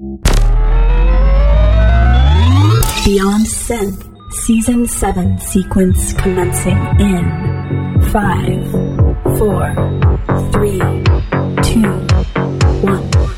Beyond 0.00 0.24
Synth 3.44 4.32
Season 4.32 4.88
7 4.88 5.38
sequence 5.40 6.14
commencing 6.14 6.78
in 6.98 8.00
5, 8.10 8.70
4, 9.36 9.74
3, 10.52 10.78
2, 11.60 11.82
1. 12.80 13.29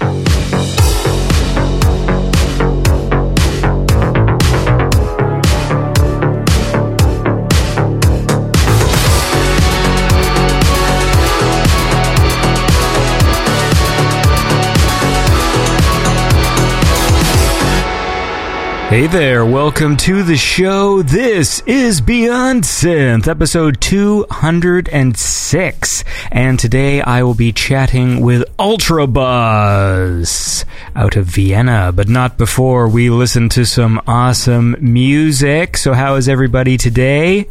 Hey 18.92 19.06
there, 19.06 19.46
welcome 19.46 19.96
to 19.96 20.22
the 20.22 20.36
show. 20.36 21.00
This 21.00 21.60
is 21.60 22.02
Beyond 22.02 22.64
Synth, 22.64 23.26
episode 23.26 23.80
206. 23.80 26.04
And 26.30 26.60
today 26.60 27.00
I 27.00 27.22
will 27.22 27.32
be 27.32 27.54
chatting 27.54 28.20
with 28.20 28.44
Ultra 28.58 29.06
Boss 29.06 30.66
out 30.94 31.16
of 31.16 31.24
Vienna, 31.24 31.90
but 31.96 32.10
not 32.10 32.36
before 32.36 32.86
we 32.86 33.08
listen 33.08 33.48
to 33.48 33.64
some 33.64 33.98
awesome 34.06 34.76
music. 34.78 35.78
So, 35.78 35.94
how 35.94 36.16
is 36.16 36.28
everybody 36.28 36.76
today? 36.76 37.48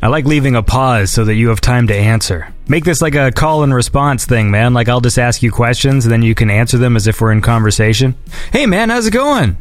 I 0.00 0.08
like 0.08 0.24
leaving 0.24 0.56
a 0.56 0.62
pause 0.62 1.10
so 1.10 1.26
that 1.26 1.34
you 1.34 1.50
have 1.50 1.60
time 1.60 1.88
to 1.88 1.94
answer. 1.94 2.48
Make 2.66 2.84
this 2.84 3.02
like 3.02 3.14
a 3.14 3.30
call 3.30 3.62
and 3.62 3.74
response 3.74 4.24
thing, 4.24 4.50
man. 4.50 4.72
Like 4.72 4.88
I'll 4.88 5.02
just 5.02 5.18
ask 5.18 5.42
you 5.42 5.52
questions 5.52 6.06
and 6.06 6.12
then 6.12 6.22
you 6.22 6.34
can 6.34 6.48
answer 6.48 6.78
them 6.78 6.96
as 6.96 7.06
if 7.06 7.20
we're 7.20 7.32
in 7.32 7.42
conversation. 7.42 8.14
Hey, 8.52 8.64
man, 8.64 8.88
how's 8.88 9.06
it 9.06 9.12
going? 9.12 9.58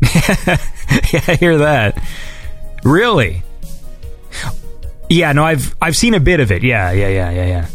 yeah, 1.12 1.24
I 1.26 1.36
hear 1.38 1.58
that. 1.58 2.02
Really? 2.84 3.42
Yeah, 5.08 5.32
no, 5.32 5.44
I've 5.44 5.74
I've 5.80 5.96
seen 5.96 6.14
a 6.14 6.20
bit 6.20 6.40
of 6.40 6.52
it. 6.52 6.62
Yeah, 6.62 6.92
yeah, 6.92 7.08
yeah, 7.08 7.30
yeah, 7.30 7.46
yeah. 7.46 7.66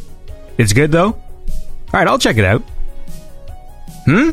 It's 0.58 0.74
good 0.74 0.92
though. 0.92 1.08
All 1.08 1.20
right, 1.94 2.08
I'll 2.08 2.20
check 2.20 2.38
it 2.38 2.46
out. 2.46 2.62
Hmm? 4.06 4.32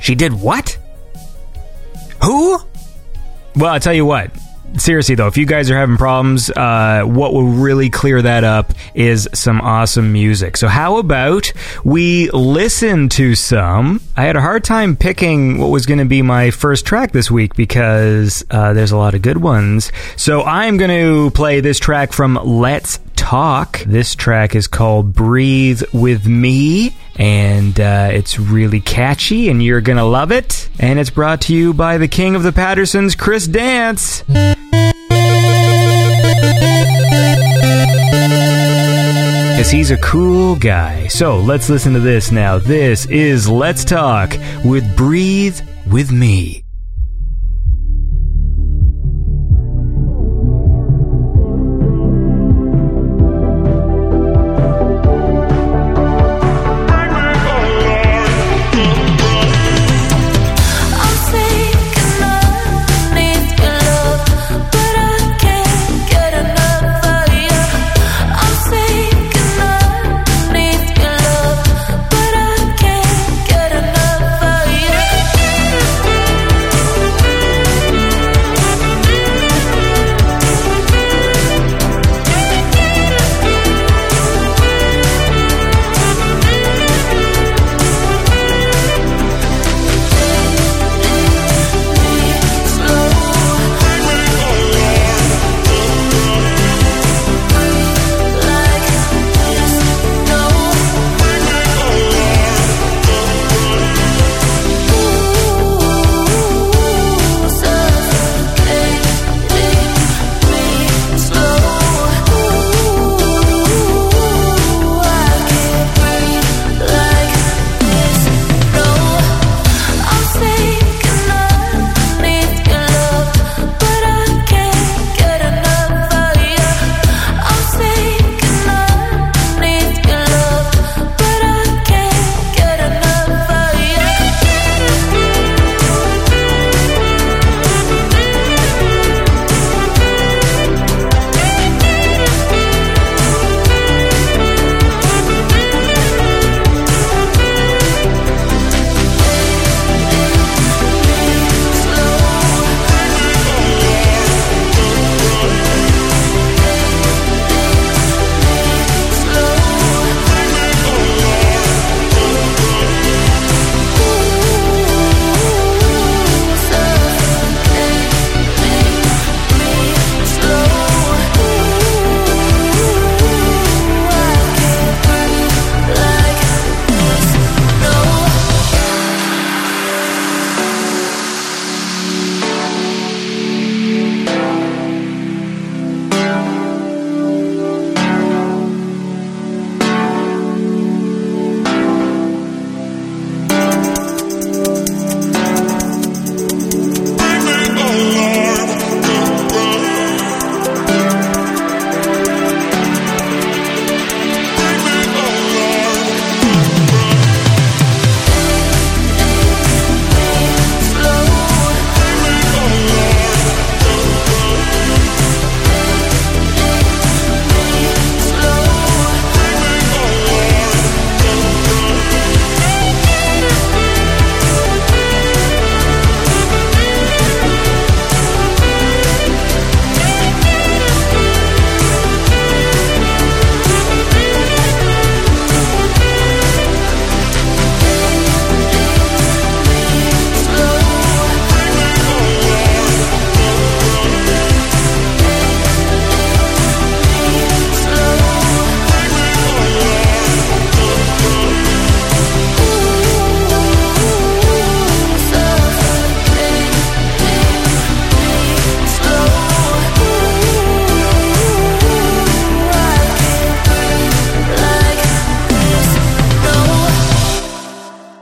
She 0.00 0.14
did 0.14 0.32
what? 0.32 0.78
Who? 2.22 2.58
Well, 3.56 3.72
I'll 3.72 3.80
tell 3.80 3.94
you 3.94 4.04
what 4.04 4.30
seriously 4.76 5.14
though, 5.14 5.26
if 5.26 5.36
you 5.36 5.46
guys 5.46 5.70
are 5.70 5.76
having 5.76 5.96
problems, 5.96 6.50
uh, 6.50 7.02
what 7.04 7.32
will 7.32 7.48
really 7.48 7.90
clear 7.90 8.22
that 8.22 8.44
up 8.44 8.72
is 8.94 9.28
some 9.34 9.60
awesome 9.60 10.12
music. 10.12 10.56
So 10.56 10.68
how 10.68 10.98
about 10.98 11.52
we 11.84 12.30
listen 12.30 13.08
to 13.10 13.34
some? 13.34 14.00
I 14.16 14.22
had 14.22 14.36
a 14.36 14.40
hard 14.40 14.64
time 14.64 14.96
picking 14.96 15.58
what 15.58 15.68
was 15.68 15.86
going 15.86 15.98
to 15.98 16.04
be 16.04 16.22
my 16.22 16.50
first 16.50 16.86
track 16.86 17.12
this 17.12 17.30
week 17.30 17.54
because 17.54 18.44
uh, 18.50 18.72
there's 18.72 18.92
a 18.92 18.96
lot 18.96 19.14
of 19.14 19.22
good 19.22 19.38
ones. 19.38 19.92
So 20.16 20.42
I'm 20.42 20.76
going 20.76 20.90
to 20.90 21.30
play 21.32 21.60
this 21.60 21.78
track 21.78 22.12
from 22.12 22.34
Let's 22.42 22.98
Talk. 23.20 23.80
This 23.80 24.14
track 24.14 24.54
is 24.54 24.66
called 24.66 25.12
Breathe 25.12 25.82
With 25.92 26.26
Me, 26.26 26.96
and 27.16 27.78
uh, 27.78 28.08
it's 28.10 28.40
really 28.40 28.80
catchy, 28.80 29.50
and 29.50 29.62
you're 29.62 29.82
gonna 29.82 30.06
love 30.06 30.32
it. 30.32 30.70
And 30.78 30.98
it's 30.98 31.10
brought 31.10 31.42
to 31.42 31.54
you 31.54 31.74
by 31.74 31.98
the 31.98 32.08
King 32.08 32.34
of 32.34 32.42
the 32.42 32.50
Patreons, 32.50 33.16
Chris 33.16 33.46
Dance. 33.46 34.22
Because 39.52 39.70
he's 39.70 39.90
a 39.90 39.98
cool 39.98 40.56
guy. 40.56 41.06
So 41.08 41.40
let's 41.40 41.68
listen 41.68 41.92
to 41.92 42.00
this 42.00 42.32
now. 42.32 42.58
This 42.58 43.04
is 43.04 43.46
Let's 43.50 43.84
Talk 43.84 44.34
with 44.64 44.96
Breathe 44.96 45.60
With 45.86 46.10
Me. 46.10 46.64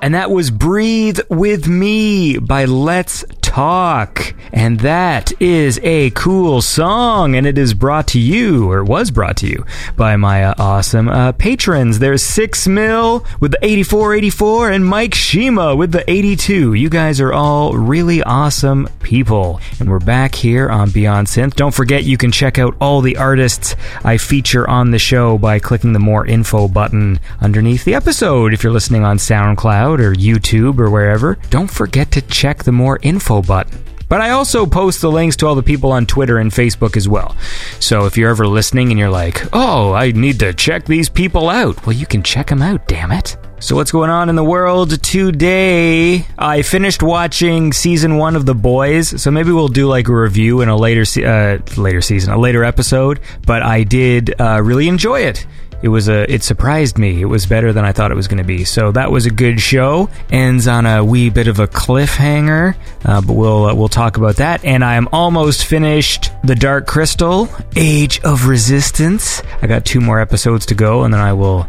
And 0.09 0.15
that 0.15 0.31
was 0.31 0.51
Breathe 0.51 1.21
With 1.29 1.69
Me 1.69 2.39
by 2.39 2.65
Let's 2.65 3.27
Talk. 3.43 4.35
And 4.59 4.81
that 4.81 5.41
is 5.41 5.79
a 5.85 6.11
cool 6.11 6.63
song, 6.63 7.37
and 7.37 7.47
it 7.47 7.57
is 7.57 7.75
brought 7.75 8.09
to 8.09 8.19
you, 8.19 8.69
or 8.69 8.83
was 8.83 9.13
brought 9.13 9.37
to 9.37 9.47
you, 9.47 9.65
by 9.97 10.17
my 10.17 10.47
uh, 10.47 10.55
awesome 10.59 11.09
uh, 11.09 11.31
patrons. 11.31 12.01
There's 12.01 12.25
Six 12.25 12.67
Mil 12.67 13.25
with 13.39 13.53
the 13.53 13.65
8484 13.65 14.71
and 14.73 14.85
Mike 14.85 15.15
Shima 15.15 15.77
with 15.77 15.93
the 15.93 16.03
82. 16.11 16.75
You 16.75 16.91
guys 16.91 17.21
are 17.21 17.33
all 17.33 17.75
really 17.75 18.21
awesome 18.25 18.89
people. 19.01 19.61
And 19.79 19.89
we're 19.89 20.01
back 20.01 20.35
here 20.35 20.69
on 20.69 20.91
Beyond 20.91 21.29
Synth. 21.29 21.55
Don't 21.55 21.73
forget, 21.73 22.03
you 22.03 22.17
can 22.17 22.33
check 22.33 22.59
out 22.59 22.75
all 22.81 23.01
the 23.01 23.17
artists 23.17 23.77
I 24.03 24.17
feature 24.17 24.69
on 24.69 24.91
the 24.91 24.99
show 24.99 25.39
by 25.39 25.61
clicking 25.61 25.93
the 25.93 26.01
More 26.01 26.27
Info 26.27 26.67
button 26.67 27.21
underneath 27.41 27.85
the 27.85 27.95
episode. 27.95 28.53
If 28.53 28.65
you're 28.65 28.73
listening 28.73 29.05
on 29.05 29.19
SoundCloud 29.19 30.01
or 30.01 30.15
YouTube 30.15 30.81
or 30.81 30.91
wherever, 30.91 31.37
don't 31.49 31.71
forget 31.71 32.11
to 32.11 32.23
check 32.23 32.65
the 32.65 32.73
More 32.73 32.99
Info 33.05 33.41
button. 33.41 33.88
But 34.09 34.21
I 34.21 34.31
also 34.31 34.65
post 34.67 35.01
the 35.01 35.11
links 35.11 35.37
to 35.37 35.47
all 35.47 35.55
the 35.55 35.63
people 35.63 35.93
on 35.93 36.07
Twitter 36.07 36.39
and 36.39 36.51
Facebook 36.51 36.97
as 36.97 37.09
well. 37.09 37.37
So 37.81 38.07
if 38.07 38.17
you're 38.17 38.31
ever 38.31 38.47
listening 38.47 38.91
and 38.91 38.99
you're 38.99 39.11
like, 39.11 39.43
oh, 39.53 39.93
I 39.93 40.13
need 40.13 40.41
to 40.41 40.53
check 40.55 40.87
these 40.87 41.09
people 41.09 41.49
out, 41.51 41.87
well, 41.87 41.95
you 41.95 42.07
can 42.07 42.23
check 42.23 42.49
them 42.49 42.63
out, 42.63 42.89
damn 42.89 43.13
it. 43.13 43.37
So 43.61 43.75
what's 43.75 43.91
going 43.91 44.09
on 44.09 44.29
in 44.29 44.37
the 44.37 44.45
world 44.45 45.03
today? 45.03 46.25
I 46.39 46.63
finished 46.63 47.03
watching 47.03 47.73
season 47.73 48.17
one 48.17 48.37
of 48.37 48.47
The 48.47 48.55
Boys, 48.55 49.21
so 49.21 49.33
maybe 49.33 49.51
we'll 49.51 49.67
do 49.67 49.89
like 49.89 50.07
a 50.07 50.15
review 50.15 50.61
in 50.61 50.69
a 50.69 50.77
later 50.77 51.05
se- 51.05 51.25
uh, 51.25 51.59
later 51.77 52.01
season, 52.01 52.33
a 52.33 52.39
later 52.39 52.63
episode. 52.63 53.19
But 53.45 53.65
I 53.65 53.83
did 53.83 54.41
uh, 54.41 54.63
really 54.63 54.87
enjoy 54.87 55.23
it 55.23 55.45
it 55.83 55.89
was 55.89 56.09
a 56.09 56.31
it 56.33 56.43
surprised 56.43 56.99
me. 56.99 57.21
It 57.21 57.27
was 57.27 57.47
better 57.47 57.73
than 57.73 57.85
I 57.85 57.93
thought 57.93 58.11
it 58.11 58.17
was 58.17 58.29
going 58.29 58.39
to 58.39 58.45
be. 58.45 58.65
So 58.65 58.93
that 58.93 59.11
was 59.11 59.27
a 59.27 59.31
good 59.31 59.61
show. 59.61 60.09
Ends 60.31 60.67
on 60.67 60.87
a 60.87 61.05
wee 61.05 61.31
bit 61.31 61.49
of 61.49 61.61
a 61.61 61.67
cliffhanger, 61.67 62.75
uh, 63.05 63.21
but 63.21 63.33
we'll 63.33 63.67
uh, 63.67 63.75
we'll 63.75 63.89
talk 63.89 64.17
about 64.17 64.37
that. 64.37 64.65
And 64.65 64.85
I 64.85 64.95
am 64.95 65.09
almost 65.13 65.67
finished 65.67 66.33
the 66.45 66.55
Dark 66.55 66.87
Crystal: 66.87 67.49
Age 67.77 68.21
of 68.25 68.47
Resistance. 68.47 69.43
I 69.63 69.67
got 69.67 69.85
two 69.85 70.01
more 70.01 70.21
episodes 70.21 70.67
to 70.67 70.75
go, 70.75 71.05
and 71.05 71.15
then 71.15 71.21
I 71.21 71.33
will 71.33 71.69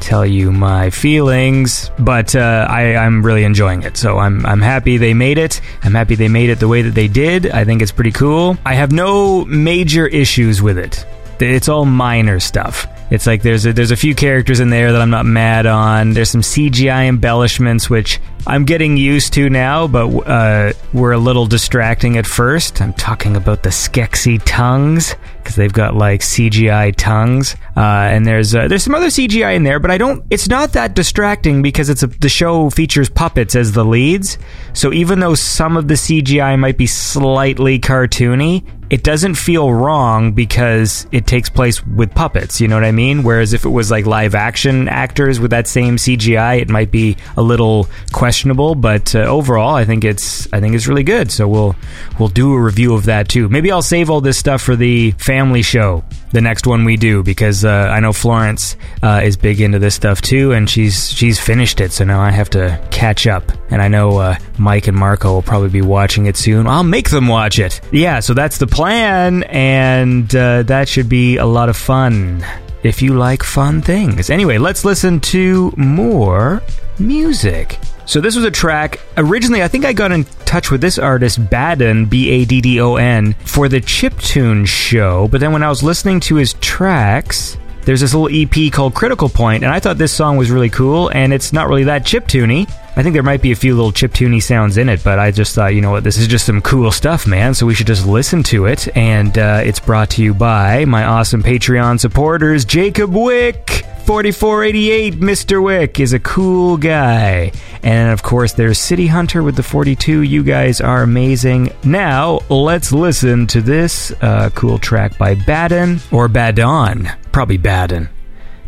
tell 0.00 0.24
you 0.24 0.50
my 0.50 0.88
feelings, 0.88 1.90
but 1.98 2.34
uh, 2.34 2.66
I, 2.68 2.96
I'm 2.96 3.22
really 3.22 3.44
enjoying 3.44 3.82
it. 3.82 3.96
So 3.96 4.18
I'm 4.18 4.44
I'm 4.46 4.60
happy 4.60 4.96
they 4.96 5.14
made 5.14 5.38
it. 5.38 5.60
I'm 5.82 5.92
happy 5.94 6.14
they 6.14 6.28
made 6.28 6.50
it 6.50 6.58
the 6.58 6.68
way 6.68 6.82
that 6.82 6.94
they 6.94 7.08
did. 7.08 7.50
I 7.50 7.64
think 7.64 7.82
it's 7.82 7.92
pretty 7.92 8.12
cool. 8.12 8.56
I 8.64 8.74
have 8.74 8.92
no 8.92 9.44
major 9.44 10.06
issues 10.06 10.62
with 10.62 10.78
it. 10.78 11.04
It's 11.38 11.68
all 11.68 11.84
minor 11.84 12.40
stuff. 12.40 12.86
It's 13.10 13.26
like 13.26 13.42
there's 13.42 13.66
a, 13.66 13.72
there's 13.72 13.90
a 13.90 13.96
few 13.96 14.14
characters 14.14 14.60
in 14.60 14.70
there 14.70 14.92
that 14.92 15.00
I'm 15.00 15.10
not 15.10 15.26
mad 15.26 15.66
on. 15.66 16.12
There's 16.12 16.30
some 16.30 16.42
CGI 16.42 17.08
embellishments 17.08 17.90
which 17.90 18.20
I'm 18.46 18.64
getting 18.64 18.96
used 18.96 19.32
to 19.34 19.50
now, 19.50 19.86
but 19.86 20.08
uh, 20.08 20.72
were 20.92 21.12
a 21.12 21.18
little 21.18 21.46
distracting 21.46 22.16
at 22.16 22.26
first. 22.26 22.80
I'm 22.80 22.94
talking 22.94 23.36
about 23.36 23.62
the 23.62 23.68
Skeksis 23.68 24.42
tongues 24.44 25.14
because 25.38 25.56
they've 25.56 25.72
got 25.72 25.94
like 25.94 26.20
CGI 26.20 26.94
tongues, 26.96 27.54
uh, 27.76 27.80
and 27.80 28.26
there's 28.26 28.54
uh, 28.54 28.68
there's 28.68 28.82
some 28.82 28.94
other 28.94 29.06
CGI 29.06 29.56
in 29.56 29.62
there, 29.62 29.78
but 29.78 29.90
I 29.90 29.98
don't. 29.98 30.24
It's 30.30 30.48
not 30.48 30.72
that 30.72 30.94
distracting 30.94 31.62
because 31.62 31.88
it's 31.90 32.02
a, 32.02 32.06
the 32.06 32.28
show 32.28 32.70
features 32.70 33.08
puppets 33.08 33.54
as 33.54 33.72
the 33.72 33.84
leads. 33.84 34.38
So 34.72 34.92
even 34.92 35.20
though 35.20 35.34
some 35.34 35.76
of 35.76 35.88
the 35.88 35.94
CGI 35.94 36.58
might 36.58 36.78
be 36.78 36.86
slightly 36.86 37.78
cartoony, 37.78 38.64
it 38.90 39.04
doesn't 39.04 39.36
feel 39.36 39.72
wrong 39.72 40.32
because 40.32 41.06
it 41.12 41.26
takes 41.26 41.48
place 41.48 41.84
with 41.86 42.12
puppets. 42.12 42.60
You 42.60 42.66
know 42.66 42.74
what 42.74 42.84
I 42.84 42.90
mean? 42.90 43.22
Whereas 43.22 43.52
if 43.52 43.64
it 43.64 43.68
was 43.68 43.90
like 43.90 44.04
live 44.04 44.34
action 44.34 44.88
actors 44.88 45.38
with 45.38 45.52
that 45.52 45.68
same 45.68 45.96
CGI, 45.96 46.60
it 46.60 46.68
might 46.68 46.90
be 46.90 47.16
a 47.36 47.42
little 47.42 47.88
questionable. 48.12 48.29
Questionable, 48.30 48.76
but 48.76 49.12
uh, 49.16 49.22
overall, 49.22 49.74
I 49.74 49.84
think 49.84 50.04
it's 50.04 50.46
I 50.52 50.60
think 50.60 50.76
it's 50.76 50.86
really 50.86 51.02
good. 51.02 51.32
So 51.32 51.48
we'll 51.48 51.74
we'll 52.16 52.28
do 52.28 52.54
a 52.54 52.62
review 52.62 52.94
of 52.94 53.06
that 53.06 53.28
too. 53.28 53.48
Maybe 53.48 53.72
I'll 53.72 53.82
save 53.82 54.08
all 54.08 54.20
this 54.20 54.38
stuff 54.38 54.62
for 54.62 54.76
the 54.76 55.10
family 55.18 55.62
show, 55.62 56.04
the 56.30 56.40
next 56.40 56.64
one 56.64 56.84
we 56.84 56.96
do, 56.96 57.24
because 57.24 57.64
uh, 57.64 57.90
I 57.92 57.98
know 57.98 58.12
Florence 58.12 58.76
uh, 59.02 59.20
is 59.24 59.36
big 59.36 59.60
into 59.60 59.80
this 59.80 59.96
stuff 59.96 60.22
too, 60.22 60.52
and 60.52 60.70
she's 60.70 61.10
she's 61.10 61.40
finished 61.40 61.80
it. 61.80 61.90
So 61.90 62.04
now 62.04 62.20
I 62.20 62.30
have 62.30 62.48
to 62.50 62.80
catch 62.92 63.26
up. 63.26 63.50
And 63.68 63.82
I 63.82 63.88
know 63.88 64.18
uh, 64.18 64.36
Mike 64.58 64.86
and 64.86 64.96
Marco 64.96 65.32
will 65.32 65.42
probably 65.42 65.70
be 65.70 65.82
watching 65.82 66.26
it 66.26 66.36
soon. 66.36 66.68
I'll 66.68 66.84
make 66.84 67.10
them 67.10 67.26
watch 67.26 67.58
it. 67.58 67.80
Yeah. 67.90 68.20
So 68.20 68.32
that's 68.32 68.58
the 68.58 68.68
plan, 68.68 69.42
and 69.42 70.32
uh, 70.36 70.62
that 70.62 70.88
should 70.88 71.08
be 71.08 71.38
a 71.38 71.46
lot 71.46 71.68
of 71.68 71.76
fun 71.76 72.44
if 72.84 73.02
you 73.02 73.14
like 73.14 73.42
fun 73.42 73.82
things. 73.82 74.30
Anyway, 74.30 74.58
let's 74.58 74.84
listen 74.84 75.18
to 75.18 75.74
more 75.76 76.62
music. 77.00 77.76
So 78.10 78.20
this 78.20 78.34
was 78.34 78.44
a 78.44 78.50
track. 78.50 78.98
Originally, 79.16 79.62
I 79.62 79.68
think 79.68 79.84
I 79.84 79.92
got 79.92 80.10
in 80.10 80.24
touch 80.44 80.72
with 80.72 80.80
this 80.80 80.98
artist, 80.98 81.38
Baddon, 81.48 82.10
B 82.10 82.28
A 82.30 82.44
D 82.44 82.60
D 82.60 82.80
O 82.80 82.96
N, 82.96 83.34
for 83.44 83.68
the 83.68 83.80
Chiptune 83.80 84.66
show. 84.66 85.28
But 85.28 85.40
then 85.40 85.52
when 85.52 85.62
I 85.62 85.68
was 85.68 85.84
listening 85.84 86.18
to 86.22 86.34
his 86.34 86.54
tracks, 86.54 87.56
there's 87.82 88.00
this 88.00 88.12
little 88.12 88.28
EP 88.28 88.72
called 88.72 88.96
Critical 88.96 89.28
Point, 89.28 89.62
and 89.62 89.72
I 89.72 89.78
thought 89.78 89.96
this 89.96 90.12
song 90.12 90.36
was 90.36 90.50
really 90.50 90.70
cool. 90.70 91.08
And 91.10 91.32
it's 91.32 91.52
not 91.52 91.68
really 91.68 91.84
that 91.84 92.02
chiptuney. 92.02 92.68
I 92.96 93.04
think 93.04 93.12
there 93.12 93.22
might 93.22 93.42
be 93.42 93.52
a 93.52 93.56
few 93.56 93.76
little 93.76 93.92
chiptuney 93.92 94.42
sounds 94.42 94.76
in 94.76 94.88
it, 94.88 95.04
but 95.04 95.20
I 95.20 95.30
just 95.30 95.54
thought, 95.54 95.76
you 95.76 95.80
know 95.80 95.92
what, 95.92 96.02
this 96.02 96.18
is 96.18 96.26
just 96.26 96.46
some 96.46 96.60
cool 96.62 96.90
stuff, 96.90 97.28
man. 97.28 97.54
So 97.54 97.64
we 97.64 97.74
should 97.74 97.86
just 97.86 98.08
listen 98.08 98.42
to 98.42 98.66
it. 98.66 98.88
And 98.96 99.38
uh, 99.38 99.62
it's 99.64 99.78
brought 99.78 100.10
to 100.10 100.22
you 100.24 100.34
by 100.34 100.84
my 100.84 101.04
awesome 101.04 101.44
Patreon 101.44 102.00
supporters, 102.00 102.64
Jacob 102.64 103.14
Wick. 103.14 103.86
4488 104.10 105.20
Mr. 105.20 105.62
Wick 105.62 106.00
is 106.00 106.12
a 106.12 106.18
cool 106.18 106.76
guy. 106.76 107.52
And 107.84 108.10
of 108.10 108.24
course, 108.24 108.54
there's 108.54 108.76
City 108.76 109.06
Hunter 109.06 109.40
with 109.40 109.54
the 109.54 109.62
42. 109.62 110.22
You 110.22 110.42
guys 110.42 110.80
are 110.80 111.04
amazing. 111.04 111.72
Now, 111.84 112.40
let's 112.48 112.90
listen 112.90 113.46
to 113.46 113.60
this 113.60 114.10
uh, 114.20 114.50
cool 114.56 114.80
track 114.80 115.16
by 115.16 115.36
Baddon 115.36 116.00
or 116.12 116.26
Badon. 116.26 117.16
Probably 117.30 117.56
Baddon. 117.56 118.08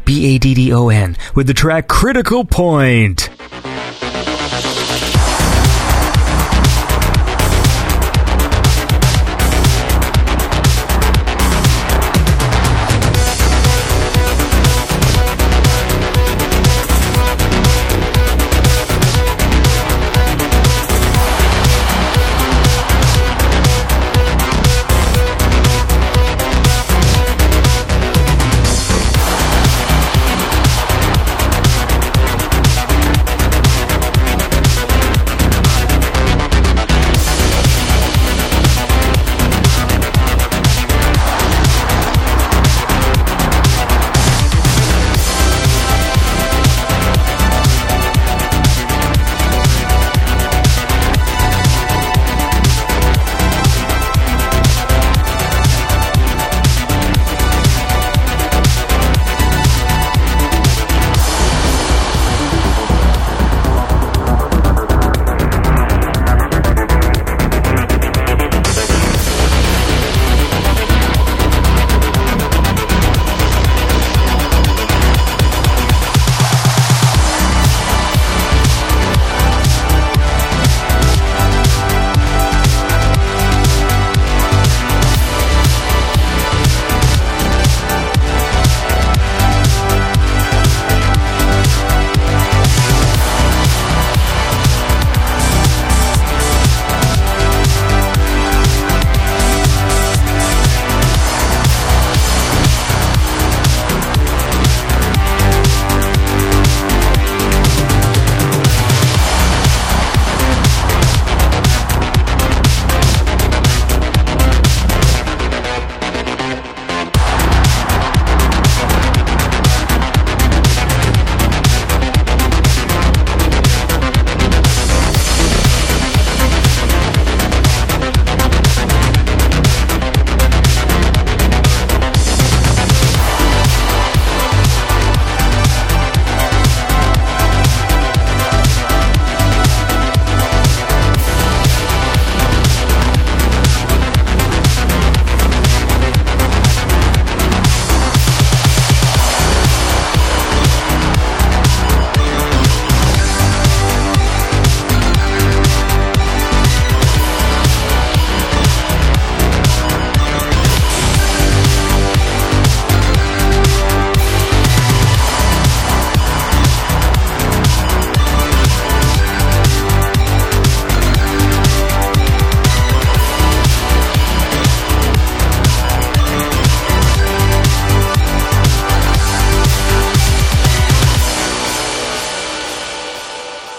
B 0.04 0.36
A 0.36 0.38
D 0.38 0.54
D 0.54 0.72
O 0.72 0.90
N 0.90 1.16
with 1.34 1.48
the 1.48 1.54
track 1.54 1.88
Critical 1.88 2.44
Point. 2.44 3.28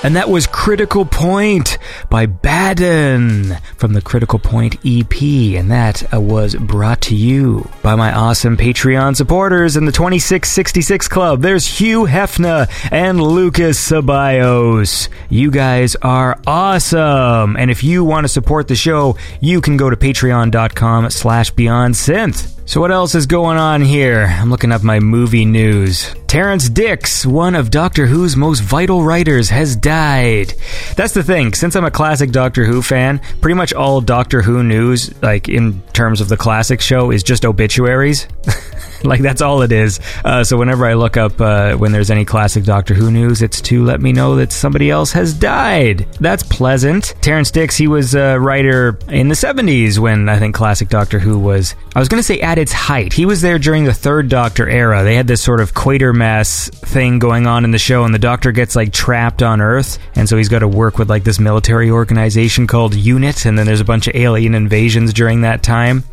And 0.03 0.17
that 0.17 0.29
was 0.29 0.47
Critical 0.47 1.05
Point 1.05 1.77
by 2.09 2.25
Baden 2.25 3.55
from 3.77 3.93
the 3.93 4.01
Critical 4.01 4.37
Point 4.37 4.75
EP. 4.85 5.21
And 5.57 5.71
that 5.71 6.13
uh, 6.13 6.19
was 6.19 6.55
brought 6.55 6.99
to 7.03 7.15
you 7.15 7.69
by 7.81 7.95
my 7.95 8.13
awesome 8.13 8.57
Patreon 8.57 9.15
supporters 9.15 9.77
in 9.77 9.85
the 9.85 9.93
2666 9.93 11.07
Club. 11.07 11.41
There's 11.41 11.65
Hugh 11.65 12.05
Hefner 12.05 12.69
and 12.91 13.21
Lucas 13.21 13.79
Ceballos. 13.79 15.07
You 15.29 15.49
guys 15.51 15.95
are 16.01 16.37
awesome. 16.45 17.55
And 17.55 17.71
if 17.71 17.81
you 17.81 18.03
want 18.03 18.25
to 18.25 18.29
support 18.29 18.67
the 18.67 18.75
show, 18.75 19.15
you 19.39 19.61
can 19.61 19.77
go 19.77 19.89
to 19.89 19.95
patreon.com 19.95 21.11
slash 21.11 21.51
beyond 21.51 21.93
synth. 21.95 22.49
So 22.65 22.79
what 22.79 22.91
else 22.91 23.13
is 23.13 23.25
going 23.25 23.57
on 23.57 23.81
here? 23.81 24.25
I'm 24.39 24.49
looking 24.49 24.71
up 24.71 24.83
my 24.83 24.99
movie 24.99 25.43
news. 25.43 26.13
Terrance 26.27 26.69
Dicks, 26.69 27.25
one 27.25 27.53
of 27.53 27.69
Doctor 27.69 28.07
Who's 28.07 28.35
most 28.35 28.61
vital 28.61 29.03
writers, 29.03 29.49
has 29.49 29.75
died. 29.75 30.53
That's 30.95 31.13
the 31.13 31.21
thing. 31.23 31.53
Since 31.53 31.75
I'm 31.75 31.85
a 31.85 31.91
classic 31.91 32.31
Doctor 32.31 32.65
Who 32.65 32.81
fan, 32.81 33.19
pretty 33.41 33.53
much 33.53 33.73
all 33.73 34.01
Doctor 34.01 34.41
Who 34.41 34.63
news, 34.63 35.13
like 35.21 35.49
in 35.49 35.81
terms 35.93 36.21
of 36.21 36.29
the 36.29 36.37
classic 36.37 36.81
show, 36.81 37.11
is 37.11 37.21
just 37.21 37.45
obituaries. 37.45 38.27
like 39.03 39.21
that's 39.21 39.41
all 39.41 39.61
it 39.61 39.71
is. 39.71 39.99
Uh, 40.25 40.43
so 40.43 40.57
whenever 40.57 40.85
I 40.87 40.93
look 40.93 41.17
up 41.17 41.39
uh, 41.39 41.75
when 41.75 41.91
there's 41.91 42.09
any 42.09 42.25
classic 42.25 42.63
Doctor 42.63 42.95
Who 42.95 43.11
news, 43.11 43.41
it's 43.43 43.61
to 43.61 43.83
let 43.83 44.01
me 44.01 44.11
know 44.11 44.37
that 44.37 44.51
somebody 44.51 44.89
else 44.89 45.11
has 45.11 45.33
died. 45.33 46.07
That's 46.19 46.41
pleasant. 46.41 47.13
Terrance 47.21 47.51
Dicks, 47.51 47.75
he 47.75 47.87
was 47.87 48.15
a 48.15 48.39
writer 48.39 48.97
in 49.09 49.27
the 49.27 49.35
70s 49.35 49.99
when 49.99 50.29
I 50.29 50.39
think 50.39 50.55
classic 50.55 50.89
Doctor 50.89 51.19
Who 51.19 51.37
was. 51.37 51.75
I 51.95 51.99
was 51.99 52.07
going 52.07 52.19
to 52.19 52.25
say 52.25 52.39
at 52.53 52.59
its 52.59 52.71
height. 52.71 53.13
He 53.13 53.25
was 53.25 53.41
there 53.41 53.57
during 53.57 53.83
the 53.83 53.95
Third 53.95 54.29
Doctor 54.29 54.69
era. 54.69 55.03
They 55.03 55.15
had 55.15 55.25
this 55.25 55.41
sort 55.41 55.59
of 55.59 55.73
Quatermass 55.73 56.69
thing 56.69 57.17
going 57.17 57.47
on 57.47 57.65
in 57.65 57.71
the 57.71 57.79
show, 57.79 58.03
and 58.03 58.13
the 58.13 58.19
Doctor 58.19 58.51
gets 58.51 58.75
like 58.75 58.93
trapped 58.93 59.41
on 59.41 59.59
Earth, 59.59 59.97
and 60.13 60.29
so 60.29 60.37
he's 60.37 60.49
got 60.49 60.59
to 60.59 60.67
work 60.67 60.99
with 60.99 61.09
like 61.09 61.23
this 61.23 61.39
military 61.39 61.89
organization 61.89 62.67
called 62.67 62.93
UNIT, 62.93 63.47
and 63.47 63.57
then 63.57 63.65
there's 63.65 63.81
a 63.81 63.85
bunch 63.85 64.07
of 64.07 64.15
alien 64.15 64.53
invasions 64.53 65.13
during 65.13 65.41
that 65.41 65.63
time, 65.63 66.03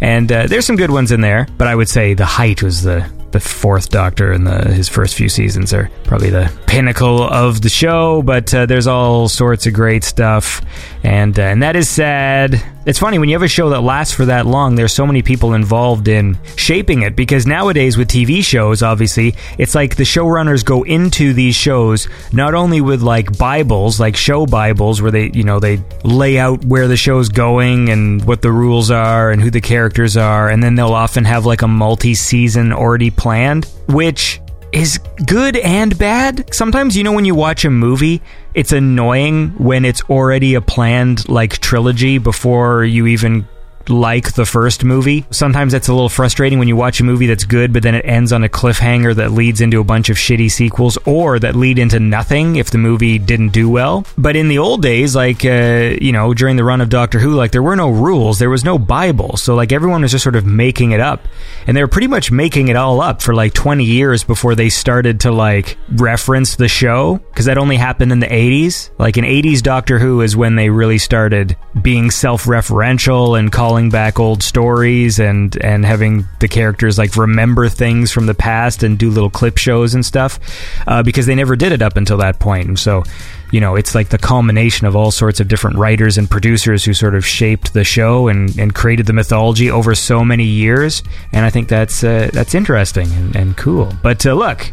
and 0.00 0.32
uh, 0.32 0.46
there's 0.46 0.64
some 0.64 0.76
good 0.76 0.90
ones 0.90 1.12
in 1.12 1.20
there. 1.20 1.46
But 1.58 1.68
I 1.68 1.74
would 1.74 1.90
say 1.90 2.14
the 2.14 2.24
height 2.24 2.62
was 2.62 2.82
the 2.82 3.06
the 3.32 3.40
fourth 3.40 3.90
Doctor 3.90 4.32
and 4.32 4.46
the 4.46 4.72
his 4.72 4.88
first 4.88 5.14
few 5.14 5.28
seasons 5.28 5.72
are 5.72 5.90
probably 6.04 6.30
the 6.30 6.52
pinnacle 6.66 7.22
of 7.22 7.60
the 7.60 7.68
show. 7.68 8.22
But 8.22 8.52
uh, 8.52 8.66
there's 8.66 8.86
all 8.86 9.28
sorts 9.28 9.66
of 9.66 9.72
great 9.72 10.04
stuff, 10.04 10.62
and 11.02 11.38
uh, 11.38 11.42
and 11.42 11.62
that 11.62 11.76
is 11.76 11.88
sad. 11.88 12.62
It's 12.86 12.98
funny 12.98 13.18
when 13.18 13.28
you 13.28 13.34
have 13.34 13.42
a 13.42 13.48
show 13.48 13.70
that 13.70 13.82
lasts 13.82 14.14
for 14.14 14.24
that 14.24 14.46
long. 14.46 14.74
There's 14.74 14.94
so 14.94 15.06
many 15.06 15.20
people 15.22 15.52
involved 15.52 16.08
in 16.08 16.38
shaping 16.56 17.02
it 17.02 17.14
because 17.14 17.46
nowadays 17.46 17.98
with 17.98 18.08
TV 18.08 18.42
shows, 18.42 18.82
obviously, 18.82 19.34
it's 19.58 19.74
like 19.74 19.96
the 19.96 20.02
showrunners 20.02 20.64
go 20.64 20.82
into 20.82 21.34
these 21.34 21.54
shows 21.54 22.08
not 22.32 22.54
only 22.54 22.80
with 22.80 23.02
like 23.02 23.36
Bibles, 23.36 24.00
like 24.00 24.16
show 24.16 24.46
Bibles, 24.46 25.02
where 25.02 25.10
they 25.10 25.30
you 25.32 25.44
know 25.44 25.60
they 25.60 25.82
lay 26.04 26.38
out 26.38 26.64
where 26.64 26.88
the 26.88 26.96
show's 26.96 27.28
going 27.28 27.90
and 27.90 28.24
what 28.24 28.42
the 28.42 28.50
rules 28.50 28.90
are 28.90 29.30
and 29.30 29.42
who 29.42 29.50
the 29.50 29.60
characters 29.60 30.16
are, 30.16 30.48
and 30.48 30.62
then 30.62 30.74
they'll 30.74 30.94
often 30.94 31.24
have 31.24 31.46
like 31.46 31.62
a 31.62 31.68
multi-season 31.68 32.72
already 32.72 33.10
planned, 33.20 33.66
which 33.88 34.40
is 34.72 34.98
good 35.26 35.56
and 35.58 35.98
bad. 35.98 36.54
Sometimes, 36.54 36.96
you 36.96 37.04
know, 37.04 37.12
when 37.12 37.26
you 37.26 37.34
watch 37.34 37.66
a 37.66 37.70
movie, 37.70 38.22
it's 38.54 38.72
annoying 38.72 39.50
when 39.58 39.84
it's 39.84 40.02
already 40.04 40.54
a 40.54 40.60
planned, 40.62 41.28
like, 41.28 41.58
trilogy 41.58 42.16
before 42.16 42.82
you 42.84 43.06
even 43.06 43.46
like 43.88 44.34
the 44.34 44.46
first 44.46 44.84
movie. 44.84 45.24
Sometimes 45.30 45.74
it's 45.74 45.88
a 45.88 45.92
little 45.92 46.08
frustrating 46.08 46.58
when 46.58 46.68
you 46.68 46.76
watch 46.76 47.00
a 47.00 47.04
movie 47.04 47.26
that's 47.26 47.44
good, 47.44 47.72
but 47.72 47.82
then 47.82 47.94
it 47.94 48.04
ends 48.04 48.32
on 48.32 48.44
a 48.44 48.48
cliffhanger 48.48 49.14
that 49.16 49.32
leads 49.32 49.60
into 49.60 49.80
a 49.80 49.84
bunch 49.84 50.10
of 50.10 50.16
shitty 50.16 50.50
sequels 50.50 50.98
or 51.06 51.38
that 51.38 51.56
lead 51.56 51.78
into 51.78 51.98
nothing 51.98 52.56
if 52.56 52.70
the 52.70 52.78
movie 52.78 53.18
didn't 53.18 53.50
do 53.50 53.68
well. 53.68 54.04
But 54.18 54.36
in 54.36 54.48
the 54.48 54.58
old 54.58 54.82
days, 54.82 55.16
like, 55.16 55.44
uh, 55.44 55.96
you 56.00 56.12
know, 56.12 56.34
during 56.34 56.56
the 56.56 56.64
run 56.64 56.80
of 56.80 56.88
Doctor 56.88 57.18
Who, 57.18 57.34
like, 57.34 57.52
there 57.52 57.62
were 57.62 57.76
no 57.76 57.90
rules, 57.90 58.38
there 58.38 58.50
was 58.50 58.64
no 58.64 58.78
Bible. 58.78 59.36
So, 59.36 59.54
like, 59.54 59.72
everyone 59.72 60.02
was 60.02 60.12
just 60.12 60.22
sort 60.22 60.36
of 60.36 60.44
making 60.44 60.92
it 60.92 61.00
up. 61.00 61.26
And 61.66 61.76
they 61.76 61.82
were 61.82 61.88
pretty 61.88 62.08
much 62.08 62.30
making 62.30 62.68
it 62.68 62.76
all 62.76 63.00
up 63.00 63.22
for 63.22 63.34
like 63.34 63.54
20 63.54 63.84
years 63.84 64.24
before 64.24 64.54
they 64.54 64.68
started 64.68 65.20
to, 65.20 65.32
like, 65.32 65.76
reference 65.92 66.56
the 66.56 66.68
show. 66.68 67.16
Because 67.30 67.46
that 67.46 67.58
only 67.58 67.76
happened 67.76 68.12
in 68.12 68.20
the 68.20 68.26
80s. 68.26 68.90
Like, 68.98 69.16
in 69.16 69.24
80s 69.24 69.62
Doctor 69.62 69.98
Who 69.98 70.20
is 70.20 70.36
when 70.36 70.56
they 70.56 70.70
really 70.70 70.98
started 70.98 71.56
being 71.80 72.10
self 72.10 72.44
referential 72.44 73.38
and 73.38 73.50
calling 73.50 73.69
calling 73.70 73.88
back 73.88 74.18
old 74.18 74.42
stories 74.42 75.20
and 75.20 75.56
and 75.62 75.84
having 75.84 76.26
the 76.40 76.48
characters 76.48 76.98
like 76.98 77.14
remember 77.14 77.68
things 77.68 78.10
from 78.10 78.26
the 78.26 78.34
past 78.34 78.82
and 78.82 78.98
do 78.98 79.08
little 79.08 79.30
clip 79.30 79.56
shows 79.58 79.94
and 79.94 80.04
stuff 80.04 80.40
uh, 80.88 81.04
because 81.04 81.24
they 81.24 81.36
never 81.36 81.54
did 81.54 81.70
it 81.70 81.80
up 81.80 81.96
until 81.96 82.16
that 82.16 82.40
point. 82.40 82.66
And 82.66 82.76
so 82.76 83.04
you 83.52 83.60
know 83.60 83.76
it's 83.76 83.94
like 83.94 84.08
the 84.08 84.18
culmination 84.18 84.88
of 84.88 84.96
all 84.96 85.12
sorts 85.12 85.38
of 85.38 85.46
different 85.46 85.76
writers 85.76 86.18
and 86.18 86.28
producers 86.28 86.84
who 86.84 86.92
sort 86.92 87.14
of 87.14 87.24
shaped 87.24 87.72
the 87.72 87.84
show 87.84 88.26
and, 88.26 88.58
and 88.58 88.74
created 88.74 89.06
the 89.06 89.12
mythology 89.12 89.70
over 89.70 89.94
so 89.94 90.24
many 90.24 90.46
years. 90.46 91.04
And 91.32 91.46
I 91.46 91.50
think 91.50 91.68
that's 91.68 92.02
uh, 92.02 92.28
that's 92.32 92.56
interesting 92.56 93.06
and, 93.12 93.36
and 93.36 93.56
cool. 93.56 93.92
But 94.02 94.26
uh, 94.26 94.34
look 94.34 94.72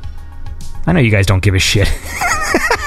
I 0.88 0.94
know 0.94 1.01
you 1.01 1.12
guys 1.12 1.27
don't 1.27 1.44
give 1.44 1.54
a 1.54 1.60
shit 1.60 1.88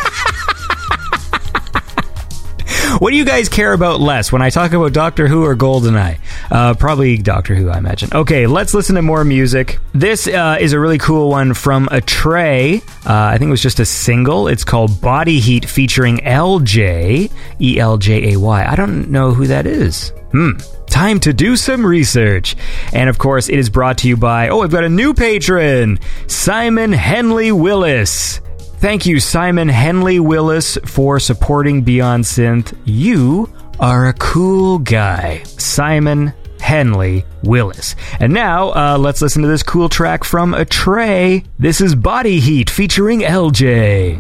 What 2.99 3.11
do 3.11 3.17
you 3.17 3.25
guys 3.25 3.49
care 3.49 3.73
about 3.73 4.01
less 4.01 4.33
when 4.33 4.43
I 4.43 4.51
talk 4.51 4.73
about 4.73 4.93
Doctor 4.93 5.29
Who 5.29 5.45
or 5.45 5.55
GoldenEye? 5.55 6.19
Uh, 6.51 6.75
probably 6.75 7.17
Doctor 7.17 7.55
Who, 7.55 7.71
I 7.71 7.79
imagine. 7.79 8.11
Okay, 8.13 8.47
let's 8.47 8.75
listen 8.75 8.97
to 8.97 9.03
more 9.03 9.25
music. 9.25 9.79
This 9.93 10.27
uh, 10.27 10.59
is 10.61 10.73
a 10.73 10.81
really 10.81 10.99
cool 10.99 11.31
one 11.31 11.55
from 11.55 11.87
Atrey. 11.87 12.83
Uh, 13.07 13.33
I 13.33 13.39
think 13.39 13.49
it 13.49 13.53
was 13.53 13.63
just 13.63 13.81
a 13.81 13.87
single. 13.87 14.49
It's 14.49 14.65
called 14.65 15.01
Body 15.01 15.41
Heat 15.41 15.65
featuring 15.65 16.19
LJ. 16.19 17.31
E 17.61 17.79
L 17.79 17.97
J 17.97 18.33
A 18.35 18.39
Y. 18.39 18.67
I 18.67 18.77
don't 18.77 19.11
know 19.11 19.33
who 19.33 19.47
that 19.47 19.67
is. 19.67 20.13
Hmm. 20.33 20.53
Time 20.87 21.21
to 21.21 21.33
do 21.33 21.57
some 21.57 21.87
research. 21.87 22.57
And 22.93 23.09
of 23.09 23.19
course, 23.19 23.49
it 23.49 23.59
is 23.59 23.71
brought 23.71 23.99
to 23.99 24.09
you 24.09 24.17
by, 24.17 24.49
oh, 24.49 24.63
I've 24.63 24.71
got 24.71 24.85
a 24.85 24.89
new 24.89 25.15
patron, 25.15 25.99
Simon 26.27 26.93
Henley 26.93 27.53
Willis. 27.53 28.41
Thank 28.81 29.05
you, 29.05 29.21
Simon 29.21 29.69
Henley 29.69 30.21
Willis, 30.21 30.79
for 30.87 31.21
supporting 31.21 31.83
Beyond 31.83 32.25
Synth. 32.25 32.75
You 32.87 33.53
are 33.79 34.09
a 34.09 34.15
cool 34.15 34.79
guy. 34.79 35.43
Simon 35.45 36.33
Henley 36.61 37.27
Willis. 37.43 37.95
And 38.21 38.33
now, 38.33 38.71
uh, 38.71 38.97
let's 38.99 39.21
listen 39.21 39.43
to 39.43 39.49
this 39.49 39.63
cool 39.63 39.91
track 39.91 40.25
from 40.25 40.53
Atrey. 40.53 41.45
This 41.59 41.83
is 41.83 41.95
Body 41.95 42.41
Heat 42.41 42.71
featuring 42.71 43.21
LJ. 43.21 44.19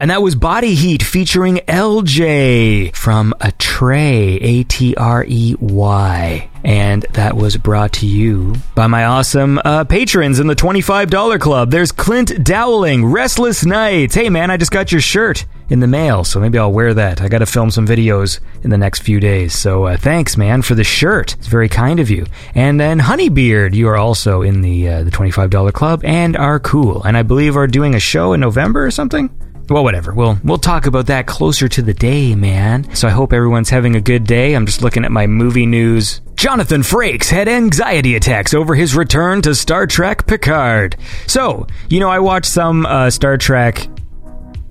And 0.00 0.10
that 0.10 0.22
was 0.22 0.34
Body 0.34 0.74
Heat 0.74 1.02
featuring 1.02 1.56
LJ 1.68 2.96
from 2.96 3.34
A 3.42 3.52
Atrey, 3.80 4.38
A 4.42 4.64
T 4.64 4.94
R 4.96 5.24
E 5.26 5.54
Y. 5.58 6.50
And 6.62 7.02
that 7.12 7.36
was 7.36 7.56
brought 7.56 7.94
to 7.94 8.06
you 8.06 8.54
by 8.74 8.86
my 8.86 9.06
awesome 9.06 9.58
uh, 9.64 9.84
patrons 9.84 10.38
in 10.38 10.46
the 10.46 10.54
$25 10.54 11.40
club. 11.40 11.70
There's 11.70 11.90
Clint 11.90 12.44
Dowling, 12.44 13.06
Restless 13.06 13.64
Nights. 13.64 14.14
Hey 14.14 14.28
man, 14.28 14.50
I 14.50 14.58
just 14.58 14.70
got 14.70 14.92
your 14.92 15.00
shirt 15.00 15.46
in 15.70 15.80
the 15.80 15.86
mail, 15.86 16.24
so 16.24 16.40
maybe 16.40 16.58
I'll 16.58 16.72
wear 16.72 16.92
that. 16.92 17.22
I 17.22 17.28
got 17.28 17.38
to 17.38 17.46
film 17.46 17.70
some 17.70 17.86
videos 17.86 18.40
in 18.62 18.70
the 18.70 18.76
next 18.76 19.00
few 19.00 19.20
days. 19.20 19.58
So 19.58 19.84
uh, 19.84 19.96
thanks, 19.96 20.36
man, 20.36 20.60
for 20.60 20.74
the 20.74 20.84
shirt. 20.84 21.36
It's 21.36 21.46
very 21.46 21.68
kind 21.68 22.00
of 22.00 22.10
you. 22.10 22.26
And 22.54 22.78
then 22.78 22.98
Honeybeard, 22.98 23.74
you 23.74 23.88
are 23.88 23.96
also 23.96 24.42
in 24.42 24.60
the 24.60 24.88
uh, 24.88 25.02
the 25.04 25.10
twenty 25.10 25.30
five 25.30 25.48
dollar 25.48 25.72
club 25.72 26.04
and 26.04 26.36
are 26.36 26.60
cool. 26.60 27.02
And 27.04 27.16
I 27.16 27.22
believe 27.22 27.56
are 27.56 27.66
doing 27.66 27.94
a 27.94 28.00
show 28.00 28.34
in 28.34 28.40
November 28.40 28.84
or 28.84 28.90
something. 28.90 29.30
Well, 29.70 29.84
whatever. 29.84 30.12
We'll 30.12 30.38
we'll 30.42 30.58
talk 30.58 30.86
about 30.86 31.06
that 31.06 31.26
closer 31.26 31.68
to 31.68 31.80
the 31.80 31.94
day, 31.94 32.34
man. 32.34 32.92
So 32.96 33.06
I 33.06 33.12
hope 33.12 33.32
everyone's 33.32 33.70
having 33.70 33.94
a 33.94 34.00
good 34.00 34.24
day. 34.24 34.54
I'm 34.54 34.66
just 34.66 34.82
looking 34.82 35.04
at 35.04 35.12
my 35.12 35.28
movie 35.28 35.64
news. 35.64 36.20
Jonathan 36.34 36.80
Frakes 36.80 37.28
had 37.28 37.48
anxiety 37.48 38.16
attacks 38.16 38.52
over 38.52 38.74
his 38.74 38.96
return 38.96 39.42
to 39.42 39.54
Star 39.54 39.86
Trek 39.86 40.26
Picard. 40.26 40.96
So, 41.28 41.68
you 41.88 42.00
know, 42.00 42.08
I 42.08 42.18
watched 42.18 42.50
some 42.50 42.84
uh, 42.84 43.10
Star 43.10 43.36
Trek 43.36 43.86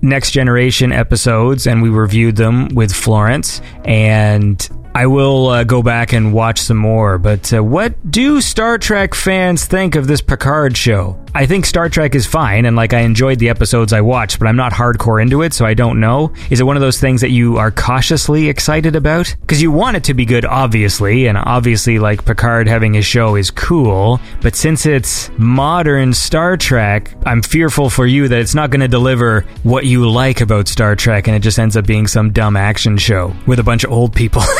Next 0.02 0.32
Generation 0.32 0.92
episodes 0.92 1.66
and 1.66 1.80
we 1.80 1.88
reviewed 1.88 2.36
them 2.36 2.68
with 2.74 2.92
Florence. 2.92 3.62
And 3.84 4.68
I 4.94 5.06
will 5.06 5.46
uh, 5.46 5.64
go 5.64 5.82
back 5.82 6.12
and 6.12 6.34
watch 6.34 6.60
some 6.60 6.76
more. 6.76 7.16
But 7.18 7.52
uh, 7.54 7.62
what 7.62 8.10
do 8.10 8.40
Star 8.40 8.76
Trek 8.76 9.14
fans 9.14 9.64
think 9.64 9.94
of 9.94 10.08
this 10.08 10.20
Picard 10.20 10.76
show? 10.76 11.18
I 11.34 11.46
think 11.46 11.64
Star 11.64 11.88
Trek 11.88 12.14
is 12.14 12.26
fine, 12.26 12.64
and 12.64 12.74
like 12.74 12.92
I 12.92 13.00
enjoyed 13.00 13.38
the 13.38 13.50
episodes 13.50 13.92
I 13.92 14.00
watched, 14.00 14.38
but 14.38 14.48
I'm 14.48 14.56
not 14.56 14.72
hardcore 14.72 15.22
into 15.22 15.42
it, 15.42 15.54
so 15.54 15.64
I 15.64 15.74
don't 15.74 16.00
know. 16.00 16.32
Is 16.50 16.60
it 16.60 16.64
one 16.64 16.76
of 16.76 16.80
those 16.80 16.98
things 16.98 17.20
that 17.20 17.30
you 17.30 17.56
are 17.56 17.70
cautiously 17.70 18.48
excited 18.48 18.96
about? 18.96 19.34
Because 19.40 19.62
you 19.62 19.70
want 19.70 19.96
it 19.96 20.04
to 20.04 20.14
be 20.14 20.24
good, 20.24 20.44
obviously, 20.44 21.26
and 21.28 21.38
obviously, 21.38 21.98
like 22.00 22.24
Picard 22.24 22.66
having 22.66 22.94
his 22.94 23.06
show 23.06 23.36
is 23.36 23.50
cool, 23.50 24.20
but 24.40 24.56
since 24.56 24.86
it's 24.86 25.30
modern 25.38 26.12
Star 26.12 26.56
Trek, 26.56 27.14
I'm 27.24 27.42
fearful 27.42 27.90
for 27.90 28.06
you 28.06 28.26
that 28.26 28.40
it's 28.40 28.54
not 28.54 28.70
going 28.70 28.80
to 28.80 28.88
deliver 28.88 29.42
what 29.62 29.86
you 29.86 30.10
like 30.10 30.40
about 30.40 30.66
Star 30.66 30.96
Trek, 30.96 31.28
and 31.28 31.36
it 31.36 31.40
just 31.40 31.58
ends 31.60 31.76
up 31.76 31.86
being 31.86 32.08
some 32.08 32.32
dumb 32.32 32.56
action 32.56 32.98
show 32.98 33.32
with 33.46 33.60
a 33.60 33.64
bunch 33.64 33.84
of 33.84 33.92
old 33.92 34.14
people. 34.14 34.42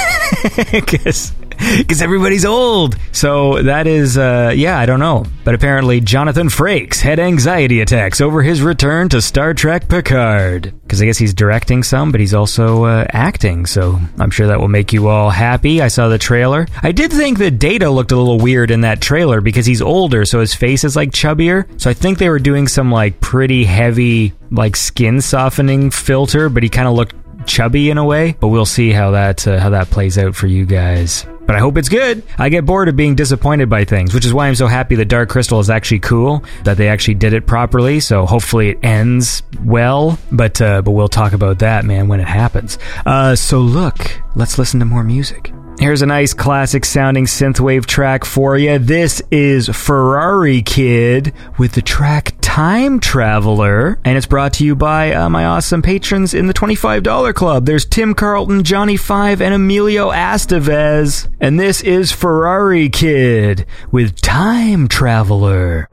Because 0.71 1.33
because 1.79 2.01
everybody's 2.03 2.45
old. 2.45 2.97
So 3.13 3.63
that 3.63 3.87
is, 3.87 4.17
uh, 4.17 4.53
yeah, 4.55 4.79
I 4.79 4.87
don't 4.87 5.01
know. 5.01 5.25
But 5.45 5.55
apparently, 5.55 6.01
Jonathan 6.01 6.49
Frakes 6.49 7.01
had 7.01 7.19
anxiety 7.19 7.81
attacks 7.81 8.21
over 8.21 8.43
his 8.43 8.63
return 8.63 9.09
to 9.11 9.21
Star 9.21 9.55
Trek 9.55 9.89
Picard. 9.89 10.73
Because 10.83 11.03
I 11.03 11.07
guess 11.07 11.19
he's 11.19 11.35
directing 11.35 11.83
some, 11.83 12.11
but 12.11 12.21
he's 12.21 12.35
also 12.35 12.85
uh, 12.85 13.07
acting. 13.11 13.67
So 13.67 14.01
I'm 14.19 14.31
sure 14.31 14.47
that 14.49 14.59
will 14.59 14.69
make 14.69 14.93
you 14.93 15.09
all 15.09 15.31
happy. 15.31 15.81
I 15.81 15.89
saw 15.89 16.09
the 16.09 16.19
trailer. 16.19 16.67
I 16.83 16.93
did 16.93 17.13
think 17.13 17.39
that 17.39 17.59
Data 17.59 17.91
looked 17.91 18.13
a 18.13 18.17
little 18.17 18.39
weird 18.39 18.71
in 18.71 18.81
that 18.83 19.01
trailer 19.01 19.41
because 19.41 19.67
he's 19.67 19.83
older, 19.83 20.25
so 20.25 20.41
his 20.41 20.55
face 20.55 20.85
is 20.85 20.97
like 20.97 21.11
chubbier. 21.11 21.67
So 21.81 21.91
I 21.91 21.95
think 21.95 22.19
they 22.19 22.29
were 22.29 22.39
doing 22.39 22.69
some 22.69 22.91
like 22.91 23.21
pretty 23.21 23.65
heavy, 23.65 24.33
like 24.51 24.77
skin 24.77 25.21
softening 25.21 25.91
filter, 25.91 26.49
but 26.49 26.63
he 26.63 26.69
kind 26.69 26.89
of 26.89 26.95
looked 26.95 27.15
chubby 27.47 27.91
in 27.91 27.99
a 27.99 28.05
way. 28.05 28.37
But 28.39 28.49
we'll 28.49 28.67
see 28.67 28.91
how 28.91 29.13
that 29.13 29.47
uh, 29.47 29.59
how 29.59 29.71
that 29.71 29.91
plays 29.91 30.19
out 30.19 30.35
for 30.35 30.47
you 30.47 30.67
guys 30.67 31.27
but 31.51 31.57
I 31.57 31.59
hope 31.59 31.79
it's 31.79 31.89
good. 31.89 32.23
I 32.39 32.49
get 32.49 32.65
bored 32.65 32.87
of 32.87 32.95
being 32.95 33.17
disappointed 33.17 33.69
by 33.69 33.85
things, 33.85 34.15
which 34.15 34.25
is 34.25 34.33
why 34.33 34.47
I'm 34.47 34.55
so 34.55 34.69
happy 34.69 34.95
that 34.95 35.07
Dark 35.07 35.31
Crystal 35.31 35.59
is 35.59 35.69
actually 35.69 35.99
cool, 35.99 36.45
that 36.63 36.77
they 36.77 36.87
actually 36.87 37.15
did 37.15 37.33
it 37.33 37.45
properly. 37.45 37.99
So 37.99 38.25
hopefully 38.25 38.69
it 38.69 38.79
ends 38.85 39.43
well. 39.65 40.17
But 40.31 40.63
uh, 40.63 40.83
but 40.83 40.93
we'll 40.93 41.09
talk 41.09 41.33
about 41.33 41.59
that, 41.59 41.85
man, 41.85 42.07
when 42.07 42.21
it 42.21 42.29
happens. 42.29 42.79
Uh, 43.05 43.35
so 43.35 43.59
look, 43.59 44.21
let's 44.37 44.59
listen 44.59 44.79
to 44.79 44.87
more 44.87 45.03
music. 45.03 45.53
Here's 45.81 46.03
a 46.03 46.07
nice 46.07 46.35
classic 46.35 46.85
sounding 46.85 47.25
synthwave 47.25 47.87
track 47.87 48.25
for 48.25 48.57
you. 48.57 48.79
This 48.79 49.21
is 49.33 49.69
Ferrari 49.71 50.63
Kid 50.63 51.33
with 51.59 51.73
the 51.73 51.83
track 51.83 52.40
Time 52.51 52.99
Traveler, 52.99 54.01
and 54.05 54.17
it's 54.17 54.27
brought 54.27 54.55
to 54.55 54.65
you 54.65 54.75
by 54.75 55.15
uh, 55.15 55.31
my 55.31 55.45
awesome 55.45 55.83
patrons 55.83 56.35
in 56.35 56.49
the 56.49 56.53
$25 56.53 57.33
club. 57.33 57.65
There's 57.65 57.85
Tim 57.87 58.13
Carlton, 58.13 58.65
Johnny 58.65 58.97
Five, 58.97 59.41
and 59.41 59.55
Emilio 59.55 60.11
Estevez. 60.11 61.29
And 61.41 61.61
this 61.61 61.81
is 61.81 62.11
Ferrari 62.11 62.89
Kid 62.89 63.67
with 63.93 64.21
Time 64.21 64.89
Traveler. 64.89 65.89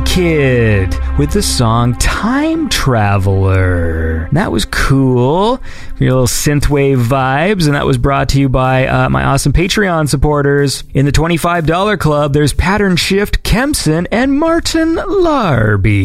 Kid 0.00 0.94
with 1.18 1.30
the 1.30 1.42
song 1.42 1.94
Time 1.94 2.68
Traveler. 2.68 4.28
That 4.32 4.52
was 4.52 4.64
cool. 4.66 5.60
Your 5.98 6.10
little 6.10 6.26
synthwave 6.26 7.02
vibes. 7.02 7.64
And 7.66 7.74
that 7.74 7.86
was 7.86 7.96
brought 7.96 8.28
to 8.30 8.38
you 8.38 8.50
by 8.50 8.86
uh, 8.86 9.08
my 9.08 9.24
awesome 9.24 9.54
Patreon 9.54 10.10
supporters. 10.10 10.84
In 10.92 11.06
the 11.06 11.12
$25 11.12 11.98
club, 11.98 12.34
there's 12.34 12.52
Pattern 12.52 12.96
Shift, 12.96 13.42
Kempson, 13.42 14.06
and 14.10 14.38
Martin 14.38 14.96
Larby. 14.96 15.96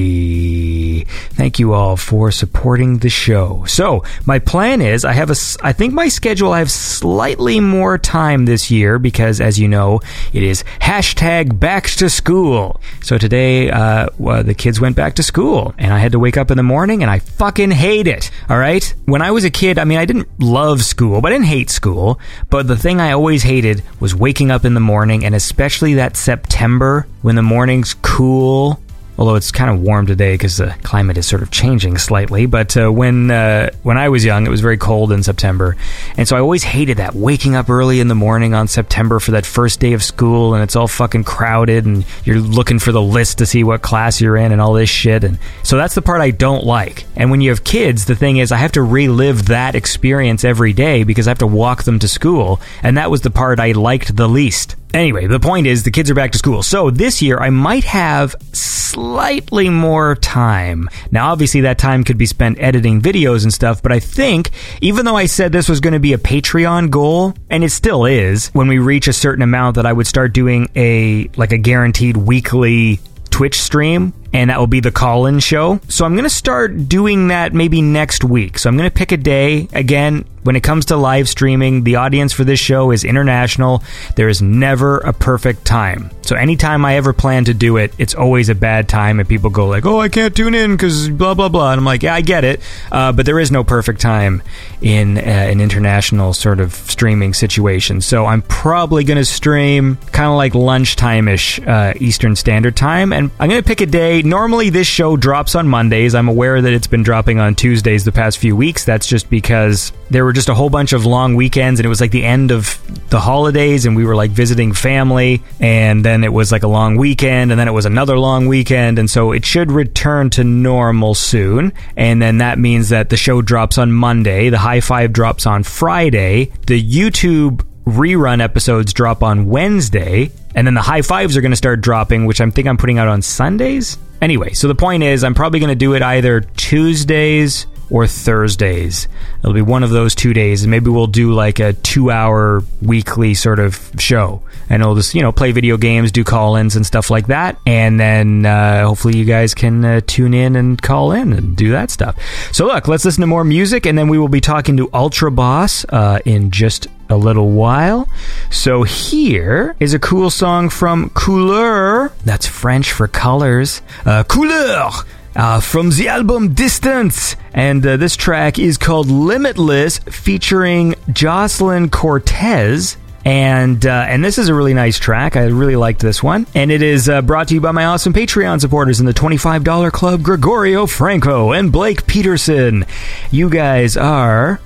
Thank 1.32 1.60
you 1.60 1.73
all 1.73 1.97
for 1.97 2.32
supporting 2.32 2.99
the 2.99 3.10
show. 3.10 3.65
So, 3.67 4.06
my 4.25 4.39
plan 4.39 4.80
is 4.82 5.04
I 5.04 5.12
have 5.12 5.30
a, 5.30 5.36
I 5.62 5.73
think 5.73 5.93
my 5.93 6.08
schedule, 6.08 6.54
I 6.54 6.60
have 6.60 6.71
slightly 6.71 7.60
more 7.60 7.97
time 7.97 8.45
this 8.45 8.71
year 8.71 8.97
because, 8.97 9.41
as 9.41 9.60
you 9.60 9.67
know, 9.67 9.99
it 10.32 10.43
is 10.43 10.63
hashtag 10.80 11.60
back 11.60 11.89
to 11.89 12.10
school. 12.10 12.80
So 13.01 13.17
today, 13.17 13.69
uh, 13.69 14.08
well, 14.17 14.43
the 14.43 14.54
kids 14.54 14.80
went 14.80 14.95
back 14.95 15.15
to 15.15 15.23
school 15.23 15.73
and 15.77 15.93
I 15.93 15.99
had 15.99 16.13
to 16.13 16.19
wake 16.19 16.38
up 16.38 16.49
in 16.51 16.58
the 16.58 16.63
morning 16.63 17.01
and 17.01 17.12
I 17.12 17.19
fucking 17.19 17.71
hate 17.71 18.08
it. 18.08 18.32
All 18.52 18.58
right. 18.58 18.94
When 19.06 19.22
I 19.22 19.32
was 19.32 19.46
a 19.46 19.50
kid, 19.50 19.80
I 19.80 19.86
mean, 19.86 19.98
I 19.98 20.04
didn't 20.04 20.28
love 20.38 20.84
school, 20.84 21.22
but 21.22 21.32
I 21.32 21.36
didn't 21.36 21.48
hate 21.48 21.70
school. 21.70 22.20
But 22.50 22.68
the 22.68 22.76
thing 22.76 23.00
I 23.00 23.14
always 23.14 23.44
hated 23.44 23.82
was 24.02 24.14
waking 24.14 24.52
up 24.52 24.66
in 24.66 24.74
the 24.74 24.82
morning 24.82 25.24
and 25.24 25.34
especially 25.34 25.94
that 25.94 26.18
September 26.18 27.08
when 27.22 27.36
the 27.36 27.42
morning's 27.42 27.94
cool 27.94 28.82
although 29.22 29.36
it's 29.36 29.52
kind 29.52 29.70
of 29.70 29.80
warm 29.80 30.08
today 30.08 30.34
because 30.34 30.58
the 30.58 30.76
climate 30.82 31.16
is 31.16 31.28
sort 31.28 31.44
of 31.44 31.52
changing 31.52 31.96
slightly. 32.00 32.48
But 32.48 32.76
uh, 32.76 32.92
when 32.92 33.30
uh, 33.30 33.70
when 33.84 33.96
I 33.96 34.10
was 34.10 34.26
young, 34.26 34.48
it 34.48 34.50
was 34.50 34.62
very 34.62 34.78
cold 34.78 35.12
in 35.12 35.22
September, 35.22 35.78
and 36.18 36.28
so 36.28 36.36
I 36.36 36.40
always 36.40 36.64
hated 36.64 36.98
that 36.98 37.14
waking 37.14 37.56
up 37.56 37.70
early 37.70 38.00
in 38.00 38.08
the 38.08 38.16
morning 38.16 38.56
on 38.56 38.68
September 38.68 39.20
for 39.20 39.30
that 39.32 39.46
first 39.46 39.80
day 39.80 39.94
of 39.94 40.04
school, 40.04 40.56
and 40.56 40.64
it's 40.64 40.76
all 40.76 40.88
fucking 40.88 41.24
crowded, 41.24 41.86
and 41.86 42.04
you're 42.26 42.40
looking 42.40 42.80
for 42.80 42.92
the 42.92 43.02
list 43.02 43.38
to 43.38 43.46
see 43.46 43.64
what 43.64 43.84
class 43.84 44.20
you're 44.20 44.38
in, 44.38 44.52
and 44.52 44.60
all 44.60 44.74
this 44.74 44.90
shit. 44.90 45.24
And 45.24 45.38
so 45.62 45.78
that's 45.78 45.94
the 45.94 46.02
part 46.02 46.20
I 46.22 46.32
don't 46.32 46.66
like. 46.66 47.06
And 47.16 47.30
when 47.30 47.42
you 47.42 47.52
have 47.52 47.64
kids, 47.64 48.06
the 48.06 48.16
thing 48.16 48.38
is, 48.38 48.52
I 48.52 48.58
have 48.58 48.72
to 48.72 48.82
relive 48.82 49.46
that 49.50 49.76
experience 49.76 50.44
every 50.44 50.74
day 50.74 51.04
because 51.04 51.28
I 51.28 51.30
have 51.30 51.38
to 51.38 51.48
walk 51.48 51.84
them 51.84 52.00
to 52.00 52.08
school, 52.08 52.60
and 52.82 52.98
that 52.98 53.12
was 53.12 53.22
the 53.22 53.30
part 53.30 53.60
I 53.60 53.74
liked 53.74 54.16
the 54.16 54.28
least. 54.28 54.78
Anyway, 54.93 55.27
the 55.27 55.39
point 55.39 55.67
is 55.67 55.84
the 55.84 55.91
kids 55.91 56.10
are 56.10 56.15
back 56.15 56.32
to 56.32 56.38
school. 56.38 56.63
So 56.63 56.89
this 56.89 57.21
year 57.21 57.39
I 57.39 57.49
might 57.49 57.84
have 57.86 58.36
slightly 58.54 59.69
more 59.69 60.15
time. 60.15 60.89
Now, 61.12 61.32
obviously 61.32 61.62
that 61.62 61.77
time 61.77 62.04
could 62.04 62.17
be 62.17 62.25
spent 62.25 62.60
editing 62.60 63.01
videos 63.01 63.43
and 63.43 63.54
stuff, 63.54 63.82
but 63.82 63.91
I 63.91 63.99
think 63.99 64.51
even 64.82 65.06
though 65.06 65.15
I 65.15 65.27
said 65.27 65.51
this 65.51 65.69
was 65.69 65.80
going 65.80 65.93
to 65.93 65.99
be 65.99 66.13
a 66.13 66.17
Patreon 66.17 66.89
goal, 66.89 67.34
and 67.49 67.63
it 67.63 67.69
still 67.69 68.06
is, 68.06 68.47
when 68.47 68.67
we 68.67 68.80
reach 68.80 69.08
a 69.08 69.13
certain 69.13 69.43
amount 69.43 69.75
that 69.75 69.86
I 69.86 69.93
would 69.93 70.08
start 70.08 70.34
doing 70.34 70.69
a, 70.75 71.30
like 71.38 71.54
a 71.54 71.58
guaranteed 71.58 72.17
weekly 72.17 72.99
Twitch 73.30 73.62
stream 73.62 74.13
and 74.34 74.50
that 74.50 74.60
will 74.60 74.67
be 74.67 74.80
the 74.80 74.91
call 74.91 75.26
in 75.26 75.39
show. 75.39 75.80
So 75.88 76.06
I'm 76.06 76.13
going 76.13 76.24
to 76.24 76.30
start 76.30 76.88
doing 76.88 77.30
that 77.30 77.54
maybe 77.54 77.82
next 77.82 78.24
week. 78.24 78.58
So 78.58 78.70
I'm 78.70 78.78
going 78.78 78.89
to 78.89 78.94
pick 78.94 79.12
a 79.12 79.17
day. 79.17 79.67
Again, 79.74 80.26
when 80.44 80.56
it 80.56 80.63
comes 80.63 80.86
to 80.86 80.98
live 80.98 81.30
streaming, 81.30 81.84
the 81.84 81.98
audience 81.98 82.34
for 82.34 82.44
this 82.44 82.60
show 82.60 82.91
is 82.91 83.04
international. 83.04 83.84
There 84.15 84.30
is 84.30 84.41
never 84.41 85.00
a 85.00 85.13
perfect 85.13 85.65
time. 85.65 86.10
So 86.24 86.36
anytime 86.36 86.86
I 86.86 86.96
ever 86.96 87.13
plan 87.13 87.46
to 87.46 87.54
do 87.54 87.78
it, 87.78 87.94
it's 87.98 88.15
always 88.15 88.50
a 88.50 88.56
bad 88.56 88.88
time, 88.88 89.20
and 89.20 89.28
people 89.28 89.50
go 89.50 89.67
like, 89.67 89.86
"Oh, 89.86 90.00
I 90.00 90.10
can't 90.10 90.36
tune 90.36 90.56
in 90.56 90.72
because 90.72 91.10
blah 91.10 91.34
blah 91.34 91.50
blah." 91.50 91.72
And 91.72 91.80
I'm 91.80 91.86
like, 91.86 92.04
"Yeah, 92.04 92.15
I 92.15 92.22
get 92.22 92.44
it, 92.44 92.62
uh, 92.91 93.12
but 93.12 93.26
there 93.26 93.39
is 93.39 93.52
no 93.52 93.63
perfect 93.63 94.02
time 94.02 94.41
in 94.82 95.17
uh, 95.17 95.22
an 95.22 95.60
international 95.62 96.34
sort 96.34 96.60
of 96.60 96.74
streaming 96.74 97.34
situation." 97.34 98.02
So 98.02 98.26
I'm 98.26 98.41
probably 98.44 99.04
going 99.04 99.17
to 99.17 99.26
stream 99.26 99.98
kind 100.12 100.30
of 100.30 100.38
like 100.38 100.56
lunchtime 100.56 101.28
ish 101.28 101.60
uh, 101.60 101.94
Eastern 101.98 102.36
Standard 102.36 102.76
Time, 102.76 103.13
and 103.13 103.30
I'm 103.39 103.50
going 103.50 103.62
to 103.62 103.67
pick 103.67 103.82
a 103.82 103.86
day. 103.86 104.21
Normally, 104.24 104.70
this 104.70 104.88
show 104.88 105.18
drops 105.18 105.56
on 105.56 105.68
Mondays. 105.68 106.16
I'm 106.16 106.28
aware 106.28 106.62
that 106.62 106.74
it's 106.74 106.88
been 106.88 107.04
dropping 107.04 107.40
on 107.40 107.56
Tuesdays 107.56 108.06
the 108.06 108.12
past 108.12 108.38
few 108.38 108.56
weeks. 108.56 108.86
That's 108.86 109.08
just 109.08 109.30
because 109.30 109.92
there 110.12 110.26
were 110.26 110.34
just 110.34 110.50
a 110.50 110.54
whole 110.54 110.70
bunch 110.70 110.92
of 110.92 111.06
long 111.06 111.36
weekends 111.36 111.80
and 111.80 111.86
it 111.86 111.90
was 111.90 112.02
like 112.02 112.12
the 112.12 112.26
end 112.26 112.52
of 112.52 112.78
the 113.10 113.20
holidays 113.20 113.86
and 113.86 113.96
we 113.96 114.04
were 114.04 114.16
like 114.16 114.32
visiting 114.32 114.74
family 114.74 115.42
and 115.62 116.04
then 116.04 116.26
it 116.26 116.34
was 116.34 116.52
like 116.52 116.64
a 116.64 116.68
long 116.68 116.98
weekend 116.98 117.52
and 117.52 117.60
then 117.60 117.68
it 117.70 117.72
was 117.72 117.86
another 117.86 118.20
long 118.20 118.48
weekend 118.48 119.00
and 119.00 119.10
so 119.10 119.32
it 119.32 119.46
should 119.46 119.72
return 119.72 120.30
to 120.30 120.44
normal 120.44 121.14
soon 121.16 121.72
and 121.96 122.22
then 122.22 122.40
that 122.40 122.60
means 122.60 122.90
that 122.90 123.10
the 123.10 123.16
show 123.16 123.42
drops 123.42 123.78
on 123.78 123.92
Monday 123.92 124.50
the 124.50 124.58
high 124.58 124.82
five 124.82 125.14
drops 125.14 125.46
on 125.46 125.64
Friday 125.64 126.52
the 126.68 126.82
YouTube 126.82 127.66
rerun 127.86 128.42
episodes 128.42 128.94
drop 128.94 129.24
on 129.24 129.48
Wednesday 129.48 130.30
and 130.56 130.68
then 130.68 130.74
the 130.74 130.82
high 130.82 131.02
fives 131.02 131.38
are 131.38 131.42
going 131.42 131.52
to 131.52 131.58
start 131.58 131.80
dropping 131.80 132.26
which 132.26 132.42
I'm 132.42 132.52
think 132.52 132.68
I'm 132.68 132.78
putting 132.78 132.98
out 132.98 133.08
on 133.08 133.22
Sundays 133.22 133.98
anyway 134.22 134.54
so 134.54 134.68
the 134.68 134.76
point 134.76 135.04
is 135.04 135.24
I'm 135.24 135.34
probably 135.34 135.60
going 135.60 135.70
to 135.70 135.76
do 135.76 135.94
it 135.94 136.02
either 136.02 136.42
Tuesdays 136.42 137.66
or 137.91 138.08
Thursdays. 138.08 139.08
It'll 139.39 139.54
be 139.54 139.62
one 139.62 139.84
of 139.84 139.89
those 139.89 140.15
two 140.15 140.34
days, 140.34 140.63
and 140.63 140.71
maybe 140.71 140.89
we'll 140.89 141.08
do 141.08 141.34
like 141.34 141.60
a 141.60 141.73
two-hour 141.73 142.63
weekly 142.82 143.34
sort 143.34 143.60
of 143.60 143.91
show, 143.99 144.41
and 144.69 144.84
we'll 144.84 144.95
just 144.95 145.13
you 145.13 145.21
know 145.21 145.32
play 145.32 145.51
video 145.51 145.77
games, 145.77 146.12
do 146.12 146.23
call-ins 146.23 146.75
and 146.75 146.86
stuff 146.86 147.12
like 147.12 147.27
that, 147.27 147.60
and 147.67 147.99
then 147.99 148.45
uh, 148.45 148.88
hopefully 148.88 149.17
you 149.17 149.25
guys 149.25 149.54
can 149.54 149.84
uh, 149.84 150.01
tune 150.08 150.34
in 150.34 150.56
and 150.56 150.82
call 150.82 151.12
in 151.12 151.34
and 151.34 151.56
do 151.58 151.71
that 151.71 151.91
stuff. 151.91 152.17
So 152.54 152.65
look, 152.65 152.88
let's 152.88 153.06
listen 153.06 153.21
to 153.21 153.27
more 153.27 153.43
music, 153.43 153.86
and 153.86 153.97
then 153.97 154.08
we 154.08 154.17
will 154.17 154.30
be 154.30 154.41
talking 154.41 154.77
to 154.77 154.89
Ultra 154.93 155.30
Boss 155.30 155.86
uh, 155.89 156.19
in 156.25 156.49
just 156.49 156.88
a 157.10 157.17
little 157.17 157.51
while. 157.51 158.08
So 158.49 158.84
here 158.84 159.75
is 159.82 159.93
a 159.93 159.99
cool 159.99 160.30
song 160.30 160.69
from 160.69 161.10
Couleur. 161.10 162.13
That's 162.23 162.47
French 162.47 162.93
for 162.93 163.10
colors. 163.10 163.82
Uh, 164.06 164.23
Couleur 164.23 164.91
uh, 165.36 165.60
from 165.60 165.89
the 165.89 166.08
album 166.08 166.54
Distance. 166.54 167.36
And 167.54 167.86
uh, 167.86 167.98
this 167.98 168.15
track 168.15 168.60
is 168.60 168.78
called 168.78 169.08
Limitless, 169.10 170.00
featuring 170.00 170.96
Jocelyn 171.12 171.89
Cortez. 171.89 172.98
And 173.24 173.86
uh, 173.86 174.06
and 174.08 174.26
this 174.26 174.39
is 174.39 174.50
a 174.50 174.54
really 174.56 174.74
nice 174.74 174.98
track. 174.98 175.36
I 175.36 175.46
really 175.46 175.76
liked 175.76 176.00
this 176.00 176.24
one, 176.24 176.48
and 176.56 176.72
it 176.72 176.82
is 176.82 177.08
uh, 177.08 177.22
brought 177.22 177.50
to 177.50 177.54
you 177.54 177.62
by 177.62 177.72
my 177.72 177.86
awesome 177.86 178.13
Patreon 178.13 178.60
supporters 178.60 179.00
in 179.00 179.06
the 179.06 179.13
twenty 179.13 179.38
five 179.38 179.63
dollar 179.63 179.91
club: 179.91 180.24
Gregorio 180.24 180.88
Franco 180.88 181.52
and 181.52 181.72
Blake 181.72 182.08
Peterson. 182.08 182.84
You 183.30 183.48
guys 183.48 183.96
are 183.96 184.60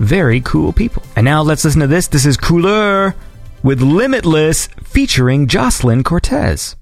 very 0.00 0.40
cool 0.40 0.72
people. 0.72 1.04
And 1.14 1.24
now 1.24 1.42
let's 1.42 1.64
listen 1.64 1.82
to 1.82 1.86
this. 1.86 2.08
This 2.08 2.26
is 2.26 2.36
Couleur 2.36 3.14
with 3.62 3.80
Limitless, 3.80 4.66
featuring 4.82 5.46
Jocelyn 5.46 6.02
Cortez. 6.02 6.74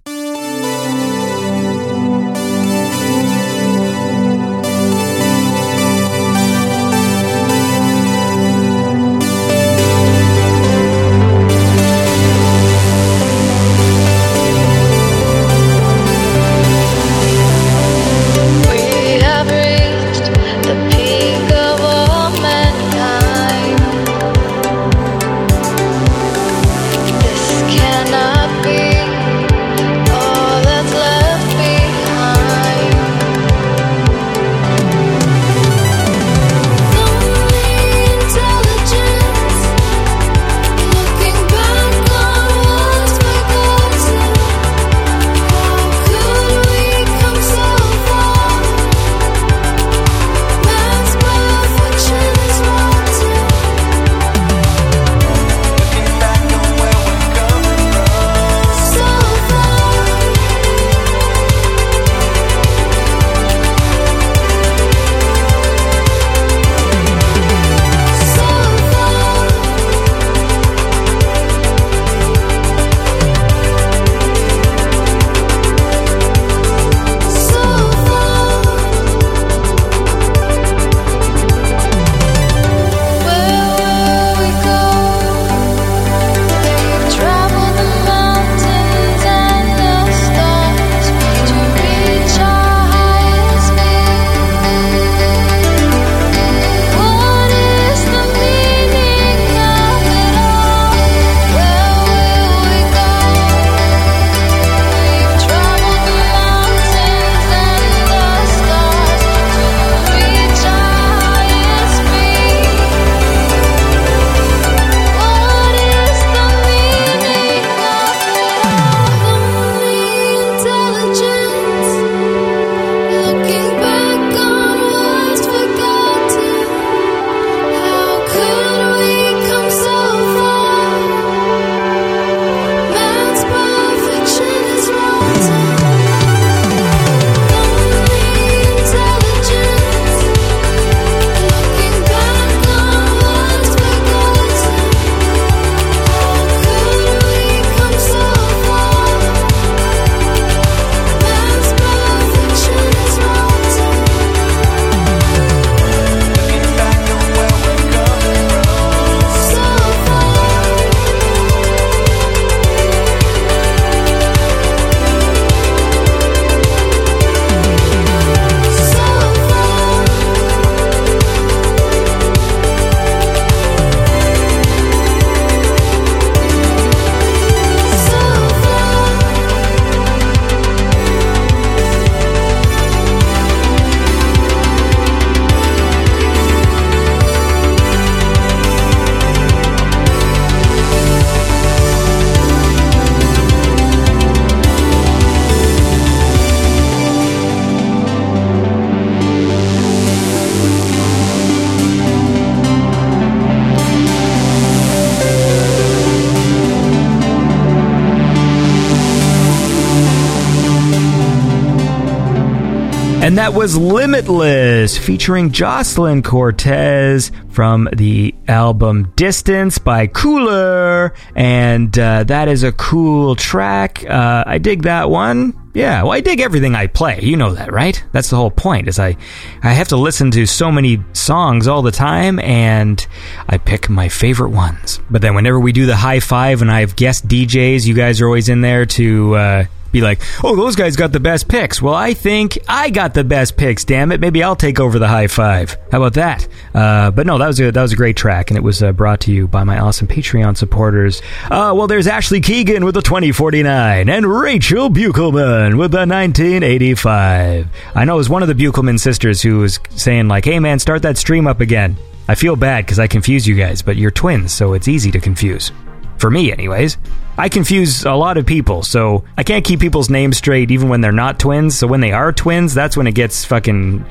That 213.49 213.57
was 213.57 213.79
Limitless, 213.79 214.99
featuring 214.99 215.53
Jocelyn 215.53 216.23
Cortez 216.23 217.33
from 217.49 217.89
the 217.95 218.35
album 218.47 219.11
Distance 219.17 219.79
by 219.79 220.07
Cooler. 220.07 221.15
And 221.35 221.99
uh, 221.99 222.25
that 222.25 222.49
is 222.49 222.63
a 222.63 222.73
cool 222.73 223.37
track. 223.37 224.05
Uh, 224.05 224.45
I 224.47 224.59
dig 224.59 224.83
that 224.83 225.09
one. 225.09 225.71
Yeah, 225.73 226.03
well, 226.03 226.13
I 226.13 226.21
dig 226.21 226.41
everything 226.41 226.75
I 226.75 226.89
play. 226.89 227.21
You 227.23 227.39
know 227.39 227.55
that, 227.55 227.73
right? 227.73 228.05
That's 228.13 228.29
the 228.29 228.37
whole 228.37 228.51
point. 228.51 228.87
Is 228.87 228.99
I, 228.99 229.17
I 229.63 229.73
have 229.73 229.89
to 229.89 229.97
listen 229.97 230.31
to 230.33 230.45
so 230.45 230.71
many 230.71 231.03
songs 231.15 231.69
all 231.69 231.81
the 231.81 231.91
time, 231.91 232.39
and 232.41 233.07
I 233.49 233.57
pick 233.57 233.89
my 233.89 234.11
favorite 234.11 234.51
ones. 234.51 235.01
But 235.09 235.23
then, 235.23 235.35
whenever 235.35 235.59
we 235.59 235.73
do 235.73 235.87
the 235.87 235.97
high 235.97 236.21
five, 236.21 236.61
and 236.61 236.71
I 236.71 236.81
have 236.81 236.97
guest 236.97 237.29
DJs, 237.29 237.87
you 237.87 237.95
guys 237.95 238.21
are 238.21 238.27
always 238.27 238.49
in 238.49 238.61
there 238.61 238.85
to 238.87 239.37
uh, 239.37 239.65
be 239.93 240.01
like, 240.01 240.21
oh, 240.45 240.57
those 240.57 240.77
guys 240.77 240.97
got 240.97 241.13
the 241.13 241.21
best 241.21 241.49
picks. 241.49 241.81
Well, 241.81 241.95
I 241.95 242.15
think 242.15 242.59
I 242.69 242.91
got 242.91 243.15
the 243.15 243.25
best 243.25 243.57
picks. 243.57 243.85
Damn 243.85 244.13
it, 244.13 244.21
maybe 244.21 244.43
I'll 244.43 244.57
take 244.57 244.81
over 244.81 244.99
the 244.99 245.09
high 245.09 245.27
five. 245.27 245.77
How 245.91 245.99
about 245.99 246.15
that? 246.15 246.47
Uh, 246.75 247.11
but 247.11 247.27
no, 247.27 247.39
that 247.39 247.47
was 247.47 247.61
a 247.61 247.71
that 247.71 247.83
was 247.83 247.93
a 247.93 247.97
great 247.97 248.17
track, 248.17 248.51
and 248.51 248.57
it 248.57 248.63
was 248.63 248.83
uh, 248.83 248.93
brought 248.93 249.21
to 249.23 249.33
you 249.33 249.49
by 249.49 249.65
my 249.65 249.79
awesome 249.79 250.07
Patreon 250.07 250.57
supporters. 250.57 251.23
Uh, 251.45 251.73
well, 251.77 251.87
there's 251.87 252.07
Ashley 252.07 252.41
Keegan 252.41 252.85
with 252.85 252.95
the 252.95 253.03
2049 253.03 254.09
and 254.09 254.27
Rachel 254.27 254.91
Buchelman 254.91 255.79
with 255.79 255.93
the 255.93 256.07
1985. 256.07 257.69
I 257.95 258.05
know 258.05 258.15
it 258.15 258.19
was 258.19 258.29
one 258.29 258.43
of 258.43 258.49
the 258.49 258.55
Buchelman 258.55 259.01
sisters 259.01 259.43
who 259.43 259.59
was 259.59 259.81
saying 259.91 260.29
like, 260.29 260.45
"Hey, 260.45 260.59
man, 260.59 260.79
start 260.79 261.03
that 261.03 261.19
stream 261.19 261.47
up 261.47 261.61
again." 261.61 261.97
I 262.31 262.35
feel 262.35 262.57
bad 262.57 262.85
because 262.85 262.99
I 262.99 263.07
confuse 263.07 263.47
you 263.47 263.55
guys, 263.55 263.81
but 263.81 263.97
you're 263.97 264.11
twins, 264.11 264.53
so 264.53 264.75
it's 264.75 264.87
easy 264.87 265.11
to 265.13 265.19
confuse. 265.19 265.73
For 266.19 266.31
me, 266.31 266.53
anyways. 266.53 266.99
I 267.41 267.49
confuse 267.49 268.05
a 268.05 268.15
lot 268.15 268.37
of 268.37 268.47
people, 268.47 268.83
so 268.83 269.23
I 269.37 269.45
can't 269.45 269.65
keep 269.65 269.79
people's 269.79 270.11
names 270.11 270.37
straight 270.37 270.73
even 270.73 270.89
when 270.89 271.01
they're 271.01 271.13
not 271.13 271.39
twins. 271.39 271.79
So 271.79 271.87
when 271.87 272.01
they 272.01 272.11
are 272.11 272.33
twins, 272.33 272.75
that's 272.75 272.97
when 272.97 273.07
it 273.07 273.15
gets 273.15 273.45
fucking 273.45 274.05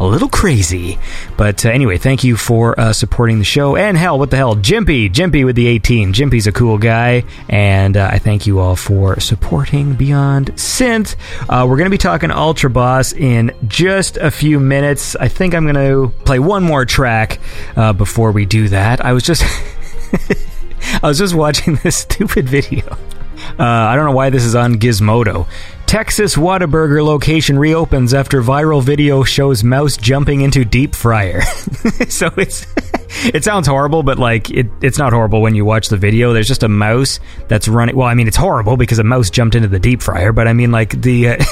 a 0.00 0.06
little 0.06 0.30
crazy. 0.30 0.98
But 1.36 1.66
uh, 1.66 1.68
anyway, 1.68 1.98
thank 1.98 2.24
you 2.24 2.36
for 2.36 2.80
uh, 2.80 2.94
supporting 2.94 3.38
the 3.38 3.44
show. 3.44 3.76
And 3.76 3.98
hell, 3.98 4.18
what 4.18 4.30
the 4.30 4.38
hell? 4.38 4.56
Jimpy, 4.56 5.10
Jimpy 5.12 5.44
with 5.44 5.56
the 5.56 5.66
18. 5.66 6.14
Jimpy's 6.14 6.46
a 6.46 6.52
cool 6.52 6.78
guy. 6.78 7.24
And 7.50 7.98
uh, 7.98 8.08
I 8.10 8.18
thank 8.18 8.46
you 8.46 8.60
all 8.60 8.76
for 8.76 9.20
supporting 9.20 9.94
Beyond 9.94 10.52
Synth. 10.52 11.16
Uh, 11.50 11.66
we're 11.68 11.76
going 11.76 11.84
to 11.84 11.90
be 11.90 11.98
talking 11.98 12.30
Ultra 12.30 12.70
Boss 12.70 13.12
in 13.12 13.54
just 13.68 14.16
a 14.16 14.30
few 14.30 14.58
minutes. 14.58 15.16
I 15.16 15.28
think 15.28 15.54
I'm 15.54 15.70
going 15.70 15.74
to 15.74 16.14
play 16.24 16.38
one 16.38 16.62
more 16.62 16.86
track 16.86 17.40
uh, 17.76 17.92
before 17.92 18.32
we 18.32 18.46
do 18.46 18.68
that. 18.70 19.04
I 19.04 19.12
was 19.12 19.22
just. 19.22 19.44
I 21.02 21.08
was 21.08 21.18
just 21.18 21.34
watching 21.34 21.74
this 21.82 21.96
stupid 21.96 22.48
video. 22.48 22.86
Uh, 23.58 23.64
I 23.64 23.96
don't 23.96 24.04
know 24.04 24.12
why 24.12 24.30
this 24.30 24.44
is 24.44 24.54
on 24.54 24.74
Gizmodo. 24.76 25.46
Texas 25.90 26.36
Whataburger 26.36 27.04
location 27.04 27.58
reopens 27.58 28.14
after 28.14 28.40
viral 28.40 28.80
video 28.80 29.24
shows 29.24 29.64
mouse 29.64 29.96
jumping 29.96 30.42
into 30.42 30.64
deep 30.64 30.94
fryer. 30.94 31.40
so 32.08 32.30
it's 32.36 32.64
it 33.34 33.42
sounds 33.42 33.66
horrible, 33.66 34.04
but 34.04 34.16
like 34.16 34.50
it, 34.50 34.68
it's 34.82 34.98
not 34.98 35.12
horrible 35.12 35.42
when 35.42 35.56
you 35.56 35.64
watch 35.64 35.88
the 35.88 35.96
video. 35.96 36.32
There's 36.32 36.46
just 36.46 36.62
a 36.62 36.68
mouse 36.68 37.18
that's 37.48 37.66
running. 37.66 37.96
Well, 37.96 38.06
I 38.06 38.14
mean, 38.14 38.28
it's 38.28 38.36
horrible 38.36 38.76
because 38.76 39.00
a 39.00 39.04
mouse 39.04 39.30
jumped 39.30 39.56
into 39.56 39.66
the 39.66 39.80
deep 39.80 40.00
fryer, 40.00 40.32
but 40.32 40.46
I 40.46 40.52
mean, 40.52 40.70
like 40.70 41.02
the 41.02 41.30
uh, 41.30 41.36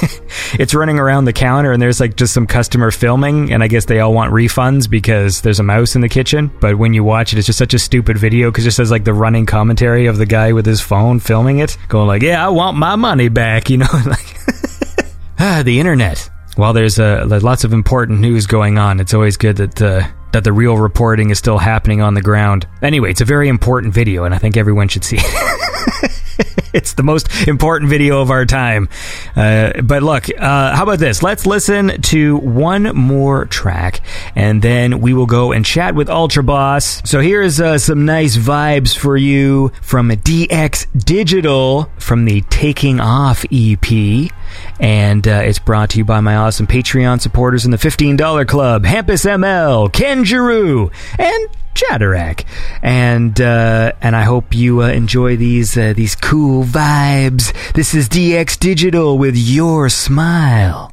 it's 0.53 0.72
running 0.72 1.01
around 1.01 1.24
the 1.24 1.32
counter 1.32 1.72
and 1.72 1.82
there's 1.82 1.99
like 1.99 2.14
just 2.14 2.32
some 2.32 2.47
customer 2.47 2.93
filming, 2.93 3.53
and 3.53 3.61
I 3.61 3.66
guess 3.66 3.86
they 3.86 3.99
all 3.99 4.14
want 4.14 4.32
refunds 4.32 4.89
because 4.89 5.41
there's 5.41 5.59
a 5.59 5.64
mouse 5.64 5.97
in 5.97 6.01
the 6.01 6.09
kitchen. 6.09 6.49
But 6.61 6.78
when 6.78 6.95
you 6.95 7.03
watch 7.03 7.32
it, 7.32 7.39
it's 7.39 7.47
just 7.47 7.59
such 7.59 7.74
a 7.74 7.78
stupid 7.80 8.18
video 8.18 8.53
because 8.53 8.66
it 8.66 8.70
says 8.70 8.93
like 8.93 9.03
the 9.03 9.14
running 9.14 9.47
commentary 9.47 10.07
of 10.07 10.16
the 10.16 10.26
guy 10.26 10.53
with 10.53 10.64
his 10.64 10.80
phone 10.80 11.18
filming 11.18 11.59
it, 11.59 11.76
going 11.89 12.07
like, 12.07 12.22
"Yeah, 12.22 12.47
I 12.47 12.51
want 12.51 12.76
my 12.76 12.95
money 12.95 13.28
back," 13.28 13.68
you 13.68 13.78
know, 13.78 13.89
ah, 15.39 15.62
the 15.64 15.79
internet. 15.79 16.31
While 16.57 16.72
there's 16.72 16.99
uh, 16.99 17.39
lots 17.43 17.64
of 17.64 17.72
important 17.72 18.20
news 18.20 18.47
going 18.47 18.79
on, 18.79 18.99
it's 18.99 19.14
always 19.14 19.37
good 19.37 19.57
that 19.57 19.81
uh, 19.81 20.09
that 20.33 20.45
the 20.45 20.53
real 20.53 20.76
reporting 20.76 21.31
is 21.31 21.39
still 21.39 21.59
happening 21.59 22.01
on 22.01 22.14
the 22.14 22.22
ground. 22.22 22.66
Anyway, 22.83 23.11
it's 23.11 23.20
a 23.20 23.24
very 23.24 23.49
important 23.49 23.95
video, 23.95 24.24
and 24.24 24.35
I 24.35 24.39
think 24.39 24.57
everyone 24.57 24.89
should 24.89 25.05
see 25.05 25.18
it. 25.20 26.05
it's 26.72 26.95
the 26.95 27.03
most 27.03 27.49
important 27.49 27.91
video 27.91 28.20
of 28.20 28.30
our 28.30 28.45
time. 28.45 28.89
Uh, 29.34 29.80
but 29.82 30.03
look, 30.03 30.28
uh, 30.39 30.74
how 30.74 30.82
about 30.84 30.99
this? 30.99 31.22
Let's 31.22 31.47
listen 31.47 32.01
to 32.03 32.36
one 32.39 32.84
more 32.97 33.47
track, 33.47 34.01
and 34.34 34.62
then 34.62 35.01
we 35.01 35.14
will 35.14 35.26
go 35.26 35.53
and 35.53 35.64
chat 35.64 35.95
with 35.95 36.09
Ultra 36.09 36.43
Boss. 36.43 37.03
So 37.09 37.20
here's 37.20 37.61
uh, 37.61 37.78
some 37.78 38.05
nice 38.05 38.36
vibes 38.36 38.97
for 38.97 39.16
you 39.16 39.72
from 39.82 40.11
DX 40.11 41.05
Digital 41.05 41.91
from 41.99 42.24
the 42.24 42.43
Taking 42.43 43.01
Off 43.01 43.45
EP. 43.51 44.30
And 44.80 45.26
uh, 45.26 45.43
it's 45.45 45.59
brought 45.59 45.91
to 45.91 45.99
you 45.99 46.05
by 46.05 46.20
my 46.20 46.36
awesome 46.36 46.66
Patreon 46.66 47.20
supporters 47.20 47.64
in 47.64 47.70
the 47.70 47.76
$15 47.76 48.47
Club, 48.47 48.84
Hampus 48.84 49.24
ML, 49.24 49.93
Ken 49.93 50.24
Giroux, 50.24 50.91
and 51.18 51.49
Chatterack, 51.75 52.45
and 52.83 53.41
uh, 53.41 53.93
and 54.01 54.16
I 54.16 54.23
hope 54.23 54.55
you 54.55 54.83
uh, 54.83 54.89
enjoy 54.89 55.37
these 55.37 55.77
uh, 55.77 55.93
these 55.95 56.14
cool 56.14 56.64
vibes. 56.64 57.53
This 57.73 57.95
is 57.95 58.09
DX 58.09 58.59
Digital 58.59 59.16
with 59.19 59.37
your 59.37 59.89
smile. 59.89 60.93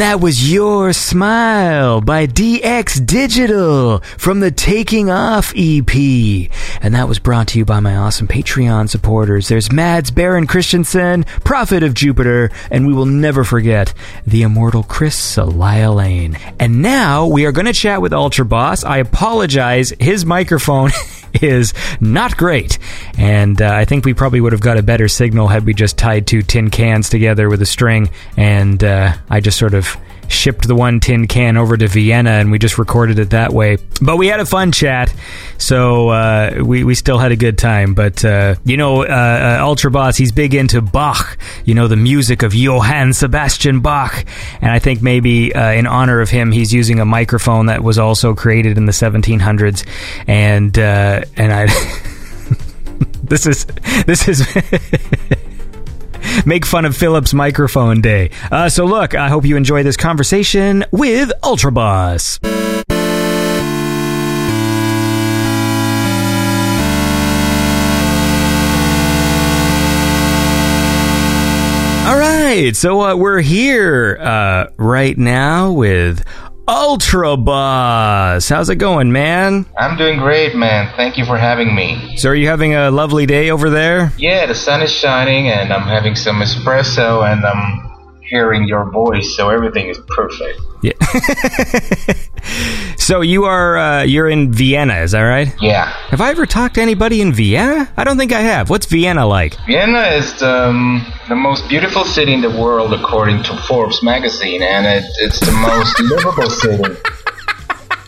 And 0.00 0.08
that 0.08 0.22
was 0.22 0.50
Your 0.50 0.94
Smile 0.94 2.00
by 2.00 2.26
DX 2.26 3.04
Digital 3.04 3.98
from 4.16 4.40
the 4.40 4.50
Taking 4.50 5.10
Off 5.10 5.52
EP. 5.54 5.94
And 6.80 6.94
that 6.94 7.06
was 7.06 7.18
brought 7.18 7.48
to 7.48 7.58
you 7.58 7.66
by 7.66 7.80
my 7.80 7.94
awesome 7.96 8.26
Patreon 8.26 8.88
supporters. 8.88 9.48
There's 9.48 9.70
Mads 9.70 10.10
Baron 10.10 10.46
Christensen, 10.46 11.24
Prophet 11.44 11.82
of 11.82 11.92
Jupiter, 11.92 12.50
and 12.70 12.86
we 12.86 12.94
will 12.94 13.04
never 13.04 13.44
forget 13.44 13.92
the 14.26 14.40
immortal 14.40 14.84
Chris 14.84 15.36
Elia 15.36 15.90
Lane. 15.94 16.38
And 16.58 16.80
now 16.80 17.26
we 17.26 17.44
are 17.44 17.52
going 17.52 17.66
to 17.66 17.74
chat 17.74 18.00
with 18.00 18.14
Ultra 18.14 18.46
Boss. 18.46 18.82
I 18.82 18.96
apologize. 18.96 19.92
His 20.00 20.24
microphone 20.24 20.92
is 21.42 21.74
not 22.00 22.36
great. 22.36 22.78
And 23.18 23.60
uh, 23.60 23.72
I 23.72 23.84
think 23.84 24.04
we 24.04 24.14
probably 24.14 24.40
would 24.40 24.52
have 24.52 24.60
got 24.60 24.76
a 24.76 24.82
better 24.82 25.08
signal 25.08 25.48
had 25.48 25.64
we 25.64 25.74
just 25.74 25.98
tied 25.98 26.26
two 26.26 26.42
tin 26.42 26.70
cans 26.70 27.08
together 27.08 27.48
with 27.48 27.62
a 27.62 27.66
string. 27.66 28.10
And 28.36 28.82
uh, 28.82 29.14
I 29.28 29.40
just 29.40 29.58
sort 29.58 29.74
of 29.74 29.96
shipped 30.30 30.66
the 30.66 30.74
one 30.74 31.00
tin 31.00 31.26
can 31.26 31.56
over 31.56 31.76
to 31.76 31.88
Vienna 31.88 32.30
and 32.30 32.50
we 32.50 32.58
just 32.58 32.78
recorded 32.78 33.18
it 33.18 33.30
that 33.30 33.52
way. 33.52 33.78
But 34.00 34.16
we 34.16 34.28
had 34.28 34.40
a 34.40 34.46
fun 34.46 34.72
chat, 34.72 35.12
so 35.58 36.08
uh, 36.08 36.62
we, 36.64 36.84
we 36.84 36.94
still 36.94 37.18
had 37.18 37.32
a 37.32 37.36
good 37.36 37.58
time. 37.58 37.94
But, 37.94 38.24
uh, 38.24 38.54
you 38.64 38.76
know, 38.76 39.02
uh, 39.02 39.58
uh, 39.60 39.64
Ultra 39.64 39.90
Boss, 39.90 40.16
he's 40.16 40.32
big 40.32 40.54
into 40.54 40.80
Bach, 40.80 41.36
you 41.64 41.74
know, 41.74 41.88
the 41.88 41.96
music 41.96 42.42
of 42.42 42.54
Johann 42.54 43.12
Sebastian 43.12 43.80
Bach. 43.80 44.24
And 44.60 44.70
I 44.70 44.78
think 44.78 45.02
maybe 45.02 45.54
uh, 45.54 45.72
in 45.72 45.86
honor 45.86 46.20
of 46.20 46.30
him, 46.30 46.52
he's 46.52 46.72
using 46.72 47.00
a 47.00 47.04
microphone 47.04 47.66
that 47.66 47.82
was 47.82 47.98
also 47.98 48.34
created 48.34 48.78
in 48.78 48.86
the 48.86 48.92
1700s. 48.92 49.86
And, 50.26 50.78
uh, 50.78 51.22
and 51.36 51.52
I. 51.52 51.66
this 53.22 53.46
is. 53.46 53.66
This 54.06 54.28
is. 54.28 54.46
make 56.46 56.66
fun 56.66 56.84
of 56.84 56.96
Philip's 56.96 57.34
microphone 57.34 58.00
day. 58.00 58.30
Uh, 58.50 58.68
so, 58.68 58.84
look, 58.84 59.14
I 59.14 59.28
hope 59.28 59.44
you 59.44 59.56
enjoy 59.56 59.82
this 59.82 59.96
conversation 59.96 60.84
with 60.90 61.32
Ultra 61.42 61.72
Boss. 61.72 62.40
All 72.10 72.18
right, 72.18 72.74
so 72.74 73.00
uh, 73.02 73.14
we're 73.14 73.40
here 73.40 74.18
uh, 74.20 74.66
right 74.76 75.16
now 75.16 75.70
with 75.70 76.24
Ultra 76.70 77.36
Boss. 77.36 78.48
How's 78.48 78.70
it 78.70 78.76
going, 78.76 79.10
man? 79.10 79.66
I'm 79.76 79.98
doing 79.98 80.20
great, 80.20 80.54
man. 80.54 80.94
Thank 80.94 81.18
you 81.18 81.24
for 81.24 81.36
having 81.36 81.74
me. 81.74 82.16
So, 82.16 82.28
are 82.28 82.34
you 82.36 82.46
having 82.46 82.76
a 82.76 82.92
lovely 82.92 83.26
day 83.26 83.50
over 83.50 83.70
there? 83.70 84.12
Yeah, 84.16 84.46
the 84.46 84.54
sun 84.54 84.80
is 84.80 84.92
shining, 84.92 85.48
and 85.48 85.72
I'm 85.72 85.82
having 85.82 86.14
some 86.14 86.36
espresso, 86.36 87.28
and 87.28 87.44
I'm 87.44 87.89
hearing 88.30 88.68
your 88.68 88.90
voice, 88.90 89.36
so 89.36 89.50
everything 89.50 89.88
is 89.88 89.98
perfect. 90.08 90.60
Yeah. 90.82 90.92
so 92.96 93.20
you 93.20 93.44
are 93.44 93.76
uh, 93.76 94.02
you're 94.04 94.28
in 94.28 94.52
Vienna, 94.52 94.98
is 94.98 95.10
that 95.10 95.22
right? 95.22 95.52
Yeah. 95.60 95.86
Have 96.08 96.20
I 96.20 96.30
ever 96.30 96.46
talked 96.46 96.76
to 96.76 96.80
anybody 96.80 97.20
in 97.20 97.32
Vienna? 97.32 97.92
I 97.96 98.04
don't 98.04 98.16
think 98.16 98.32
I 98.32 98.40
have. 98.40 98.70
What's 98.70 98.86
Vienna 98.86 99.26
like? 99.26 99.56
Vienna 99.66 100.02
is 100.16 100.38
the, 100.38 100.68
um, 100.68 101.04
the 101.28 101.34
most 101.34 101.68
beautiful 101.68 102.04
city 102.04 102.32
in 102.32 102.40
the 102.40 102.50
world, 102.50 102.94
according 102.94 103.42
to 103.42 103.56
Forbes 103.68 104.02
magazine, 104.02 104.62
and 104.62 104.86
it, 104.86 105.04
it's 105.18 105.40
the 105.40 105.52
most 105.52 106.00
livable 106.10 106.50
city. 106.50 106.84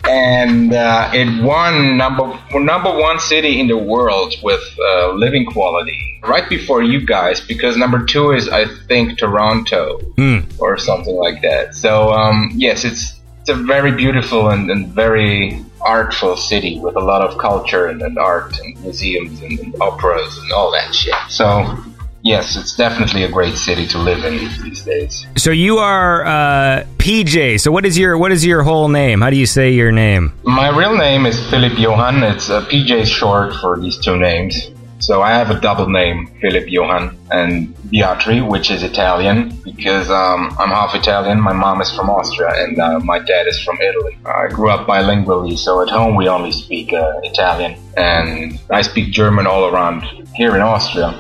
And 0.09 0.73
uh, 0.73 1.11
it 1.15 1.43
won 1.43 1.97
number 1.97 2.39
number 2.55 2.91
one 2.91 3.19
city 3.21 3.61
in 3.61 3.69
the 3.69 3.77
world 3.79 4.35
with 4.43 4.63
uh, 4.79 5.13
living 5.13 5.47
quality 5.47 6.19
right 6.25 6.49
before 6.49 6.83
you 6.83 7.01
guys 7.05 7.41
because 7.41 7.77
number 7.77 8.05
two 8.05 8.33
is 8.33 8.49
I 8.49 8.67
think 8.89 9.19
Toronto 9.19 9.99
Mm. 10.17 10.45
or 10.61 10.77
something 10.79 11.17
like 11.17 11.41
that. 11.43 11.75
So 11.75 12.13
um, 12.13 12.51
yes, 12.55 12.85
it's 12.85 13.21
it's 13.41 13.49
a 13.49 13.55
very 13.55 13.91
beautiful 13.93 14.51
and, 14.51 14.71
and 14.71 14.89
very 14.89 15.65
artful 15.81 16.37
city 16.37 16.79
with 16.79 16.95
a 16.95 17.01
lot 17.01 17.23
of 17.23 17.39
culture 17.39 17.87
and, 17.87 18.01
and 18.03 18.17
art 18.19 18.57
and 18.61 18.79
museums 18.83 19.41
and, 19.43 19.59
and 19.59 19.75
operas 19.81 20.39
and 20.39 20.53
all 20.53 20.71
that 20.71 20.95
shit. 20.95 21.15
So 21.29 21.77
yes, 22.23 22.57
it's 22.57 22.75
definitely 22.77 23.25
a 23.25 23.31
great 23.31 23.57
city 23.57 23.87
to 23.89 23.99
live 23.99 24.25
in 24.25 24.39
these 24.63 24.83
days. 24.83 25.27
So 25.37 25.51
you 25.51 25.79
are 25.79 26.25
uh, 26.25 26.85
PJ. 26.99 27.61
So 27.61 27.71
what 27.71 27.85
is 27.85 27.99
your 27.99 28.17
what 28.17 28.33
is 28.33 28.45
your 28.45 28.63
whole 28.63 28.89
name? 28.89 29.21
How 29.21 29.31
do 29.31 29.37
you 29.37 29.47
say 29.47 29.73
your 29.73 29.93
name? 29.93 30.33
My 30.45 30.69
real 30.69 30.97
name 30.97 31.27
is 31.27 31.39
Philip 31.51 31.79
Johan. 31.79 32.23
It's 32.23 32.51
uh, 32.51 32.65
PJ 32.67 33.07
short 33.07 33.55
for 33.57 33.79
these 33.79 33.99
two 33.99 34.17
names. 34.17 34.71
So 35.03 35.21
I 35.21 35.31
have 35.31 35.51
a 35.51 35.59
double 35.59 35.89
name, 35.89 36.29
Philip 36.41 36.67
Johan, 36.69 37.19
and 37.33 37.75
Beatri, 37.91 38.49
which 38.49 38.71
is 38.71 38.85
Italian, 38.85 39.51
because 39.65 40.09
um, 40.11 40.55
I'm 40.61 40.69
half 40.69 40.95
Italian. 40.95 41.41
My 41.41 41.53
mom 41.53 41.81
is 41.81 41.91
from 41.91 42.09
Austria, 42.09 42.53
and 42.55 42.79
uh, 42.79 43.01
my 43.01 43.19
dad 43.19 43.49
is 43.49 43.61
from 43.61 43.81
Italy. 43.81 44.17
I 44.25 44.47
grew 44.47 44.71
up 44.71 44.87
bilingually, 44.87 45.59
so 45.59 45.83
at 45.83 45.89
home 45.89 46.15
we 46.15 46.29
only 46.29 46.53
speak 46.53 46.93
uh, 46.93 47.19
Italian, 47.25 47.81
and 47.97 48.61
I 48.71 48.83
speak 48.83 49.13
German 49.13 49.45
all 49.45 49.65
around 49.65 50.03
here 50.37 50.55
in 50.55 50.63
Austria. 50.63 51.11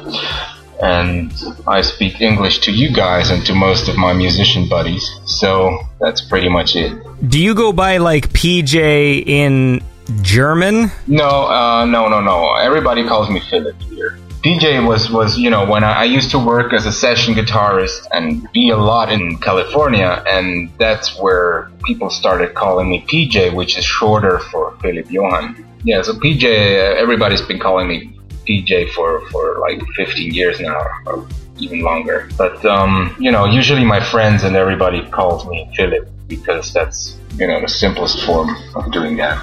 And 0.83 1.33
I 1.67 1.81
speak 1.81 2.21
English 2.21 2.59
to 2.61 2.73
you 2.73 2.93
guys 2.93 3.31
and 3.31 3.47
to 3.47 3.55
most 3.55 3.89
of 3.89 3.97
my 3.97 4.13
musician 4.13 4.69
buddies. 4.69 5.09
So 5.25 5.79
that's 6.01 6.21
pretty 6.21 6.49
much 6.49 6.75
it. 6.75 6.93
Do 7.29 7.39
you 7.39 7.55
go 7.55 7.73
by 7.73 7.99
like 7.99 8.31
PJ 8.31 9.25
in 9.27 9.81
German? 10.23 10.91
No, 11.07 11.47
uh, 11.47 11.85
no, 11.85 12.09
no, 12.09 12.21
no. 12.21 12.55
Everybody 12.57 13.07
calls 13.07 13.31
me 13.31 13.41
Philip 13.49 13.81
here. 13.83 14.19
PJ 14.43 14.85
was, 14.85 15.09
was 15.09 15.39
you 15.39 15.51
know, 15.51 15.65
when 15.65 15.85
I, 15.85 16.01
I 16.01 16.05
used 16.05 16.33
to 16.33 16.39
work 16.39 16.73
as 16.73 16.85
a 16.85 16.91
session 16.91 17.35
guitarist 17.35 18.09
and 18.11 18.51
be 18.53 18.71
a 18.71 18.77
lot 18.77 19.13
in 19.13 19.39
California, 19.39 20.25
and 20.27 20.69
that's 20.79 21.17
where 21.17 21.71
people 21.85 22.11
started 22.11 22.55
calling 22.55 22.91
me 22.91 23.05
PJ, 23.07 23.55
which 23.55 23.79
is 23.79 23.85
shorter 23.85 24.41
for 24.51 24.77
Philip 24.83 25.09
Johan. 25.13 25.65
Yeah, 25.85 26.03
so 26.03 26.15
PJ, 26.15 26.45
uh, 26.45 27.01
everybody's 27.01 27.43
been 27.43 27.61
calling 27.61 27.87
me 27.87 28.19
PJ 28.47 28.91
for, 28.93 29.27
for 29.31 29.59
like 29.61 29.81
15 29.97 30.33
years 30.33 30.61
now, 30.61 30.87
or 31.07 31.27
even 31.59 31.81
longer. 31.83 32.29
But, 32.37 32.65
um, 32.65 33.15
you 33.19 33.31
know, 33.31 33.45
usually 33.45 33.85
my 33.85 34.01
friends 34.01 34.45
and 34.45 34.57
everybody 34.57 35.09
calls 35.11 35.47
me 35.47 35.71
Philip 35.77 36.09
because 36.29 36.73
that's, 36.73 37.17
you 37.37 37.47
know, 37.47 37.61
the 37.61 37.69
simplest 37.69 38.25
form 38.25 38.57
of 38.75 38.91
doing 38.93 39.17
that. 39.17 39.39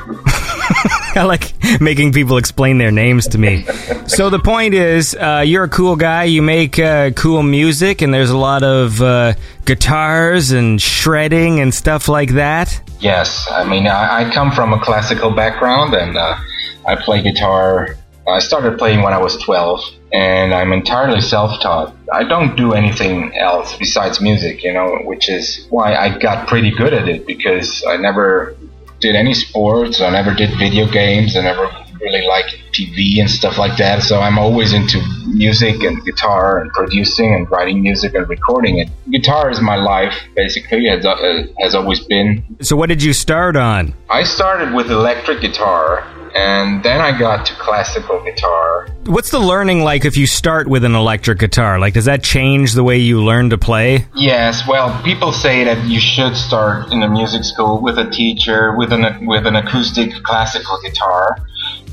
I 1.16 1.24
like 1.24 1.54
making 1.82 2.14
people 2.14 2.38
explain 2.38 2.78
their 2.78 2.91
names 2.91 3.28
to 3.30 3.38
me. 3.38 3.66
so 4.08 4.30
the 4.30 4.39
point 4.39 4.74
is, 4.74 5.16
uh, 5.16 5.43
you're 5.45 5.64
a 5.64 5.70
cool 5.70 5.95
guy. 5.95 6.26
You 6.26 6.41
make 6.41 6.80
uh, 6.80 7.12
cool 7.12 7.43
music, 7.43 8.02
and 8.02 8.14
there's 8.14 8.30
a 8.30 8.38
lot 8.38 8.64
of 8.64 9.02
uh, 9.02 9.34
guitars 9.66 10.52
and 10.52 10.82
shredding 10.82 11.60
and 11.60 11.74
stuff 11.74 12.08
like 12.08 12.32
that. 12.32 12.82
Yes, 13.00 13.47
I 13.52 13.64
mean, 13.64 13.88
I, 13.88 14.30
I 14.30 14.34
come 14.34 14.52
from 14.52 14.74
a 14.74 14.80
classical 14.80 15.32
background 15.32 15.93
and 15.93 16.18
uh, 16.18 16.38
I 16.88 16.95
play 16.95 17.22
guitar. 17.22 17.95
I 18.30 18.40
started 18.40 18.78
playing 18.78 19.02
when 19.02 19.14
I 19.14 19.18
was 19.18 19.38
12 19.38 19.82
and 20.12 20.54
I'm 20.54 20.74
entirely 20.74 21.22
self 21.22 21.60
taught. 21.62 21.96
I 22.12 22.24
don't 22.24 22.56
do 22.56 22.74
anything 22.74 23.38
else 23.38 23.76
besides 23.78 24.22
music, 24.22 24.64
you 24.64 24.74
know, 24.74 25.00
which 25.04 25.30
is 25.30 25.68
why 25.70 25.96
I 25.96 26.18
got 26.18 26.48
pretty 26.48 26.72
good 26.72 26.94
at 26.94 27.08
it 27.08 27.26
because 27.26 27.84
I 27.88 27.98
never 27.98 28.56
did 29.00 29.16
any 29.16 29.34
sports, 29.34 30.02
I 30.02 30.10
never 30.10 30.34
did 30.34 30.58
video 30.58 30.86
games, 30.86 31.38
I 31.38 31.42
never 31.42 31.70
really 32.02 32.26
liked 32.26 32.58
TV 32.72 33.20
and 33.20 33.30
stuff 33.30 33.58
like 33.58 33.78
that. 33.78 34.04
So 34.04 34.20
I'm 34.20 34.38
always 34.38 34.74
into 34.74 35.02
music 35.28 35.82
and 35.84 36.04
guitar 36.06 36.60
and 36.60 36.72
producing 36.72 37.34
and 37.34 37.50
writing 37.52 37.82
music 37.82 38.14
and 38.14 38.28
recording 38.28 38.80
it. 38.80 38.90
Guitar 39.10 39.50
is 39.50 39.62
my 39.62 39.76
life, 39.76 40.16
basically, 40.36 40.88
has, 40.88 41.06
uh, 41.06 41.44
has 41.60 41.76
always 41.76 42.00
been. 42.00 42.44
So 42.62 42.76
what 42.76 42.88
did 42.90 43.04
you 43.04 43.14
start 43.14 43.56
on? 43.56 43.94
I 44.10 44.24
started 44.24 44.74
with 44.74 44.92
electric 44.92 45.42
guitar 45.42 46.08
and 46.36 46.84
then 46.84 47.02
I 47.02 47.18
got 47.18 47.46
to 47.48 47.56
classical 47.56 48.24
guitar. 48.24 48.88
What's 49.06 49.32
the 49.32 49.40
learning 49.40 49.84
like 49.84 50.06
if 50.06 50.18
you 50.18 50.28
start 50.28 50.68
with 50.68 50.84
an 50.84 50.96
electric 50.96 51.40
guitar? 51.40 51.80
Like, 51.80 51.94
does 51.94 52.06
that 52.06 52.24
change 52.24 52.74
the 52.74 52.84
way 52.84 52.98
you 52.98 53.24
learn 53.24 53.50
to 53.50 53.58
play? 53.58 54.06
Yes, 54.16 54.68
well, 54.68 55.02
people 55.04 55.32
say 55.32 55.64
that 55.64 55.86
you 55.88 56.00
should 56.00 56.36
start 56.36 56.92
in 56.92 57.04
a 57.04 57.10
music 57.10 57.44
school 57.44 57.82
with 57.82 57.98
a 57.98 58.10
teacher 58.10 58.76
with 58.76 58.94
an 58.94 59.26
with 59.26 59.46
an 59.46 59.56
acoustic 59.56 60.12
classical 60.24 60.80
guitar, 60.82 61.38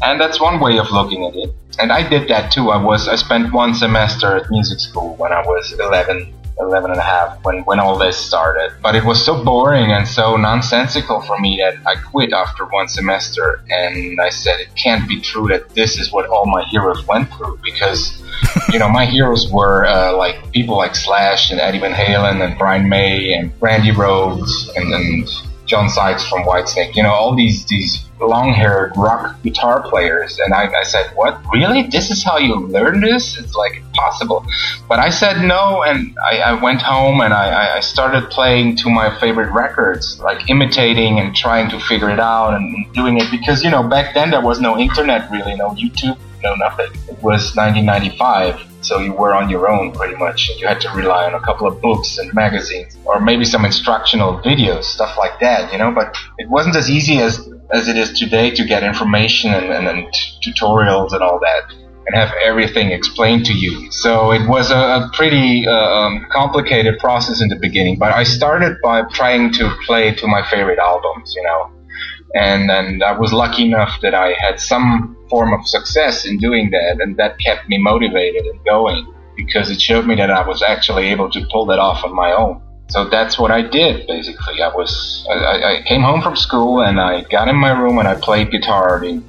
and 0.03 0.21
that's 0.21 0.41
one 0.41 0.61
way 0.61 0.79
of 0.79 0.91
looking 0.91 1.25
at 1.25 1.35
it. 1.37 1.55
And 1.79 1.93
I 1.93 2.09
did 2.09 2.29
that 2.29 2.53
too. 2.53 2.71
I 2.71 2.83
was 2.83 3.09
I 3.09 3.17
spent 3.17 3.53
one 3.53 3.75
semester 3.75 4.37
at 4.37 4.51
music 4.51 4.81
school 4.81 5.15
when 5.17 5.33
I 5.33 5.41
was 5.43 5.73
11 5.73 6.33
11 6.59 6.91
and 6.91 7.01
a 7.01 7.03
half 7.03 7.39
when, 7.45 7.61
when 7.65 7.79
all 7.79 7.99
this 7.99 8.17
started. 8.17 8.73
But 8.83 8.95
it 8.95 9.05
was 9.05 9.25
so 9.25 9.45
boring 9.45 9.93
and 9.93 10.09
so 10.09 10.37
nonsensical 10.37 11.21
for 11.21 11.39
me 11.39 11.61
that 11.63 11.79
I 11.87 11.97
quit 12.01 12.33
after 12.33 12.65
one 12.67 12.89
semester 12.89 13.63
and 13.69 14.21
I 14.21 14.31
said 14.31 14.61
it 14.61 14.75
can't 14.75 15.07
be 15.09 15.21
true 15.21 15.49
that 15.49 15.69
this 15.71 15.99
is 15.99 16.11
what 16.11 16.27
all 16.29 16.47
my 16.47 16.65
heroes 16.71 17.07
went 17.07 17.33
through 17.35 17.59
because, 17.63 18.23
you 18.73 18.79
know, 18.79 18.89
my 18.89 19.05
heroes 19.05 19.51
were 19.51 19.87
uh, 19.87 20.17
like 20.17 20.51
people 20.53 20.77
like 20.77 20.97
Slash 20.97 21.51
and 21.51 21.61
Eddie 21.61 21.79
Van 21.79 21.93
Halen 21.93 22.43
and 22.43 22.59
Brian 22.59 22.89
May 22.89 23.35
and 23.35 23.53
Randy 23.61 23.91
Rhoads 23.91 24.75
and, 24.77 24.93
and 24.93 25.29
John 25.67 25.89
Sykes 25.89 26.27
from 26.27 26.45
Whitesnake, 26.45 26.97
you 26.97 27.03
know, 27.03 27.13
all 27.13 27.35
these 27.35 27.65
these 27.67 28.07
long-haired 28.19 28.93
rock 28.97 29.43
guitar 29.43 29.83
players, 29.83 30.39
and 30.39 30.55
I, 30.55 30.73
I 30.73 30.83
said, 30.85 31.11
"What? 31.15 31.39
Really? 31.53 31.83
This 31.83 32.11
is 32.11 32.25
how 32.25 32.39
you 32.39 32.55
learn 32.57 33.01
this? 33.01 33.39
It's 33.39 33.55
like 33.55 33.77
impossible." 33.77 34.47
But 34.89 34.99
I 35.01 35.11
said 35.11 35.43
no, 35.43 35.83
and 35.83 36.17
I, 36.25 36.39
I 36.39 36.53
went 36.55 36.83
home 36.83 37.21
and 37.21 37.35
I, 37.35 37.77
I 37.77 37.81
started 37.81 38.31
playing 38.31 38.77
to 38.77 38.91
my 38.91 39.19
favorite 39.19 39.53
records, 39.53 40.21
like 40.21 40.49
imitating 40.49 41.19
and 41.19 41.35
trying 41.35 41.69
to 41.71 41.81
figure 41.81 42.11
it 42.11 42.21
out 42.21 42.55
and 42.55 42.93
doing 42.93 43.19
it 43.19 43.31
because 43.31 43.63
you 43.63 43.71
know 43.71 43.83
back 43.83 44.15
then 44.15 44.31
there 44.31 44.41
was 44.41 44.61
no 44.61 44.79
internet 44.79 45.31
really, 45.31 45.55
no 45.57 45.71
YouTube, 45.71 46.19
no 46.43 46.55
nothing. 46.55 46.91
It 47.09 47.23
was 47.23 47.55
1995 47.57 48.76
so 48.81 49.01
you 49.01 49.13
were 49.13 49.35
on 49.35 49.51
your 49.51 49.69
own 49.69 49.93
pretty 49.93 50.17
much. 50.17 50.51
You 50.59 50.67
had 50.67 50.81
to 50.83 50.91
rely 50.91 51.27
on 51.27 51.35
a 51.35 51.41
couple 51.41 51.67
of 51.67 51.81
books 51.81 52.19
and 52.19 52.33
magazines, 52.35 52.97
or 53.05 53.21
maybe 53.21 53.45
some 53.45 53.65
instructional 53.65 54.39
videos, 54.41 54.85
stuff 54.85 55.17
like 55.19 55.41
that, 55.41 55.73
you 55.73 55.79
know. 55.79 55.91
But 55.91 56.17
it 56.39 56.49
wasn't 56.49 56.77
as 56.77 56.91
easy 56.91 57.19
as 57.19 57.49
as 57.73 57.89
it 57.89 57.97
is 57.97 58.17
today 58.19 58.51
to 58.51 58.65
get 58.65 58.85
information 58.85 59.53
and, 59.53 59.67
and, 59.67 59.89
and 59.89 60.07
tutorials 60.43 61.13
and 61.13 61.23
all 61.23 61.41
that, 61.41 61.73
and 62.07 62.15
have 62.15 62.33
everything 62.45 62.93
explained 62.93 63.45
to 63.47 63.53
you. 63.53 63.91
So 63.91 64.33
it 64.33 64.47
was 64.49 64.71
a, 64.71 64.77
a 64.77 65.11
pretty 65.15 65.67
uh, 65.67 65.73
um, 65.73 66.27
complicated 66.31 66.99
process 66.99 67.43
in 67.43 67.49
the 67.49 67.57
beginning. 67.57 67.99
But 67.99 68.13
I 68.13 68.23
started 68.23 68.77
by 68.83 69.03
trying 69.13 69.53
to 69.55 69.75
play 69.85 70.15
to 70.15 70.27
my 70.29 70.49
favorite 70.49 70.79
albums, 70.79 71.35
you 71.35 71.43
know 71.43 71.76
and 72.35 72.71
and 72.71 73.03
I 73.03 73.13
was 73.13 73.33
lucky 73.33 73.67
enough 73.67 74.01
that 74.03 74.15
I 74.15 74.35
had 74.39 74.61
some 74.61 75.17
form 75.29 75.53
of 75.53 75.67
success 75.67 76.25
in 76.25 76.39
doing 76.39 76.71
that, 76.71 77.01
and 77.01 77.17
that 77.17 77.39
kept 77.39 77.69
me 77.69 77.79
motivated 77.79 78.45
and 78.47 78.65
going 78.65 79.13
because 79.37 79.71
it 79.71 79.81
showed 79.81 80.07
me 80.07 80.15
that 80.17 80.31
I 80.31 80.47
was 80.47 80.63
actually 80.63 81.07
able 81.09 81.31
to 81.31 81.47
pull 81.51 81.67
that 81.67 81.79
off 81.79 82.05
on 82.05 82.15
my 82.15 82.33
own. 82.33 82.63
So 82.89 83.09
that's 83.09 83.39
what 83.39 83.51
I 83.51 83.63
did 83.63 84.07
basically. 84.07 84.63
I 84.63 84.69
was 84.69 85.27
I, 85.31 85.35
I 85.35 85.83
came 85.87 86.03
home 86.03 86.23
from 86.23 86.37
school 86.37 86.83
and 86.83 87.01
I 87.01 87.23
got 87.23 87.49
in 87.49 87.57
my 87.57 87.71
room 87.71 87.99
and 87.99 88.07
I 88.07 88.15
played 88.15 88.51
guitar 88.51 89.01
the, 89.01 89.23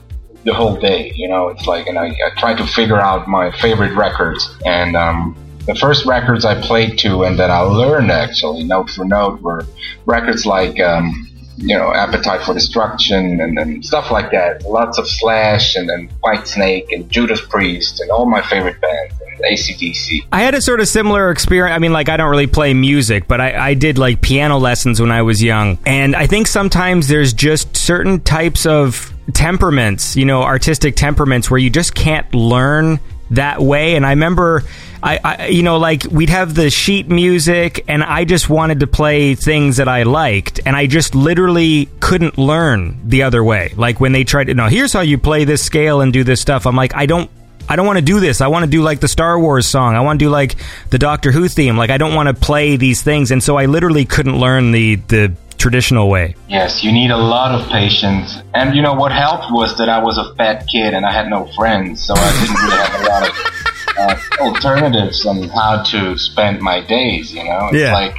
the 0.43 0.53
whole 0.53 0.79
day. 0.79 1.11
You 1.15 1.27
know, 1.27 1.49
it's 1.49 1.65
like 1.65 1.87
and 1.87 1.97
I, 1.97 2.07
I 2.07 2.29
tried 2.37 2.57
to 2.57 2.67
figure 2.67 2.99
out 2.99 3.27
my 3.27 3.51
favorite 3.51 3.93
records 3.95 4.55
and 4.65 4.95
um, 4.95 5.35
the 5.65 5.75
first 5.75 6.05
records 6.05 6.45
I 6.45 6.59
played 6.61 6.99
to 6.99 7.23
and 7.23 7.37
that 7.39 7.49
I 7.49 7.59
learned 7.59 8.11
actually 8.11 8.63
note 8.63 8.89
for 8.89 9.05
note 9.05 9.41
were 9.41 9.65
records 10.05 10.45
like 10.45 10.79
um, 10.79 11.27
you 11.57 11.75
know, 11.75 11.93
Appetite 11.93 12.43
for 12.43 12.53
Destruction 12.53 13.41
and, 13.41 13.57
and 13.57 13.85
stuff 13.85 14.11
like 14.11 14.31
that. 14.31 14.63
Lots 14.63 14.97
of 14.97 15.07
Slash 15.07 15.75
and 15.75 15.89
then 15.89 16.09
Whitesnake 16.23 16.87
and 16.91 17.09
Judas 17.09 17.41
Priest 17.41 17.99
and 17.99 18.11
all 18.11 18.25
my 18.25 18.41
favorite 18.41 18.79
bands. 18.79 19.13
And 19.21 19.27
ACDC. 19.43 20.27
I 20.31 20.41
had 20.41 20.55
a 20.55 20.61
sort 20.61 20.79
of 20.79 20.87
similar 20.87 21.29
experience. 21.29 21.75
I 21.75 21.79
mean, 21.79 21.93
like, 21.93 22.09
I 22.09 22.17
don't 22.17 22.29
really 22.29 22.47
play 22.47 22.73
music, 22.73 23.27
but 23.27 23.39
I, 23.39 23.69
I 23.69 23.73
did 23.75 23.97
like 23.97 24.21
piano 24.21 24.57
lessons 24.57 24.99
when 24.99 25.11
I 25.11 25.21
was 25.21 25.43
young. 25.43 25.77
And 25.85 26.15
I 26.15 26.27
think 26.27 26.47
sometimes 26.47 27.07
there's 27.07 27.33
just 27.33 27.77
certain 27.77 28.19
types 28.21 28.65
of 28.65 29.13
temperaments, 29.33 30.15
you 30.15 30.25
know, 30.25 30.41
artistic 30.41 30.95
temperaments 30.95 31.51
where 31.51 31.59
you 31.59 31.69
just 31.69 31.93
can't 31.93 32.33
learn 32.33 32.99
that 33.31 33.61
way. 33.61 33.95
And 33.95 34.05
I 34.05 34.11
remember 34.11 34.63
I, 35.01 35.19
I, 35.23 35.47
you 35.47 35.63
know, 35.63 35.77
like 35.77 36.03
we'd 36.03 36.29
have 36.29 36.55
the 36.55 36.69
sheet 36.69 37.07
music, 37.07 37.85
and 37.87 38.03
I 38.03 38.25
just 38.25 38.49
wanted 38.49 38.79
to 38.79 38.87
play 38.87 39.35
things 39.35 39.77
that 39.77 39.87
I 39.87 40.03
liked, 40.03 40.59
and 40.65 40.75
I 40.75 40.87
just 40.87 41.15
literally 41.15 41.89
couldn't 41.99 42.37
learn 42.37 43.07
the 43.07 43.23
other 43.23 43.43
way. 43.43 43.73
Like 43.75 43.99
when 43.99 44.11
they 44.11 44.23
tried 44.23 44.45
to, 44.45 44.53
no, 44.53 44.67
here's 44.67 44.93
how 44.93 45.01
you 45.01 45.17
play 45.17 45.45
this 45.45 45.63
scale 45.63 46.01
and 46.01 46.11
do 46.11 46.23
this 46.23 46.41
stuff. 46.41 46.65
I'm 46.65 46.75
like, 46.75 46.95
I 46.95 47.05
don't. 47.05 47.29
I 47.69 47.75
don't 47.75 47.85
want 47.85 47.99
to 47.99 48.05
do 48.05 48.21
this. 48.21 48.39
I 48.39 48.47
want 48.47 48.63
to 48.63 48.71
do 48.71 48.81
like 48.81 49.01
the 49.01 49.09
Star 49.09 49.37
Wars 49.37 49.67
song. 49.67 49.95
I 49.95 49.99
want 49.99 50.19
to 50.19 50.25
do 50.25 50.29
like 50.29 50.55
the 50.89 50.97
Doctor 50.97 51.33
Who 51.33 51.49
theme. 51.49 51.75
Like 51.75 51.89
I 51.89 51.97
don't 51.97 52.15
want 52.15 52.27
to 52.29 52.33
play 52.33 52.77
these 52.77 53.01
things, 53.01 53.29
and 53.29 53.43
so 53.43 53.57
I 53.57 53.65
literally 53.65 54.05
couldn't 54.05 54.39
learn 54.39 54.71
the 54.71 54.95
the 54.95 55.33
traditional 55.57 56.09
way. 56.09 56.35
Yes, 56.47 56.83
you 56.83 56.91
need 56.91 57.11
a 57.11 57.17
lot 57.17 57.59
of 57.59 57.67
patience. 57.69 58.37
And 58.53 58.75
you 58.75 58.81
know 58.81 58.93
what 58.93 59.11
helped 59.11 59.51
was 59.51 59.77
that 59.79 59.89
I 59.89 60.01
was 60.01 60.17
a 60.17 60.33
fat 60.35 60.67
kid 60.67 60.93
and 60.93 61.05
I 61.05 61.11
had 61.11 61.29
no 61.29 61.45
friends, 61.55 62.05
so 62.05 62.13
I 62.15 62.31
didn't 62.39 62.55
really 62.63 62.77
have 62.77 63.01
a 63.01 63.09
lot 63.09 63.29
of 63.29 63.56
uh, 63.97 64.17
alternatives 64.39 65.25
on 65.25 65.43
how 65.49 65.83
to 65.83 66.17
spend 66.17 66.61
my 66.61 66.81
days. 66.81 67.33
You 67.33 67.43
know, 67.43 67.67
it's 67.71 67.77
yeah. 67.77 67.93
like 67.93 68.17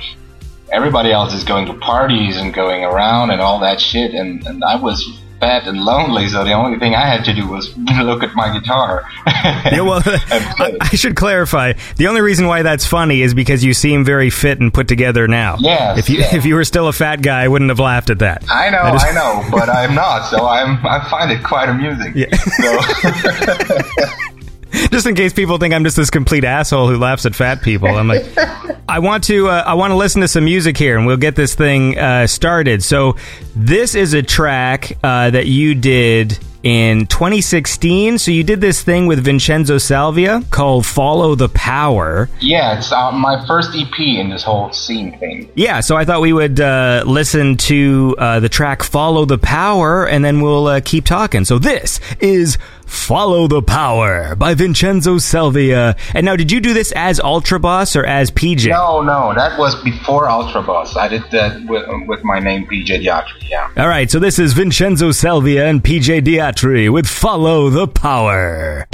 everybody 0.72 1.12
else 1.12 1.34
is 1.34 1.44
going 1.44 1.66
to 1.66 1.74
parties 1.74 2.36
and 2.36 2.52
going 2.52 2.84
around 2.84 3.30
and 3.30 3.40
all 3.40 3.60
that 3.60 3.80
shit, 3.80 4.14
and, 4.14 4.46
and 4.46 4.64
I 4.64 4.76
was 4.76 5.20
fat 5.40 5.66
and 5.66 5.80
lonely, 5.84 6.28
so 6.28 6.44
the 6.44 6.52
only 6.52 6.78
thing 6.78 6.94
I 6.94 7.06
had 7.06 7.24
to 7.26 7.34
do 7.34 7.46
was 7.46 7.76
look 8.02 8.22
at 8.22 8.34
my 8.34 8.52
guitar. 8.58 9.04
yeah, 9.26 9.80
well, 9.80 10.02
I, 10.06 10.76
I, 10.80 10.96
should 10.96 11.16
clarify. 11.16 11.74
The 11.96 12.08
only 12.08 12.20
reason 12.20 12.46
why 12.46 12.62
that's 12.62 12.86
funny 12.86 13.22
is 13.22 13.34
because 13.34 13.64
you 13.64 13.74
seem 13.74 14.04
very 14.04 14.30
fit 14.30 14.60
and 14.60 14.72
put 14.72 14.88
together 14.88 15.28
now. 15.28 15.56
Yeah. 15.58 15.96
If 15.96 16.10
you 16.10 16.20
yeah. 16.20 16.34
if 16.34 16.44
you 16.44 16.54
were 16.54 16.64
still 16.64 16.88
a 16.88 16.92
fat 16.92 17.22
guy, 17.22 17.42
I 17.42 17.48
wouldn't 17.48 17.70
have 17.70 17.80
laughed 17.80 18.10
at 18.10 18.18
that. 18.20 18.44
I 18.50 18.70
know, 18.70 18.78
I 18.78 19.12
know, 19.12 19.48
but 19.50 19.68
I'm 19.68 19.94
not, 19.94 20.28
so 20.28 20.46
I'm 20.46 20.84
I 20.86 21.08
find 21.08 21.30
it 21.30 21.44
quite 21.44 21.68
amusing. 21.68 22.12
Yeah. 22.16 22.34
So. 22.36 24.34
just 24.90 25.06
in 25.06 25.14
case 25.14 25.32
people 25.32 25.58
think 25.58 25.74
I'm 25.74 25.84
just 25.84 25.96
this 25.96 26.10
complete 26.10 26.44
asshole 26.44 26.88
who 26.88 26.96
laughs 26.96 27.26
at 27.26 27.34
fat 27.34 27.62
people. 27.62 27.88
I'm 27.88 28.08
like, 28.08 28.26
I 28.88 28.98
want 29.00 29.24
to, 29.24 29.48
uh, 29.48 29.62
I 29.66 29.74
want 29.74 29.90
to 29.92 29.96
listen 29.96 30.20
to 30.22 30.28
some 30.28 30.44
music 30.44 30.76
here, 30.76 30.96
and 30.96 31.06
we'll 31.06 31.16
get 31.16 31.36
this 31.36 31.54
thing 31.54 31.98
uh, 31.98 32.26
started. 32.26 32.82
So, 32.82 33.16
this 33.54 33.94
is 33.94 34.14
a 34.14 34.22
track 34.22 34.96
uh, 35.02 35.30
that 35.30 35.46
you 35.46 35.74
did 35.74 36.38
in 36.62 37.06
2016. 37.06 38.18
So 38.18 38.30
you 38.30 38.42
did 38.42 38.60
this 38.60 38.82
thing 38.82 39.06
with 39.06 39.24
Vincenzo 39.24 39.78
Salvia 39.78 40.42
called 40.50 40.86
Follow 40.86 41.34
the 41.34 41.48
Power. 41.48 42.28
Yeah, 42.40 42.78
it's 42.78 42.92
uh, 42.92 43.12
my 43.12 43.44
first 43.46 43.70
EP 43.74 43.98
in 43.98 44.30
this 44.30 44.42
whole 44.42 44.72
scene 44.72 45.18
thing. 45.18 45.50
Yeah, 45.54 45.80
so 45.80 45.96
I 45.96 46.04
thought 46.04 46.20
we 46.20 46.32
would 46.32 46.60
uh, 46.60 47.04
listen 47.06 47.56
to 47.58 48.16
uh, 48.18 48.40
the 48.40 48.48
track 48.48 48.82
Follow 48.82 49.24
the 49.24 49.38
Power 49.38 50.06
and 50.06 50.24
then 50.24 50.40
we'll 50.40 50.66
uh, 50.66 50.80
keep 50.84 51.04
talking. 51.04 51.44
So 51.44 51.58
this 51.58 52.00
is 52.20 52.58
Follow 52.88 53.46
the 53.46 53.62
Power 53.62 54.34
by 54.34 54.54
Vincenzo 54.54 55.18
Salvia. 55.18 55.96
And 56.14 56.24
now, 56.24 56.36
did 56.36 56.50
you 56.50 56.60
do 56.60 56.74
this 56.74 56.92
as 56.92 57.20
Ultra 57.20 57.60
Boss 57.60 57.94
or 57.94 58.04
as 58.04 58.30
PJ? 58.30 58.68
No, 58.68 59.02
no, 59.02 59.34
that 59.34 59.58
was 59.58 59.74
before 59.82 60.28
Ultra 60.28 60.62
Boss. 60.62 60.96
I 60.96 61.08
did 61.08 61.22
that 61.30 61.64
with, 61.66 61.86
with 62.08 62.24
my 62.24 62.38
name 62.38 62.66
PJ 62.66 63.04
Diatri, 63.04 63.48
yeah. 63.48 63.70
All 63.76 63.88
right, 63.88 64.10
so 64.10 64.18
this 64.18 64.38
is 64.38 64.52
Vincenzo 64.52 65.12
Salvia 65.12 65.66
and 65.66 65.82
PJ 65.82 66.22
Diatri 66.22 66.92
with 66.92 67.06
Follow 67.06 67.70
the 67.70 67.86
Power. 67.86 68.86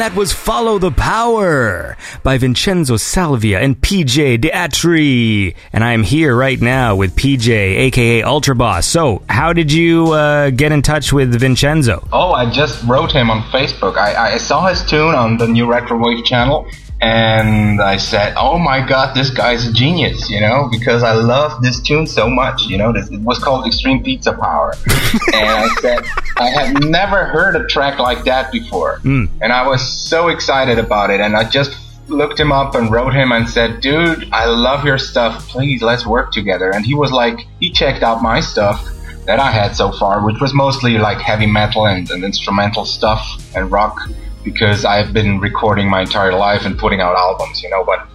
And 0.00 0.10
that 0.10 0.18
was 0.18 0.32
Follow 0.32 0.78
the 0.78 0.90
Power 0.90 1.94
by 2.22 2.38
Vincenzo 2.38 2.96
Salvia 2.96 3.60
and 3.60 3.78
PJ 3.78 4.38
Deatri. 4.38 5.54
And 5.74 5.84
I 5.84 5.92
am 5.92 6.04
here 6.04 6.34
right 6.34 6.58
now 6.58 6.96
with 6.96 7.14
PJ, 7.16 7.50
aka 7.50 8.22
Ultra 8.22 8.54
Boss. 8.54 8.86
So, 8.86 9.22
how 9.28 9.52
did 9.52 9.70
you 9.70 10.12
uh, 10.12 10.50
get 10.50 10.72
in 10.72 10.80
touch 10.80 11.12
with 11.12 11.38
Vincenzo? 11.38 12.08
Oh, 12.14 12.32
I 12.32 12.50
just 12.50 12.82
wrote 12.84 13.12
him 13.12 13.28
on 13.28 13.42
Facebook. 13.50 13.98
I, 13.98 14.32
I 14.32 14.38
saw 14.38 14.68
his 14.68 14.82
tune 14.86 15.14
on 15.14 15.36
the 15.36 15.46
new 15.46 15.66
Retrowave 15.66 16.24
channel, 16.24 16.66
and 17.02 17.80
I 17.80 17.96
said, 17.96 18.34
"Oh 18.36 18.58
my 18.58 18.80
God, 18.86 19.14
this 19.14 19.30
guy's 19.30 19.66
a 19.66 19.72
genius!" 19.72 20.28
You 20.30 20.40
know, 20.40 20.68
because 20.70 21.02
I 21.02 21.12
love 21.12 21.62
this 21.62 21.80
tune 21.80 22.06
so 22.06 22.28
much. 22.28 22.62
You 22.66 22.78
know, 22.78 22.92
this, 22.92 23.10
it 23.10 23.20
was 23.20 23.38
called 23.38 23.66
Extreme 23.66 24.02
Pizza 24.04 24.32
Power, 24.32 24.74
and 25.32 25.46
I 25.64 25.68
said, 25.80 26.04
"I 26.36 26.48
have 26.50 26.82
never 26.84 27.24
heard 27.24 27.56
a 27.56 27.66
track 27.66 27.98
like 27.98 28.24
that 28.24 28.52
before," 28.52 28.98
Mm. 29.04 29.28
and 29.40 29.52
I 29.52 29.66
was 29.66 29.80
so 29.86 30.28
excited 30.28 30.78
about 30.78 31.10
it, 31.10 31.20
and 31.20 31.36
I 31.36 31.48
just 31.48 31.76
looked 32.08 32.38
him 32.40 32.50
up 32.52 32.74
and 32.74 32.90
wrote 32.90 33.14
him 33.14 33.32
and 33.32 33.48
said, 33.48 33.80
"Dude, 33.80 34.28
I 34.32 34.44
love 34.46 34.84
your 34.84 34.98
stuff. 34.98 35.48
Please, 35.48 35.82
let's 35.82 36.04
work 36.06 36.32
together." 36.32 36.70
And 36.70 36.84
he 36.84 36.94
was 36.94 37.12
like, 37.12 37.46
he 37.60 37.70
checked 37.70 38.02
out 38.02 38.20
my 38.22 38.40
stuff 38.40 38.84
that 39.26 39.38
I 39.38 39.50
had 39.52 39.76
so 39.76 39.92
far, 39.92 40.24
which 40.24 40.40
was 40.40 40.52
mostly 40.52 40.98
like 40.98 41.18
heavy 41.18 41.46
metal 41.46 41.86
and, 41.86 42.10
and 42.10 42.24
instrumental 42.24 42.84
stuff 42.84 43.22
and 43.54 43.70
rock, 43.70 43.96
because 44.42 44.84
I've 44.84 45.12
been 45.12 45.40
recording 45.40 45.88
my 45.88 46.02
entire 46.02 46.32
life 46.32 46.64
and 46.64 46.78
putting 46.78 47.00
out 47.00 47.16
albums, 47.16 47.62
you 47.62 47.70
know, 47.70 47.84
but 47.84 48.06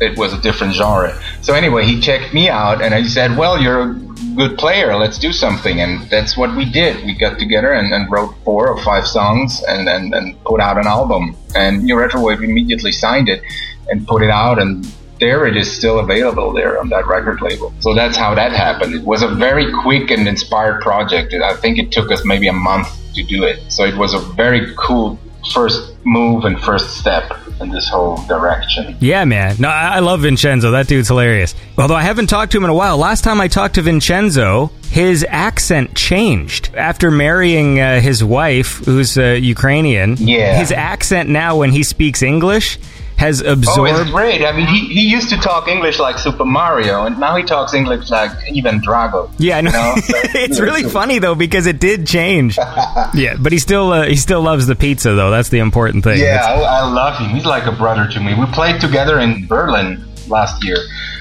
it 0.00 0.18
was 0.18 0.32
a 0.32 0.40
different 0.40 0.74
genre. 0.74 1.18
So 1.42 1.54
anyway, 1.54 1.84
he 1.84 2.00
checked 2.00 2.34
me 2.34 2.48
out 2.48 2.82
and 2.82 2.94
he 2.94 3.08
said, 3.08 3.36
well, 3.36 3.60
you're 3.60 3.90
a 3.90 3.94
good 4.34 4.58
player, 4.58 4.96
let's 4.96 5.18
do 5.18 5.32
something. 5.32 5.80
And 5.80 6.08
that's 6.10 6.36
what 6.36 6.54
we 6.56 6.64
did. 6.64 7.04
We 7.04 7.14
got 7.14 7.38
together 7.38 7.72
and, 7.72 7.92
and 7.92 8.10
wrote 8.10 8.34
four 8.44 8.68
or 8.68 8.82
five 8.82 9.06
songs 9.06 9.62
and, 9.68 9.88
and, 9.88 10.14
and 10.14 10.42
put 10.44 10.60
out 10.60 10.78
an 10.78 10.86
album. 10.86 11.36
And 11.54 11.84
New 11.84 11.94
Retrowave 11.94 12.42
immediately 12.42 12.92
signed 12.92 13.28
it 13.28 13.42
and 13.88 14.06
put 14.06 14.22
it 14.22 14.30
out 14.30 14.60
and 14.60 14.86
there 15.20 15.46
it 15.46 15.56
is 15.56 15.70
still 15.70 16.00
available 16.00 16.52
there 16.52 16.80
on 16.80 16.88
that 16.88 17.06
record 17.06 17.40
label. 17.40 17.72
So 17.80 17.94
that's 17.94 18.16
how 18.16 18.34
that 18.34 18.52
happened. 18.52 18.94
It 18.94 19.04
was 19.04 19.22
a 19.22 19.28
very 19.28 19.72
quick 19.72 20.10
and 20.10 20.26
inspired 20.26 20.82
project. 20.82 21.32
I 21.32 21.54
think 21.54 21.78
it 21.78 21.92
took 21.92 22.10
us 22.10 22.24
maybe 22.24 22.48
a 22.48 22.52
month 22.52 22.88
to 23.14 23.22
do 23.22 23.44
it. 23.44 23.60
So 23.70 23.84
it 23.84 23.96
was 23.96 24.12
a 24.12 24.18
very 24.18 24.74
cool 24.76 25.18
first 25.52 25.94
move 26.04 26.44
and 26.44 26.60
first 26.60 26.96
step 26.98 27.32
in 27.60 27.70
this 27.70 27.88
whole 27.88 28.16
direction. 28.26 28.96
Yeah, 29.00 29.24
man. 29.24 29.56
No, 29.58 29.68
I 29.68 29.96
I 29.96 29.98
love 30.00 30.20
Vincenzo. 30.20 30.72
That 30.72 30.88
dude's 30.88 31.08
hilarious. 31.08 31.54
Although 31.78 31.94
I 31.94 32.02
haven't 32.02 32.26
talked 32.28 32.52
to 32.52 32.58
him 32.58 32.64
in 32.64 32.70
a 32.70 32.74
while. 32.74 32.96
Last 32.98 33.24
time 33.24 33.40
I 33.40 33.48
talked 33.48 33.76
to 33.76 33.82
Vincenzo, 33.82 34.70
his 34.90 35.24
accent 35.28 35.94
changed 35.94 36.74
after 36.74 37.10
marrying 37.10 37.80
uh, 37.80 38.00
his 38.00 38.22
wife, 38.24 38.84
who's 38.84 39.16
uh, 39.18 39.38
Ukrainian. 39.40 40.16
Yeah. 40.18 40.58
His 40.58 40.72
accent 40.72 41.28
now, 41.28 41.56
when 41.58 41.70
he 41.70 41.82
speaks 41.82 42.22
English, 42.22 42.78
has 43.16 43.40
absorbed. 43.40 43.92
Oh, 43.92 44.00
it's 44.02 44.10
great. 44.10 44.44
I 44.44 44.52
mean, 44.52 44.66
he, 44.66 44.80
he 44.86 45.08
used 45.08 45.30
to 45.30 45.36
talk 45.36 45.68
English 45.68 45.98
like 45.98 46.18
Super 46.18 46.44
Mario, 46.44 47.04
and 47.04 47.18
now 47.20 47.36
he 47.36 47.42
talks 47.44 47.72
English 47.74 48.10
like 48.10 48.30
Ivan 48.54 48.80
Drago. 48.80 49.30
yeah, 49.38 49.58
I 49.58 49.60
know. 49.62 49.70
You 49.70 49.78
know? 49.78 49.94
It's 50.34 50.60
really 50.60 50.82
funny 50.84 51.18
though 51.20 51.34
because 51.34 51.66
it 51.66 51.80
did 51.80 52.06
change. 52.06 52.58
yeah, 53.14 53.36
but 53.38 53.52
he 53.52 53.58
still 53.58 53.92
uh, 53.92 54.06
he 54.06 54.16
still 54.16 54.42
loves 54.42 54.66
the 54.66 54.74
pizza 54.76 55.14
though. 55.14 55.30
That's 55.30 55.48
the 55.48 55.58
important 55.60 56.04
thing. 56.04 56.18
Yeah, 56.18 56.42
I, 56.44 56.60
I 56.82 56.92
love 56.92 57.18
him. 57.18 57.30
He's 57.30 57.46
like 57.46 57.66
a 57.66 57.72
brother 57.72 58.08
to 58.10 58.20
me. 58.20 58.34
We 58.34 58.46
played 58.46 58.80
together 58.80 59.18
in 59.20 59.46
Berlin 59.46 60.04
last 60.28 60.64
year 60.64 60.76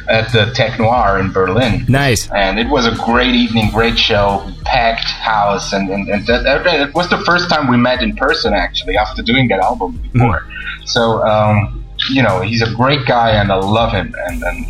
at 0.09 0.31
the 0.33 0.51
Tech 0.53 0.79
Noir 0.79 1.19
in 1.19 1.31
Berlin. 1.31 1.85
nice. 1.87 2.29
and 2.31 2.59
it 2.59 2.67
was 2.67 2.85
a 2.85 2.95
great 3.05 3.35
evening, 3.35 3.69
great 3.71 3.97
show, 3.97 4.49
packed 4.65 5.05
house, 5.05 5.71
and, 5.73 5.89
and, 5.89 6.09
and 6.09 6.25
that, 6.27 6.43
that- 6.43 6.65
it 6.89 6.93
was 6.93 7.09
the 7.09 7.19
first 7.19 7.49
time 7.49 7.67
we 7.69 7.77
met 7.77 8.01
in 8.01 8.13
person 8.15 8.53
actually 8.53 8.97
after 8.97 9.21
doing 9.21 9.47
that 9.47 9.59
album 9.59 9.97
before. 10.11 10.45
So, 10.85 11.23
um, 11.23 11.82
you 12.09 12.23
know, 12.23 12.41
he's 12.41 12.61
a 12.61 12.73
great 12.73 13.05
guy, 13.05 13.31
and 13.31 13.51
I 13.51 13.55
love 13.55 13.91
him, 13.91 14.13
and, 14.27 14.43
and 14.43 14.65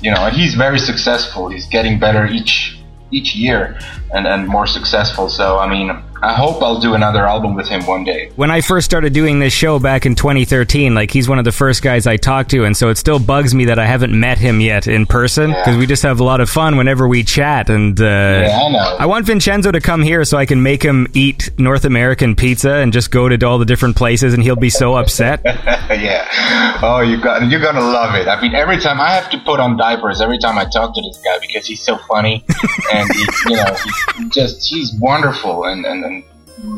you 0.00 0.10
know, 0.10 0.30
he's 0.30 0.54
very 0.54 0.78
successful. 0.78 1.48
He's 1.48 1.66
getting 1.66 1.98
better 1.98 2.26
each 2.26 2.78
each 3.10 3.34
year, 3.34 3.78
and, 4.12 4.26
and 4.26 4.46
more 4.48 4.66
successful. 4.66 5.28
So, 5.28 5.58
I 5.58 5.68
mean, 5.68 5.90
I 6.20 6.34
hope 6.34 6.60
I'll 6.62 6.80
do 6.80 6.94
another 6.94 7.24
album 7.26 7.54
with 7.54 7.68
him 7.68 7.86
one 7.86 8.02
day. 8.02 8.32
when 8.34 8.50
I 8.50 8.60
first 8.60 8.84
started 8.86 9.12
doing 9.12 9.38
this 9.38 9.52
show 9.52 9.78
back 9.78 10.04
in 10.04 10.16
2013, 10.16 10.92
like 10.92 11.12
he's 11.12 11.28
one 11.28 11.38
of 11.38 11.44
the 11.44 11.52
first 11.52 11.80
guys 11.80 12.08
I 12.08 12.16
talked 12.16 12.50
to, 12.50 12.64
and 12.64 12.76
so 12.76 12.88
it 12.88 12.98
still 12.98 13.20
bugs 13.20 13.54
me 13.54 13.66
that 13.66 13.78
I 13.78 13.86
haven't 13.86 14.18
met 14.18 14.36
him 14.38 14.60
yet 14.60 14.88
in 14.88 15.06
person 15.06 15.50
Yeah. 15.50 15.62
because 15.62 15.76
we 15.78 15.86
just 15.86 16.02
have 16.02 16.18
a 16.18 16.24
lot 16.24 16.40
of 16.40 16.50
fun 16.50 16.76
whenever 16.76 17.06
we 17.06 17.22
chat. 17.22 17.70
And 17.70 18.00
uh, 18.00 18.04
Yeah, 18.04 18.58
I 18.60 18.68
know. 18.72 18.96
I 18.98 19.06
want 19.06 19.26
Vincenzo 19.26 19.70
to 19.70 19.80
come 19.80 20.02
here 20.02 20.24
so 20.24 20.36
I 20.38 20.44
can 20.44 20.60
make 20.60 20.82
him 20.82 21.06
eat 21.14 21.50
North 21.56 21.84
American 21.84 22.34
pizza 22.34 22.72
and 22.74 22.92
just 22.92 23.12
go 23.12 23.28
to 23.28 23.46
all 23.46 23.58
the 23.58 23.64
different 23.64 23.94
places, 23.94 24.34
and 24.34 24.42
he'll 24.42 24.56
be 24.56 24.70
so 24.70 24.96
upset. 24.96 25.40
yeah. 25.44 26.78
Oh, 26.82 27.00
you 27.00 27.20
got 27.20 27.48
you're 27.48 27.60
gonna 27.60 27.80
love 27.80 28.14
it. 28.16 28.26
I 28.28 28.40
mean, 28.40 28.54
every 28.56 28.78
time 28.78 29.00
I 29.00 29.10
have 29.10 29.30
to 29.30 29.38
put 29.38 29.60
on 29.60 29.76
diapers 29.76 30.20
every 30.20 30.38
time 30.38 30.58
I 30.58 30.64
talk 30.64 30.94
to 30.94 31.00
this 31.02 31.20
guy 31.24 31.38
because 31.40 31.66
he's 31.66 31.82
so 31.82 31.96
funny 32.08 32.44
and 32.92 33.08
he, 33.12 33.20
you 33.50 33.56
know 33.56 33.74
he's 33.84 33.97
just 34.30 34.68
he's 34.68 34.92
wonderful 34.94 35.64
and, 35.64 35.84
and, 35.84 36.04
and 36.04 36.24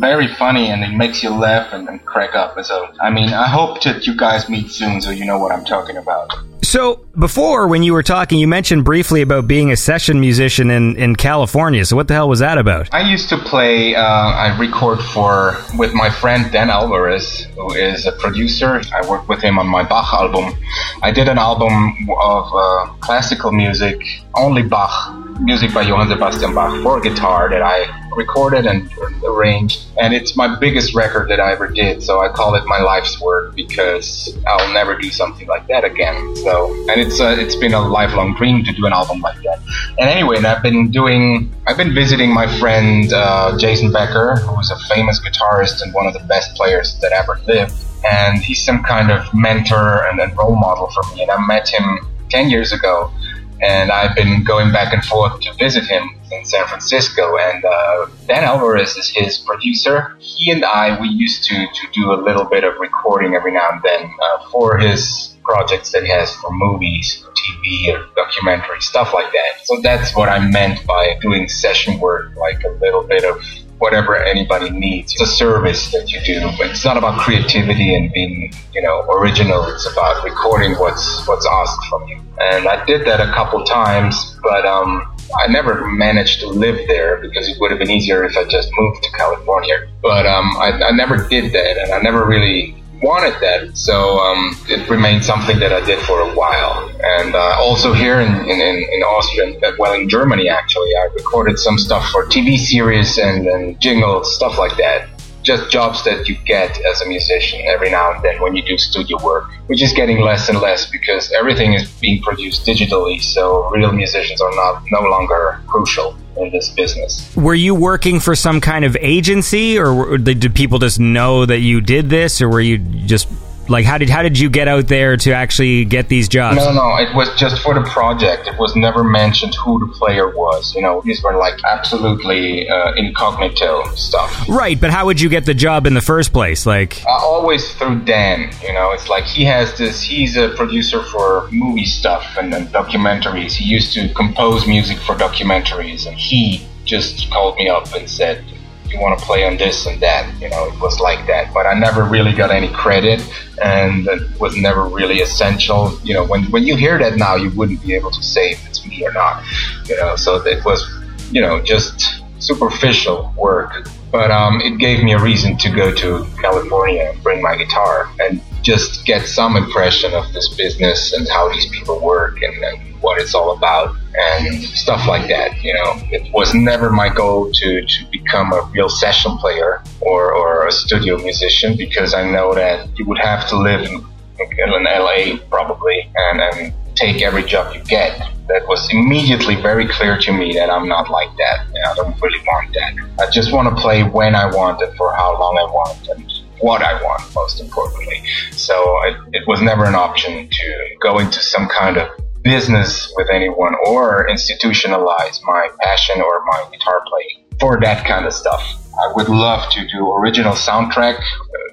very 0.00 0.28
funny 0.34 0.68
and 0.68 0.84
it 0.84 0.94
makes 0.96 1.22
you 1.22 1.30
laugh 1.30 1.72
and, 1.72 1.88
and 1.88 2.04
crack 2.04 2.34
up. 2.34 2.56
And 2.56 2.66
so, 2.66 2.92
I 3.00 3.10
mean, 3.10 3.30
I 3.30 3.48
hope 3.48 3.82
that 3.82 4.06
you 4.06 4.16
guys 4.16 4.48
meet 4.48 4.70
soon 4.70 5.00
so 5.00 5.10
you 5.10 5.24
know 5.24 5.38
what 5.38 5.52
I'm 5.52 5.64
talking 5.64 5.96
about. 5.96 6.32
So 6.70 7.04
before, 7.18 7.66
when 7.66 7.82
you 7.82 7.92
were 7.92 8.04
talking, 8.04 8.38
you 8.38 8.46
mentioned 8.46 8.84
briefly 8.84 9.22
about 9.22 9.48
being 9.48 9.72
a 9.72 9.76
session 9.76 10.20
musician 10.20 10.70
in 10.70 10.94
in 10.94 11.16
California. 11.16 11.84
So 11.84 11.96
what 11.96 12.06
the 12.06 12.14
hell 12.14 12.28
was 12.28 12.38
that 12.38 12.58
about? 12.58 12.94
I 12.94 13.00
used 13.00 13.28
to 13.30 13.38
play. 13.38 13.96
Uh, 13.96 14.04
I 14.04 14.56
record 14.56 15.00
for 15.00 15.56
with 15.76 15.92
my 15.94 16.08
friend 16.08 16.48
Dan 16.52 16.70
Alvarez, 16.70 17.48
who 17.56 17.72
is 17.74 18.06
a 18.06 18.12
producer. 18.12 18.80
I 18.94 19.04
worked 19.10 19.28
with 19.28 19.42
him 19.42 19.58
on 19.58 19.66
my 19.66 19.82
Bach 19.82 20.14
album. 20.14 20.54
I 21.02 21.10
did 21.10 21.26
an 21.26 21.38
album 21.38 22.08
of 22.22 22.44
uh, 22.54 22.86
classical 23.00 23.50
music, 23.50 24.00
only 24.36 24.62
Bach 24.62 24.94
music 25.40 25.74
by 25.74 25.82
Johann 25.82 26.08
Sebastian 26.08 26.54
Bach 26.54 26.80
for 26.84 27.00
guitar 27.00 27.50
that 27.50 27.62
I 27.62 27.78
recorded 28.16 28.66
and 28.66 28.90
arranged, 29.24 29.86
and 30.00 30.14
it's 30.14 30.36
my 30.36 30.58
biggest 30.58 30.94
record 30.94 31.28
that 31.30 31.40
I 31.40 31.52
ever 31.52 31.68
did. 31.68 32.02
So 32.02 32.20
I 32.20 32.28
call 32.28 32.54
it 32.54 32.64
my 32.66 32.80
life's 32.80 33.20
work 33.20 33.54
because 33.54 34.36
I'll 34.46 34.72
never 34.72 34.96
do 34.96 35.10
something 35.10 35.46
like 35.48 35.66
that 35.68 35.84
again. 35.84 36.36
So, 36.36 36.72
and 36.88 37.00
it's 37.00 37.20
uh, 37.20 37.36
it's 37.38 37.56
been 37.56 37.74
a 37.74 37.80
lifelong 37.80 38.34
dream 38.36 38.64
to 38.64 38.72
do 38.72 38.86
an 38.86 38.92
album 38.92 39.20
like 39.20 39.40
that. 39.42 39.60
And 39.98 40.08
anyway, 40.08 40.36
and 40.38 40.46
I've 40.46 40.62
been 40.62 40.90
doing, 40.90 41.52
I've 41.66 41.76
been 41.76 41.94
visiting 41.94 42.32
my 42.32 42.46
friend 42.58 43.12
uh, 43.12 43.56
Jason 43.58 43.92
Becker, 43.92 44.36
who's 44.36 44.70
a 44.70 44.78
famous 44.94 45.20
guitarist 45.20 45.82
and 45.82 45.92
one 45.94 46.06
of 46.06 46.12
the 46.12 46.20
best 46.20 46.54
players 46.56 46.98
that 47.00 47.12
ever 47.12 47.40
lived. 47.46 47.74
And 48.04 48.42
he's 48.42 48.64
some 48.64 48.82
kind 48.82 49.10
of 49.10 49.22
mentor 49.34 50.06
and, 50.08 50.20
and 50.20 50.36
role 50.36 50.56
model 50.56 50.90
for 50.90 51.02
me. 51.14 51.22
And 51.22 51.30
I 51.30 51.46
met 51.46 51.68
him 51.68 51.84
10 52.30 52.48
years 52.48 52.72
ago, 52.72 53.12
and 53.60 53.90
I've 53.90 54.14
been 54.14 54.42
going 54.42 54.72
back 54.72 54.94
and 54.94 55.04
forth 55.04 55.40
to 55.40 55.52
visit 55.54 55.84
him 55.84 56.19
in 56.32 56.44
San 56.44 56.66
Francisco. 56.66 57.36
And 57.36 57.64
uh, 57.64 58.06
Dan 58.26 58.44
Alvarez 58.44 58.96
is 58.96 59.08
his 59.08 59.38
producer. 59.38 60.16
He 60.18 60.50
and 60.50 60.64
I, 60.64 61.00
we 61.00 61.08
used 61.08 61.44
to, 61.44 61.54
to 61.54 61.86
do 61.92 62.12
a 62.12 62.18
little 62.22 62.44
bit 62.44 62.64
of 62.64 62.74
recording 62.78 63.34
every 63.34 63.52
now 63.52 63.68
and 63.70 63.82
then 63.82 64.10
uh, 64.22 64.50
for 64.50 64.78
his 64.78 65.34
projects 65.42 65.90
that 65.92 66.04
he 66.04 66.10
has 66.10 66.34
for 66.36 66.50
movies, 66.52 67.24
or 67.26 67.32
TV, 67.32 67.92
or 67.92 68.06
documentary, 68.14 68.80
stuff 68.80 69.12
like 69.12 69.32
that. 69.32 69.64
So 69.64 69.80
that's 69.80 70.14
what 70.14 70.28
I 70.28 70.38
meant 70.38 70.86
by 70.86 71.18
doing 71.20 71.48
session 71.48 71.98
work, 71.98 72.36
like 72.36 72.62
a 72.64 72.70
little 72.80 73.02
bit 73.02 73.24
of 73.24 73.42
whatever 73.78 74.16
anybody 74.16 74.70
needs. 74.70 75.12
It's 75.14 75.22
a 75.22 75.26
service 75.26 75.90
that 75.92 76.12
you 76.12 76.20
do, 76.20 76.48
it's 76.60 76.84
not 76.84 76.96
about 76.96 77.18
creativity 77.18 77.94
and 77.94 78.12
being, 78.12 78.52
you 78.72 78.82
know, 78.82 79.00
original. 79.10 79.64
It's 79.64 79.90
about 79.90 80.22
recording 80.22 80.72
what's 80.78 81.26
what's 81.26 81.46
asked 81.46 81.84
from 81.88 82.06
you. 82.06 82.20
And 82.40 82.68
I 82.68 82.84
did 82.84 83.06
that 83.06 83.20
a 83.20 83.32
couple 83.32 83.64
times, 83.64 84.38
but 84.42 84.64
um, 84.64 85.09
I 85.38 85.46
never 85.48 85.86
managed 85.86 86.40
to 86.40 86.48
live 86.48 86.86
there 86.88 87.18
because 87.20 87.48
it 87.48 87.58
would 87.60 87.70
have 87.70 87.78
been 87.78 87.90
easier 87.90 88.24
if 88.24 88.36
I 88.36 88.44
just 88.44 88.70
moved 88.76 89.02
to 89.02 89.10
California. 89.12 89.88
But 90.02 90.26
um, 90.26 90.50
I, 90.58 90.72
I 90.88 90.90
never 90.92 91.28
did 91.28 91.52
that, 91.52 91.78
and 91.78 91.92
I 91.92 92.00
never 92.00 92.26
really 92.26 92.80
wanted 93.02 93.34
that. 93.40 93.76
So 93.76 94.18
um, 94.18 94.56
it 94.68 94.88
remained 94.88 95.24
something 95.24 95.58
that 95.60 95.72
I 95.72 95.84
did 95.84 96.00
for 96.00 96.20
a 96.20 96.34
while. 96.34 96.88
And 97.02 97.34
uh, 97.34 97.56
also 97.58 97.92
here 97.92 98.20
in, 98.20 98.28
in, 98.28 98.60
in 98.60 99.02
Austria, 99.02 99.58
well, 99.78 99.94
in 99.94 100.08
Germany 100.08 100.48
actually, 100.48 100.90
I 100.96 101.08
recorded 101.14 101.58
some 101.58 101.78
stuff 101.78 102.10
for 102.10 102.26
TV 102.26 102.58
series 102.58 103.18
and, 103.18 103.46
and 103.46 103.80
jingles, 103.80 104.34
stuff 104.34 104.58
like 104.58 104.76
that. 104.76 105.08
Just 105.42 105.70
jobs 105.70 106.04
that 106.04 106.28
you 106.28 106.36
get 106.44 106.78
as 106.84 107.00
a 107.00 107.06
musician 107.06 107.60
every 107.66 107.90
now 107.90 108.12
and 108.12 108.22
then 108.22 108.40
when 108.42 108.54
you 108.54 108.62
do 108.62 108.76
studio 108.76 109.22
work, 109.24 109.50
which 109.66 109.82
is 109.82 109.92
getting 109.92 110.20
less 110.20 110.48
and 110.48 110.60
less 110.60 110.90
because 110.90 111.32
everything 111.32 111.72
is 111.72 111.90
being 111.92 112.20
produced 112.22 112.66
digitally. 112.66 113.22
So 113.22 113.68
real 113.70 113.92
musicians 113.92 114.40
are 114.40 114.54
not 114.54 114.82
no 114.90 115.00
longer 115.00 115.60
crucial 115.66 116.16
in 116.36 116.50
this 116.50 116.70
business. 116.70 117.34
Were 117.36 117.54
you 117.54 117.74
working 117.74 118.20
for 118.20 118.34
some 118.34 118.60
kind 118.60 118.84
of 118.84 118.96
agency, 119.00 119.78
or 119.78 120.18
did 120.18 120.54
people 120.54 120.78
just 120.78 121.00
know 121.00 121.46
that 121.46 121.60
you 121.60 121.80
did 121.80 122.10
this, 122.10 122.40
or 122.40 122.48
were 122.48 122.60
you 122.60 122.78
just 122.78 123.28
Like, 123.70 123.84
how 123.84 123.98
did 123.98 124.10
how 124.10 124.22
did 124.22 124.36
you 124.38 124.50
get 124.50 124.66
out 124.66 124.88
there 124.88 125.16
to 125.16 125.32
actually 125.32 125.84
get 125.84 126.08
these 126.08 126.28
jobs? 126.28 126.56
No, 126.56 126.72
no, 126.72 126.96
it 126.96 127.14
was 127.14 127.32
just 127.38 127.62
for 127.62 127.72
the 127.72 127.82
project. 127.82 128.48
It 128.48 128.58
was 128.58 128.74
never 128.74 129.04
mentioned 129.04 129.54
who 129.54 129.78
the 129.78 129.92
player 129.94 130.28
was. 130.28 130.74
You 130.74 130.82
know, 130.82 131.00
these 131.04 131.22
were 131.22 131.36
like 131.36 131.54
absolutely 131.64 132.68
uh, 132.68 132.92
incognito 132.96 133.84
stuff. 133.94 134.48
Right, 134.48 134.78
but 134.80 134.90
how 134.90 135.06
would 135.06 135.20
you 135.20 135.28
get 135.28 135.46
the 135.46 135.54
job 135.54 135.86
in 135.86 135.94
the 135.94 136.00
first 136.00 136.32
place? 136.32 136.66
Like, 136.66 137.02
Uh, 137.06 137.10
always 137.10 137.72
through 137.74 138.00
Dan. 138.00 138.50
You 138.62 138.72
know, 138.72 138.90
it's 138.90 139.08
like 139.08 139.24
he 139.24 139.44
has 139.44 139.78
this. 139.78 140.02
He's 140.02 140.36
a 140.36 140.48
producer 140.50 141.02
for 141.04 141.48
movie 141.52 141.84
stuff 141.84 142.24
and, 142.36 142.52
and 142.52 142.66
documentaries. 142.68 143.52
He 143.52 143.66
used 143.66 143.92
to 143.94 144.12
compose 144.14 144.66
music 144.66 144.98
for 144.98 145.14
documentaries, 145.14 146.06
and 146.08 146.16
he 146.16 146.66
just 146.84 147.30
called 147.30 147.56
me 147.56 147.68
up 147.68 147.92
and 147.94 148.10
said, 148.10 148.42
"You 148.90 149.00
want 149.00 149.18
to 149.18 149.24
play 149.24 149.44
on 149.44 149.56
this 149.56 149.86
and 149.86 150.00
that?" 150.00 150.26
You 150.40 150.48
know, 150.50 150.66
it 150.66 150.78
was 150.80 151.00
like 151.00 151.26
that. 151.26 151.52
But 151.54 151.66
I 151.66 151.74
never 151.74 152.04
really 152.04 152.32
got 152.32 152.50
any 152.50 152.68
credit, 152.68 153.20
and 153.62 154.06
it 154.08 154.40
was 154.40 154.56
never 154.56 154.84
really 154.84 155.20
essential. 155.20 155.98
You 156.02 156.14
know, 156.14 156.24
when 156.24 156.44
when 156.50 156.64
you 156.66 156.76
hear 156.76 156.98
that 156.98 157.16
now, 157.16 157.36
you 157.36 157.50
wouldn't 157.50 157.82
be 157.82 157.94
able 157.94 158.10
to 158.10 158.22
say 158.22 158.52
if 158.52 158.66
it's 158.66 158.84
me 158.86 159.04
or 159.04 159.12
not. 159.12 159.42
You 159.86 159.96
know, 159.96 160.16
so 160.16 160.36
it 160.46 160.64
was, 160.64 160.88
you 161.30 161.40
know, 161.40 161.60
just 161.60 162.22
superficial 162.38 163.32
work 163.36 163.86
but 164.10 164.30
um, 164.30 164.60
it 164.60 164.78
gave 164.78 165.02
me 165.02 165.12
a 165.12 165.18
reason 165.18 165.56
to 165.58 165.70
go 165.70 165.94
to 165.94 166.26
California 166.40 167.10
and 167.12 167.22
bring 167.22 167.40
my 167.40 167.56
guitar 167.56 168.10
and 168.20 168.40
just 168.62 169.06
get 169.06 169.26
some 169.26 169.56
impression 169.56 170.12
of 170.12 170.32
this 170.32 170.48
business 170.54 171.12
and 171.12 171.28
how 171.28 171.50
these 171.52 171.68
people 171.70 172.00
work 172.00 172.42
and, 172.42 172.62
and 172.62 173.00
what 173.00 173.20
it's 173.20 173.34
all 173.34 173.56
about 173.56 173.94
and 174.14 174.62
stuff 174.62 175.06
like 175.06 175.28
that. 175.28 175.62
You 175.62 175.74
know, 175.74 175.94
it 176.10 176.32
was 176.32 176.52
never 176.52 176.90
my 176.90 177.08
goal 177.08 177.50
to, 177.52 177.86
to 177.86 178.04
become 178.10 178.52
a 178.52 178.62
real 178.72 178.88
session 178.88 179.36
player 179.38 179.82
or, 180.00 180.32
or 180.32 180.66
a 180.66 180.72
studio 180.72 181.16
musician 181.18 181.76
because 181.76 182.12
I 182.12 182.30
know 182.30 182.54
that 182.54 182.88
you 182.98 183.06
would 183.06 183.18
have 183.18 183.48
to 183.50 183.56
live 183.56 183.82
in, 183.82 183.94
in 183.94 184.84
LA 184.84 185.38
probably 185.48 186.10
and, 186.14 186.40
and 186.40 186.74
take 186.94 187.22
every 187.22 187.44
job 187.44 187.74
you 187.74 187.82
get. 187.84 188.18
That 188.48 188.66
was 188.66 188.88
immediately 188.92 189.54
very 189.54 189.86
clear 189.86 190.18
to 190.18 190.32
me 190.32 190.52
that 190.54 190.70
I'm 190.70 190.88
not 190.88 191.10
like 191.10 191.30
that. 191.36 191.66
I 191.88 191.94
don't 191.94 192.20
really 192.20 192.40
want 192.40 192.72
that. 192.74 193.24
I 193.24 193.30
just 193.30 193.52
want 193.52 193.74
to 193.74 193.80
play 193.80 194.02
when 194.02 194.34
I 194.34 194.46
want 194.46 194.82
and 194.82 194.96
for 194.96 195.14
how 195.14 195.38
long 195.38 195.56
I 195.56 195.64
want 195.64 196.08
and 196.08 196.32
what 196.60 196.82
I 196.82 196.94
want, 197.02 197.22
most 197.34 197.60
importantly. 197.60 198.22
So 198.52 198.74
it, 199.04 199.16
it 199.32 199.46
was 199.46 199.62
never 199.62 199.84
an 199.84 199.94
option 199.94 200.48
to 200.48 200.96
go 201.00 201.18
into 201.18 201.40
some 201.40 201.68
kind 201.68 201.96
of 201.96 202.08
business 202.42 203.12
with 203.16 203.28
anyone 203.32 203.74
or 203.86 204.26
institutionalize 204.28 205.40
my 205.44 205.68
passion 205.80 206.20
or 206.20 206.42
my 206.46 206.64
guitar 206.72 207.02
playing 207.06 207.44
for 207.58 207.78
that 207.80 208.06
kind 208.06 208.26
of 208.26 208.32
stuff. 208.32 208.62
I 208.98 209.12
would 209.14 209.28
love 209.28 209.70
to 209.72 209.86
do 209.88 210.12
original 210.12 210.54
soundtrack 210.54 211.18
uh, 211.18 211.22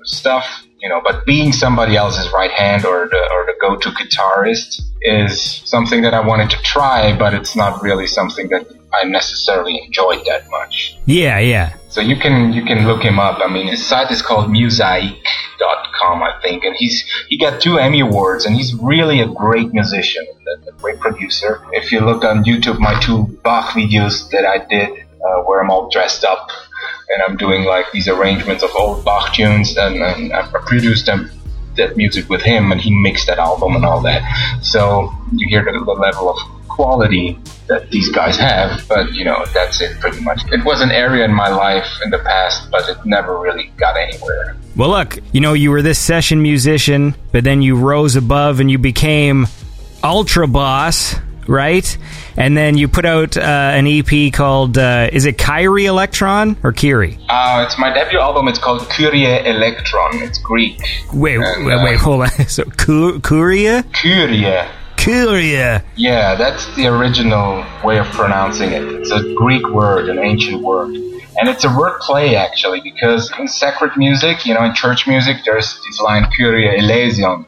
stuff, 0.04 0.64
you 0.80 0.90
know, 0.90 1.02
but 1.04 1.26
being 1.26 1.52
somebody 1.52 1.96
else's 1.96 2.32
right 2.32 2.52
hand 2.52 2.86
or 2.86 3.08
the 3.10 3.18
or 3.32 3.46
the 3.46 3.56
go-to 3.60 3.90
guitarist 3.90 4.82
is 5.02 5.62
something 5.66 6.02
that 6.02 6.14
I 6.14 6.26
wanted 6.26 6.50
to 6.52 6.58
try, 6.64 7.18
but 7.18 7.34
it's 7.34 7.56
not 7.56 7.82
really 7.82 8.08
something 8.08 8.48
that 8.50 8.68
I 8.94 9.04
necessarily 9.06 9.82
enjoyed 9.84 10.26
that 10.26 10.50
much. 10.50 10.98
yeah, 11.06 11.40
yeah. 11.40 11.74
So 11.90 12.02
you 12.02 12.16
can 12.16 12.54
you 12.54 12.64
can 12.64 12.86
look 12.86 13.02
him 13.02 13.20
up. 13.20 13.40
I 13.44 13.52
mean, 13.52 13.68
his 13.68 13.86
site 13.86 14.12
is 14.12 14.22
called 14.22 14.52
Mosaic.com, 14.52 16.24
I 16.24 16.40
think, 16.44 16.64
and 16.64 16.76
he's 16.78 17.04
he 17.28 17.38
got 17.38 17.60
two 17.60 17.80
Emmy 17.80 18.02
awards, 18.02 18.46
and 18.46 18.56
he's 18.56 18.76
really 18.76 19.20
a 19.22 19.28
great 19.28 19.74
musician, 19.74 20.26
a, 20.48 20.70
a 20.70 20.72
great 20.74 21.00
producer. 21.00 21.64
If 21.72 21.92
you 21.92 22.02
look 22.02 22.24
on 22.24 22.44
YouTube, 22.44 22.80
my 22.80 23.00
two 23.00 23.40
Bach 23.44 23.72
videos 23.72 24.30
that 24.30 24.46
I 24.46 24.66
did, 24.66 24.90
uh, 24.92 25.42
where 25.46 25.62
I'm 25.62 25.72
all 25.72 25.90
dressed 25.90 26.24
up 26.24 26.50
and 27.10 27.24
I'm 27.24 27.38
doing 27.38 27.64
like 27.64 27.92
these 27.92 28.08
arrangements 28.08 28.64
of 28.64 28.72
old 28.76 29.04
Bach 29.06 29.34
tunes, 29.34 29.76
and, 29.78 30.02
and 30.02 30.34
I 30.34 30.48
produced 30.48 31.06
them 31.06 31.32
that 31.76 31.96
music 31.96 32.30
with 32.30 32.42
him, 32.42 32.72
and 32.72 32.82
he 32.82 32.92
mixed 32.92 33.28
that 33.28 33.38
album 33.38 33.76
and 33.76 33.86
all 33.86 34.02
that. 34.02 34.24
So 34.62 35.14
you 35.34 35.48
hear 35.48 35.64
the, 35.64 35.72
the 35.72 35.92
level 35.92 36.30
of 36.30 36.38
quality 36.68 37.40
that 37.68 37.90
these 37.90 38.10
guys 38.10 38.38
have, 38.38 38.88
but 38.88 39.12
you 39.14 39.24
know 39.24 39.46
that's 39.54 39.82
it 39.82 40.00
pretty 40.00 40.22
much. 40.22 40.42
It 40.52 40.64
was 40.64 40.82
an 40.82 40.92
area 40.92 41.26
in 41.26 41.34
my 41.34 41.50
life 41.50 41.88
in 42.04 42.10
the 42.10 42.20
past, 42.20 42.70
but 42.72 42.88
it 42.90 42.98
never 43.06 43.40
really 43.40 43.72
got 43.78 43.98
anywhere. 43.98 44.56
Well, 44.76 44.90
look, 44.90 45.18
you 45.32 45.42
know, 45.42 45.54
you 45.54 45.72
were 45.72 45.82
this 45.82 46.00
session 46.00 46.42
musician, 46.42 47.16
but 47.32 47.44
then 47.44 47.62
you 47.62 47.76
rose 47.76 48.16
above 48.16 48.60
and 48.60 48.70
you 48.70 48.78
became 48.78 49.48
Ultra 50.04 50.48
Boss, 50.48 51.16
right? 51.48 51.98
And 52.36 52.56
then 52.58 52.78
you 52.78 52.88
put 52.88 53.06
out 53.06 53.38
uh, 53.38 53.42
an 53.42 53.88
EP 53.88 54.32
called, 54.34 54.78
uh, 54.78 55.10
is 55.12 55.26
it 55.26 55.38
Kyrie 55.38 55.86
Electron 55.86 56.58
or 56.64 56.72
Kiri? 56.72 57.18
Uh, 57.30 57.64
it's 57.66 57.78
my 57.80 57.94
debut 57.94 58.20
album. 58.20 58.48
It's 58.48 58.60
called 58.60 58.82
Kyrie 58.90 59.26
Electron. 59.26 60.22
It's 60.22 60.40
Greek. 60.40 60.80
Wait, 61.14 61.36
And, 61.38 61.66
wait, 61.66 61.74
uh, 61.74 61.84
wait, 61.84 61.98
hold 61.98 62.22
on. 62.24 62.30
So, 62.48 62.64
Ku- 62.64 63.20
Kuria? 63.20 63.84
Kyrie. 64.98 65.54
Yeah, 65.96 66.36
that's 66.36 66.66
the 66.76 66.88
original 66.88 67.64
way 67.84 67.98
of 68.00 68.08
pronouncing 68.08 68.72
it. 68.72 68.84
It's 68.84 69.12
a 69.12 69.34
Greek 69.36 69.68
word, 69.70 70.10
an 70.10 70.20
ancient 70.20 70.62
word. 70.62 70.90
And 71.40 71.48
it's 71.48 71.64
a 71.64 71.70
word 71.78 72.00
play 72.00 72.36
actually, 72.36 72.82
because 72.82 73.32
in 73.38 73.48
sacred 73.48 73.92
music, 73.96 74.46
you 74.46 74.54
know, 74.56 74.64
in 74.64 74.74
church 74.74 75.06
music, 75.08 75.38
there's 75.46 75.80
this 75.86 76.00
line 76.02 76.26
Kyrie 76.36 76.80
eleison, 76.80 77.46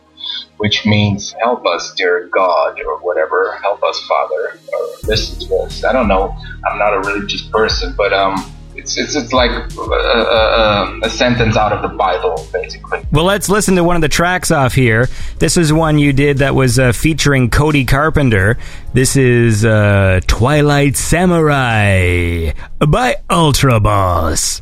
which 0.59 0.85
means 0.85 1.33
help 1.41 1.65
us, 1.65 1.93
dear 1.95 2.27
God, 2.27 2.79
or 2.85 2.99
whatever, 2.99 3.57
help 3.61 3.81
us, 3.81 3.97
Father, 4.05 4.59
or 4.73 4.87
listen 5.03 5.47
to 5.47 5.55
us. 5.55 5.85
I 5.85 5.93
don't 5.93 6.09
know. 6.09 6.35
I'm 6.69 6.77
not 6.77 6.93
a 6.93 6.99
religious 6.99 7.43
person, 7.43 7.93
but 7.97 8.11
um, 8.11 8.35
it's 8.75 8.97
it's 8.97 9.15
it's 9.15 9.31
like 9.31 9.51
a, 9.51 9.79
a, 9.79 10.99
a 11.03 11.09
sentence 11.09 11.55
out 11.55 11.71
of 11.71 11.81
the 11.81 11.95
Bible, 11.95 12.45
basically. 12.51 12.99
Well, 13.09 13.23
let's 13.23 13.47
listen 13.47 13.75
to 13.77 13.85
one 13.85 13.95
of 13.95 14.01
the 14.01 14.09
tracks 14.09 14.51
off 14.51 14.73
here. 14.73 15.07
This 15.39 15.55
is 15.55 15.71
one 15.71 15.97
you 15.97 16.11
did 16.11 16.39
that 16.39 16.55
was 16.55 16.77
uh, 16.77 16.91
featuring 16.91 17.49
Cody 17.49 17.85
Carpenter. 17.85 18.57
This 18.93 19.15
is 19.15 19.63
uh, 19.63 20.19
Twilight 20.27 20.97
Samurai 20.97 22.51
by 22.79 23.15
Ultra 23.29 23.79
Boss. 23.79 24.61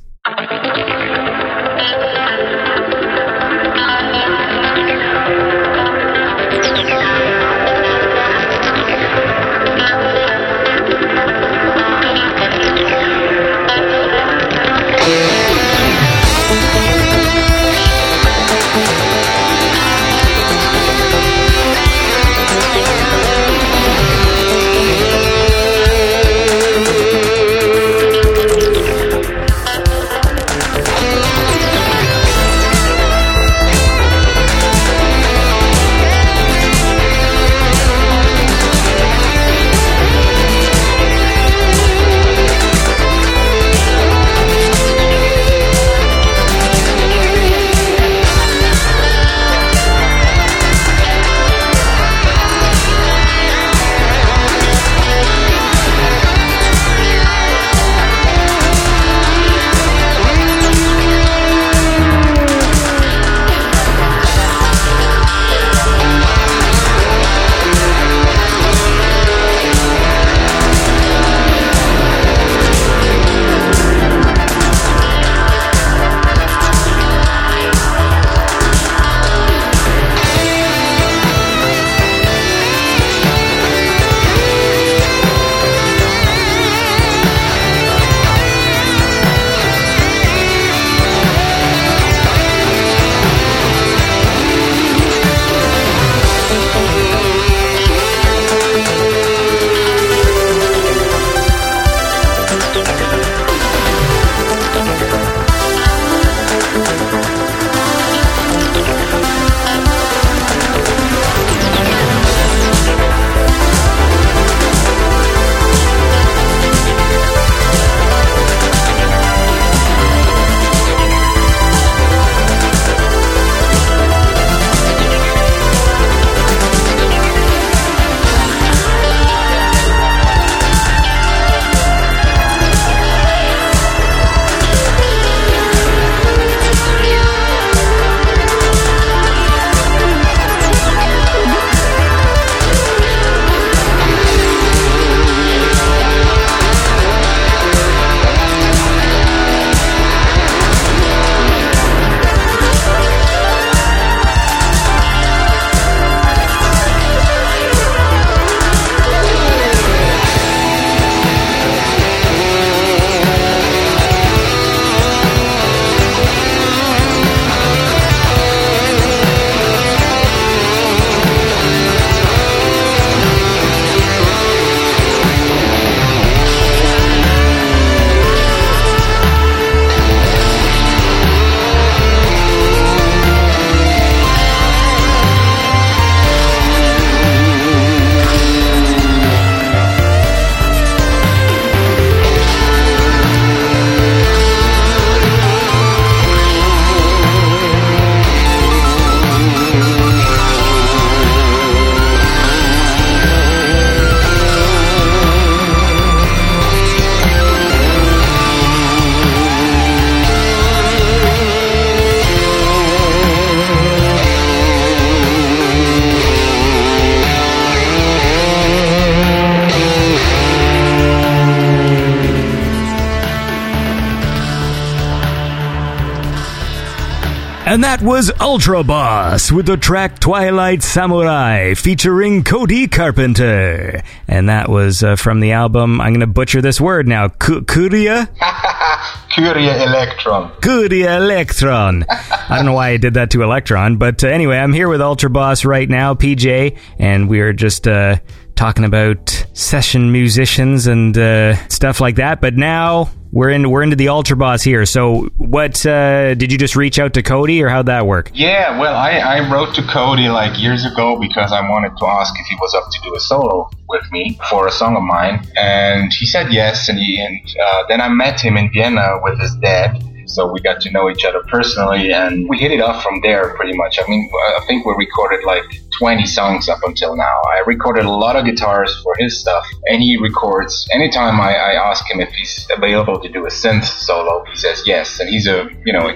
That 227.87 228.01
was 228.01 228.29
Ultra 228.41 228.83
Boss 228.83 229.49
with 229.49 229.65
the 229.65 229.77
track 229.77 230.19
Twilight 230.19 230.83
Samurai 230.83 231.73
featuring 231.73 232.43
Cody 232.43 232.85
Carpenter. 232.85 234.03
And 234.27 234.49
that 234.49 234.67
was 234.67 235.03
uh, 235.03 235.15
from 235.15 235.39
the 235.39 235.53
album, 235.53 236.01
I'm 236.01 236.11
going 236.11 236.19
to 236.19 236.27
butcher 236.27 236.61
this 236.61 236.81
word 236.81 237.07
now, 237.07 237.29
Ku- 237.29 237.61
Kuria? 237.61 238.27
Curia 239.33 239.83
Electron. 239.85 240.51
Kuria 240.59 241.15
Electron. 241.15 242.03
I 242.09 242.57
don't 242.57 242.65
know 242.65 242.73
why 242.73 242.89
I 242.89 242.97
did 242.97 243.13
that 243.13 243.31
to 243.31 243.41
Electron, 243.41 243.95
but 243.95 244.21
uh, 244.21 244.27
anyway, 244.27 244.57
I'm 244.57 244.73
here 244.73 244.89
with 244.89 244.99
Ultra 244.99 245.29
Boss 245.29 245.63
right 245.63 245.89
now, 245.89 246.13
PJ, 246.13 246.77
and 246.99 247.29
we're 247.29 247.53
just 247.53 247.87
uh, 247.87 248.17
talking 248.55 248.83
about 248.83 249.36
session 249.57 250.11
musicians 250.11 250.85
and 250.85 251.17
uh, 251.17 251.55
stuff 251.67 251.99
like 251.99 252.15
that. 252.15 252.39
But 252.39 252.55
now 252.55 253.09
we're 253.31 253.49
in 253.49 253.69
we're 253.69 253.83
into 253.83 253.95
the 253.95 254.09
Ultra 254.09 254.37
Boss 254.37 254.63
here. 254.63 254.85
So, 254.85 255.29
what 255.37 255.85
uh, 255.85 256.35
did 256.35 256.51
you 256.51 256.57
just 256.57 256.75
reach 256.75 256.99
out 256.99 257.13
to 257.15 257.23
Cody, 257.23 257.61
or 257.61 257.67
how'd 257.67 257.87
that 257.87 258.05
work? 258.05 258.31
Yeah, 258.33 258.79
well, 258.79 258.95
I, 258.95 259.17
I 259.17 259.51
wrote 259.51 259.75
to 259.75 259.83
Cody 259.83 260.29
like 260.29 260.59
years 260.61 260.85
ago 260.85 261.19
because 261.19 261.51
I 261.51 261.67
wanted 261.69 261.97
to 261.97 262.05
ask 262.05 262.33
if 262.39 262.45
he 262.45 262.55
was 262.61 262.73
up 262.73 262.85
to 262.91 262.99
do 263.03 263.15
a 263.15 263.19
solo 263.19 263.69
with 263.89 264.03
me 264.11 264.39
for 264.49 264.67
a 264.67 264.71
song 264.71 264.95
of 264.95 265.03
mine, 265.03 265.45
and 265.55 266.13
he 266.13 266.25
said 266.25 266.53
yes. 266.53 266.87
And, 266.87 266.99
he, 266.99 267.19
and 267.19 267.39
uh, 267.61 267.83
then 267.89 267.99
I 267.99 268.09
met 268.09 268.39
him 268.39 268.57
in 268.57 268.71
Vienna 268.71 269.19
with 269.21 269.39
his 269.39 269.55
dad. 269.55 270.01
So 270.27 270.51
we 270.51 270.59
got 270.59 270.81
to 270.81 270.91
know 270.91 271.09
each 271.09 271.25
other 271.25 271.41
personally, 271.47 272.11
and 272.11 272.47
we 272.49 272.57
hit 272.57 272.71
it 272.71 272.81
off 272.81 273.01
from 273.03 273.21
there 273.21 273.55
pretty 273.55 273.75
much. 273.75 273.99
I 273.99 274.07
mean, 274.09 274.29
I 274.57 274.65
think 274.65 274.85
we 274.85 274.93
recorded 274.97 275.43
like 275.45 275.63
20 275.97 276.25
songs 276.25 276.69
up 276.69 276.79
until 276.85 277.15
now. 277.15 277.41
I 277.49 277.63
recorded 277.65 278.05
a 278.05 278.11
lot 278.11 278.35
of 278.35 278.45
guitars 278.45 278.95
for 279.03 279.15
his 279.17 279.39
stuff, 279.39 279.65
and 279.85 280.01
he 280.01 280.17
records. 280.17 280.87
Anytime 280.93 281.39
I, 281.39 281.55
I 281.55 281.89
ask 281.89 282.09
him 282.09 282.19
if 282.19 282.29
he's 282.29 282.67
available 282.75 283.19
to 283.21 283.29
do 283.29 283.45
a 283.45 283.49
synth 283.49 283.85
solo, 283.85 284.43
he 284.51 284.55
says 284.57 284.83
yes. 284.85 285.19
And 285.19 285.29
he's 285.29 285.47
a, 285.47 285.69
you 285.85 285.93
know, 285.93 286.13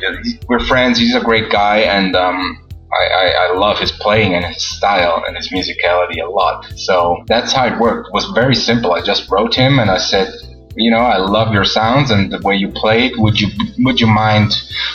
we're 0.47 0.65
friends. 0.65 0.99
He's 0.99 1.15
a 1.15 1.21
great 1.21 1.49
guy, 1.49 1.79
and 1.79 2.15
um, 2.15 2.61
I, 2.93 3.05
I, 3.05 3.47
I, 3.47 3.57
love 3.57 3.79
his 3.79 3.91
playing 3.91 4.33
and 4.33 4.43
his 4.45 4.63
style 4.63 5.23
and 5.25 5.37
his 5.37 5.49
musicality 5.49 6.21
a 6.21 6.29
lot. 6.29 6.65
So 6.75 7.23
that's 7.27 7.53
how 7.53 7.67
it 7.67 7.79
worked. 7.79 8.09
It 8.09 8.13
was 8.13 8.25
very 8.35 8.55
simple. 8.55 8.93
I 8.93 9.01
just 9.01 9.29
wrote 9.31 9.55
him 9.55 9.79
and 9.79 9.89
I 9.89 9.97
said, 9.97 10.33
you 10.75 10.91
know, 10.91 10.97
I 10.97 11.17
love 11.17 11.53
your 11.53 11.65
sounds 11.65 12.11
and 12.11 12.31
the 12.31 12.39
way 12.39 12.55
you 12.55 12.69
played. 12.69 13.13
Would 13.17 13.39
you 13.39 13.49
would 13.79 13.99
you 13.99 14.07
mind 14.07 14.53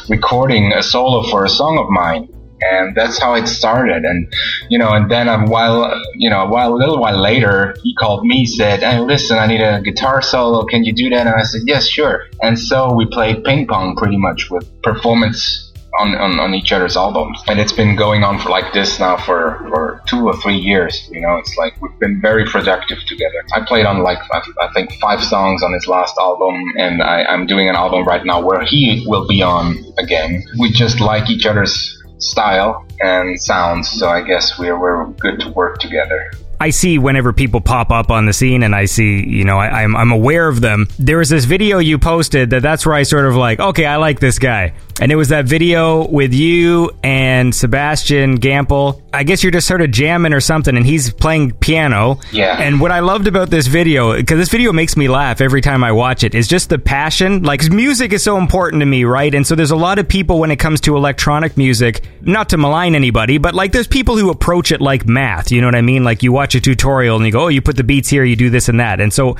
recording 0.08 0.72
a 0.72 0.82
solo 0.82 1.22
for 1.30 1.44
a 1.44 1.48
song 1.48 1.78
of 1.78 1.88
mine? 1.90 2.28
And 2.58 2.96
that's 2.96 3.18
how 3.18 3.34
it 3.34 3.46
started. 3.46 4.04
And 4.04 4.32
you 4.70 4.78
know, 4.78 4.90
and 4.90 5.10
then 5.10 5.28
a 5.28 5.44
while, 5.46 5.92
you 6.14 6.30
know, 6.30 6.42
a 6.42 6.48
while, 6.48 6.72
a 6.72 6.76
little 6.76 6.98
while 6.98 7.20
later, 7.20 7.76
he 7.82 7.94
called 7.94 8.24
me, 8.24 8.46
said, 8.46 8.80
"Hey, 8.80 8.98
listen, 8.98 9.38
I 9.38 9.46
need 9.46 9.60
a 9.60 9.82
guitar 9.82 10.22
solo. 10.22 10.64
Can 10.64 10.84
you 10.84 10.94
do 10.94 11.10
that?" 11.10 11.26
And 11.26 11.36
I 11.36 11.42
said, 11.42 11.62
"Yes, 11.66 11.86
sure." 11.86 12.24
And 12.40 12.58
so 12.58 12.94
we 12.94 13.06
played 13.06 13.44
ping 13.44 13.66
pong 13.66 13.96
pretty 13.96 14.16
much 14.16 14.50
with 14.50 14.66
performance 14.82 15.65
on, 15.98 16.14
on, 16.16 16.38
on, 16.40 16.54
each 16.54 16.72
other's 16.72 16.96
albums. 16.96 17.42
And 17.46 17.58
it's 17.60 17.72
been 17.72 17.96
going 17.96 18.24
on 18.24 18.38
for 18.38 18.50
like 18.50 18.72
this 18.72 18.98
now 18.98 19.16
for, 19.16 19.58
for 19.68 20.02
two 20.06 20.26
or 20.26 20.36
three 20.36 20.56
years. 20.56 21.08
You 21.10 21.20
know, 21.20 21.36
it's 21.36 21.56
like 21.56 21.80
we've 21.80 21.98
been 21.98 22.20
very 22.20 22.44
productive 22.44 22.98
together. 23.06 23.44
I 23.52 23.60
played 23.60 23.86
on 23.86 24.02
like, 24.02 24.18
I, 24.32 24.42
I 24.60 24.72
think, 24.72 24.92
five 25.00 25.22
songs 25.22 25.62
on 25.62 25.72
his 25.72 25.86
last 25.86 26.14
album, 26.18 26.62
and 26.78 27.02
I, 27.02 27.24
I'm 27.24 27.46
doing 27.46 27.68
an 27.68 27.76
album 27.76 28.04
right 28.04 28.24
now 28.24 28.44
where 28.44 28.64
he 28.64 29.04
will 29.06 29.26
be 29.26 29.42
on 29.42 29.76
again. 29.98 30.44
We 30.58 30.70
just 30.72 31.00
like 31.00 31.30
each 31.30 31.46
other's 31.46 31.92
style 32.18 32.86
and 33.00 33.38
sounds, 33.40 33.90
so 33.90 34.08
I 34.08 34.22
guess 34.22 34.58
we're, 34.58 34.78
we're 34.78 35.06
good 35.06 35.40
to 35.40 35.50
work 35.50 35.78
together. 35.78 36.30
I 36.58 36.70
see 36.70 36.98
whenever 36.98 37.32
people 37.32 37.60
pop 37.60 37.90
up 37.90 38.10
on 38.10 38.26
the 38.26 38.32
scene 38.32 38.62
and 38.62 38.74
I 38.74 38.86
see, 38.86 39.22
you 39.26 39.44
know, 39.44 39.58
I, 39.58 39.82
am 39.82 39.94
I'm, 39.94 40.12
I'm 40.12 40.12
aware 40.12 40.48
of 40.48 40.60
them. 40.60 40.88
There 40.98 41.18
was 41.18 41.28
this 41.28 41.44
video 41.44 41.78
you 41.78 41.98
posted 41.98 42.50
that 42.50 42.62
that's 42.62 42.86
where 42.86 42.94
I 42.94 43.02
sort 43.02 43.26
of 43.26 43.36
like, 43.36 43.60
okay, 43.60 43.84
I 43.84 43.96
like 43.96 44.20
this 44.20 44.38
guy. 44.38 44.72
And 44.98 45.12
it 45.12 45.16
was 45.16 45.28
that 45.28 45.44
video 45.44 46.08
with 46.08 46.32
you 46.32 46.90
and 47.02 47.54
Sebastian 47.54 48.40
Gampl. 48.40 49.02
I 49.12 49.24
guess 49.24 49.42
you're 49.42 49.52
just 49.52 49.68
sort 49.68 49.82
of 49.82 49.90
jamming 49.90 50.32
or 50.32 50.40
something 50.40 50.74
and 50.74 50.86
he's 50.86 51.12
playing 51.12 51.52
piano. 51.52 52.20
Yeah. 52.32 52.58
And 52.58 52.80
what 52.80 52.90
I 52.90 53.00
loved 53.00 53.26
about 53.26 53.50
this 53.50 53.66
video, 53.66 54.16
because 54.16 54.38
this 54.38 54.48
video 54.48 54.72
makes 54.72 54.96
me 54.96 55.08
laugh 55.08 55.42
every 55.42 55.60
time 55.60 55.84
I 55.84 55.92
watch 55.92 56.24
it, 56.24 56.34
is 56.34 56.48
just 56.48 56.70
the 56.70 56.78
passion. 56.78 57.42
Like, 57.42 57.70
music 57.70 58.14
is 58.14 58.22
so 58.22 58.38
important 58.38 58.80
to 58.80 58.86
me, 58.86 59.04
right? 59.04 59.34
And 59.34 59.46
so 59.46 59.54
there's 59.54 59.70
a 59.70 59.76
lot 59.76 59.98
of 59.98 60.08
people 60.08 60.38
when 60.38 60.50
it 60.50 60.56
comes 60.56 60.80
to 60.82 60.96
electronic 60.96 61.58
music, 61.58 62.08
not 62.22 62.48
to 62.50 62.56
malign 62.56 62.94
anybody, 62.94 63.36
but 63.36 63.54
like 63.54 63.72
there's 63.72 63.86
people 63.86 64.16
who 64.16 64.30
approach 64.30 64.72
it 64.72 64.80
like 64.80 65.06
math. 65.06 65.52
You 65.52 65.60
know 65.60 65.66
what 65.66 65.74
I 65.74 65.82
mean? 65.82 66.04
Like 66.04 66.22
you 66.22 66.32
watch 66.32 66.54
a 66.54 66.60
tutorial 66.60 67.16
and 67.16 67.26
you 67.26 67.32
go, 67.32 67.44
oh, 67.44 67.48
you 67.48 67.60
put 67.60 67.76
the 67.76 67.84
beats 67.84 68.08
here, 68.08 68.24
you 68.24 68.36
do 68.36 68.48
this 68.48 68.70
and 68.70 68.80
that. 68.80 69.00
And 69.00 69.12
so 69.12 69.36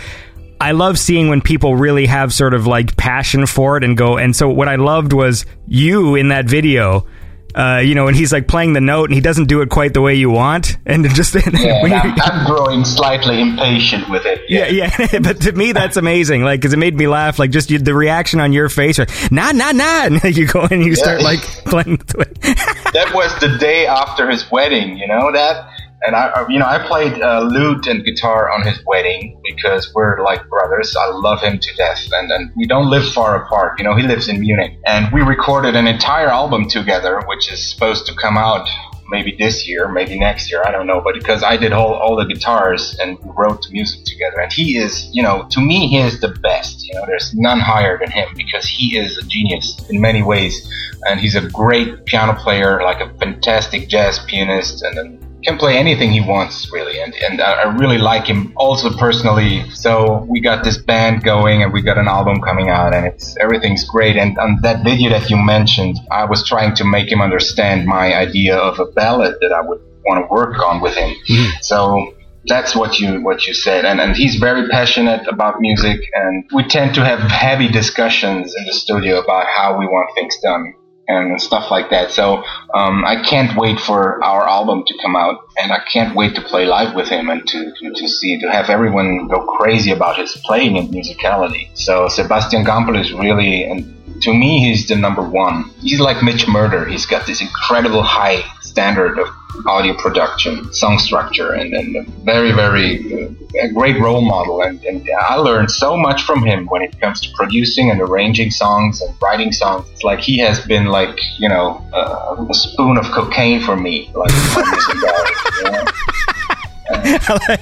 I 0.60 0.72
love 0.72 0.98
seeing 0.98 1.28
when 1.28 1.40
people 1.40 1.76
really 1.76 2.06
have 2.06 2.32
sort 2.32 2.54
of 2.54 2.66
like 2.66 2.96
passion 2.96 3.46
for 3.46 3.76
it 3.76 3.84
and 3.84 3.96
go. 3.96 4.16
And 4.16 4.34
so 4.34 4.48
what 4.48 4.68
I 4.68 4.76
loved 4.76 5.12
was 5.12 5.44
you 5.66 6.14
in 6.14 6.28
that 6.28 6.46
video. 6.46 7.06
Uh, 7.54 7.78
you 7.78 7.94
know, 7.94 8.06
and 8.06 8.14
he's 8.14 8.34
like 8.34 8.46
playing 8.46 8.74
the 8.74 8.82
note, 8.82 9.04
and 9.06 9.14
he 9.14 9.20
doesn't 9.22 9.46
do 9.46 9.62
it 9.62 9.70
quite 9.70 9.94
the 9.94 10.02
way 10.02 10.14
you 10.14 10.28
want, 10.28 10.76
and 10.84 11.08
just 11.14 11.34
yeah, 11.54 11.80
I'm, 11.82 12.14
I'm, 12.20 12.46
growing 12.46 12.84
slightly 12.84 13.40
impatient 13.40 14.10
with 14.10 14.26
it. 14.26 14.42
Yeah, 14.46 14.66
yeah, 14.66 14.94
yeah. 14.98 15.18
but 15.22 15.40
to 15.40 15.52
me, 15.52 15.72
that's 15.72 15.96
amazing. 15.96 16.42
Like, 16.42 16.60
because 16.60 16.74
it 16.74 16.78
made 16.78 16.94
me 16.94 17.08
laugh. 17.08 17.38
Like, 17.38 17.52
just 17.52 17.70
you, 17.70 17.78
the 17.78 17.94
reaction 17.94 18.40
on 18.40 18.52
your 18.52 18.68
face, 18.68 18.98
like, 18.98 19.10
nah, 19.32 19.52
nah, 19.52 19.72
nah, 19.72 20.02
and 20.22 20.36
you 20.36 20.46
go 20.46 20.68
and 20.70 20.82
you 20.82 20.90
yeah. 20.90 20.94
start 20.96 21.22
like 21.22 21.40
playing. 21.64 21.96
that 21.96 23.10
was 23.14 23.34
the 23.40 23.56
day 23.58 23.86
after 23.86 24.28
his 24.30 24.50
wedding. 24.50 24.98
You 24.98 25.08
know 25.08 25.32
that 25.32 25.70
and 26.06 26.14
I, 26.14 26.46
you 26.48 26.58
know, 26.58 26.66
I 26.66 26.78
played 26.86 27.20
uh, 27.20 27.42
lute 27.42 27.86
and 27.88 28.04
guitar 28.04 28.50
on 28.52 28.64
his 28.64 28.78
wedding 28.86 29.40
because 29.44 29.92
we're 29.92 30.22
like 30.22 30.48
brothers. 30.48 30.94
I 30.96 31.08
love 31.08 31.40
him 31.40 31.58
to 31.58 31.74
death, 31.74 32.08
and, 32.12 32.30
and 32.30 32.52
we 32.56 32.66
don't 32.66 32.88
live 32.88 33.06
far 33.12 33.42
apart. 33.42 33.78
You 33.78 33.84
know, 33.84 33.96
he 33.96 34.02
lives 34.02 34.28
in 34.28 34.40
Munich, 34.40 34.78
and 34.86 35.12
we 35.12 35.22
recorded 35.22 35.74
an 35.74 35.86
entire 35.86 36.28
album 36.28 36.68
together, 36.68 37.20
which 37.26 37.50
is 37.52 37.68
supposed 37.68 38.06
to 38.06 38.14
come 38.14 38.36
out 38.36 38.68
maybe 39.08 39.34
this 39.38 39.68
year, 39.68 39.88
maybe 39.88 40.18
next 40.18 40.50
year, 40.50 40.62
I 40.64 40.70
don't 40.70 40.86
know. 40.86 41.00
But 41.00 41.14
because 41.14 41.42
I 41.42 41.56
did 41.56 41.72
all, 41.72 41.94
all 41.94 42.16
the 42.16 42.24
guitars 42.24 42.96
and 43.00 43.18
we 43.20 43.30
wrote 43.36 43.62
the 43.62 43.72
music 43.72 44.04
together, 44.04 44.40
and 44.40 44.52
he 44.52 44.76
is, 44.76 45.08
you 45.12 45.22
know, 45.22 45.46
to 45.50 45.60
me, 45.60 45.88
he 45.88 45.98
is 45.98 46.20
the 46.20 46.28
best. 46.28 46.86
You 46.86 46.94
know, 46.94 47.04
there's 47.06 47.34
none 47.34 47.60
higher 47.60 47.98
than 47.98 48.10
him 48.10 48.28
because 48.36 48.66
he 48.66 48.96
is 48.96 49.18
a 49.18 49.22
genius 49.26 49.76
in 49.88 50.00
many 50.00 50.22
ways, 50.22 50.70
and 51.08 51.20
he's 51.20 51.34
a 51.34 51.48
great 51.48 52.04
piano 52.06 52.34
player, 52.34 52.82
like 52.82 53.00
a 53.00 53.12
fantastic 53.18 53.88
jazz 53.88 54.18
pianist, 54.26 54.82
and 54.82 55.15
can 55.42 55.58
play 55.58 55.76
anything 55.76 56.10
he 56.10 56.20
wants 56.20 56.70
really 56.72 57.00
and, 57.00 57.14
and 57.14 57.40
I 57.40 57.74
really 57.76 57.98
like 57.98 58.26
him 58.26 58.52
also 58.56 58.96
personally. 58.96 59.68
So 59.70 60.26
we 60.28 60.40
got 60.40 60.64
this 60.64 60.78
band 60.78 61.22
going 61.22 61.62
and 61.62 61.72
we 61.72 61.82
got 61.82 61.98
an 61.98 62.08
album 62.08 62.40
coming 62.40 62.68
out 62.68 62.94
and 62.94 63.06
it's 63.06 63.36
everything's 63.38 63.84
great. 63.84 64.16
And 64.16 64.38
on 64.38 64.58
that 64.62 64.84
video 64.84 65.10
that 65.10 65.30
you 65.30 65.36
mentioned 65.36 65.98
I 66.10 66.24
was 66.24 66.46
trying 66.46 66.74
to 66.76 66.84
make 66.84 67.10
him 67.10 67.20
understand 67.20 67.86
my 67.86 68.14
idea 68.14 68.56
of 68.56 68.78
a 68.78 68.86
ballad 68.92 69.36
that 69.40 69.52
I 69.52 69.66
would 69.66 69.80
want 70.04 70.24
to 70.24 70.32
work 70.32 70.58
on 70.60 70.80
with 70.80 70.94
him. 70.94 71.14
Mm-hmm. 71.28 71.50
so 71.60 72.14
that's 72.48 72.76
what 72.76 73.00
you 73.00 73.20
what 73.22 73.46
you 73.46 73.54
said. 73.54 73.84
And, 73.84 74.00
and 74.00 74.14
he's 74.14 74.36
very 74.36 74.68
passionate 74.68 75.26
about 75.26 75.60
music 75.60 76.00
and 76.14 76.44
we 76.54 76.62
tend 76.64 76.94
to 76.94 77.04
have 77.04 77.18
heavy 77.18 77.68
discussions 77.68 78.54
in 78.54 78.64
the 78.66 78.72
studio 78.72 79.18
about 79.20 79.46
how 79.46 79.78
we 79.78 79.86
want 79.86 80.14
things 80.14 80.36
done 80.42 80.74
and 81.08 81.40
stuff 81.40 81.70
like 81.70 81.90
that. 81.90 82.10
So 82.10 82.42
um, 82.74 83.04
I 83.04 83.22
can't 83.22 83.56
wait 83.56 83.78
for 83.78 84.22
our 84.24 84.48
album 84.48 84.84
to 84.86 84.94
come 85.02 85.16
out, 85.16 85.48
and 85.58 85.72
I 85.72 85.80
can't 85.92 86.14
wait 86.14 86.34
to 86.36 86.42
play 86.42 86.66
live 86.66 86.94
with 86.94 87.08
him 87.08 87.28
and 87.28 87.46
to, 87.46 87.72
to, 87.72 87.90
to 87.94 88.08
see 88.08 88.38
to 88.40 88.50
have 88.50 88.70
everyone 88.70 89.28
go 89.28 89.44
crazy 89.58 89.92
about 89.92 90.18
his 90.18 90.36
playing 90.44 90.78
and 90.78 90.88
musicality. 90.88 91.68
So 91.74 92.08
Sebastian 92.08 92.64
Gampl 92.64 93.00
is 93.00 93.12
really, 93.12 93.64
and 93.64 93.92
to 94.22 94.32
me, 94.32 94.60
he's 94.60 94.88
the 94.88 94.96
number 94.96 95.22
one. 95.22 95.70
He's 95.80 96.00
like 96.00 96.22
Mitch 96.22 96.48
Murder. 96.48 96.86
He's 96.86 97.06
got 97.06 97.26
this 97.26 97.40
incredible 97.40 98.02
high 98.02 98.42
standard 98.76 99.18
of 99.18 99.26
audio 99.66 99.94
production, 99.94 100.70
song 100.70 100.98
structure, 100.98 101.52
and, 101.54 101.72
and 101.72 101.96
a 101.96 102.02
very, 102.24 102.52
very 102.52 103.24
uh, 103.24 103.68
great 103.72 103.98
role 103.98 104.20
model. 104.20 104.60
And, 104.60 104.84
and 104.84 105.08
I 105.18 105.36
learned 105.36 105.70
so 105.70 105.96
much 105.96 106.24
from 106.24 106.44
him 106.44 106.66
when 106.66 106.82
it 106.82 107.00
comes 107.00 107.22
to 107.22 107.28
producing 107.34 107.90
and 107.90 108.02
arranging 108.02 108.50
songs 108.50 109.00
and 109.00 109.14
writing 109.22 109.50
songs. 109.50 109.88
It's 109.92 110.02
like 110.02 110.20
he 110.20 110.36
has 110.40 110.60
been 110.66 110.88
like, 110.98 111.18
you 111.38 111.48
know, 111.48 111.82
uh, 111.94 112.44
a 112.50 112.54
spoon 112.54 112.98
of 112.98 113.06
cocaine 113.06 113.62
for 113.62 113.78
me, 113.78 114.12
like 114.14 114.30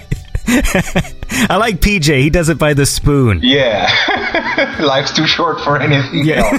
I 1.48 1.56
like 1.56 1.80
PJ. 1.80 2.20
He 2.20 2.30
does 2.30 2.48
it 2.48 2.58
by 2.58 2.74
the 2.74 2.84
spoon. 2.84 3.40
Yeah. 3.42 3.88
Life's 4.80 5.12
too 5.12 5.26
short 5.26 5.60
for 5.60 5.80
anything. 5.80 6.24
Yeah. 6.24 6.58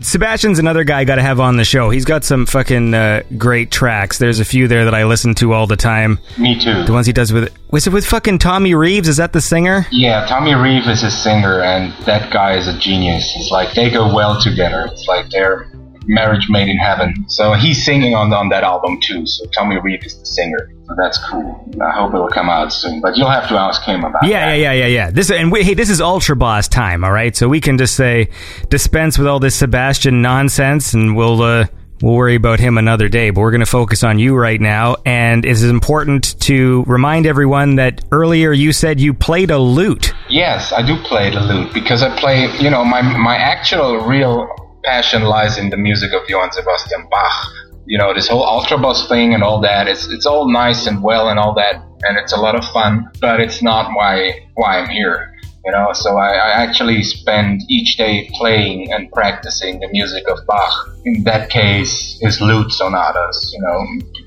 Sebastian's 0.00 0.58
another 0.58 0.84
guy 0.84 1.00
I 1.00 1.04
got 1.04 1.14
to 1.16 1.22
have 1.22 1.40
on 1.40 1.56
the 1.56 1.64
show. 1.64 1.88
He's 1.90 2.04
got 2.04 2.24
some 2.24 2.44
fucking 2.44 2.92
uh, 2.92 3.22
great 3.38 3.70
tracks. 3.70 4.18
There's 4.18 4.38
a 4.40 4.44
few 4.44 4.68
there 4.68 4.84
that 4.84 4.94
I 4.94 5.04
listen 5.04 5.34
to 5.36 5.54
all 5.54 5.66
the 5.66 5.76
time. 5.76 6.18
Me 6.38 6.58
too. 6.58 6.84
The 6.84 6.92
ones 6.92 7.06
he 7.06 7.12
does 7.12 7.32
with 7.32 7.56
was 7.70 7.86
it 7.86 7.92
with 7.92 8.04
fucking 8.04 8.38
Tommy 8.38 8.74
Reeves? 8.74 9.08
Is 9.08 9.16
that 9.16 9.32
the 9.32 9.40
singer? 9.40 9.86
Yeah, 9.90 10.26
Tommy 10.26 10.54
Reeves 10.54 10.86
is 10.86 11.00
his 11.00 11.16
singer, 11.16 11.62
and 11.62 11.92
that 12.04 12.30
guy 12.30 12.56
is 12.56 12.68
a 12.68 12.78
genius. 12.78 13.32
It's 13.36 13.50
like 13.50 13.74
they 13.74 13.90
go 13.90 14.14
well 14.14 14.40
together. 14.40 14.86
It's 14.92 15.06
like 15.06 15.30
they're 15.30 15.70
Marriage 16.06 16.48
Made 16.48 16.68
in 16.68 16.76
Heaven. 16.76 17.24
So 17.28 17.54
he's 17.54 17.84
singing 17.84 18.14
on 18.14 18.32
on 18.32 18.48
that 18.50 18.64
album 18.64 19.00
too. 19.00 19.26
So 19.26 19.44
Tommy 19.46 19.78
Reed 19.78 20.04
is 20.04 20.18
the 20.18 20.26
singer. 20.26 20.72
So 20.86 20.94
that's 20.96 21.18
cool. 21.30 21.72
I 21.80 21.92
hope 21.92 22.14
it'll 22.14 22.28
come 22.28 22.50
out 22.50 22.72
soon. 22.72 23.00
But 23.00 23.16
you'll 23.16 23.30
have 23.30 23.48
to 23.48 23.54
ask 23.54 23.82
him 23.82 24.04
about. 24.04 24.24
Yeah, 24.24 24.46
that. 24.46 24.58
yeah, 24.58 24.72
yeah, 24.72 24.86
yeah, 24.86 24.86
yeah. 24.86 25.10
This 25.10 25.30
and 25.30 25.52
we, 25.52 25.62
hey, 25.62 25.74
this 25.74 25.90
is 25.90 26.00
Ultra 26.00 26.36
Boss 26.36 26.68
time, 26.68 27.04
all 27.04 27.12
right. 27.12 27.34
So 27.34 27.48
we 27.48 27.60
can 27.60 27.78
just 27.78 27.94
say 27.94 28.28
dispense 28.68 29.18
with 29.18 29.26
all 29.26 29.40
this 29.40 29.56
Sebastian 29.56 30.22
nonsense, 30.22 30.94
and 30.94 31.16
we'll 31.16 31.40
uh, 31.42 31.66
we'll 32.02 32.14
worry 32.14 32.34
about 32.34 32.60
him 32.60 32.78
another 32.78 33.08
day. 33.08 33.30
But 33.30 33.40
we're 33.40 33.52
going 33.52 33.60
to 33.60 33.66
focus 33.66 34.02
on 34.02 34.18
you 34.18 34.36
right 34.36 34.60
now, 34.60 34.96
and 35.06 35.44
it 35.44 35.50
is 35.50 35.64
important 35.64 36.38
to 36.42 36.84
remind 36.86 37.26
everyone 37.26 37.76
that 37.76 38.04
earlier 38.10 38.52
you 38.52 38.72
said 38.72 39.00
you 39.00 39.14
played 39.14 39.50
a 39.50 39.58
lute. 39.58 40.12
Yes, 40.28 40.72
I 40.72 40.84
do 40.84 40.96
play 41.04 41.30
the 41.30 41.40
lute 41.40 41.72
because 41.72 42.02
I 42.02 42.16
play. 42.18 42.48
You 42.58 42.70
know, 42.70 42.84
my 42.84 43.02
my 43.02 43.36
actual 43.36 43.98
real 43.98 44.61
passion 44.84 45.22
lies 45.22 45.58
in 45.58 45.70
the 45.70 45.76
music 45.76 46.12
of 46.12 46.28
Johann 46.28 46.52
Sebastian 46.52 47.06
Bach. 47.10 47.52
You 47.86 47.98
know, 47.98 48.14
this 48.14 48.28
whole 48.28 48.44
Ultra 48.44 48.78
Boss 48.78 49.08
thing 49.08 49.34
and 49.34 49.42
all 49.42 49.60
that. 49.60 49.88
It's 49.88 50.06
it's 50.08 50.26
all 50.26 50.50
nice 50.50 50.86
and 50.86 51.02
well 51.02 51.28
and 51.28 51.38
all 51.38 51.54
that, 51.54 51.76
and 52.02 52.16
it's 52.18 52.32
a 52.32 52.36
lot 52.36 52.54
of 52.54 52.64
fun. 52.66 53.10
But 53.20 53.40
it's 53.40 53.62
not 53.62 53.90
why 53.94 54.46
why 54.54 54.78
I'm 54.78 54.88
here. 54.88 55.28
You 55.64 55.70
know, 55.70 55.92
so 55.92 56.16
I, 56.16 56.30
I 56.30 56.50
actually 56.64 57.04
spend 57.04 57.62
each 57.68 57.96
day 57.96 58.28
playing 58.34 58.92
and 58.92 59.10
practicing 59.12 59.78
the 59.78 59.88
music 59.88 60.28
of 60.28 60.44
Bach. 60.46 60.72
In 61.04 61.22
that 61.24 61.50
case, 61.50 62.18
his 62.20 62.40
lute 62.40 62.72
sonatas. 62.72 63.52
You 63.54 63.62
know, 63.62 63.86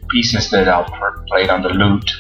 pieces 0.10 0.49
that 0.52 0.68
are 0.68 1.23
played 1.27 1.49
on 1.49 1.61
the 1.61 1.69
lute 1.69 2.11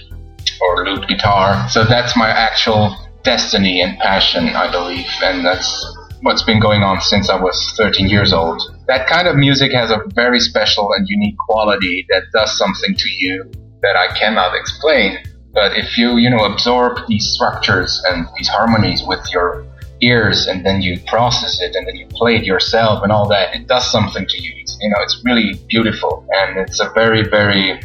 or 0.61 0.85
lute 0.85 1.07
guitar. 1.07 1.67
So 1.69 1.83
that's 1.83 2.15
my 2.17 2.29
actual 2.29 2.95
destiny 3.23 3.81
and 3.81 3.97
passion, 3.99 4.49
I 4.49 4.71
believe, 4.71 5.07
and 5.23 5.45
that's 5.45 5.69
what's 6.25 6.41
been 6.41 6.59
going 6.59 6.81
on 6.81 6.99
since 7.01 7.29
I 7.29 7.39
was 7.39 7.55
13 7.77 8.09
years 8.09 8.33
old. 8.33 8.59
That 8.87 9.05
kind 9.07 9.27
of 9.27 9.35
music 9.35 9.71
has 9.73 9.91
a 9.91 10.01
very 10.15 10.39
special 10.39 10.91
and 10.93 11.07
unique 11.07 11.37
quality 11.37 12.03
that 12.09 12.23
does 12.33 12.57
something 12.57 12.95
to 12.95 13.09
you 13.09 13.51
that 13.83 13.95
I 13.95 14.07
cannot 14.17 14.55
explain. 14.55 15.19
But 15.53 15.77
if 15.77 15.99
you, 15.99 16.17
you 16.17 16.31
know, 16.31 16.43
absorb 16.45 16.97
these 17.07 17.29
structures 17.29 18.01
and 18.07 18.25
these 18.35 18.47
harmonies 18.47 19.03
with 19.05 19.23
your 19.31 19.67
ears 20.01 20.47
and 20.47 20.65
then 20.65 20.81
you 20.81 20.99
process 21.01 21.61
it 21.61 21.75
and 21.75 21.87
then 21.87 21.95
you 21.95 22.07
play 22.07 22.37
it 22.37 22.43
yourself 22.43 23.03
and 23.03 23.11
all 23.11 23.29
that, 23.29 23.55
it 23.55 23.67
does 23.67 23.89
something 23.91 24.25
to 24.25 24.41
you. 24.41 24.51
It's, 24.57 24.75
you 24.81 24.89
know, 24.89 25.03
it's 25.03 25.21
really 25.23 25.61
beautiful 25.69 26.25
and 26.31 26.57
it's 26.57 26.79
a 26.79 26.89
very, 26.95 27.21
very 27.29 27.79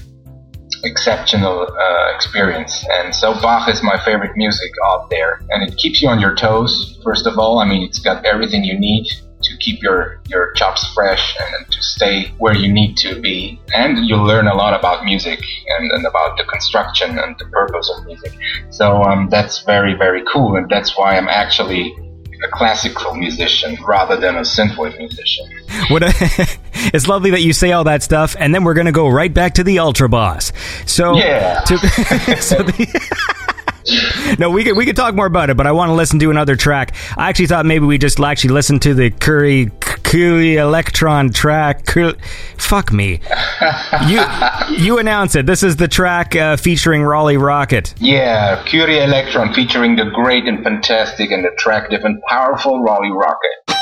exceptional 0.84 1.62
uh, 1.62 2.14
experience. 2.14 2.84
And 2.92 3.14
so 3.14 3.34
Bach 3.34 3.68
is 3.68 3.82
my 3.82 3.98
favorite 4.04 4.36
music 4.36 4.72
out 4.86 5.10
there, 5.10 5.40
and 5.50 5.68
it 5.68 5.76
keeps 5.76 6.02
you 6.02 6.08
on 6.08 6.20
your 6.20 6.34
toes. 6.34 6.98
First 7.02 7.26
of 7.26 7.38
all, 7.38 7.58
I 7.58 7.66
mean, 7.66 7.82
it's 7.82 7.98
got 7.98 8.24
everything 8.24 8.64
you 8.64 8.78
need 8.78 9.06
to 9.42 9.56
keep 9.56 9.82
your 9.82 10.20
your 10.28 10.52
chops 10.52 10.86
fresh 10.92 11.34
and 11.40 11.72
to 11.72 11.82
stay 11.82 12.34
where 12.38 12.54
you 12.54 12.70
need 12.70 12.96
to 12.98 13.20
be. 13.20 13.58
And 13.74 14.06
you'll 14.06 14.24
learn 14.24 14.46
a 14.46 14.54
lot 14.54 14.78
about 14.78 15.04
music 15.04 15.40
and, 15.78 15.90
and 15.92 16.06
about 16.06 16.36
the 16.36 16.44
construction 16.44 17.18
and 17.18 17.36
the 17.38 17.46
purpose 17.46 17.90
of 17.96 18.04
music. 18.04 18.32
So 18.70 19.02
um, 19.02 19.28
that's 19.30 19.62
very 19.62 19.94
very 19.94 20.22
cool, 20.30 20.56
and 20.56 20.68
that's 20.68 20.96
why 20.96 21.16
I'm 21.16 21.28
actually 21.28 21.94
a 22.44 22.48
classical 22.48 23.14
musician 23.14 23.76
rather 23.86 24.16
than 24.16 24.36
a 24.36 24.40
synthwave 24.40 24.96
musician. 24.98 25.46
What 25.88 26.02
a, 26.02 26.12
it's 26.94 27.06
lovely 27.08 27.30
that 27.30 27.42
you 27.42 27.52
say 27.52 27.72
all 27.72 27.84
that 27.84 28.02
stuff, 28.02 28.34
and 28.38 28.54
then 28.54 28.64
we're 28.64 28.74
going 28.74 28.86
to 28.86 28.92
go 28.92 29.08
right 29.08 29.32
back 29.32 29.54
to 29.54 29.64
the 29.64 29.78
Ultra 29.78 30.08
Boss. 30.08 30.52
So 30.86 31.14
Yeah. 31.16 31.60
to- 31.60 31.78
so 32.40 32.56
the- 32.62 33.46
no, 34.38 34.50
we 34.50 34.64
could 34.64 34.76
we 34.76 34.84
could 34.86 34.96
talk 34.96 35.14
more 35.14 35.26
about 35.26 35.50
it, 35.50 35.56
but 35.56 35.66
I 35.66 35.72
want 35.72 35.88
to 35.90 35.94
listen 35.94 36.18
to 36.20 36.30
another 36.30 36.56
track. 36.56 36.94
I 37.16 37.28
actually 37.28 37.46
thought 37.46 37.66
maybe 37.66 37.86
we 37.86 37.98
just 37.98 38.20
actually 38.20 38.52
listen 38.54 38.78
to 38.80 38.94
the 38.94 39.10
Curry 39.10 39.70
Curry 39.80 40.56
Electron 40.56 41.30
track. 41.32 41.86
Cur- 41.86 42.16
Fuck 42.58 42.92
me. 42.92 43.20
You 44.06 44.22
you 44.76 44.98
announce 44.98 45.34
it. 45.34 45.46
This 45.46 45.62
is 45.62 45.76
the 45.76 45.88
track 45.88 46.34
uh, 46.36 46.56
featuring 46.56 47.02
Raleigh 47.02 47.36
Rocket. 47.36 47.94
Yeah, 47.98 48.62
Kyrie 48.64 48.98
Electron 49.02 49.52
featuring 49.54 49.96
the 49.96 50.04
great 50.04 50.46
and 50.46 50.62
fantastic 50.62 51.30
and 51.30 51.44
attractive 51.46 52.04
and 52.04 52.20
powerful 52.28 52.82
Raleigh 52.82 53.12
Rocket. 53.12 53.76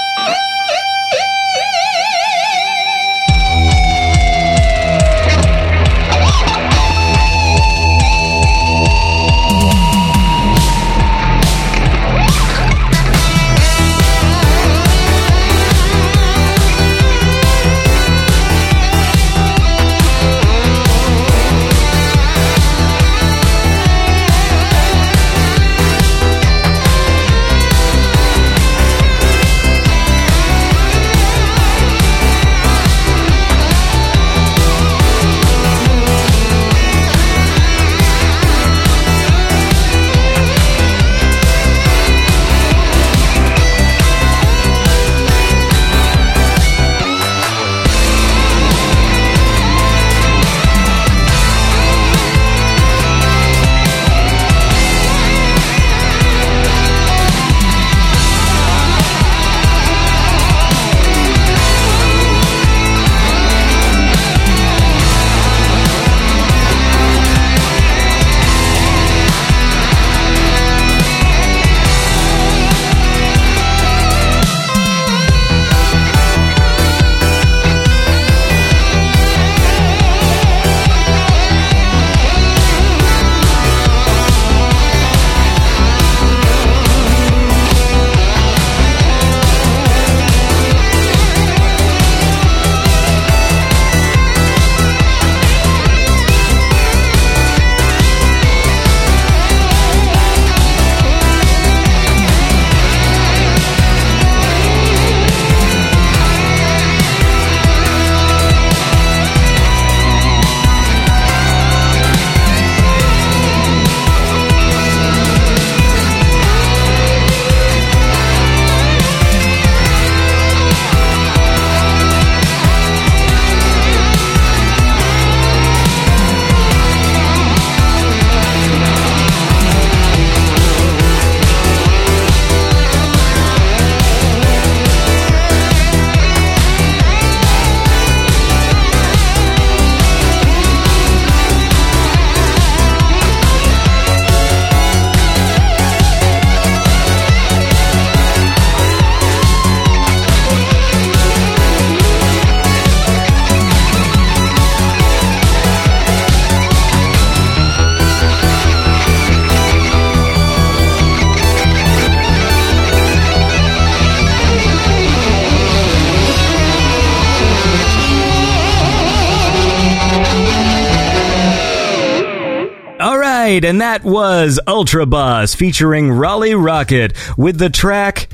Right, 173.59 173.69
and 173.69 173.81
that 173.81 174.05
was 174.05 174.61
Ultra 174.69 175.07
Boss 175.07 175.55
featuring 175.55 176.13
Raleigh 176.13 176.55
Rocket 176.55 177.13
with 177.37 177.59
the 177.59 177.71
track 177.71 178.29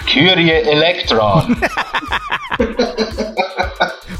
Kyrie 0.00 0.68
Electron. 0.68 1.56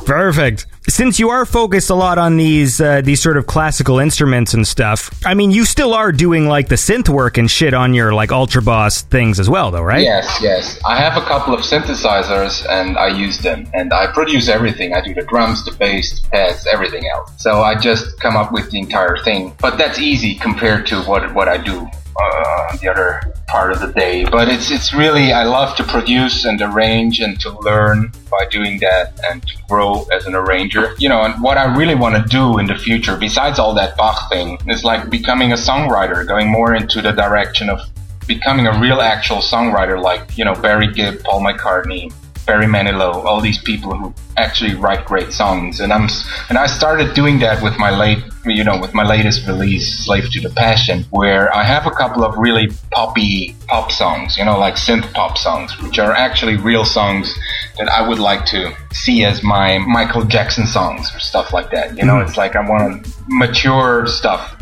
Perfect. 0.06 0.66
Since 0.96 1.20
you 1.20 1.28
are 1.28 1.44
focused 1.44 1.90
a 1.90 1.94
lot 1.94 2.16
on 2.16 2.38
these 2.38 2.80
uh, 2.80 3.02
these 3.02 3.20
sort 3.20 3.36
of 3.36 3.46
classical 3.46 3.98
instruments 3.98 4.54
and 4.54 4.66
stuff, 4.66 5.10
I 5.26 5.34
mean, 5.34 5.50
you 5.50 5.66
still 5.66 5.92
are 5.92 6.10
doing 6.10 6.48
like 6.48 6.68
the 6.68 6.76
synth 6.76 7.10
work 7.10 7.36
and 7.36 7.50
shit 7.50 7.74
on 7.74 7.92
your 7.92 8.14
like 8.14 8.32
Ultra 8.32 8.62
Boss 8.62 9.02
things 9.02 9.38
as 9.38 9.50
well, 9.50 9.70
though, 9.70 9.82
right? 9.82 10.00
Yes, 10.00 10.38
yes. 10.40 10.80
I 10.88 10.96
have 10.96 11.22
a 11.22 11.26
couple 11.26 11.52
of 11.52 11.60
synthesizers 11.60 12.66
and 12.70 12.96
I 12.96 13.08
use 13.08 13.36
them, 13.40 13.68
and 13.74 13.92
I 13.92 14.10
produce 14.10 14.48
everything. 14.48 14.94
I 14.94 15.02
do 15.02 15.12
the 15.12 15.20
drums, 15.20 15.66
the 15.66 15.72
bass, 15.72 16.18
the 16.18 16.30
pads, 16.30 16.66
everything 16.66 17.06
else. 17.14 17.30
So 17.36 17.60
I 17.60 17.78
just 17.78 18.18
come 18.20 18.34
up 18.34 18.50
with 18.50 18.70
the 18.70 18.78
entire 18.78 19.18
thing. 19.18 19.54
But 19.60 19.76
that's 19.76 19.98
easy 19.98 20.36
compared 20.36 20.86
to 20.86 21.02
what 21.02 21.34
what 21.34 21.46
I 21.46 21.58
do 21.58 21.86
uh, 22.18 22.76
the 22.78 22.88
other 22.88 23.34
part 23.46 23.72
of 23.72 23.80
the 23.80 23.92
day. 23.92 24.24
But 24.24 24.48
it's 24.48 24.70
it's 24.70 24.92
really 24.92 25.32
I 25.32 25.44
love 25.44 25.76
to 25.76 25.84
produce 25.84 26.44
and 26.44 26.60
arrange 26.60 27.20
and 27.20 27.38
to 27.40 27.58
learn 27.60 28.12
by 28.30 28.46
doing 28.50 28.78
that 28.80 29.18
and 29.30 29.46
to 29.46 29.54
grow 29.68 30.04
as 30.12 30.26
an 30.26 30.34
arranger. 30.34 30.94
You 30.98 31.08
know, 31.08 31.22
and 31.22 31.42
what 31.42 31.58
I 31.58 31.76
really 31.76 31.94
want 31.94 32.16
to 32.16 32.28
do 32.28 32.58
in 32.58 32.66
the 32.66 32.76
future, 32.76 33.16
besides 33.16 33.58
all 33.58 33.74
that 33.74 33.96
Bach 33.96 34.28
thing, 34.30 34.58
is 34.68 34.84
like 34.84 35.10
becoming 35.10 35.52
a 35.52 35.56
songwriter, 35.56 36.26
going 36.26 36.48
more 36.48 36.74
into 36.74 37.00
the 37.00 37.12
direction 37.12 37.70
of 37.70 37.80
becoming 38.26 38.66
a 38.66 38.78
real 38.80 39.00
actual 39.00 39.38
songwriter 39.38 40.00
like 40.02 40.36
you 40.36 40.44
know 40.44 40.54
Barry 40.54 40.92
Gibb, 40.92 41.22
Paul 41.22 41.42
McCartney, 41.42 42.12
Barry 42.46 42.66
Manilow, 42.66 43.24
all 43.24 43.40
these 43.40 43.58
people 43.58 43.96
who 43.96 44.14
actually 44.36 44.74
write 44.74 45.04
great 45.04 45.32
songs. 45.32 45.80
And 45.80 45.92
I'm 45.92 46.08
and 46.48 46.56
I 46.56 46.66
started 46.66 47.12
doing 47.14 47.40
that 47.40 47.62
with 47.62 47.76
my 47.78 47.90
late, 47.90 48.22
you 48.44 48.62
know, 48.62 48.78
with 48.78 48.94
my 48.94 49.04
latest 49.04 49.46
release, 49.46 50.04
Slave 50.04 50.30
to 50.30 50.40
the 50.40 50.50
Passion, 50.50 51.04
where 51.10 51.54
I 51.54 51.64
have 51.64 51.86
a 51.86 51.90
couple 51.90 52.24
of 52.24 52.36
really 52.38 52.68
poppy 52.92 53.56
pop 53.66 53.90
songs, 53.90 54.36
you 54.36 54.44
know, 54.44 54.58
like 54.58 54.74
synth 54.74 55.12
pop 55.12 55.36
songs, 55.36 55.76
which 55.82 55.98
are 55.98 56.12
actually 56.12 56.56
real 56.56 56.84
songs 56.84 57.34
that 57.78 57.88
I 57.88 58.06
would 58.06 58.20
like 58.20 58.46
to 58.46 58.72
see 58.92 59.24
as 59.24 59.42
my 59.42 59.78
Michael 59.78 60.24
Jackson 60.24 60.66
songs 60.66 61.12
or 61.14 61.18
stuff 61.18 61.52
like 61.52 61.70
that. 61.72 61.96
You 61.96 62.04
know, 62.04 62.14
mm-hmm. 62.14 62.28
it's 62.28 62.36
like 62.36 62.54
I 62.54 62.68
want 62.68 63.08
mature 63.26 64.06
stuff, 64.06 64.56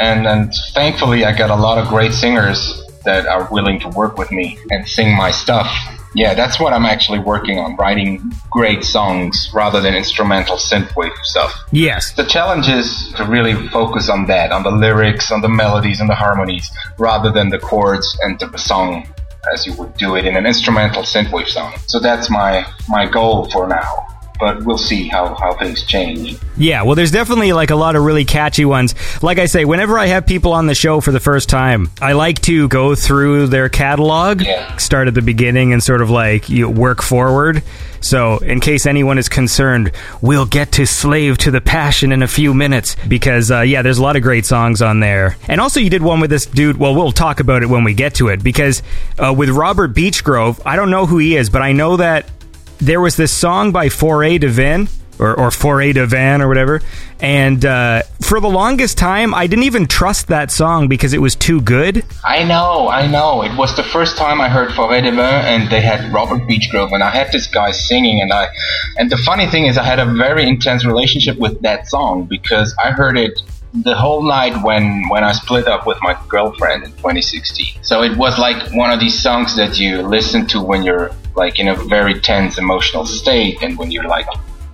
and 0.00 0.26
and 0.26 0.52
thankfully 0.74 1.24
I 1.24 1.36
got 1.36 1.50
a 1.50 1.56
lot 1.56 1.78
of 1.78 1.86
great 1.88 2.12
singers 2.12 2.82
that 3.04 3.26
are 3.26 3.48
willing 3.52 3.78
to 3.80 3.88
work 3.90 4.18
with 4.18 4.32
me 4.32 4.58
and 4.70 4.86
sing 4.86 5.16
my 5.16 5.30
stuff 5.30 5.70
yeah, 6.18 6.34
that's 6.34 6.58
what 6.58 6.72
I'm 6.72 6.84
actually 6.84 7.20
working 7.20 7.60
on, 7.60 7.76
writing 7.76 8.32
great 8.50 8.82
songs 8.82 9.50
rather 9.54 9.80
than 9.80 9.94
instrumental 9.94 10.56
synthwave 10.56 11.16
stuff. 11.22 11.54
Yes. 11.70 12.12
The 12.12 12.24
challenge 12.24 12.68
is 12.68 13.12
to 13.16 13.24
really 13.24 13.54
focus 13.68 14.08
on 14.08 14.26
that, 14.26 14.50
on 14.50 14.64
the 14.64 14.72
lyrics, 14.72 15.30
on 15.30 15.42
the 15.42 15.48
melodies 15.48 16.00
and 16.00 16.10
the 16.10 16.16
harmonies, 16.16 16.72
rather 16.98 17.30
than 17.30 17.50
the 17.50 17.58
chords 17.60 18.18
and 18.22 18.36
the 18.40 18.58
song 18.58 19.06
as 19.54 19.64
you 19.64 19.72
would 19.74 19.94
do 19.94 20.16
it 20.16 20.24
in 20.24 20.36
an 20.36 20.44
instrumental 20.44 21.02
synthwave 21.02 21.46
song. 21.46 21.72
So 21.86 22.00
that's 22.00 22.28
my 22.28 22.66
my 22.88 23.06
goal 23.06 23.48
for 23.50 23.68
now 23.68 24.17
but 24.38 24.64
we'll 24.64 24.78
see 24.78 25.08
how, 25.08 25.34
how 25.34 25.54
things 25.54 25.84
change. 25.84 26.36
Yeah, 26.56 26.82
well, 26.82 26.94
there's 26.94 27.10
definitely 27.12 27.52
like 27.52 27.70
a 27.70 27.76
lot 27.76 27.96
of 27.96 28.02
really 28.04 28.24
catchy 28.24 28.64
ones. 28.64 28.94
Like 29.22 29.38
I 29.38 29.46
say, 29.46 29.64
whenever 29.64 29.98
I 29.98 30.06
have 30.06 30.26
people 30.26 30.52
on 30.52 30.66
the 30.66 30.74
show 30.74 31.00
for 31.00 31.12
the 31.12 31.20
first 31.20 31.48
time, 31.48 31.90
I 32.00 32.12
like 32.12 32.40
to 32.42 32.68
go 32.68 32.94
through 32.94 33.48
their 33.48 33.68
catalog, 33.68 34.40
Yeah. 34.42 34.76
start 34.76 35.08
at 35.08 35.14
the 35.14 35.22
beginning, 35.22 35.72
and 35.72 35.82
sort 35.82 36.02
of 36.02 36.10
like 36.10 36.48
you 36.48 36.68
work 36.68 37.02
forward. 37.02 37.62
So, 38.00 38.38
in 38.38 38.60
case 38.60 38.86
anyone 38.86 39.18
is 39.18 39.28
concerned, 39.28 39.90
we'll 40.20 40.46
get 40.46 40.70
to 40.72 40.86
Slave 40.86 41.36
to 41.38 41.50
the 41.50 41.60
Passion 41.60 42.12
in 42.12 42.22
a 42.22 42.28
few 42.28 42.54
minutes 42.54 42.94
because, 43.08 43.50
uh, 43.50 43.62
yeah, 43.62 43.82
there's 43.82 43.98
a 43.98 44.02
lot 44.02 44.14
of 44.14 44.22
great 44.22 44.46
songs 44.46 44.80
on 44.82 45.00
there. 45.00 45.36
And 45.48 45.60
also, 45.60 45.80
you 45.80 45.90
did 45.90 46.02
one 46.02 46.20
with 46.20 46.30
this 46.30 46.46
dude. 46.46 46.76
Well, 46.76 46.94
we'll 46.94 47.10
talk 47.10 47.40
about 47.40 47.64
it 47.64 47.66
when 47.68 47.82
we 47.82 47.94
get 47.94 48.14
to 48.14 48.28
it 48.28 48.40
because 48.42 48.84
uh, 49.18 49.34
with 49.36 49.48
Robert 49.50 49.94
Beechgrove, 49.94 50.60
I 50.64 50.76
don't 50.76 50.90
know 50.92 51.06
who 51.06 51.18
he 51.18 51.34
is, 51.36 51.50
but 51.50 51.60
I 51.60 51.72
know 51.72 51.96
that 51.96 52.30
there 52.78 53.00
was 53.00 53.16
this 53.16 53.32
song 53.32 53.72
by 53.72 53.88
Foray 53.88 54.38
de 54.38 54.48
Vin 54.48 54.88
or, 55.18 55.38
or 55.38 55.50
Foray 55.50 55.92
de 55.92 56.06
Van 56.06 56.40
or 56.40 56.48
whatever. 56.48 56.80
And 57.20 57.64
uh, 57.64 58.02
for 58.22 58.40
the 58.40 58.48
longest 58.48 58.96
time, 58.98 59.34
I 59.34 59.46
didn't 59.46 59.64
even 59.64 59.86
trust 59.86 60.28
that 60.28 60.50
song 60.50 60.88
because 60.88 61.12
it 61.12 61.20
was 61.20 61.34
too 61.34 61.60
good. 61.60 62.04
I 62.24 62.44
know, 62.44 62.88
I 62.88 63.06
know. 63.06 63.42
It 63.42 63.56
was 63.56 63.74
the 63.74 63.82
first 63.82 64.16
time 64.16 64.40
I 64.40 64.48
heard 64.48 64.70
Forêt 64.70 65.02
de 65.02 65.10
Vin 65.10 65.20
and 65.20 65.70
they 65.70 65.80
had 65.80 66.12
Robert 66.12 66.42
Beechgrove 66.48 66.92
and 66.92 67.02
I 67.02 67.10
had 67.10 67.32
this 67.32 67.46
guy 67.48 67.72
singing 67.72 68.20
and 68.20 68.32
I 68.32 68.48
and 68.96 69.10
the 69.10 69.16
funny 69.16 69.46
thing 69.46 69.66
is 69.66 69.76
I 69.76 69.84
had 69.84 69.98
a 69.98 70.06
very 70.06 70.46
intense 70.46 70.84
relationship 70.84 71.38
with 71.38 71.60
that 71.62 71.88
song 71.88 72.24
because 72.24 72.74
I 72.82 72.92
heard 72.92 73.18
it 73.18 73.40
the 73.74 73.94
whole 73.94 74.22
night 74.22 74.62
when 74.62 75.08
when 75.08 75.24
I 75.24 75.32
split 75.32 75.66
up 75.66 75.86
with 75.86 75.98
my 76.02 76.18
girlfriend 76.28 76.84
in 76.84 76.90
2016. 76.92 77.82
So 77.82 78.02
it 78.02 78.16
was 78.16 78.38
like 78.38 78.72
one 78.72 78.90
of 78.90 79.00
these 79.00 79.20
songs 79.20 79.56
that 79.56 79.78
you 79.78 80.02
listen 80.02 80.46
to 80.48 80.60
when 80.60 80.82
you're 80.82 81.10
like 81.36 81.58
in 81.58 81.68
a 81.68 81.74
very 81.74 82.20
tense 82.20 82.58
emotional 82.58 83.04
state 83.06 83.62
and 83.62 83.78
when 83.78 83.90
you're 83.90 84.08
like 84.08 84.26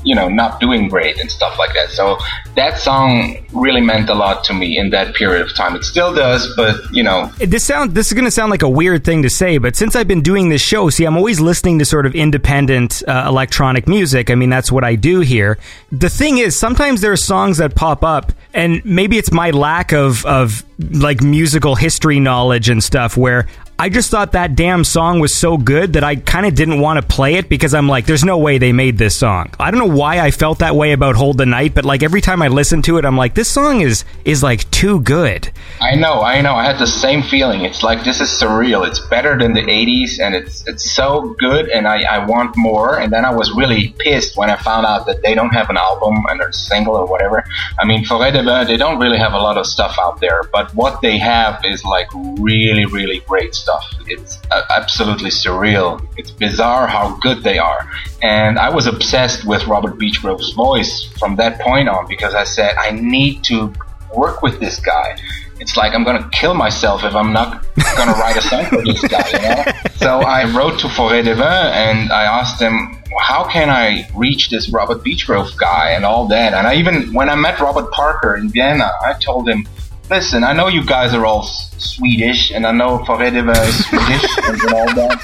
you 0.04 0.14
know 0.14 0.28
not 0.28 0.60
doing 0.60 0.88
great 0.88 1.18
and 1.18 1.30
stuff 1.30 1.58
like 1.58 1.74
that. 1.74 1.90
So 1.90 2.18
that 2.56 2.78
song 2.78 3.44
really 3.52 3.80
meant 3.80 4.08
a 4.08 4.14
lot 4.14 4.44
to 4.44 4.54
me 4.54 4.78
in 4.78 4.90
that 4.90 5.14
period 5.14 5.42
of 5.42 5.54
time. 5.54 5.74
It 5.74 5.84
still 5.84 6.14
does, 6.14 6.52
but 6.56 6.76
you 6.92 7.02
know, 7.02 7.30
This 7.38 7.64
sound 7.64 7.94
this 7.94 8.08
is 8.08 8.12
going 8.12 8.24
to 8.24 8.30
sound 8.30 8.50
like 8.50 8.62
a 8.62 8.68
weird 8.68 9.04
thing 9.04 9.22
to 9.22 9.30
say, 9.30 9.58
but 9.58 9.76
since 9.76 9.96
I've 9.96 10.08
been 10.08 10.22
doing 10.22 10.48
this 10.48 10.62
show, 10.62 10.90
see, 10.90 11.04
I'm 11.04 11.16
always 11.16 11.40
listening 11.40 11.78
to 11.80 11.84
sort 11.84 12.06
of 12.06 12.14
independent 12.14 13.02
uh, 13.08 13.24
electronic 13.26 13.88
music. 13.88 14.30
I 14.30 14.34
mean, 14.34 14.50
that's 14.50 14.70
what 14.70 14.84
I 14.84 14.94
do 14.94 15.20
here. 15.20 15.58
The 15.90 16.10
thing 16.10 16.38
is, 16.38 16.58
sometimes 16.58 17.00
there 17.00 17.12
are 17.12 17.16
songs 17.16 17.58
that 17.58 17.74
pop 17.74 18.04
up, 18.04 18.32
and 18.52 18.84
maybe 18.84 19.18
it's 19.18 19.32
my 19.32 19.50
lack 19.50 19.92
of 19.92 20.24
of 20.26 20.64
like 20.78 21.22
musical 21.22 21.76
history 21.76 22.20
knowledge 22.20 22.68
and 22.68 22.82
stuff 22.82 23.16
where 23.16 23.46
I 23.76 23.88
just 23.88 24.08
thought 24.08 24.32
that 24.32 24.54
damn 24.54 24.84
song 24.84 25.18
was 25.18 25.34
so 25.34 25.56
good 25.56 25.94
that 25.94 26.04
I 26.04 26.14
kind 26.14 26.46
of 26.46 26.54
didn't 26.54 26.80
want 26.80 27.00
to 27.00 27.06
play 27.06 27.34
it 27.34 27.48
because 27.48 27.74
I'm 27.74 27.88
like, 27.88 28.06
there's 28.06 28.24
no 28.24 28.38
way 28.38 28.58
they 28.58 28.72
made 28.72 28.98
this 28.98 29.16
song. 29.16 29.50
I 29.58 29.72
don't 29.72 29.80
know 29.80 29.96
why 29.96 30.20
I 30.20 30.30
felt 30.30 30.60
that 30.60 30.76
way 30.76 30.92
about 30.92 31.16
Hold 31.16 31.38
the 31.38 31.46
Night, 31.46 31.74
but 31.74 31.84
like 31.84 32.04
every 32.04 32.20
time 32.20 32.40
I 32.40 32.46
listen 32.46 32.82
to 32.82 32.98
it, 32.98 33.04
I'm 33.04 33.16
like, 33.16 33.34
this 33.34 33.50
song 33.50 33.80
is 33.80 34.04
is 34.24 34.44
like 34.44 34.70
too 34.70 35.00
good. 35.00 35.50
I 35.80 35.96
know, 35.96 36.20
I 36.20 36.40
know. 36.40 36.54
I 36.54 36.64
had 36.64 36.78
the 36.78 36.86
same 36.86 37.20
feeling. 37.22 37.62
It's 37.62 37.82
like 37.82 38.04
this 38.04 38.20
is 38.20 38.28
surreal. 38.28 38.86
It's 38.86 39.00
better 39.08 39.36
than 39.36 39.54
the 39.54 39.62
'80s, 39.62 40.20
and 40.20 40.36
it's 40.36 40.64
it's 40.68 40.92
so 40.92 41.34
good, 41.40 41.68
and 41.68 41.88
I, 41.88 42.02
I 42.02 42.24
want 42.26 42.56
more. 42.56 43.00
And 43.00 43.12
then 43.12 43.24
I 43.24 43.34
was 43.34 43.52
really 43.56 43.92
pissed 43.98 44.36
when 44.36 44.50
I 44.50 44.56
found 44.56 44.86
out 44.86 45.06
that 45.06 45.22
they 45.22 45.34
don't 45.34 45.50
have 45.50 45.68
an 45.68 45.76
album 45.76 46.22
and 46.28 46.40
a 46.40 46.52
single 46.52 46.94
or 46.94 47.06
whatever. 47.06 47.44
I 47.80 47.84
mean, 47.84 48.04
Forêt 48.04 48.32
de 48.32 48.66
they 48.66 48.76
don't 48.76 49.00
really 49.00 49.18
have 49.18 49.32
a 49.32 49.38
lot 49.38 49.58
of 49.58 49.66
stuff 49.66 49.96
out 49.98 50.20
there, 50.20 50.42
but 50.52 50.72
what 50.76 51.00
they 51.02 51.18
have 51.18 51.64
is 51.64 51.84
like 51.84 52.08
really, 52.38 52.86
really 52.86 53.18
great 53.26 53.54
stuff. 53.64 53.84
It's 54.06 54.38
uh, 54.50 54.62
absolutely 54.70 55.30
surreal. 55.30 55.88
It's 56.16 56.30
bizarre 56.30 56.86
how 56.86 57.16
good 57.26 57.42
they 57.42 57.58
are. 57.58 57.82
And 58.22 58.58
I 58.58 58.68
was 58.78 58.86
obsessed 58.86 59.44
with 59.44 59.66
Robert 59.66 59.94
Beechgrove's 59.98 60.52
voice 60.52 60.92
from 61.18 61.36
that 61.36 61.60
point 61.60 61.88
on 61.88 62.06
because 62.06 62.34
I 62.34 62.44
said 62.44 62.74
I 62.76 62.90
need 62.90 63.42
to 63.44 63.72
work 64.14 64.42
with 64.42 64.60
this 64.60 64.78
guy. 64.80 65.16
It's 65.60 65.76
like 65.76 65.94
I'm 65.94 66.04
gonna 66.04 66.28
kill 66.32 66.54
myself 66.54 67.04
if 67.04 67.14
I'm 67.14 67.32
not 67.32 67.64
gonna 67.96 68.12
write 68.12 68.36
a 68.36 68.42
song 68.42 68.64
for 68.66 68.82
this 68.82 69.02
guy, 69.14 69.28
you 69.32 69.40
know? 69.48 69.64
So 70.04 70.20
I 70.20 70.44
wrote 70.54 70.78
to 70.80 70.88
Forêt 70.88 71.24
de 71.24 71.34
Vin 71.34 71.66
and 71.86 72.12
I 72.12 72.24
asked 72.24 72.60
him, 72.60 72.74
how 73.18 73.44
can 73.44 73.70
I 73.70 74.06
reach 74.14 74.50
this 74.50 74.68
Robert 74.68 75.02
Beechgrove 75.02 75.56
guy 75.56 75.92
and 75.96 76.04
all 76.04 76.26
that? 76.28 76.52
And 76.52 76.66
I 76.66 76.74
even, 76.74 77.14
when 77.14 77.30
I 77.30 77.36
met 77.36 77.58
Robert 77.60 77.90
Parker 77.90 78.36
in 78.36 78.50
Vienna, 78.50 78.90
I 79.02 79.14
told 79.14 79.48
him, 79.48 79.66
listen, 80.10 80.44
I 80.44 80.52
know 80.52 80.68
you 80.68 80.84
guys 80.84 81.14
are 81.14 81.24
all 81.24 81.42
S- 81.42 81.70
Swedish 81.78 82.50
and 82.50 82.66
I 82.66 82.72
know 82.72 82.98
Forêt 82.98 83.34
is 83.34 83.86
Swedish 83.86 84.38
and 84.48 84.74
all 84.74 84.94
that. 84.94 85.20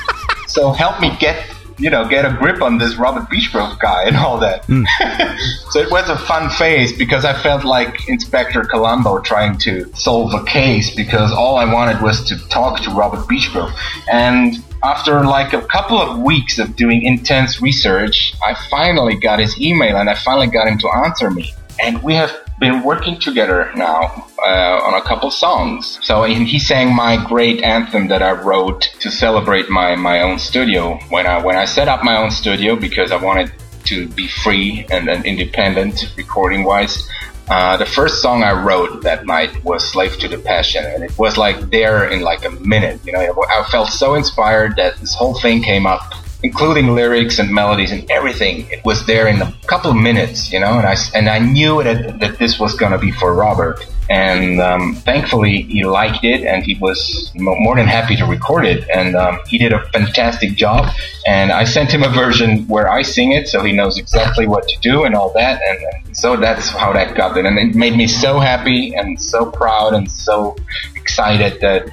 So 0.48 0.72
help 0.72 1.00
me 1.00 1.16
get 1.18 1.46
you 1.80 1.88
know, 1.88 2.06
get 2.06 2.26
a 2.26 2.36
grip 2.36 2.60
on 2.60 2.76
this 2.76 2.96
Robert 2.96 3.28
Beechgrove 3.30 3.78
guy 3.80 4.04
and 4.04 4.16
all 4.16 4.38
that. 4.38 4.66
Hmm. 4.66 4.84
so 5.70 5.80
it 5.80 5.90
was 5.90 6.08
a 6.10 6.18
fun 6.18 6.50
phase 6.50 6.92
because 6.96 7.24
I 7.24 7.32
felt 7.32 7.64
like 7.64 8.06
Inspector 8.06 8.62
Columbo 8.64 9.20
trying 9.20 9.56
to 9.58 9.90
solve 9.94 10.34
a 10.34 10.44
case 10.44 10.94
because 10.94 11.32
all 11.32 11.56
I 11.56 11.72
wanted 11.72 12.02
was 12.02 12.22
to 12.24 12.36
talk 12.48 12.80
to 12.82 12.90
Robert 12.90 13.20
Beechgrove. 13.20 13.74
And 14.12 14.62
after 14.84 15.24
like 15.24 15.54
a 15.54 15.62
couple 15.62 15.98
of 15.98 16.18
weeks 16.18 16.58
of 16.58 16.76
doing 16.76 17.02
intense 17.02 17.62
research, 17.62 18.34
I 18.46 18.54
finally 18.68 19.16
got 19.16 19.38
his 19.38 19.58
email 19.58 19.96
and 19.96 20.10
I 20.10 20.14
finally 20.14 20.48
got 20.48 20.68
him 20.68 20.78
to 20.80 20.88
answer 21.04 21.30
me. 21.30 21.54
And 21.82 22.02
we 22.02 22.14
have 22.14 22.30
been 22.60 22.82
working 22.82 23.18
together 23.18 23.72
now 23.74 24.28
uh, 24.38 24.80
on 24.84 24.94
a 24.94 25.00
couple 25.00 25.30
songs. 25.30 25.98
So 26.02 26.24
he 26.24 26.58
sang 26.58 26.94
my 26.94 27.16
great 27.26 27.62
anthem 27.62 28.08
that 28.08 28.22
I 28.22 28.32
wrote 28.32 28.82
to 29.00 29.10
celebrate 29.10 29.70
my, 29.70 29.96
my 29.96 30.20
own 30.20 30.38
studio 30.38 30.98
when 31.08 31.26
I 31.26 31.42
when 31.42 31.56
I 31.56 31.64
set 31.64 31.88
up 31.88 32.04
my 32.04 32.16
own 32.18 32.30
studio 32.30 32.76
because 32.76 33.10
I 33.10 33.16
wanted 33.16 33.50
to 33.84 34.06
be 34.08 34.28
free 34.28 34.86
and, 34.90 35.08
and 35.08 35.24
independent 35.24 36.12
recording 36.16 36.64
wise. 36.64 37.08
Uh, 37.48 37.76
the 37.76 37.86
first 37.86 38.22
song 38.22 38.44
I 38.44 38.52
wrote 38.52 39.02
that 39.02 39.26
night 39.26 39.64
was 39.64 39.82
"Slave 39.90 40.18
to 40.18 40.28
the 40.28 40.38
Passion," 40.38 40.84
and 40.84 41.02
it 41.02 41.18
was 41.18 41.36
like 41.36 41.58
there 41.70 42.08
in 42.08 42.20
like 42.20 42.44
a 42.44 42.50
minute. 42.50 43.00
You 43.04 43.12
know, 43.12 43.44
I 43.48 43.64
felt 43.70 43.88
so 43.88 44.14
inspired 44.14 44.76
that 44.76 44.98
this 44.98 45.14
whole 45.14 45.34
thing 45.40 45.62
came 45.62 45.86
up 45.86 46.14
including 46.42 46.94
lyrics 46.94 47.38
and 47.38 47.50
melodies 47.50 47.92
and 47.92 48.10
everything. 48.10 48.66
It 48.70 48.84
was 48.84 49.06
there 49.06 49.26
in 49.28 49.42
a 49.42 49.52
couple 49.66 49.90
of 49.90 49.96
minutes, 49.96 50.52
you 50.52 50.60
know, 50.60 50.78
and 50.78 50.86
I, 50.86 50.96
and 51.14 51.28
I 51.28 51.38
knew 51.38 51.82
that, 51.82 52.20
that 52.20 52.38
this 52.38 52.58
was 52.58 52.74
going 52.74 52.92
to 52.92 52.98
be 52.98 53.10
for 53.12 53.34
Robert. 53.34 53.84
and 54.10 54.60
um, 54.60 54.96
thankfully 54.96 55.62
he 55.62 55.84
liked 55.84 56.24
it 56.24 56.42
and 56.42 56.64
he 56.64 56.74
was 56.80 57.30
more 57.36 57.76
than 57.76 57.86
happy 57.86 58.16
to 58.16 58.26
record 58.26 58.66
it 58.66 58.84
and 58.92 59.14
um, 59.14 59.38
he 59.46 59.56
did 59.56 59.72
a 59.72 59.84
fantastic 59.92 60.56
job 60.56 60.92
and 61.28 61.52
i 61.52 61.62
sent 61.62 61.92
him 61.92 62.02
a 62.02 62.08
version 62.08 62.66
where 62.66 62.90
i 62.90 63.02
sing 63.02 63.30
it 63.30 63.46
so 63.46 63.62
he 63.62 63.72
knows 63.72 63.98
exactly 63.98 64.48
what 64.48 64.66
to 64.66 64.76
do 64.80 65.04
and 65.04 65.14
all 65.14 65.32
that 65.32 65.62
and, 65.68 65.78
and 65.92 66.16
so 66.16 66.36
that's 66.36 66.70
how 66.70 66.92
that 66.92 67.16
got 67.16 67.36
it 67.36 67.46
and 67.46 67.56
it 67.56 67.74
made 67.76 67.96
me 67.96 68.06
so 68.08 68.40
happy 68.40 68.92
and 68.94 69.20
so 69.20 69.48
proud 69.52 69.94
and 69.94 70.10
so 70.10 70.56
excited 70.96 71.60
that 71.60 71.88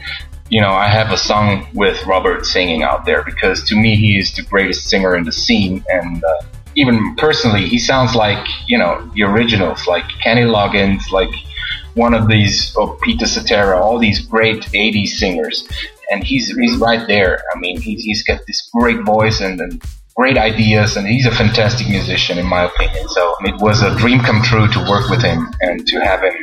you 0.49 0.61
know 0.61 0.69
i 0.69 0.87
have 0.87 1.11
a 1.11 1.17
song 1.17 1.67
with 1.73 2.05
robert 2.05 2.45
singing 2.45 2.83
out 2.83 3.05
there 3.05 3.23
because 3.23 3.63
to 3.63 3.75
me 3.75 3.95
he 3.95 4.17
is 4.17 4.33
the 4.33 4.41
greatest 4.43 4.89
singer 4.89 5.15
in 5.15 5.23
the 5.23 5.31
scene 5.31 5.83
and 5.89 6.23
uh, 6.23 6.41
even 6.75 7.15
personally 7.15 7.67
he 7.67 7.79
sounds 7.79 8.15
like 8.15 8.45
you 8.67 8.77
know 8.77 9.09
the 9.15 9.23
originals 9.23 9.87
like 9.87 10.05
kenny 10.23 10.43
loggins 10.43 11.11
like 11.11 11.33
one 11.97 12.13
of 12.13 12.27
these, 12.27 12.73
oh, 12.77 12.97
Peter 13.01 13.25
Cetera, 13.25 13.81
all 13.81 13.97
these 13.97 14.19
great 14.19 14.61
80s 14.61 15.07
singers. 15.07 15.67
And 16.09 16.23
he's, 16.23 16.55
he's 16.55 16.77
right 16.77 17.05
there. 17.07 17.41
I 17.53 17.59
mean, 17.59 17.81
he's, 17.81 18.03
he's 18.03 18.23
got 18.23 18.39
this 18.47 18.69
great 18.73 19.03
voice 19.03 19.41
and, 19.41 19.59
and 19.59 19.83
great 20.15 20.37
ideas, 20.37 20.95
and 20.95 21.05
he's 21.05 21.25
a 21.25 21.31
fantastic 21.31 21.89
musician, 21.89 22.37
in 22.37 22.45
my 22.45 22.63
opinion. 22.63 23.07
So 23.09 23.35
it 23.41 23.59
was 23.59 23.81
a 23.81 23.93
dream 23.97 24.19
come 24.19 24.41
true 24.41 24.67
to 24.67 24.79
work 24.89 25.09
with 25.09 25.21
him 25.21 25.49
and 25.61 25.85
to 25.85 25.99
have 25.99 26.21
him 26.21 26.33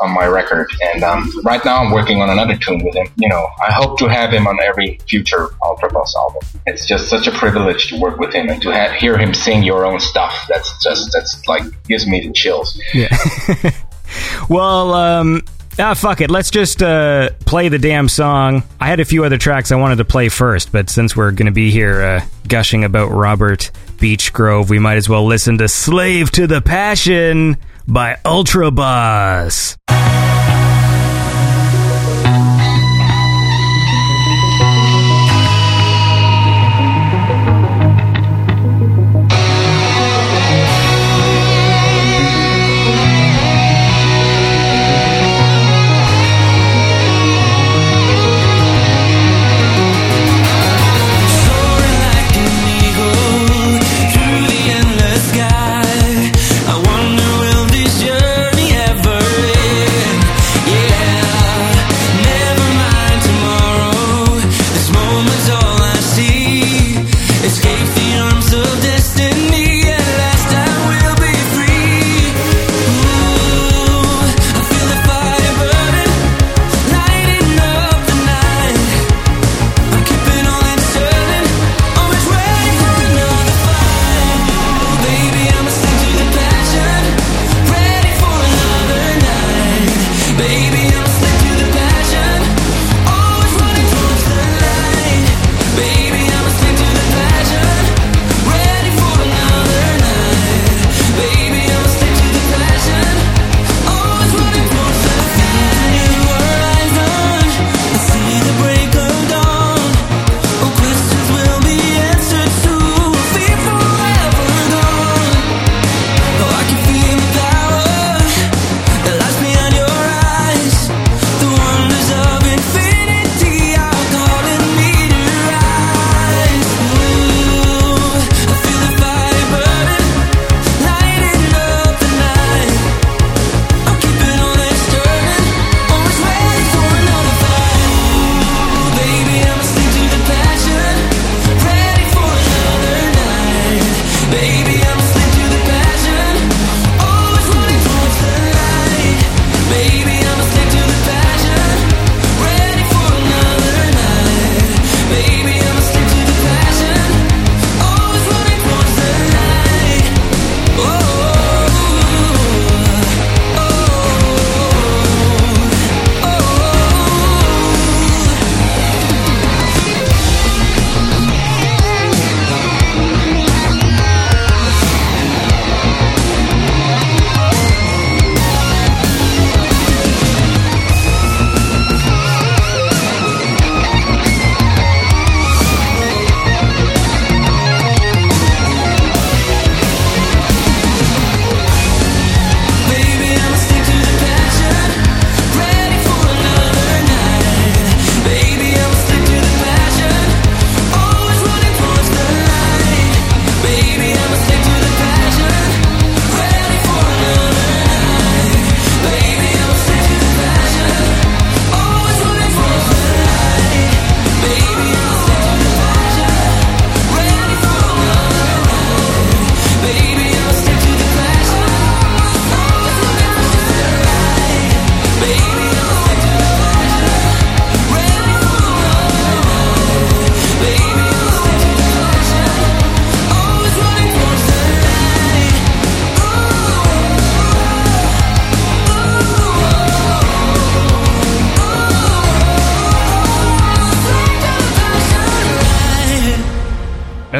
on 0.00 0.10
my 0.12 0.26
record. 0.26 0.70
And 0.94 1.02
um, 1.04 1.30
right 1.44 1.64
now, 1.64 1.78
I'm 1.78 1.92
working 1.92 2.20
on 2.22 2.30
another 2.30 2.56
tune 2.56 2.82
with 2.84 2.94
him. 2.94 3.06
You 3.16 3.28
know, 3.28 3.48
I 3.62 3.72
hope 3.72 3.98
to 3.98 4.08
have 4.08 4.32
him 4.32 4.46
on 4.46 4.58
every 4.62 4.98
future 5.08 5.50
Ultra 5.62 5.90
Ultrabus 5.90 6.14
album. 6.16 6.42
It's 6.66 6.86
just 6.86 7.08
such 7.08 7.26
a 7.26 7.32
privilege 7.32 7.88
to 7.88 8.00
work 8.00 8.18
with 8.18 8.34
him 8.34 8.48
and 8.48 8.60
to 8.62 8.92
hear 8.98 9.18
him 9.18 9.34
sing 9.34 9.62
your 9.62 9.86
own 9.86 10.00
stuff. 10.00 10.46
That's 10.48 10.82
just 10.82 11.12
that's 11.12 11.46
like 11.46 11.62
gives 11.84 12.06
me 12.06 12.20
the 12.26 12.32
chills. 12.32 12.80
Yeah. 12.94 13.16
well, 14.48 14.94
um, 14.94 15.42
ah, 15.78 15.94
fuck 15.94 16.20
it. 16.20 16.30
Let's 16.30 16.50
just 16.50 16.82
uh, 16.82 17.30
play 17.40 17.68
the 17.68 17.78
damn 17.78 18.08
song. 18.08 18.62
I 18.80 18.86
had 18.86 19.00
a 19.00 19.04
few 19.04 19.24
other 19.24 19.38
tracks 19.38 19.72
I 19.72 19.76
wanted 19.76 19.96
to 19.96 20.04
play 20.04 20.28
first, 20.28 20.72
but 20.72 20.90
since 20.90 21.16
we're 21.16 21.32
going 21.32 21.46
to 21.46 21.52
be 21.52 21.70
here 21.70 22.00
uh, 22.00 22.24
gushing 22.48 22.84
about 22.84 23.08
Robert 23.10 23.70
Beechgrove, 23.98 24.70
we 24.70 24.78
might 24.78 24.96
as 24.96 25.08
well 25.08 25.26
listen 25.26 25.58
to 25.58 25.68
Slave 25.68 26.30
to 26.32 26.46
the 26.46 26.60
Passion 26.60 27.56
by 27.86 28.18
Ultra 28.24 28.70
Boss. 28.70 29.76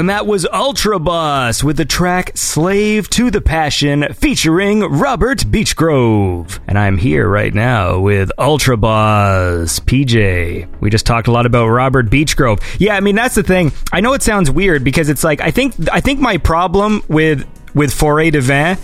And 0.01 0.09
that 0.09 0.27
was 0.27 0.47
Ultra 0.51 0.99
Boss 0.99 1.63
with 1.63 1.77
the 1.77 1.85
track 1.85 2.35
Slave 2.35 3.11
to 3.11 3.31
the 3.31 3.43
Passion 3.43 4.15
featuring 4.15 4.81
Robert 4.81 5.41
Beechgrove. 5.41 6.59
And 6.67 6.79
I'm 6.79 6.97
here 6.97 7.29
right 7.29 7.53
now 7.53 8.01
with 8.01 8.33
Ultra 8.39 8.79
Boss 8.79 9.79
PJ. 9.81 10.81
We 10.81 10.89
just 10.89 11.05
talked 11.05 11.29
a 11.29 11.31
lot 11.31 11.45
about 11.45 11.67
Robert 11.67 12.07
Beechgrove. 12.09 12.63
Yeah, 12.79 12.97
I 12.97 13.01
mean 13.01 13.15
that's 13.15 13.35
the 13.35 13.43
thing. 13.43 13.73
I 13.93 14.01
know 14.01 14.15
it 14.15 14.23
sounds 14.23 14.51
weird 14.51 14.85
because 14.85 15.11
it's 15.11 15.23
like 15.23 15.43
I 15.43 15.51
think 15.51 15.75
I 15.93 16.01
think 16.01 16.19
my 16.19 16.39
problem 16.39 17.03
with 17.09 17.47
with 17.75 17.93
Foray 17.93 18.31
de 18.31 18.41
Vin 18.41 18.79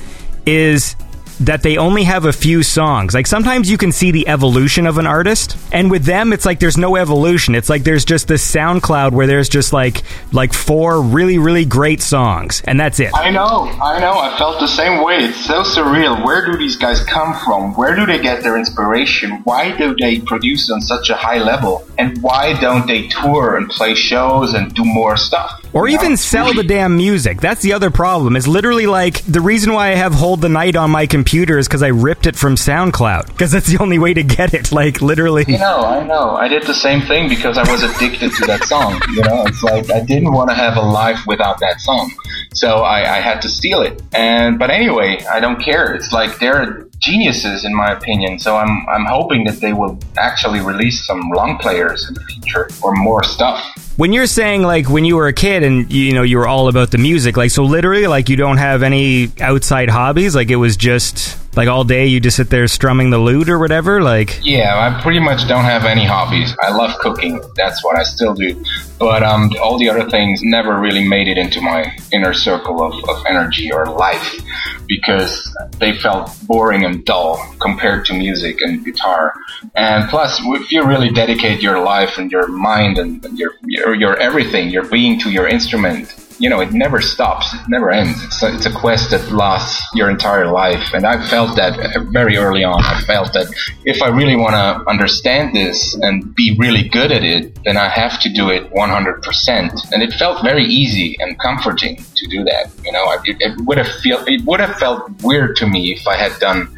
is 0.44 0.96
that 1.40 1.62
they 1.62 1.76
only 1.76 2.04
have 2.04 2.24
a 2.24 2.32
few 2.32 2.62
songs. 2.62 3.14
Like 3.14 3.26
sometimes 3.26 3.70
you 3.70 3.78
can 3.78 3.92
see 3.92 4.10
the 4.10 4.28
evolution 4.28 4.86
of 4.86 4.98
an 4.98 5.06
artist, 5.06 5.56
and 5.72 5.90
with 5.90 6.04
them, 6.04 6.32
it's 6.32 6.46
like 6.46 6.60
there's 6.60 6.76
no 6.78 6.96
evolution. 6.96 7.54
It's 7.54 7.68
like 7.68 7.84
there's 7.84 8.04
just 8.04 8.28
this 8.28 8.50
SoundCloud 8.54 9.12
where 9.12 9.26
there's 9.26 9.48
just 9.48 9.72
like 9.72 10.02
like 10.32 10.52
four 10.52 11.00
really 11.00 11.38
really 11.38 11.64
great 11.64 12.00
songs, 12.00 12.62
and 12.64 12.78
that's 12.78 13.00
it. 13.00 13.10
I 13.14 13.30
know, 13.30 13.70
I 13.82 14.00
know. 14.00 14.18
I 14.18 14.36
felt 14.38 14.60
the 14.60 14.66
same 14.66 15.02
way. 15.04 15.24
It's 15.24 15.44
so 15.44 15.62
surreal. 15.62 16.24
Where 16.24 16.44
do 16.44 16.56
these 16.56 16.76
guys 16.76 17.04
come 17.04 17.34
from? 17.44 17.74
Where 17.74 17.94
do 17.94 18.06
they 18.06 18.20
get 18.20 18.42
their 18.42 18.56
inspiration? 18.56 19.42
Why 19.44 19.76
do 19.76 19.94
they 19.98 20.20
produce 20.20 20.70
on 20.70 20.80
such 20.80 21.10
a 21.10 21.14
high 21.14 21.38
level? 21.38 21.86
And 21.98 22.22
why 22.22 22.58
don't 22.60 22.86
they 22.86 23.08
tour 23.08 23.56
and 23.56 23.68
play 23.68 23.94
shows 23.94 24.54
and 24.54 24.74
do 24.74 24.84
more 24.84 25.16
stuff? 25.16 25.62
Or 25.72 25.88
even 25.88 26.16
sell 26.16 26.54
the 26.54 26.62
damn 26.62 26.96
music. 26.96 27.40
That's 27.40 27.62
the 27.62 27.74
other 27.74 27.90
problem. 27.90 28.36
Is 28.36 28.48
literally 28.48 28.86
like 28.86 29.22
the 29.24 29.40
reason 29.40 29.72
why 29.72 29.88
I 29.88 29.94
have 29.94 30.14
Hold 30.14 30.40
the 30.40 30.48
Night 30.48 30.76
on 30.76 30.90
my 30.90 31.06
computer 31.06 31.58
is 31.58 31.68
because 31.68 31.82
I 31.82 31.88
ripped 31.88 32.26
it 32.26 32.36
from 32.36 32.56
SoundCloud. 32.56 33.26
Because 33.26 33.52
that's 33.52 33.66
the 33.66 33.82
only 33.82 33.98
way 33.98 34.14
to 34.14 34.22
get 34.22 34.54
it. 34.54 34.72
Like 34.72 35.00
literally. 35.00 35.44
I 35.48 35.58
know, 35.58 35.80
I 35.80 36.06
know. 36.06 36.30
I 36.30 36.48
did 36.48 36.64
the 36.64 36.74
same 36.74 37.02
thing 37.02 37.28
because 37.28 37.58
I 37.58 37.70
was 37.70 37.82
addicted 37.82 38.32
to 38.32 38.46
that 38.46 38.64
song. 38.64 39.00
You 39.14 39.22
know, 39.22 39.44
it's 39.46 39.62
like 39.62 39.90
I 39.90 40.00
didn't 40.00 40.32
want 40.32 40.50
to 40.50 40.56
have 40.56 40.76
a 40.76 40.82
life 40.82 41.20
without 41.26 41.60
that 41.60 41.80
song, 41.80 42.10
so 42.54 42.78
I, 42.78 43.16
I 43.16 43.20
had 43.20 43.42
to 43.42 43.48
steal 43.48 43.82
it. 43.82 44.02
And 44.12 44.58
but 44.58 44.70
anyway, 44.70 45.18
I 45.30 45.40
don't 45.40 45.62
care. 45.62 45.94
It's 45.94 46.12
like 46.12 46.38
they're 46.38 46.88
geniuses 46.98 47.64
in 47.64 47.74
my 47.74 47.92
opinion. 47.92 48.38
So 48.38 48.56
I'm 48.56 48.86
I'm 48.88 49.06
hoping 49.06 49.44
that 49.44 49.60
they 49.60 49.72
will 49.72 49.98
actually 50.18 50.60
release 50.60 51.06
some 51.06 51.30
long 51.34 51.58
players 51.58 52.08
in 52.08 52.14
the 52.14 52.20
future 52.20 52.68
or 52.82 52.94
more 52.94 53.22
stuff. 53.22 53.64
When 53.96 54.12
you're 54.12 54.26
saying 54.26 54.62
like 54.62 54.88
when 54.88 55.04
you 55.04 55.16
were 55.16 55.26
a 55.26 55.32
kid 55.32 55.62
and 55.62 55.90
you 55.92 56.12
know 56.12 56.22
you 56.22 56.38
were 56.38 56.46
all 56.46 56.68
about 56.68 56.90
the 56.90 56.98
music, 56.98 57.36
like 57.36 57.50
so 57.50 57.64
literally 57.64 58.06
like 58.06 58.28
you 58.28 58.36
don't 58.36 58.58
have 58.58 58.82
any 58.82 59.32
outside 59.40 59.88
hobbies, 59.88 60.34
like 60.34 60.50
it 60.50 60.56
was 60.56 60.76
just 60.76 61.38
like 61.56 61.68
all 61.68 61.84
day 61.84 62.06
you 62.06 62.20
just 62.20 62.36
sit 62.36 62.50
there 62.50 62.68
strumming 62.68 63.10
the 63.10 63.18
lute 63.18 63.48
or 63.48 63.58
whatever, 63.58 64.02
like 64.02 64.40
Yeah, 64.42 64.76
I 64.76 65.00
pretty 65.02 65.20
much 65.20 65.48
don't 65.48 65.64
have 65.64 65.84
any 65.84 66.04
hobbies. 66.04 66.54
I 66.62 66.70
love 66.70 66.98
cooking. 66.98 67.40
That's 67.56 67.82
what 67.82 67.96
I 67.96 68.02
still 68.02 68.34
do. 68.34 68.62
But 68.98 69.22
um, 69.22 69.50
all 69.60 69.78
the 69.78 69.88
other 69.88 70.08
things 70.08 70.40
never 70.42 70.78
really 70.78 71.06
made 71.06 71.28
it 71.28 71.38
into 71.38 71.60
my 71.60 71.96
inner 72.12 72.34
circle 72.34 72.82
of, 72.82 72.94
of 73.08 73.24
energy 73.26 73.72
or 73.72 73.86
life 73.86 74.38
because 74.86 75.54
they 75.78 75.96
felt 75.98 76.30
boring 76.46 76.84
and 76.84 77.04
dull 77.04 77.36
compared 77.58 78.04
to 78.06 78.14
music 78.14 78.60
and 78.60 78.84
guitar. 78.84 79.34
And 79.74 80.08
plus, 80.08 80.40
if 80.42 80.70
you 80.72 80.84
really 80.84 81.10
dedicate 81.10 81.62
your 81.62 81.80
life 81.80 82.18
and 82.18 82.30
your 82.30 82.46
mind 82.48 82.98
and, 82.98 83.22
your, 83.38 83.52
your 83.64 83.94
your 83.94 84.16
everything, 84.16 84.70
your 84.70 84.84
being 84.84 85.18
to 85.20 85.30
your 85.30 85.46
instrument, 85.46 86.14
you 86.38 86.50
know, 86.50 86.60
it 86.60 86.72
never 86.72 87.00
stops. 87.00 87.52
It 87.54 87.68
never 87.68 87.90
ends. 87.90 88.22
It's 88.24 88.42
a, 88.42 88.54
it's 88.54 88.66
a 88.66 88.72
quest 88.72 89.10
that 89.10 89.32
lasts 89.32 89.82
your 89.94 90.10
entire 90.10 90.46
life. 90.46 90.92
And 90.92 91.06
I 91.06 91.26
felt 91.28 91.56
that 91.56 91.78
very 92.10 92.36
early 92.36 92.64
on. 92.64 92.82
I 92.82 93.00
felt 93.02 93.32
that 93.32 93.46
if 93.84 94.02
I 94.02 94.08
really 94.08 94.36
want 94.36 94.54
to 94.54 94.88
understand 94.88 95.54
this 95.54 95.94
and 95.94 96.34
be 96.34 96.56
really 96.58 96.88
good 96.88 97.12
at 97.12 97.24
it, 97.24 97.56
then 97.64 97.76
I 97.76 97.88
have 97.88 98.20
to 98.20 98.28
do 98.28 98.50
it 98.50 98.70
100%. 98.70 99.92
And 99.92 100.02
it 100.02 100.12
felt 100.14 100.42
very 100.42 100.64
easy 100.64 101.16
and 101.20 101.38
comforting 101.38 101.96
to 101.96 102.26
do 102.28 102.44
that. 102.44 102.70
You 102.84 102.92
know, 102.92 103.12
it, 103.24 103.36
it 103.40 103.60
would 103.66 103.78
have 103.78 103.88
it 104.04 104.44
would 104.44 104.60
have 104.60 104.76
felt 104.76 105.10
weird 105.22 105.56
to 105.56 105.66
me 105.66 105.92
if 105.92 106.06
I 106.06 106.16
had 106.16 106.38
done 106.38 106.68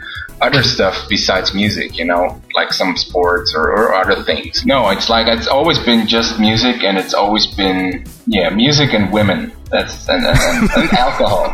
other 0.40 0.62
stuff 0.62 1.08
besides 1.08 1.54
music, 1.54 1.98
you 1.98 2.04
know, 2.04 2.40
like 2.54 2.72
some 2.72 2.96
sports 2.96 3.54
or, 3.54 3.70
or, 3.70 3.94
other 3.94 4.22
things. 4.22 4.64
No, 4.64 4.88
it's 4.90 5.08
like 5.08 5.26
it's 5.26 5.46
always 5.46 5.78
been 5.78 6.06
just 6.06 6.38
music, 6.38 6.82
and 6.84 6.98
it's 6.98 7.14
always 7.14 7.46
been 7.46 8.04
yeah, 8.26 8.50
music 8.50 8.92
and 8.92 9.12
women. 9.12 9.52
That's 9.70 10.08
and, 10.08 10.24
and, 10.24 10.70
and 10.76 10.92
alcohol 10.98 11.50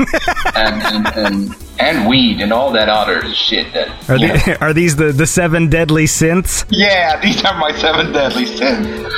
and, 0.55 0.83
and, 0.83 1.17
and 1.17 1.57
and 1.81 2.09
weed 2.09 2.41
and 2.41 2.53
all 2.53 2.73
that 2.73 2.89
other 2.89 3.23
shit. 3.35 3.73
That 3.73 3.89
are, 4.09 4.19
the, 4.19 4.59
are 4.65 4.73
these 4.73 4.97
the 4.97 5.13
the 5.13 5.27
seven 5.27 5.69
deadly 5.69 6.05
synths? 6.05 6.65
Yeah, 6.71 7.21
these 7.21 7.45
are 7.45 7.59
my 7.59 7.73
seven 7.73 8.13
deadly 8.13 8.47
sins. 8.47 9.13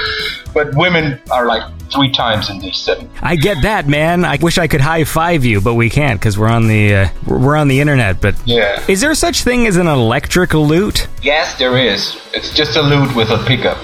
But 0.56 0.74
women 0.74 1.20
are 1.30 1.44
like 1.44 1.64
three 1.92 2.10
times 2.10 2.48
in 2.48 2.58
these 2.60 2.78
seven. 2.78 3.10
I 3.20 3.36
get 3.36 3.60
that, 3.60 3.86
man. 3.86 4.24
I 4.24 4.38
wish 4.40 4.56
I 4.56 4.66
could 4.68 4.80
high 4.80 5.04
five 5.04 5.44
you, 5.44 5.60
but 5.60 5.74
we 5.74 5.90
can't 5.90 6.18
because 6.18 6.38
we're 6.38 6.48
on 6.48 6.66
the 6.66 6.94
uh, 6.94 7.08
we're 7.26 7.56
on 7.56 7.68
the 7.68 7.78
internet. 7.78 8.22
But 8.22 8.36
yeah, 8.46 8.82
is 8.88 9.02
there 9.02 9.14
such 9.14 9.42
thing 9.42 9.66
as 9.66 9.76
an 9.76 9.86
electric 9.86 10.54
lute? 10.54 11.08
Yes, 11.22 11.58
there 11.58 11.76
is. 11.76 12.18
It's 12.32 12.54
just 12.54 12.74
a 12.78 12.80
lute 12.80 13.14
with 13.14 13.28
a 13.28 13.44
pickup, 13.44 13.76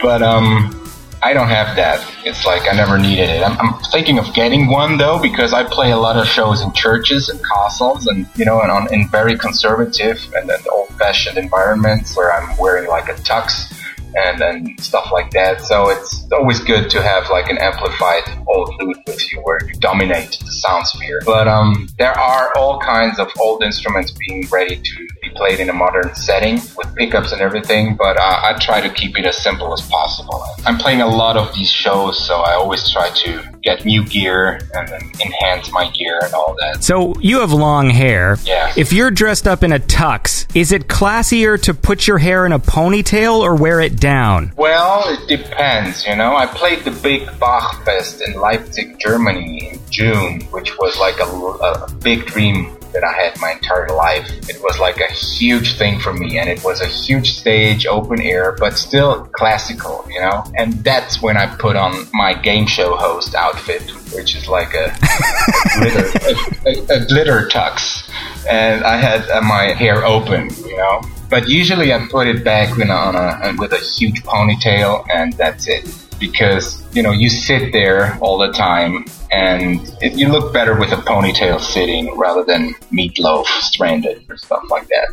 but 0.00 0.22
um. 0.22 0.78
I 1.24 1.34
don't 1.34 1.46
have 1.46 1.76
that. 1.76 2.04
It's 2.24 2.44
like 2.44 2.62
I 2.68 2.74
never 2.74 2.98
needed 2.98 3.30
it. 3.30 3.44
I'm, 3.44 3.56
I'm, 3.56 3.80
thinking 3.92 4.18
of 4.18 4.34
getting 4.34 4.66
one 4.68 4.98
though 4.98 5.22
because 5.22 5.52
I 5.52 5.62
play 5.62 5.92
a 5.92 5.96
lot 5.96 6.16
of 6.16 6.26
shows 6.26 6.62
in 6.62 6.72
churches 6.72 7.28
and 7.28 7.38
castles 7.44 8.08
and 8.08 8.26
you 8.34 8.44
know 8.44 8.60
and 8.60 8.72
on 8.72 8.92
in 8.92 9.06
very 9.06 9.38
conservative 9.38 10.18
and 10.34 10.50
then 10.50 10.58
old-fashioned 10.72 11.38
environments 11.38 12.16
where 12.16 12.32
I'm 12.32 12.58
wearing 12.58 12.88
like 12.88 13.08
a 13.08 13.14
tux 13.14 13.72
and 14.16 14.40
then 14.40 14.78
stuff 14.78 15.10
like 15.12 15.30
that. 15.32 15.60
So 15.62 15.90
it's 15.90 16.26
always 16.32 16.60
good 16.60 16.90
to 16.90 17.02
have 17.02 17.28
like 17.30 17.48
an 17.48 17.58
amplified 17.58 18.22
old 18.46 18.74
lute 18.80 18.98
with 19.06 19.32
you 19.32 19.40
where 19.42 19.58
you 19.66 19.74
dominate 19.74 20.38
the 20.40 20.52
sound 20.52 20.86
sphere. 20.86 21.20
But 21.24 21.48
um, 21.48 21.88
there 21.98 22.12
are 22.12 22.52
all 22.56 22.80
kinds 22.80 23.18
of 23.18 23.30
old 23.40 23.62
instruments 23.62 24.12
being 24.12 24.46
ready 24.50 24.76
to 24.76 25.08
be 25.22 25.30
played 25.30 25.60
in 25.60 25.70
a 25.70 25.72
modern 25.72 26.14
setting 26.14 26.54
with 26.76 26.94
pickups 26.96 27.32
and 27.32 27.40
everything. 27.40 27.96
But 27.96 28.16
uh, 28.18 28.40
I 28.44 28.58
try 28.60 28.80
to 28.80 28.90
keep 28.92 29.18
it 29.18 29.26
as 29.26 29.42
simple 29.42 29.72
as 29.72 29.86
possible. 29.88 30.44
I'm 30.64 30.78
playing 30.78 31.00
a 31.00 31.08
lot 31.08 31.36
of 31.36 31.54
these 31.54 31.70
shows, 31.70 32.24
so 32.24 32.36
I 32.40 32.54
always 32.54 32.90
try 32.90 33.10
to 33.10 33.42
get 33.62 33.84
new 33.84 34.04
gear 34.04 34.60
and 34.74 34.88
then 34.88 35.00
enhance 35.24 35.70
my 35.72 35.88
gear 35.90 36.18
and 36.22 36.34
all 36.34 36.56
that. 36.60 36.82
So 36.82 37.14
you 37.20 37.40
have 37.40 37.52
long 37.52 37.90
hair. 37.90 38.38
Yeah. 38.44 38.72
If 38.76 38.92
you're 38.92 39.10
dressed 39.10 39.46
up 39.46 39.62
in 39.62 39.72
a 39.72 39.78
tux, 39.78 40.46
is 40.54 40.72
it 40.72 40.88
classier 40.88 41.60
to 41.62 41.74
put 41.74 42.06
your 42.06 42.18
hair 42.18 42.44
in 42.44 42.52
a 42.52 42.58
ponytail 42.58 43.40
or 43.40 43.54
wear 43.54 43.80
it 43.80 44.00
down? 44.02 44.52
Well, 44.56 45.04
it 45.06 45.28
depends, 45.28 46.04
you 46.04 46.16
know. 46.16 46.34
I 46.34 46.46
played 46.46 46.80
the 46.84 46.90
big 46.90 47.22
Bach 47.38 47.84
Fest 47.84 48.20
in 48.20 48.34
Leipzig, 48.34 48.98
Germany 48.98 49.70
in 49.70 49.80
June, 49.90 50.40
which 50.50 50.76
was 50.78 50.98
like 50.98 51.18
a, 51.20 51.24
a 51.24 51.94
big 52.02 52.26
dream 52.26 52.76
that 52.92 53.04
I 53.04 53.12
had 53.12 53.40
my 53.40 53.52
entire 53.52 53.88
life. 53.88 54.28
It 54.50 54.60
was 54.60 54.78
like 54.80 54.98
a 54.98 55.10
huge 55.12 55.78
thing 55.78 56.00
for 56.00 56.12
me, 56.12 56.38
and 56.38 56.50
it 56.50 56.62
was 56.64 56.80
a 56.80 56.88
huge 56.88 57.38
stage, 57.38 57.86
open 57.86 58.20
air, 58.20 58.56
but 58.58 58.76
still 58.76 59.24
classical, 59.32 60.04
you 60.10 60.20
know? 60.20 60.44
And 60.58 60.74
that's 60.84 61.22
when 61.22 61.36
I 61.36 61.46
put 61.46 61.76
on 61.76 62.08
my 62.12 62.34
game 62.34 62.66
show 62.66 62.96
host 62.96 63.36
outfit, 63.36 63.82
which 64.14 64.34
is 64.34 64.48
like 64.48 64.74
a, 64.74 64.92
a 64.92 65.78
glitter, 65.78 66.18
a, 66.26 66.68
a, 66.68 67.02
a, 67.02 67.06
glitter 67.06 67.48
tux. 67.48 68.10
And 68.50 68.84
I 68.84 68.96
had 68.96 69.30
uh, 69.30 69.40
my 69.42 69.72
hair 69.72 70.04
open, 70.04 70.50
you 70.66 70.76
know? 70.76 71.00
But 71.32 71.48
usually 71.48 71.94
I 71.94 72.06
put 72.10 72.26
it 72.26 72.44
back 72.44 72.76
you 72.76 72.84
know, 72.84 72.94
on 72.94 73.16
a, 73.16 73.18
uh, 73.18 73.54
with 73.56 73.72
a 73.72 73.78
huge 73.78 74.22
ponytail, 74.22 75.06
and 75.10 75.32
that's 75.32 75.66
it 75.66 75.88
because 76.20 76.84
you 76.94 77.02
know 77.02 77.10
you 77.10 77.30
sit 77.30 77.72
there 77.72 78.18
all 78.20 78.36
the 78.36 78.52
time 78.52 79.06
and 79.32 79.80
it, 80.02 80.12
you 80.12 80.28
look 80.28 80.52
better 80.52 80.78
with 80.78 80.92
a 80.92 80.96
ponytail 80.96 81.58
sitting 81.58 82.14
rather 82.18 82.44
than 82.44 82.74
meatloaf 82.92 83.46
stranded 83.62 84.22
or 84.28 84.36
stuff 84.36 84.62
like 84.68 84.86
that. 84.88 85.08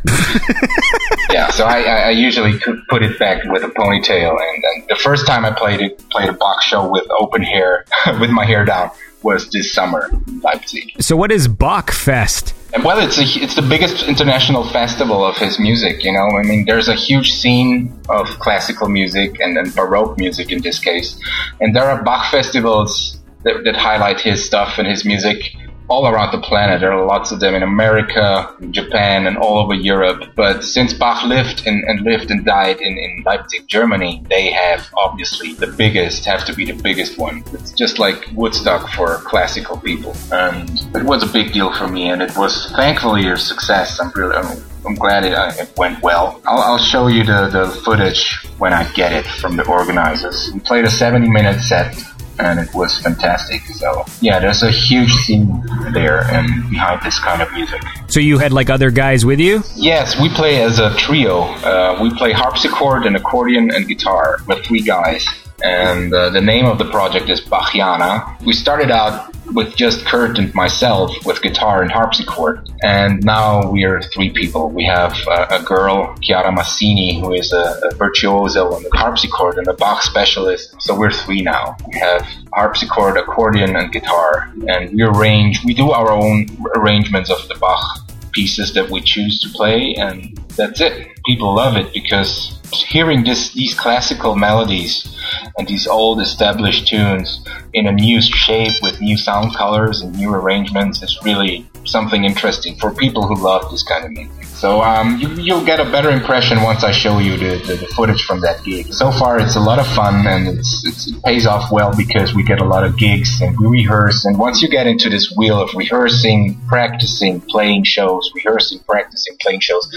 yeah, 1.31 1.49
so 1.51 1.63
I, 1.63 1.83
I, 1.83 2.09
usually 2.09 2.59
put 2.89 3.01
it 3.01 3.17
back 3.17 3.45
with 3.45 3.63
a 3.63 3.69
ponytail, 3.69 4.31
and, 4.31 4.63
and 4.65 4.89
the 4.89 4.97
first 4.97 5.25
time 5.25 5.45
I 5.45 5.51
played 5.51 5.79
it, 5.79 6.03
played 6.09 6.27
a 6.27 6.33
Bach 6.33 6.61
show 6.61 6.85
with 6.85 7.07
open 7.17 7.43
hair, 7.43 7.85
with 8.19 8.29
my 8.29 8.43
hair 8.43 8.65
down, 8.65 8.91
was 9.23 9.49
this 9.49 9.71
summer 9.71 10.09
in 10.27 10.39
Leipzig. 10.41 10.91
So 10.99 11.15
what 11.15 11.31
is 11.31 11.47
Bach 11.47 11.91
Fest? 11.91 12.53
Well, 12.83 12.99
it's 12.99 13.17
a, 13.17 13.23
it's 13.43 13.55
the 13.55 13.63
biggest 13.63 14.07
international 14.07 14.63
festival 14.69 15.25
of 15.25 15.37
his 15.37 15.59
music. 15.59 16.03
You 16.03 16.13
know, 16.13 16.37
I 16.37 16.43
mean, 16.43 16.65
there's 16.65 16.87
a 16.87 16.93
huge 16.93 17.33
scene 17.33 17.99
of 18.09 18.27
classical 18.39 18.89
music 18.89 19.39
and 19.39 19.57
then 19.57 19.71
Baroque 19.71 20.17
music 20.17 20.51
in 20.51 20.61
this 20.61 20.79
case, 20.79 21.19
and 21.59 21.75
there 21.75 21.89
are 21.89 22.03
Bach 22.03 22.29
festivals 22.31 23.17
that, 23.43 23.63
that 23.63 23.75
highlight 23.75 24.21
his 24.21 24.45
stuff 24.45 24.77
and 24.77 24.87
his 24.87 25.03
music 25.03 25.55
all 25.89 26.07
around 26.07 26.31
the 26.31 26.41
planet. 26.47 26.79
There 26.79 26.91
are 26.91 27.05
lots 27.05 27.31
of 27.31 27.39
them 27.39 27.55
in 27.55 27.63
America, 27.63 28.53
Japan, 28.71 29.27
and 29.27 29.37
all 29.37 29.57
over 29.57 29.73
Europe. 29.73 30.31
But 30.35 30.63
since 30.63 30.93
Bach 30.93 31.25
lived 31.25 31.63
and, 31.65 31.83
and 31.83 32.01
lived 32.01 32.31
and 32.31 32.45
died 32.45 32.79
in, 32.79 32.97
in 32.97 33.23
Leipzig, 33.25 33.67
Germany, 33.67 34.23
they 34.29 34.51
have 34.51 34.87
obviously 34.97 35.53
the 35.53 35.67
biggest, 35.67 36.25
have 36.25 36.45
to 36.45 36.53
be 36.53 36.65
the 36.65 36.79
biggest 36.81 37.17
one. 37.17 37.43
It's 37.53 37.71
just 37.71 37.99
like 37.99 38.29
Woodstock 38.33 38.89
for 38.91 39.17
classical 39.17 39.77
people. 39.77 40.15
And 40.31 40.69
it 40.95 41.03
was 41.03 41.23
a 41.23 41.31
big 41.31 41.51
deal 41.53 41.73
for 41.73 41.87
me, 41.87 42.09
and 42.09 42.21
it 42.21 42.35
was 42.37 42.71
thankfully 42.75 43.27
a 43.27 43.37
success. 43.37 43.99
I'm 43.99 44.11
really, 44.15 44.35
I'm, 44.35 44.63
I'm 44.85 44.95
glad 44.95 45.25
it, 45.25 45.33
uh, 45.33 45.51
it, 45.57 45.75
went 45.77 46.01
well. 46.03 46.41
I'll, 46.45 46.61
I'll, 46.61 46.77
show 46.77 47.07
you 47.07 47.23
the, 47.23 47.49
the 47.49 47.69
footage 47.83 48.37
when 48.57 48.73
I 48.73 48.89
get 48.93 49.11
it 49.11 49.25
from 49.25 49.57
the 49.57 49.67
organizers. 49.67 50.51
We 50.53 50.59
played 50.59 50.85
a 50.85 50.89
70 50.89 51.29
minute 51.29 51.59
set 51.59 51.95
and 52.39 52.59
it 52.59 52.73
was 52.73 52.97
fantastic. 52.99 53.61
So 53.67 54.05
yeah, 54.21 54.39
there's 54.39 54.63
a 54.63 54.71
huge 54.71 55.11
scene 55.13 55.61
there 55.93 56.23
and 56.31 56.69
behind 56.69 57.01
this 57.03 57.19
kind 57.19 57.41
of 57.41 57.51
music. 57.53 57.81
So 58.07 58.19
you 58.19 58.37
had 58.37 58.51
like 58.53 58.69
other 58.69 58.91
guys 58.91 59.25
with 59.25 59.39
you? 59.39 59.63
Yes, 59.75 60.19
we 60.19 60.29
play 60.29 60.61
as 60.61 60.79
a 60.79 60.95
trio. 60.95 61.41
Uh, 61.41 61.99
we 62.01 62.09
play 62.15 62.31
harpsichord 62.31 63.05
and 63.05 63.15
accordion 63.15 63.71
and 63.73 63.87
guitar 63.87 64.39
with 64.47 64.65
three 64.65 64.81
guys. 64.81 65.25
And 65.63 66.13
uh, 66.13 66.29
the 66.29 66.41
name 66.41 66.65
of 66.65 66.77
the 66.77 66.85
project 66.85 67.29
is 67.29 67.41
Bachiana. 67.41 68.41
We 68.43 68.53
started 68.53 68.91
out 68.91 69.33
with 69.53 69.75
just 69.75 70.05
Kurt 70.05 70.37
and 70.37 70.53
myself 70.53 71.11
with 71.25 71.41
guitar 71.41 71.81
and 71.81 71.91
harpsichord. 71.91 72.69
And 72.83 73.23
now 73.23 73.69
we're 73.71 74.01
three 74.01 74.29
people. 74.29 74.69
We 74.69 74.85
have 74.85 75.15
uh, 75.27 75.47
a 75.49 75.63
girl, 75.63 76.15
Chiara 76.21 76.51
Massini, 76.51 77.19
who 77.19 77.33
is 77.33 77.51
a, 77.51 77.79
a, 77.83 77.95
virtuoso 77.95 78.73
on 78.73 78.83
the 78.83 78.89
harpsichord 78.93 79.57
and 79.57 79.67
a 79.67 79.73
Bach 79.73 80.03
specialist. 80.03 80.75
So 80.81 80.97
we're 80.97 81.11
three 81.11 81.41
now. 81.41 81.75
We 81.87 81.99
have 81.99 82.27
harpsichord, 82.53 83.17
accordion, 83.17 83.75
and 83.75 83.91
guitar. 83.91 84.51
And 84.67 84.93
we 84.93 85.03
arrange, 85.03 85.63
we 85.65 85.73
do 85.73 85.91
our 85.91 86.11
own 86.11 86.47
arrangements 86.75 87.29
of 87.29 87.47
the 87.47 87.55
Bach 87.55 88.05
pieces 88.31 88.73
that 88.73 88.89
we 88.89 89.01
choose 89.01 89.41
to 89.41 89.49
play. 89.49 89.95
And 89.95 90.37
that's 90.55 90.79
it. 90.79 91.07
People 91.25 91.55
love 91.55 91.75
it 91.75 91.91
because 91.93 92.58
hearing 92.73 93.23
this, 93.23 93.53
these 93.53 93.73
classical 93.73 94.35
melodies 94.35 95.15
and 95.57 95.67
these 95.67 95.87
old 95.87 96.21
established 96.21 96.87
tunes 96.87 97.43
in 97.73 97.87
a 97.87 97.91
new 97.91 98.21
shape 98.21 98.73
with 98.81 99.01
new 99.01 99.17
sound 99.17 99.55
colors 99.55 100.01
and 100.01 100.15
new 100.15 100.33
arrangements 100.33 101.01
is 101.03 101.17
really 101.23 101.69
something 101.91 102.25
interesting 102.25 102.75
for 102.77 102.93
people 102.93 103.25
who 103.27 103.35
love 103.35 103.69
this 103.71 103.83
kind 103.83 104.05
of 104.05 104.11
music. 104.11 104.45
So 104.59 104.81
um, 104.81 105.17
you, 105.19 105.53
will 105.53 105.63
get 105.63 105.79
a 105.79 105.85
better 105.85 106.09
impression 106.09 106.61
once 106.63 106.83
I 106.83 106.91
show 106.91 107.19
you 107.19 107.37
the, 107.37 107.65
the, 107.65 107.75
the, 107.75 107.87
footage 107.95 108.25
from 108.25 108.41
that 108.41 108.61
gig. 108.65 108.91
So 108.93 109.09
far, 109.09 109.39
it's 109.39 109.55
a 109.55 109.59
lot 109.59 109.79
of 109.79 109.87
fun 109.87 110.27
and 110.27 110.47
it's, 110.49 110.83
it's, 110.85 111.07
it 111.07 111.23
pays 111.23 111.45
off 111.45 111.71
well 111.71 111.95
because 111.95 112.33
we 112.33 112.43
get 112.43 112.59
a 112.59 112.65
lot 112.65 112.83
of 112.83 112.97
gigs 112.97 113.39
and 113.41 113.57
we 113.57 113.67
rehearse. 113.67 114.25
And 114.25 114.37
once 114.37 114.61
you 114.61 114.67
get 114.67 114.85
into 114.85 115.09
this 115.09 115.33
wheel 115.37 115.61
of 115.61 115.73
rehearsing, 115.73 116.59
practicing, 116.67 117.39
playing 117.39 117.85
shows, 117.85 118.29
rehearsing, 118.35 118.79
practicing, 118.79 119.37
playing 119.39 119.61
shows, 119.61 119.89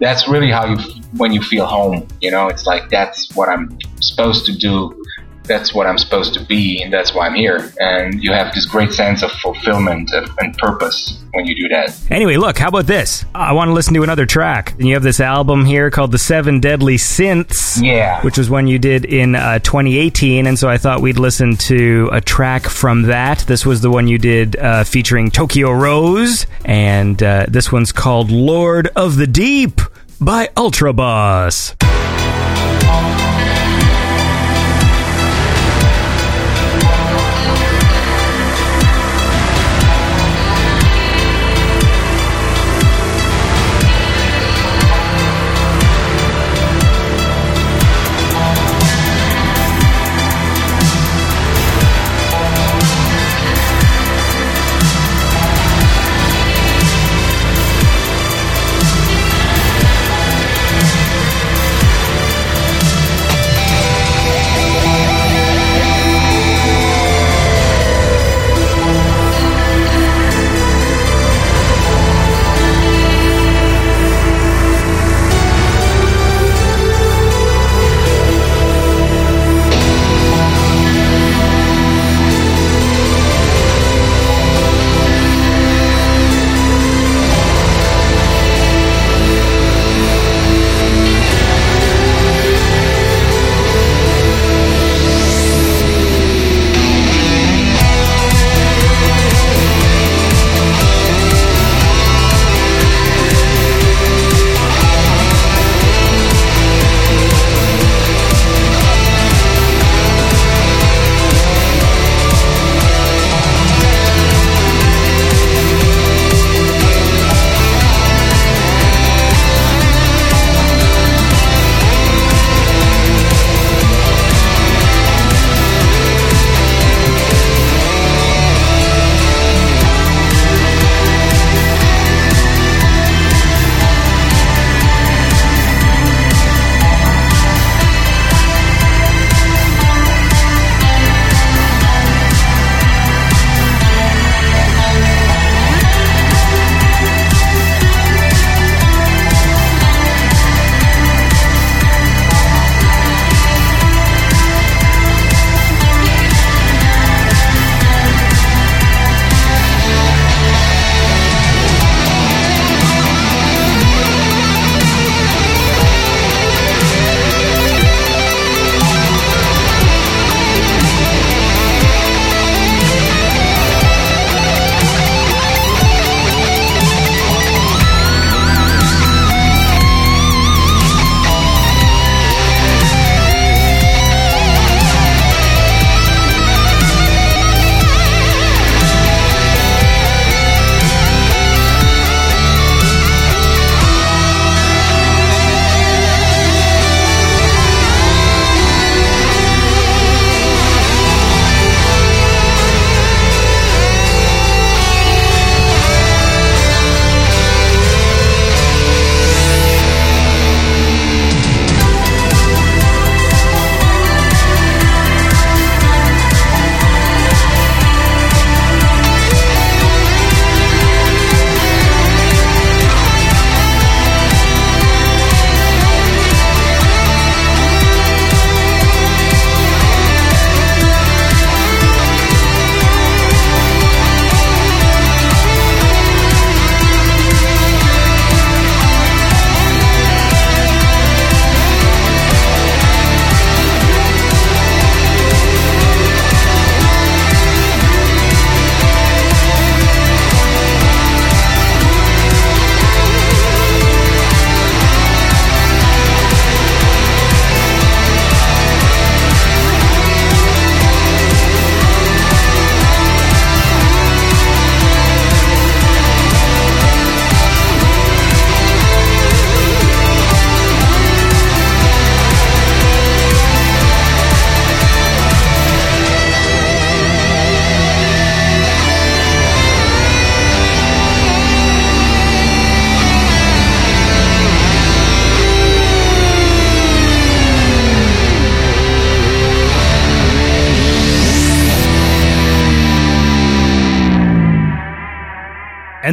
that's 0.00 0.26
really 0.28 0.50
how 0.50 0.66
you 0.66 0.78
when 1.16 1.32
you 1.32 1.40
feel 1.40 1.66
home. 1.66 2.08
You 2.20 2.32
know, 2.32 2.48
it's 2.48 2.66
like 2.66 2.90
that's 2.90 3.34
what 3.36 3.48
I'm 3.48 3.78
supposed 4.00 4.46
to 4.46 4.56
do 4.56 5.04
that's 5.48 5.74
what 5.74 5.86
I'm 5.86 5.98
supposed 5.98 6.34
to 6.34 6.44
be, 6.44 6.82
and 6.82 6.92
that's 6.92 7.14
why 7.14 7.26
I'm 7.26 7.34
here. 7.34 7.72
And 7.80 8.22
you 8.22 8.32
have 8.32 8.54
this 8.54 8.66
great 8.66 8.92
sense 8.92 9.22
of 9.22 9.30
fulfillment 9.32 10.10
and 10.12 10.56
purpose 10.58 11.18
when 11.32 11.46
you 11.46 11.54
do 11.54 11.68
that. 11.68 11.98
Anyway, 12.10 12.36
look, 12.36 12.58
how 12.58 12.68
about 12.68 12.86
this? 12.86 13.24
I 13.34 13.52
want 13.52 13.68
to 13.68 13.72
listen 13.72 13.94
to 13.94 14.02
another 14.02 14.26
track. 14.26 14.72
And 14.72 14.86
you 14.86 14.94
have 14.94 15.02
this 15.02 15.20
album 15.20 15.64
here 15.64 15.90
called 15.90 16.12
The 16.12 16.18
Seven 16.18 16.60
Deadly 16.60 16.96
Synths. 16.96 17.82
Yeah. 17.82 18.20
Which 18.22 18.38
was 18.38 18.50
one 18.50 18.66
you 18.66 18.78
did 18.78 19.04
in 19.04 19.34
uh, 19.34 19.58
2018. 19.60 20.46
And 20.46 20.58
so 20.58 20.68
I 20.68 20.78
thought 20.78 21.00
we'd 21.00 21.18
listen 21.18 21.56
to 21.56 22.08
a 22.12 22.20
track 22.20 22.64
from 22.64 23.02
that. 23.02 23.40
This 23.40 23.64
was 23.64 23.80
the 23.80 23.90
one 23.90 24.08
you 24.08 24.18
did 24.18 24.56
uh, 24.56 24.84
featuring 24.84 25.30
Tokyo 25.30 25.72
Rose. 25.72 26.46
And 26.64 27.22
uh, 27.22 27.46
this 27.48 27.72
one's 27.72 27.92
called 27.92 28.30
Lord 28.30 28.88
of 28.96 29.16
the 29.16 29.26
Deep 29.26 29.80
by 30.20 30.50
Ultra 30.56 30.92
Boss. 30.92 31.74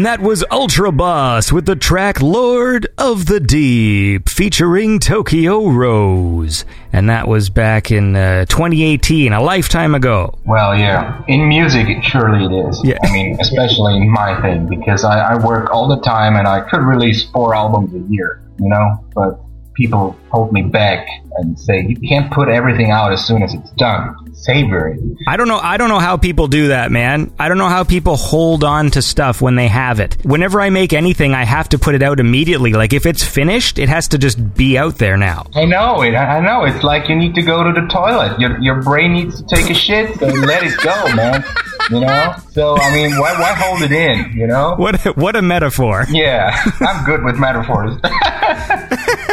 And 0.05 0.21
that 0.21 0.21
was 0.21 0.45
Ultra 0.51 0.91
Boss 0.91 1.51
with 1.51 1.65
the 1.65 1.75
track 1.75 2.21
Lord 2.21 2.85
of 2.95 3.25
the 3.25 3.39
Deep 3.39 4.29
featuring 4.29 4.99
Tokyo 4.99 5.67
Rose. 5.67 6.63
And 6.93 7.09
that 7.09 7.27
was 7.27 7.49
back 7.49 7.89
in 7.89 8.15
uh, 8.15 8.45
2018, 8.45 9.33
a 9.33 9.41
lifetime 9.41 9.95
ago. 9.95 10.37
Well, 10.45 10.77
yeah. 10.77 11.23
In 11.27 11.47
music, 11.47 11.89
it, 11.89 12.03
surely 12.03 12.45
it 12.45 12.67
is. 12.69 12.79
Yeah. 12.83 12.99
I 13.01 13.11
mean, 13.11 13.37
especially 13.41 13.95
in 13.95 14.07
my 14.11 14.39
thing, 14.43 14.67
because 14.69 15.03
I, 15.03 15.33
I 15.33 15.43
work 15.43 15.71
all 15.71 15.87
the 15.87 15.99
time 16.01 16.35
and 16.35 16.47
I 16.47 16.59
could 16.69 16.81
release 16.81 17.27
four 17.31 17.55
albums 17.55 17.91
a 17.95 18.07
year, 18.07 18.43
you 18.59 18.69
know? 18.69 19.03
But 19.15 19.39
people 19.73 20.15
hold 20.29 20.53
me 20.53 20.61
back 20.61 21.07
and 21.37 21.59
say, 21.59 21.83
you 21.83 21.95
can't 22.07 22.31
put 22.31 22.47
everything 22.47 22.91
out 22.91 23.11
as 23.11 23.25
soon 23.25 23.41
as 23.41 23.55
it's 23.55 23.71
done. 23.71 24.15
Savor 24.45 24.89
it. 24.89 24.99
I 25.27 25.37
don't 25.37 25.47
know. 25.47 25.57
I 25.57 25.77
don't 25.77 25.89
know 25.89 25.97
how 25.97 26.17
people 26.17 26.47
do 26.47 26.67
that, 26.67 26.91
man. 26.91 27.33
I 27.39 27.47
don't 27.47 27.57
know 27.57 27.67
how 27.67 27.83
people 27.83 28.15
hold 28.15 28.63
on 28.63 28.91
to 28.91 29.01
stuff 29.01 29.41
when 29.41 29.55
they 29.55 29.67
have 29.67 29.99
it. 29.99 30.17
Whenever 30.23 30.61
I 30.61 30.69
make 30.69 30.93
anything, 30.93 31.33
I 31.33 31.45
have 31.45 31.67
to 31.69 31.79
put 31.79 31.95
it 31.95 32.03
out 32.03 32.19
immediately. 32.19 32.71
Like 32.73 32.93
if 32.93 33.07
it's 33.07 33.23
finished, 33.23 33.79
it 33.79 33.89
has 33.89 34.07
to 34.09 34.19
just 34.19 34.53
be 34.53 34.77
out 34.77 34.99
there 34.99 35.17
now. 35.17 35.47
I 35.55 35.65
know 35.65 36.03
it. 36.03 36.13
I 36.13 36.39
know. 36.41 36.63
It's 36.65 36.83
like 36.83 37.09
you 37.09 37.15
need 37.15 37.33
to 37.33 37.41
go 37.41 37.63
to 37.63 37.81
the 37.81 37.87
toilet. 37.87 38.39
Your, 38.39 38.61
your 38.61 38.83
brain 38.83 39.13
needs 39.13 39.41
to 39.41 39.47
take 39.47 39.67
a 39.71 39.73
shit, 39.73 40.19
so 40.19 40.27
let 40.27 40.61
it 40.63 40.77
go, 40.79 40.93
man. 41.15 41.43
You 41.89 42.01
know? 42.01 42.35
So, 42.51 42.77
I 42.77 42.93
mean, 42.93 43.17
why, 43.17 43.33
why 43.39 43.53
hold 43.53 43.81
it 43.81 43.91
in, 43.91 44.31
you 44.37 44.45
know? 44.45 44.75
What 44.75 45.17
what 45.17 45.35
a 45.35 45.41
metaphor. 45.41 46.05
Yeah, 46.09 46.55
I'm 46.81 47.03
good 47.03 47.23
with 47.23 47.37
metaphors. 47.39 47.97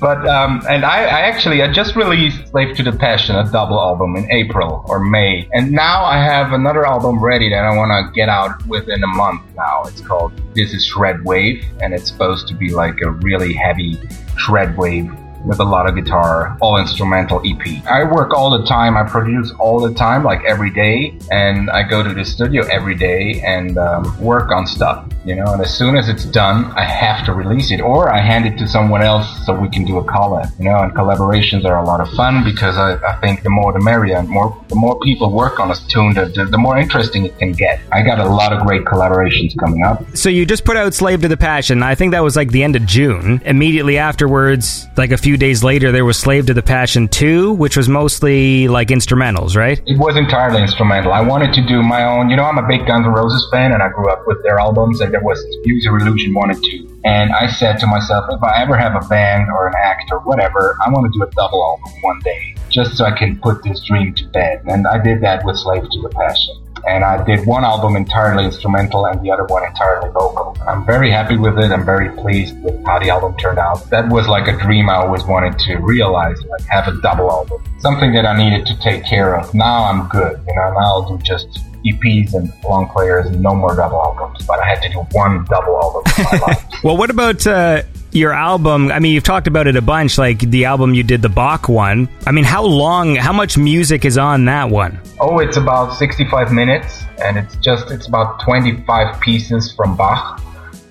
but 0.00 0.26
um, 0.28 0.62
and 0.68 0.84
I, 0.84 1.04
I 1.04 1.20
actually 1.22 1.62
I 1.62 1.72
just 1.72 1.96
released 1.96 2.48
Slave 2.48 2.76
to 2.76 2.82
the 2.82 2.92
Passion, 2.92 3.36
a 3.36 3.50
double 3.50 3.80
album 3.80 4.16
in 4.16 4.30
April 4.30 4.84
or 4.88 5.00
May, 5.00 5.48
and 5.52 5.72
now 5.72 6.04
I 6.04 6.18
have 6.18 6.52
another 6.52 6.86
album 6.86 7.22
ready 7.22 7.48
that 7.50 7.64
I 7.64 7.76
want 7.76 7.90
to 7.90 8.12
get 8.14 8.28
out 8.28 8.66
within 8.66 9.02
a 9.02 9.06
month. 9.06 9.42
Now 9.56 9.82
it's 9.84 10.00
called 10.00 10.32
This 10.54 10.72
Is 10.72 10.84
Shred 10.86 11.24
Wave, 11.24 11.64
and 11.80 11.94
it's 11.94 12.10
supposed 12.10 12.48
to 12.48 12.54
be 12.54 12.70
like 12.70 13.00
a 13.02 13.10
really 13.10 13.52
heavy 13.52 13.98
shred 14.36 14.76
wave 14.76 15.10
with 15.46 15.60
a 15.60 15.64
lot 15.64 15.88
of 15.88 15.94
guitar, 15.94 16.58
all 16.60 16.78
instrumental 16.78 17.40
EP. 17.46 17.84
I 17.86 18.04
work 18.04 18.34
all 18.34 18.50
the 18.58 18.66
time. 18.66 18.96
I 18.96 19.04
produce 19.04 19.52
all 19.58 19.80
the 19.80 19.94
time, 19.94 20.24
like 20.24 20.44
every 20.44 20.70
day, 20.70 21.16
and 21.30 21.70
I 21.70 21.82
go 21.82 22.02
to 22.02 22.12
the 22.12 22.24
studio 22.24 22.64
every 22.66 22.96
day 22.96 23.40
and 23.44 23.78
um, 23.78 24.20
work 24.20 24.50
on 24.50 24.66
stuff. 24.66 25.08
You 25.24 25.34
know, 25.36 25.46
and 25.52 25.62
as 25.62 25.76
soon 25.76 25.96
as 25.96 26.08
it's 26.08 26.24
done, 26.24 26.66
I 26.72 26.84
have 26.84 27.24
to 27.26 27.32
release 27.32 27.70
it, 27.70 27.80
or 27.80 28.12
I 28.12 28.20
hand 28.20 28.46
it 28.46 28.58
to 28.58 28.68
someone 28.68 29.02
else 29.02 29.26
so 29.44 29.54
we 29.54 29.68
can 29.68 29.84
do 29.84 29.98
a 29.98 30.04
collab. 30.04 30.56
You 30.58 30.66
know, 30.66 30.78
and 30.78 30.92
collaborations 30.92 31.64
are 31.64 31.78
a 31.78 31.84
lot 31.84 32.00
of 32.00 32.08
fun 32.10 32.44
because 32.44 32.76
I, 32.76 32.94
I 33.04 33.20
think 33.20 33.42
the 33.42 33.50
more 33.50 33.72
the 33.72 33.80
merrier. 33.80 34.16
And 34.16 34.28
more 34.28 34.56
the 34.68 34.76
more 34.76 34.98
people 35.00 35.30
work 35.32 35.60
on 35.60 35.70
a 35.70 35.74
tune, 35.88 36.14
the, 36.14 36.26
the, 36.26 36.44
the 36.46 36.58
more 36.58 36.78
interesting 36.78 37.24
it 37.24 37.38
can 37.38 37.52
get. 37.52 37.80
I 37.92 38.02
got 38.02 38.18
a 38.18 38.28
lot 38.28 38.52
of 38.52 38.66
great 38.66 38.84
collaborations 38.84 39.56
coming 39.58 39.82
up. 39.82 40.04
So 40.16 40.28
you 40.28 40.46
just 40.46 40.64
put 40.64 40.76
out 40.76 40.94
Slave 40.94 41.22
to 41.22 41.28
the 41.28 41.36
Passion. 41.36 41.82
I 41.82 41.94
think 41.94 42.12
that 42.12 42.22
was 42.22 42.36
like 42.36 42.50
the 42.50 42.62
end 42.62 42.76
of 42.76 42.86
June. 42.86 43.40
Immediately 43.44 43.98
afterwards, 43.98 44.86
like 44.96 45.12
a 45.12 45.16
few 45.16 45.35
days 45.36 45.62
later, 45.62 45.92
there 45.92 46.04
was 46.04 46.18
Slave 46.18 46.46
to 46.46 46.54
the 46.54 46.62
Passion 46.62 47.08
2, 47.08 47.52
which 47.52 47.76
was 47.76 47.88
mostly 47.88 48.68
like 48.68 48.88
instrumentals, 48.88 49.56
right? 49.56 49.80
It 49.86 49.98
was 49.98 50.16
entirely 50.16 50.60
instrumental. 50.60 51.12
I 51.12 51.20
wanted 51.20 51.52
to 51.54 51.66
do 51.66 51.82
my 51.82 52.04
own. 52.04 52.30
You 52.30 52.36
know, 52.36 52.44
I'm 52.44 52.58
a 52.58 52.66
big 52.66 52.86
Guns 52.86 53.06
N' 53.06 53.12
Roses 53.12 53.46
fan, 53.52 53.72
and 53.72 53.82
I 53.82 53.88
grew 53.88 54.10
up 54.10 54.26
with 54.26 54.42
their 54.42 54.58
albums. 54.58 55.00
And 55.00 55.12
there 55.12 55.22
was 55.22 55.38
Use 55.64 55.84
Your 55.84 55.98
Illusion 55.98 56.34
one 56.34 56.50
and 56.50 56.62
two. 56.64 57.00
And 57.04 57.32
I 57.32 57.46
said 57.46 57.78
to 57.78 57.86
myself, 57.86 58.26
if 58.30 58.42
I 58.42 58.62
ever 58.62 58.76
have 58.76 58.96
a 58.96 59.06
band 59.06 59.48
or 59.50 59.68
an 59.68 59.74
act 59.76 60.10
or 60.10 60.18
whatever, 60.20 60.76
I 60.84 60.90
want 60.90 61.12
to 61.12 61.16
do 61.16 61.22
a 61.22 61.30
double 61.32 61.62
album 61.62 62.02
one 62.02 62.18
day, 62.20 62.55
just 62.76 62.98
so 62.98 63.06
I 63.06 63.12
can 63.16 63.38
put 63.40 63.64
this 63.64 63.80
dream 63.80 64.14
to 64.14 64.24
bed. 64.28 64.60
And 64.66 64.86
I 64.86 65.02
did 65.02 65.22
that 65.22 65.44
with 65.46 65.56
Slave 65.56 65.82
to 65.82 66.02
the 66.02 66.10
Passion. 66.10 66.62
And 66.86 67.02
I 67.02 67.24
did 67.24 67.46
one 67.46 67.64
album 67.64 67.96
entirely 67.96 68.44
instrumental 68.44 69.06
and 69.06 69.20
the 69.24 69.30
other 69.30 69.44
one 69.44 69.64
entirely 69.64 70.10
vocal. 70.10 70.54
I'm 70.68 70.84
very 70.84 71.10
happy 71.10 71.38
with 71.38 71.58
it. 71.58 71.72
I'm 71.72 71.86
very 71.86 72.10
pleased 72.20 72.54
with 72.62 72.76
how 72.84 72.98
the 72.98 73.08
album 73.08 73.34
turned 73.38 73.58
out. 73.58 73.88
That 73.88 74.10
was 74.10 74.28
like 74.28 74.46
a 74.46 74.56
dream 74.58 74.90
I 74.90 74.96
always 74.96 75.24
wanted 75.24 75.58
to 75.60 75.76
realize, 75.78 76.38
like 76.44 76.62
have 76.66 76.86
a 76.86 77.00
double 77.00 77.30
album. 77.30 77.64
Something 77.78 78.12
that 78.12 78.26
I 78.26 78.36
needed 78.36 78.66
to 78.66 78.78
take 78.80 79.06
care 79.06 79.36
of. 79.36 79.52
Now 79.54 79.84
I'm 79.84 80.06
good. 80.08 80.38
You 80.46 80.54
know, 80.54 80.74
now 80.74 80.78
I'll 80.78 81.16
do 81.16 81.18
just 81.24 81.48
EPs 81.86 82.34
and 82.34 82.52
long 82.62 82.88
players 82.90 83.26
and 83.26 83.40
no 83.40 83.54
more 83.54 83.74
double 83.74 84.00
albums. 84.02 84.44
But 84.46 84.60
I 84.60 84.66
had 84.68 84.82
to 84.82 84.90
do 84.90 84.98
one 85.12 85.46
double 85.46 85.76
album 85.82 86.02
in 86.18 86.24
my 86.24 86.46
life. 86.46 86.84
Well, 86.84 86.98
what 86.98 87.08
about 87.08 87.44
uh, 87.46 87.82
your 88.16 88.32
album? 88.32 88.90
I 88.90 88.98
mean, 88.98 89.12
you've 89.12 89.24
talked 89.24 89.46
about 89.46 89.66
it 89.66 89.76
a 89.76 89.82
bunch, 89.82 90.18
like 90.18 90.38
the 90.38 90.64
album 90.64 90.94
you 90.94 91.02
did, 91.02 91.22
the 91.22 91.28
Bach 91.28 91.68
one. 91.68 92.08
I 92.26 92.32
mean, 92.32 92.44
how 92.44 92.64
long, 92.64 93.14
how 93.14 93.32
much 93.32 93.56
music 93.56 94.04
is 94.04 94.18
on 94.18 94.46
that 94.46 94.70
one? 94.70 95.00
Oh, 95.20 95.38
it's 95.38 95.56
about 95.56 95.94
65 95.96 96.52
minutes, 96.52 97.04
and 97.22 97.36
it's 97.36 97.56
just 97.56 97.90
it's 97.90 98.08
about 98.08 98.40
25 98.42 99.20
pieces 99.20 99.72
from 99.72 99.96
Bach. 99.96 100.40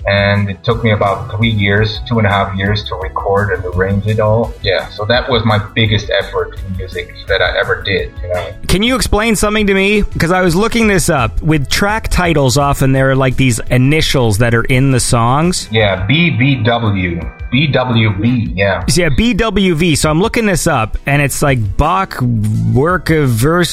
And 0.07 0.49
it 0.49 0.63
took 0.63 0.83
me 0.83 0.91
about 0.91 1.35
three 1.35 1.49
years, 1.49 1.99
two 2.07 2.19
and 2.19 2.27
a 2.27 2.29
half 2.29 2.55
years 2.55 2.83
to 2.89 2.95
record 2.95 3.51
and 3.51 3.65
arrange 3.65 4.05
it 4.05 4.19
all. 4.19 4.53
Yeah, 4.61 4.87
so 4.89 5.05
that 5.05 5.29
was 5.29 5.43
my 5.45 5.57
biggest 5.73 6.09
effort 6.11 6.59
in 6.59 6.77
music 6.77 7.13
that 7.27 7.41
I 7.41 7.57
ever 7.59 7.81
did, 7.81 8.11
you 8.21 8.27
know. 8.29 8.55
Can 8.67 8.83
you 8.83 8.95
explain 8.95 9.35
something 9.35 9.65
to 9.67 9.73
me? 9.73 10.03
Because 10.03 10.31
I 10.31 10.41
was 10.41 10.55
looking 10.55 10.87
this 10.87 11.09
up. 11.09 11.41
With 11.41 11.69
track 11.69 12.09
titles, 12.09 12.57
often 12.57 12.91
there 12.91 13.09
are 13.09 13.15
like 13.15 13.35
these 13.35 13.59
initials 13.71 14.37
that 14.39 14.53
are 14.53 14.65
in 14.65 14.91
the 14.91 14.99
songs. 14.99 15.67
Yeah, 15.71 16.05
BBW. 16.07 17.45
BWB, 17.55 18.51
yeah. 18.55 18.83
Yeah, 18.89 19.09
BWV. 19.09 19.97
So 19.97 20.09
I'm 20.09 20.19
looking 20.19 20.45
this 20.45 20.67
up, 20.67 20.97
and 21.05 21.21
it's 21.21 21.41
like 21.41 21.77
Bach 21.77 22.19
Work 22.73 23.09
of 23.11 23.45
or 23.45 23.63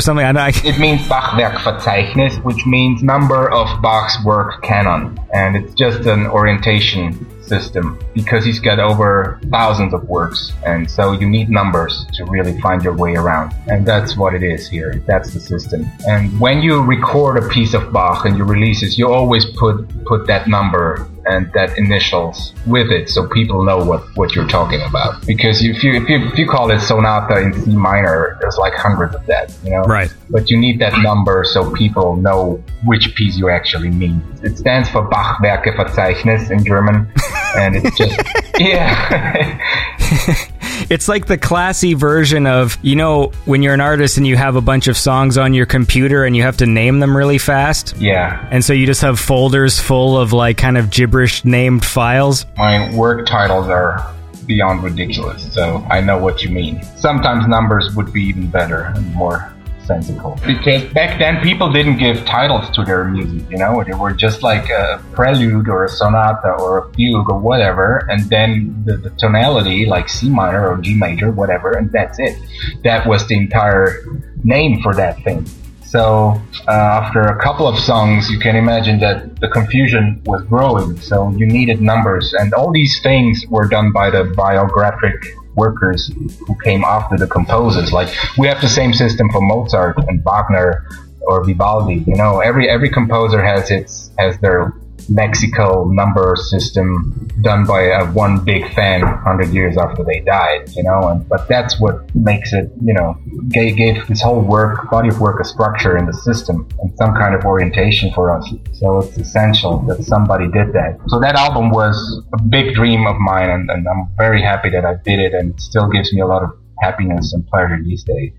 something. 0.00 0.24
I, 0.24 0.30
I, 0.30 0.48
It 0.48 0.78
means 0.78 1.00
Bachwerkverzeichnis, 1.08 2.44
which 2.44 2.64
means 2.66 3.02
number 3.02 3.50
of 3.50 3.82
Bach's 3.82 4.24
work 4.24 4.62
canon. 4.62 4.93
And 5.32 5.56
it's 5.56 5.74
just 5.74 6.06
an 6.06 6.26
orientation 6.26 7.08
system 7.42 7.98
because 8.14 8.44
he's 8.44 8.60
got 8.60 8.78
over 8.78 9.40
thousands 9.50 9.92
of 9.94 10.08
works. 10.08 10.52
And 10.66 10.90
so 10.90 11.12
you 11.12 11.28
need 11.28 11.50
numbers 11.50 12.06
to 12.14 12.24
really 12.24 12.58
find 12.60 12.82
your 12.82 12.96
way 12.96 13.14
around. 13.14 13.54
And 13.66 13.86
that's 13.86 14.16
what 14.16 14.34
it 14.34 14.42
is 14.42 14.68
here. 14.68 15.02
That's 15.06 15.32
the 15.34 15.40
system. 15.40 15.86
And 16.06 16.38
when 16.40 16.62
you 16.62 16.82
record 16.82 17.42
a 17.42 17.48
piece 17.48 17.74
of 17.74 17.92
Bach 17.92 18.24
and 18.24 18.36
you 18.38 18.44
release 18.44 18.82
it, 18.82 18.96
you 18.98 19.12
always 19.12 19.44
put, 19.44 19.76
put 20.04 20.26
that 20.26 20.48
number 20.48 21.08
and 21.26 21.52
that 21.52 21.76
initials 21.78 22.54
with 22.66 22.90
it 22.90 23.08
so 23.08 23.26
people 23.28 23.64
know 23.64 23.78
what, 23.78 24.02
what 24.16 24.34
you're 24.34 24.48
talking 24.48 24.80
about. 24.82 25.24
Because 25.26 25.64
if 25.64 25.82
you, 25.82 25.94
if 25.94 26.08
you, 26.08 26.26
if 26.26 26.38
you 26.38 26.48
call 26.48 26.70
it 26.70 26.80
sonata 26.80 27.40
in 27.40 27.52
C 27.52 27.76
minor, 27.76 28.36
there's 28.40 28.56
like 28.56 28.74
hundreds 28.74 29.14
of 29.14 29.24
that, 29.26 29.54
you 29.64 29.70
know? 29.70 29.82
Right. 29.82 30.12
But 30.30 30.50
you 30.50 30.58
need 30.58 30.80
that 30.80 30.96
number 31.02 31.44
so 31.44 31.72
people 31.72 32.16
know 32.16 32.62
which 32.84 33.14
piece 33.14 33.36
you 33.36 33.48
actually 33.48 33.90
mean. 33.90 34.22
It 34.42 34.58
stands 34.58 34.88
for 34.88 35.08
Bachwerkeverzeichnis 35.08 36.50
in 36.50 36.64
German. 36.64 37.10
And 37.56 37.76
it's 37.76 37.96
just, 37.96 38.20
yeah. 38.58 40.50
it's 40.90 41.08
like 41.08 41.26
the 41.26 41.38
classy 41.38 41.94
version 41.94 42.46
of 42.46 42.78
you 42.82 42.96
know 42.96 43.32
when 43.44 43.62
you're 43.62 43.74
an 43.74 43.80
artist 43.80 44.16
and 44.16 44.26
you 44.26 44.36
have 44.36 44.56
a 44.56 44.60
bunch 44.60 44.88
of 44.88 44.96
songs 44.96 45.38
on 45.38 45.54
your 45.54 45.66
computer 45.66 46.24
and 46.24 46.36
you 46.36 46.42
have 46.42 46.56
to 46.58 46.66
name 46.66 47.00
them 47.00 47.16
really 47.16 47.38
fast. 47.38 47.96
yeah. 47.98 48.46
And 48.50 48.64
so 48.64 48.72
you 48.72 48.86
just 48.86 49.02
have 49.02 49.18
folders 49.18 49.80
full 49.80 50.18
of 50.18 50.32
like 50.32 50.58
kind 50.58 50.76
of 50.76 50.90
gibberish 50.90 51.44
named 51.44 51.84
files. 51.84 52.46
My 52.56 52.94
work 52.94 53.26
titles 53.26 53.68
are 53.68 54.12
beyond 54.46 54.82
ridiculous, 54.82 55.52
so 55.54 55.86
I 55.90 56.00
know 56.00 56.18
what 56.18 56.42
you 56.42 56.50
mean. 56.50 56.82
Sometimes 56.96 57.46
numbers 57.46 57.94
would 57.94 58.12
be 58.12 58.22
even 58.24 58.48
better 58.48 58.92
and 58.94 59.14
more 59.14 59.53
sensible. 59.86 60.38
Because 60.46 60.84
back 60.92 61.18
then 61.18 61.42
people 61.42 61.72
didn't 61.72 61.98
give 61.98 62.24
titles 62.24 62.68
to 62.70 62.84
their 62.84 63.04
music, 63.04 63.48
you 63.50 63.58
know, 63.58 63.82
they 63.84 63.94
were 63.94 64.12
just 64.12 64.42
like 64.42 64.68
a 64.70 65.02
prelude 65.12 65.68
or 65.68 65.84
a 65.84 65.88
sonata 65.88 66.52
or 66.58 66.78
a 66.78 66.92
fugue 66.94 67.30
or 67.30 67.38
whatever, 67.38 68.06
and 68.10 68.28
then 68.30 68.82
the, 68.84 68.96
the 68.96 69.10
tonality, 69.10 69.86
like 69.86 70.08
C 70.08 70.28
minor 70.28 70.68
or 70.68 70.78
G 70.78 70.94
major, 70.94 71.30
whatever, 71.30 71.72
and 71.72 71.90
that's 71.92 72.18
it. 72.18 72.38
That 72.82 73.06
was 73.06 73.26
the 73.28 73.36
entire 73.36 74.04
name 74.42 74.82
for 74.82 74.94
that 74.94 75.22
thing. 75.22 75.46
So 75.84 76.42
uh, 76.66 76.72
after 76.72 77.20
a 77.20 77.40
couple 77.40 77.68
of 77.68 77.78
songs, 77.78 78.28
you 78.28 78.40
can 78.40 78.56
imagine 78.56 78.98
that 78.98 79.38
the 79.40 79.46
confusion 79.46 80.20
was 80.24 80.42
growing. 80.42 81.00
So 81.00 81.30
you 81.36 81.46
needed 81.46 81.80
numbers, 81.80 82.32
and 82.32 82.52
all 82.52 82.72
these 82.72 83.00
things 83.00 83.44
were 83.48 83.68
done 83.68 83.92
by 83.92 84.10
the 84.10 84.24
biographic 84.36 85.36
workers 85.56 86.10
who 86.46 86.56
came 86.62 86.84
after 86.84 87.16
the 87.16 87.26
composers. 87.26 87.92
Like 87.92 88.14
we 88.38 88.46
have 88.46 88.60
the 88.60 88.68
same 88.68 88.92
system 88.92 89.28
for 89.30 89.40
Mozart 89.40 89.98
and 90.08 90.22
Wagner 90.24 90.86
or 91.22 91.44
Vivaldi. 91.44 92.04
You 92.06 92.16
know, 92.16 92.40
every 92.40 92.68
every 92.68 92.90
composer 92.90 93.42
has 93.42 93.70
its 93.70 94.10
has 94.18 94.38
their 94.38 94.72
lexical 95.08 95.92
number 95.92 96.34
system 96.36 97.28
done 97.42 97.64
by 97.64 97.82
a 97.82 98.06
one 98.12 98.44
big 98.44 98.72
fan 98.74 99.00
100 99.00 99.48
years 99.48 99.76
after 99.76 100.04
they 100.04 100.20
died 100.20 100.68
you 100.74 100.82
know 100.82 101.08
and 101.08 101.28
but 101.28 101.46
that's 101.48 101.80
what 101.80 102.14
makes 102.14 102.52
it 102.52 102.70
you 102.82 102.94
know 102.94 103.16
gave, 103.48 103.76
gave 103.76 104.06
this 104.06 104.22
whole 104.22 104.40
work 104.40 104.90
body 104.90 105.08
of 105.08 105.20
work 105.20 105.40
a 105.40 105.44
structure 105.44 105.96
in 105.96 106.06
the 106.06 106.12
system 106.12 106.68
and 106.80 106.96
some 106.96 107.14
kind 107.14 107.34
of 107.34 107.44
orientation 107.44 108.12
for 108.12 108.30
us. 108.36 108.48
So 108.72 108.98
it's 108.98 109.16
essential 109.16 109.80
that 109.88 110.04
somebody 110.04 110.46
did 110.46 110.72
that. 110.72 110.98
So 111.08 111.20
that 111.20 111.34
album 111.34 111.70
was 111.70 112.22
a 112.32 112.42
big 112.42 112.74
dream 112.74 113.06
of 113.06 113.16
mine 113.18 113.50
and, 113.50 113.70
and 113.70 113.86
i'm 113.88 114.08
very 114.16 114.42
happy 114.42 114.70
that 114.70 114.84
i 114.84 114.94
did 115.04 115.18
it 115.18 115.32
and 115.34 115.54
it 115.54 115.60
still 115.60 115.88
gives 115.88 116.12
me 116.12 116.20
a 116.20 116.26
lot 116.26 116.42
of 116.42 116.50
happiness 116.80 117.32
and 117.32 117.46
pleasure 117.46 117.78
these 117.82 118.04
days 118.04 118.32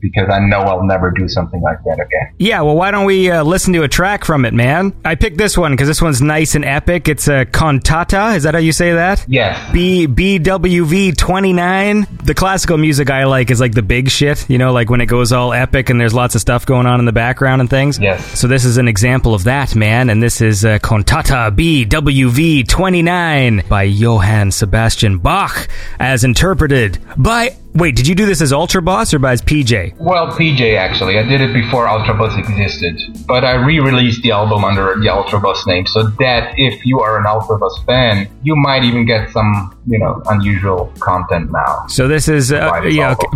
because 0.00 0.28
I 0.30 0.40
know 0.40 0.60
I'll 0.60 0.84
never 0.84 1.10
do 1.10 1.28
something 1.28 1.60
like 1.60 1.82
that 1.84 1.94
again. 1.94 2.34
Yeah, 2.38 2.60
well, 2.62 2.76
why 2.76 2.90
don't 2.90 3.04
we 3.04 3.30
uh, 3.30 3.42
listen 3.42 3.72
to 3.74 3.82
a 3.82 3.88
track 3.88 4.24
from 4.24 4.44
it, 4.44 4.54
man? 4.54 4.94
I 5.04 5.14
picked 5.14 5.38
this 5.38 5.56
one 5.56 5.72
because 5.72 5.88
this 5.88 6.02
one's 6.02 6.20
nice 6.20 6.54
and 6.54 6.64
epic. 6.64 7.08
It's 7.08 7.28
a 7.28 7.46
cantata. 7.46 8.34
Is 8.36 8.42
that 8.44 8.54
how 8.54 8.60
you 8.60 8.72
say 8.72 8.92
that? 8.92 9.24
Yes. 9.28 9.72
B 9.72 10.06
BWV 10.06 11.16
29. 11.16 12.06
The 12.24 12.34
classical 12.34 12.78
music 12.78 13.10
I 13.10 13.24
like 13.24 13.50
is 13.50 13.60
like 13.60 13.72
the 13.74 13.82
big 13.82 14.10
shit, 14.10 14.48
you 14.48 14.58
know, 14.58 14.72
like 14.72 14.90
when 14.90 15.00
it 15.00 15.06
goes 15.06 15.32
all 15.32 15.52
epic 15.52 15.90
and 15.90 16.00
there's 16.00 16.14
lots 16.14 16.34
of 16.34 16.40
stuff 16.40 16.66
going 16.66 16.86
on 16.86 16.98
in 16.98 17.06
the 17.06 17.12
background 17.12 17.60
and 17.60 17.70
things. 17.70 17.98
Yes. 17.98 18.38
So 18.38 18.48
this 18.48 18.64
is 18.64 18.76
an 18.78 18.88
example 18.88 19.34
of 19.34 19.44
that, 19.44 19.74
man, 19.74 20.10
and 20.10 20.22
this 20.22 20.40
is 20.40 20.64
uh, 20.64 20.78
Cantata 20.78 21.54
BWV 21.54 22.66
29 22.68 23.64
by 23.68 23.82
Johann 23.84 24.50
Sebastian 24.50 25.18
Bach 25.18 25.68
as 25.98 26.24
interpreted 26.24 26.98
by 27.16 27.56
Wait, 27.82 27.96
did 27.96 28.06
you 28.06 28.14
do 28.14 28.26
this 28.26 28.40
as 28.40 28.52
Ultra 28.52 28.80
Boss 28.80 29.12
or 29.12 29.18
by 29.18 29.32
as 29.32 29.42
PJ? 29.42 29.98
Well, 29.98 30.28
PJ 30.28 30.78
actually. 30.78 31.18
I 31.18 31.24
did 31.24 31.40
it 31.40 31.52
before 31.52 31.88
Ultra 31.88 32.14
Boss 32.14 32.38
existed, 32.38 32.96
but 33.26 33.44
I 33.44 33.54
re-released 33.54 34.22
the 34.22 34.30
album 34.30 34.64
under 34.64 34.94
the 35.00 35.08
Ultra 35.08 35.40
Boss 35.40 35.66
name, 35.66 35.84
so 35.86 36.04
that 36.20 36.54
if 36.56 36.86
you 36.86 37.00
are 37.00 37.18
an 37.18 37.26
Ultra 37.26 37.58
Boss 37.58 37.82
fan, 37.82 38.28
you 38.44 38.54
might 38.54 38.84
even 38.84 39.04
get 39.04 39.32
some, 39.32 39.76
you 39.84 39.98
know, 39.98 40.22
unusual 40.26 40.92
content 41.00 41.50
now. 41.50 41.84
So 41.88 42.06
this 42.06 42.28
is 42.28 42.52
uh, 42.52 42.82
yeah. 42.88 43.16
Okay. 43.18 43.26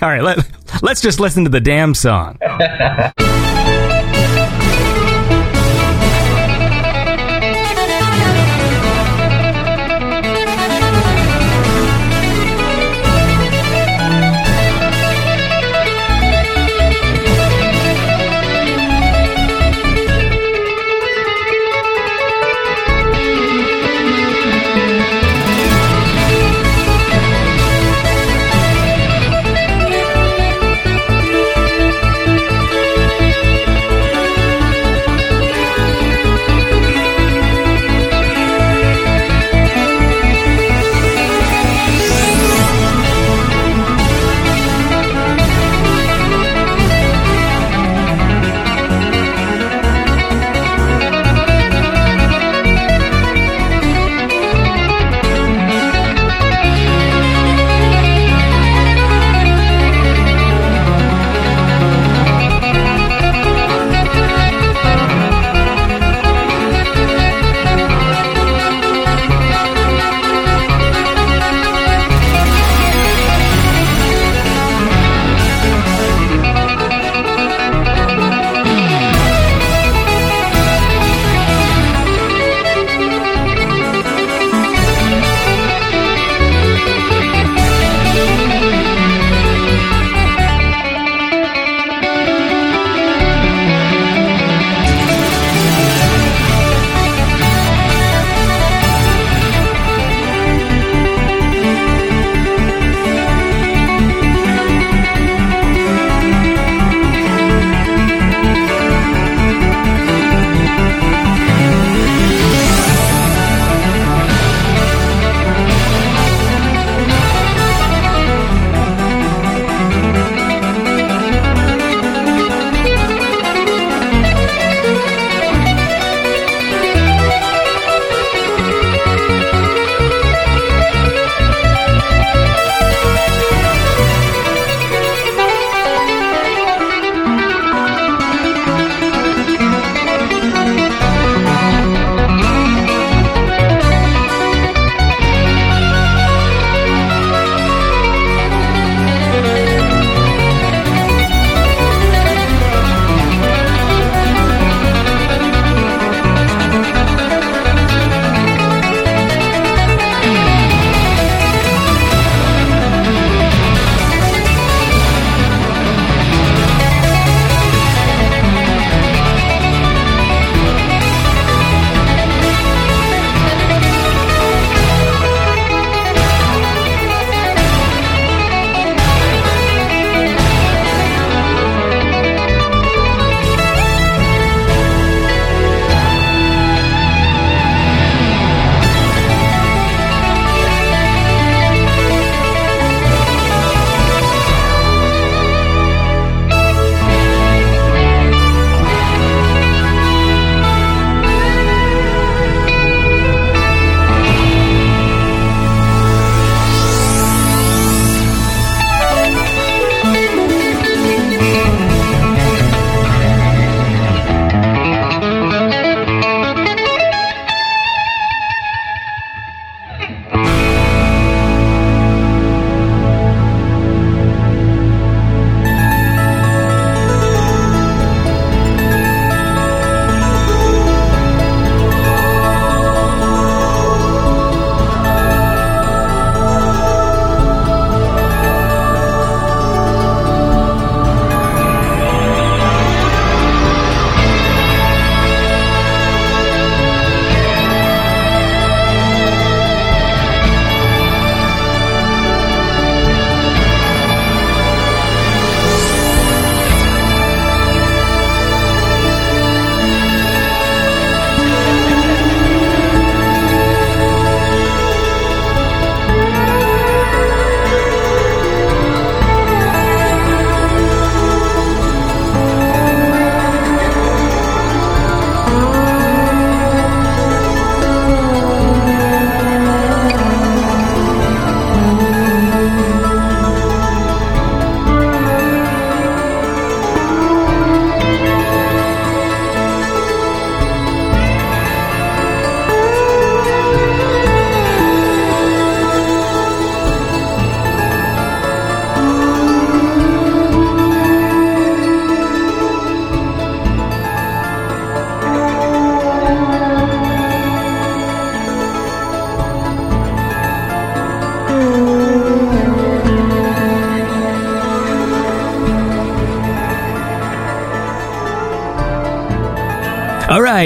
All 0.00 0.10
right, 0.10 0.22
let, 0.22 0.48
let's 0.80 1.00
just 1.00 1.18
listen 1.18 1.42
to 1.42 1.50
the 1.50 1.60
damn 1.60 1.92
song. 1.92 2.38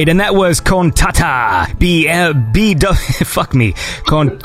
right, 0.00 0.08
and 0.08 0.20
that 0.20 0.34
was 0.34 0.60
Contata. 0.60 1.78
B 1.78 2.08
uh, 2.08 2.32
B 2.32 2.74
fuck 3.24 3.54
me. 3.54 3.74
Con 4.04 4.38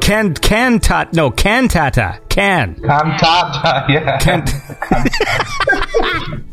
can 0.00 0.34
cantata. 0.34 1.12
No, 1.12 1.30
cantata. 1.30 2.20
Can. 2.28 2.74
Cantata, 2.76 3.86
yeah. 3.88 4.18
Can- 4.18 4.44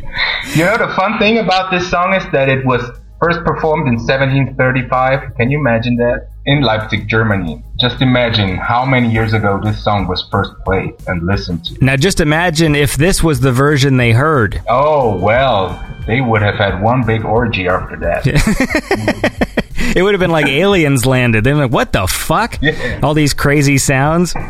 You 0.55 0.65
know, 0.65 0.77
the 0.77 0.93
fun 0.95 1.17
thing 1.17 1.37
about 1.37 1.71
this 1.71 1.89
song 1.89 2.13
is 2.13 2.23
that 2.33 2.49
it 2.49 2.65
was 2.65 2.81
first 3.21 3.39
performed 3.45 3.87
in 3.87 3.95
1735. 3.95 5.35
Can 5.37 5.49
you 5.49 5.57
imagine 5.59 5.95
that? 5.95 6.27
In 6.45 6.61
Leipzig, 6.61 7.07
Germany. 7.07 7.63
Just 7.79 8.01
imagine 8.01 8.57
how 8.57 8.83
many 8.83 9.09
years 9.11 9.31
ago 9.33 9.61
this 9.63 9.81
song 9.81 10.07
was 10.07 10.27
first 10.31 10.51
played 10.65 10.95
and 11.07 11.25
listened 11.25 11.63
to. 11.65 11.85
now 11.85 11.95
just 11.95 12.19
imagine 12.19 12.75
if 12.75 12.95
this 12.97 13.23
was 13.23 13.39
the 13.39 13.51
version 13.51 13.97
they 13.97 14.11
heard. 14.11 14.61
Oh, 14.67 15.15
well, 15.17 15.81
they 16.05 16.21
would 16.21 16.41
have 16.41 16.55
had 16.55 16.81
one 16.81 17.05
big 17.05 17.25
orgy 17.25 17.67
after 17.67 17.97
that. 17.97 19.47
It 19.93 20.03
would 20.03 20.13
have 20.13 20.19
been 20.19 20.31
like 20.31 20.47
aliens 20.47 21.05
landed. 21.05 21.43
They're 21.43 21.55
like, 21.55 21.71
what 21.71 21.91
the 21.91 22.07
fuck? 22.07 22.57
Yeah. 22.61 23.01
All 23.03 23.13
these 23.13 23.33
crazy 23.33 23.77
sounds. 23.77 24.33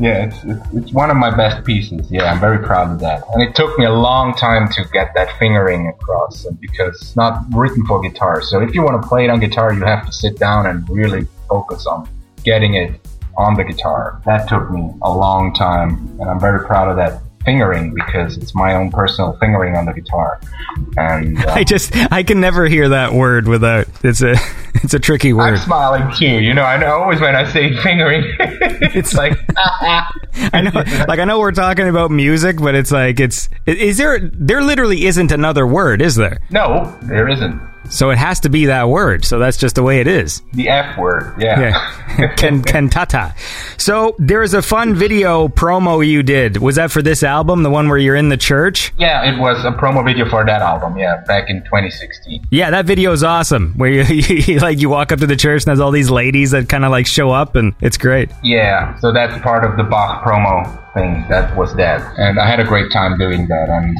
Yeah, 0.00 0.26
it's, 0.26 0.44
it's, 0.44 0.74
it's 0.74 0.92
one 0.92 1.10
of 1.10 1.16
my 1.16 1.34
best 1.36 1.64
pieces. 1.64 2.08
Yeah, 2.10 2.30
I'm 2.30 2.38
very 2.38 2.64
proud 2.64 2.92
of 2.92 3.00
that. 3.00 3.24
And 3.32 3.42
it 3.42 3.56
took 3.56 3.76
me 3.78 3.84
a 3.84 3.92
long 3.92 4.32
time 4.34 4.68
to 4.70 4.84
get 4.92 5.12
that 5.14 5.36
fingering 5.38 5.88
across 5.88 6.46
because 6.60 6.94
it's 7.02 7.16
not 7.16 7.42
written 7.52 7.84
for 7.84 8.00
guitar. 8.00 8.40
So 8.40 8.60
if 8.60 8.74
you 8.74 8.82
want 8.82 9.02
to 9.02 9.08
play 9.08 9.24
it 9.24 9.30
on 9.30 9.40
guitar, 9.40 9.72
you 9.74 9.84
have 9.84 10.06
to 10.06 10.12
sit 10.12 10.38
down 10.38 10.66
and 10.66 10.88
really 10.88 11.26
focus 11.48 11.86
on 11.86 12.08
getting 12.44 12.74
it 12.74 13.08
on 13.36 13.54
the 13.54 13.64
guitar. 13.64 14.22
That 14.24 14.48
took 14.48 14.70
me 14.70 14.88
a 15.02 15.10
long 15.10 15.52
time, 15.52 16.16
and 16.20 16.30
I'm 16.30 16.38
very 16.38 16.64
proud 16.64 16.88
of 16.88 16.96
that 16.96 17.20
fingering 17.44 17.94
because 17.94 18.36
it's 18.36 18.54
my 18.54 18.74
own 18.74 18.90
personal 18.90 19.36
fingering 19.38 19.76
on 19.76 19.86
the 19.86 19.92
guitar. 19.92 20.40
And 20.96 21.38
uh, 21.44 21.52
I 21.52 21.64
just 21.64 21.94
I 22.12 22.22
can 22.22 22.40
never 22.40 22.66
hear 22.66 22.90
that 22.90 23.12
word 23.12 23.48
without 23.48 23.86
it's 24.02 24.22
a 24.22 24.34
it's 24.74 24.94
a 24.94 24.98
tricky 24.98 25.32
word. 25.32 25.54
I'm 25.54 25.58
smiling 25.58 26.14
too. 26.14 26.40
You 26.40 26.54
know, 26.54 26.62
I 26.64 26.76
know 26.76 27.02
always 27.02 27.20
when 27.20 27.34
I 27.34 27.50
say 27.50 27.74
fingering, 27.82 28.24
it's 28.94 29.14
like 29.14 29.38
I 29.56 30.60
know 30.62 31.04
like 31.08 31.18
I 31.18 31.24
know 31.24 31.38
we're 31.38 31.52
talking 31.52 31.88
about 31.88 32.10
music, 32.10 32.58
but 32.58 32.74
it's 32.74 32.90
like 32.90 33.20
it's 33.20 33.48
is 33.66 33.98
there 33.98 34.18
there 34.20 34.62
literally 34.62 35.06
isn't 35.06 35.32
another 35.32 35.66
word, 35.66 36.02
is 36.02 36.16
there? 36.16 36.38
no, 36.50 36.96
there 37.02 37.28
isn't 37.28 37.60
So 37.90 38.10
it 38.10 38.18
has 38.18 38.40
to 38.40 38.48
be 38.48 38.66
that 38.66 38.88
word. 38.88 39.24
So 39.24 39.38
that's 39.38 39.56
just 39.56 39.74
the 39.74 39.82
way 39.82 40.00
it 40.00 40.06
is. 40.06 40.42
the 40.52 40.68
F 40.68 40.96
word. 40.98 41.34
Yeah. 41.38 41.60
Yeah. 42.18 42.34
Ken 42.36 42.62
Kentata. 42.62 43.34
So 43.80 44.14
there's 44.18 44.54
a 44.54 44.62
fun 44.62 44.94
video 44.94 45.48
promo 45.48 46.06
you 46.06 46.22
did. 46.22 46.58
Was 46.58 46.76
that 46.76 46.90
for 46.90 47.02
this 47.02 47.22
album, 47.22 47.62
the 47.62 47.70
one 47.70 47.88
where 47.88 47.98
you're 47.98 48.16
in 48.16 48.28
the 48.28 48.36
church? 48.36 48.92
Yeah, 48.98 49.24
it 49.32 49.38
was 49.38 49.64
a 49.64 49.70
promo 49.70 50.04
video 50.04 50.28
for 50.28 50.44
that 50.44 50.62
album. 50.62 50.96
Yeah, 50.98 51.22
back 51.26 51.48
in 51.48 51.62
2016. 51.64 52.46
Yeah, 52.50 52.70
that 52.70 52.84
video 52.86 53.12
is 53.12 53.22
awesome. 53.22 53.74
Where 53.76 53.90
you, 54.12 54.36
you 54.36 54.58
like 54.58 54.80
you 54.80 54.88
walk 54.88 55.12
up 55.12 55.20
to 55.20 55.26
the 55.26 55.36
church 55.36 55.62
and 55.62 55.68
there's 55.68 55.80
all 55.80 55.90
these 55.90 56.10
ladies 56.10 56.50
that 56.52 56.68
kind 56.68 56.84
of 56.84 56.90
like 56.90 57.06
show 57.06 57.30
up 57.30 57.56
and 57.56 57.74
it's 57.80 57.96
great. 57.96 58.30
Yeah, 58.42 58.96
so 58.98 59.12
that's 59.12 59.40
part 59.42 59.64
of 59.64 59.76
the 59.76 59.84
Bach 59.84 60.24
promo 60.24 60.66
thing. 60.94 61.24
That 61.28 61.56
was 61.56 61.74
that, 61.76 62.00
and 62.18 62.38
I 62.38 62.46
had 62.48 62.60
a 62.60 62.64
great 62.64 62.90
time 62.92 63.16
doing 63.18 63.46
that. 63.48 63.68
And 63.68 63.96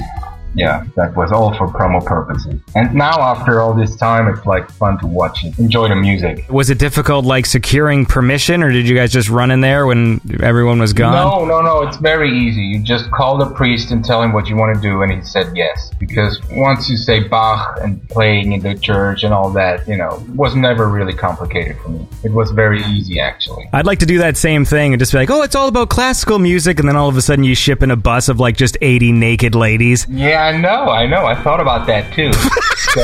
yeah, 0.59 0.85
that 0.97 1.15
was 1.17 1.33
all 1.33 1.57
for 1.57 1.69
promo 1.69 2.05
purposes. 2.05 2.61
And 2.75 2.95
now, 2.95 3.21
after 3.21 3.61
all 3.61 3.75
this 3.75 3.97
time, 3.97 4.29
it's 4.29 4.45
like 4.45 4.71
fun 4.73 4.99
to 4.99 5.07
watch 5.07 5.45
it, 5.45 5.59
enjoy 5.59 5.89
the 5.89 5.97
music. 5.97 6.47
Was 6.51 6.71
it 6.71 6.79
difficult 6.79 7.25
like 7.25 7.47
securing 7.47 8.05
permission 8.05 8.63
or 8.63 8.73
did 8.73 8.89
you 8.89 8.97
guys 8.97 9.13
just 9.13 9.29
run 9.29 9.51
in 9.51 9.61
there 9.61 9.87
when 9.87 10.21
everyone 10.43 10.81
was 10.81 10.93
gone? 10.93 11.13
No, 11.13 11.45
no, 11.45 11.61
no. 11.61 11.87
It's 11.87 11.97
very 11.99 12.31
easy. 12.37 12.61
You 12.61 12.83
just 12.83 13.11
call 13.11 13.39
the 13.39 13.51
priest 13.55 13.91
and 13.91 14.05
tell 14.05 14.23
him 14.23 14.33
what 14.33 14.49
you 14.49 14.57
want 14.57 14.75
to 14.75 14.81
do, 14.81 15.03
and 15.03 15.13
he 15.13 15.23
said 15.23 15.57
yes. 15.57 15.91
Because 15.99 16.41
once 16.51 16.89
you 16.91 16.97
say 16.97 17.27
Bach 17.29 17.79
and 17.81 18.07
playing 18.09 18.53
in 18.53 18.61
the 18.61 18.75
church 18.75 19.23
and 19.23 19.33
all 19.33 19.51
that, 19.51 19.87
you 19.87 19.97
know, 19.97 20.23
it 20.27 20.31
was 20.31 20.55
never 20.55 20.89
really 20.89 21.13
complicated 21.13 21.77
for 21.79 21.91
me. 21.91 22.07
It 22.25 22.33
was 22.33 22.51
very 22.51 22.83
easy, 22.85 23.21
actually. 23.21 23.69
I'd 23.73 23.87
like 23.87 24.01
to 24.01 24.07
do 24.07 24.19
that 24.19 24.37
same 24.37 24.65
thing 24.65 24.93
and 24.93 25.01
just 25.01 25.13
be 25.13 25.19
like, 25.19 25.31
oh, 25.31 25.43
it's 25.43 25.55
all 25.55 25.69
about 25.69 25.89
classical 25.89 26.39
music. 26.39 26.79
And 26.79 26.89
then 26.89 26.97
all 26.97 27.09
of 27.09 27.17
a 27.17 27.23
sudden 27.23 27.45
you 27.45 27.55
ship 27.55 27.83
in 27.83 27.91
a 27.91 27.97
bus 27.97 28.29
of 28.29 28.41
like 28.41 28.57
just 28.57 28.77
80 28.81 29.13
naked 29.13 29.55
ladies. 29.55 30.07
Yeah, 30.09 30.48
I 30.49 30.57
know, 30.57 30.85
I 30.89 31.05
know. 31.05 31.27
I 31.27 31.35
thought 31.43 31.61
about 31.61 31.87
that 31.89 32.11
too. 32.15 32.33
so, 32.33 33.03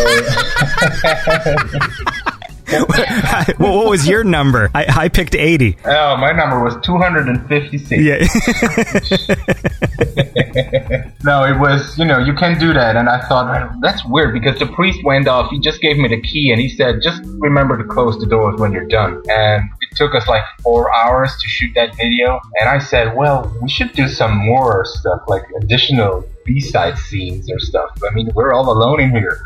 well, 3.59 3.77
what 3.77 3.91
was 3.91 4.09
your 4.09 4.25
number? 4.25 4.71
I, 4.75 4.87
I 4.89 5.09
picked 5.11 5.35
80. 5.35 5.77
oh, 5.85 6.17
my 6.17 6.33
number 6.33 6.65
was 6.65 6.75
256. 6.83 8.03
Yeah. 8.03 8.27
No, 11.25 11.43
it 11.45 11.59
was, 11.59 11.99
you 11.99 12.05
know, 12.05 12.19
you 12.19 12.35
can 12.35 12.59
do 12.59 12.73
that. 12.75 12.97
And 12.97 13.09
I 13.09 13.21
thought, 13.27 13.77
that's 13.81 14.05
weird 14.07 14.33
because 14.35 14.59
the 14.59 14.67
priest 14.67 15.03
went 15.05 15.27
off. 15.27 15.51
He 15.51 15.59
just 15.59 15.81
gave 15.81 15.97
me 15.97 16.09
the 16.09 16.21
key 16.21 16.51
and 16.51 16.61
he 16.61 16.69
said, 16.69 17.01
just 17.03 17.23
remember 17.25 17.77
to 17.79 17.85
close 17.85 18.19
the 18.19 18.27
doors 18.27 18.61
when 18.61 18.73
you're 18.73 18.87
done. 18.87 19.23
And 19.29 19.65
it 19.81 19.97
took 19.97 20.15
us 20.15 20.29
like 20.29 20.45
four 20.63 20.95
hours 20.95 21.31
to 21.41 21.49
shoot 21.49 21.73
that 21.75 21.97
video. 21.97 22.41
And 22.61 22.69
I 22.69 22.79
said, 22.79 23.17
well, 23.17 23.55
we 23.63 23.69
should 23.71 23.93
do 23.93 24.07
some 24.09 24.37
more 24.37 24.85
stuff, 24.85 25.23
like 25.29 25.45
additional 25.63 26.27
B-side 26.45 26.99
scenes 26.99 27.51
or 27.51 27.59
stuff. 27.59 27.91
I 28.09 28.13
mean, 28.15 28.31
we're 28.35 28.53
all 28.53 28.71
alone 28.71 29.01
in 29.01 29.11
here. 29.11 29.45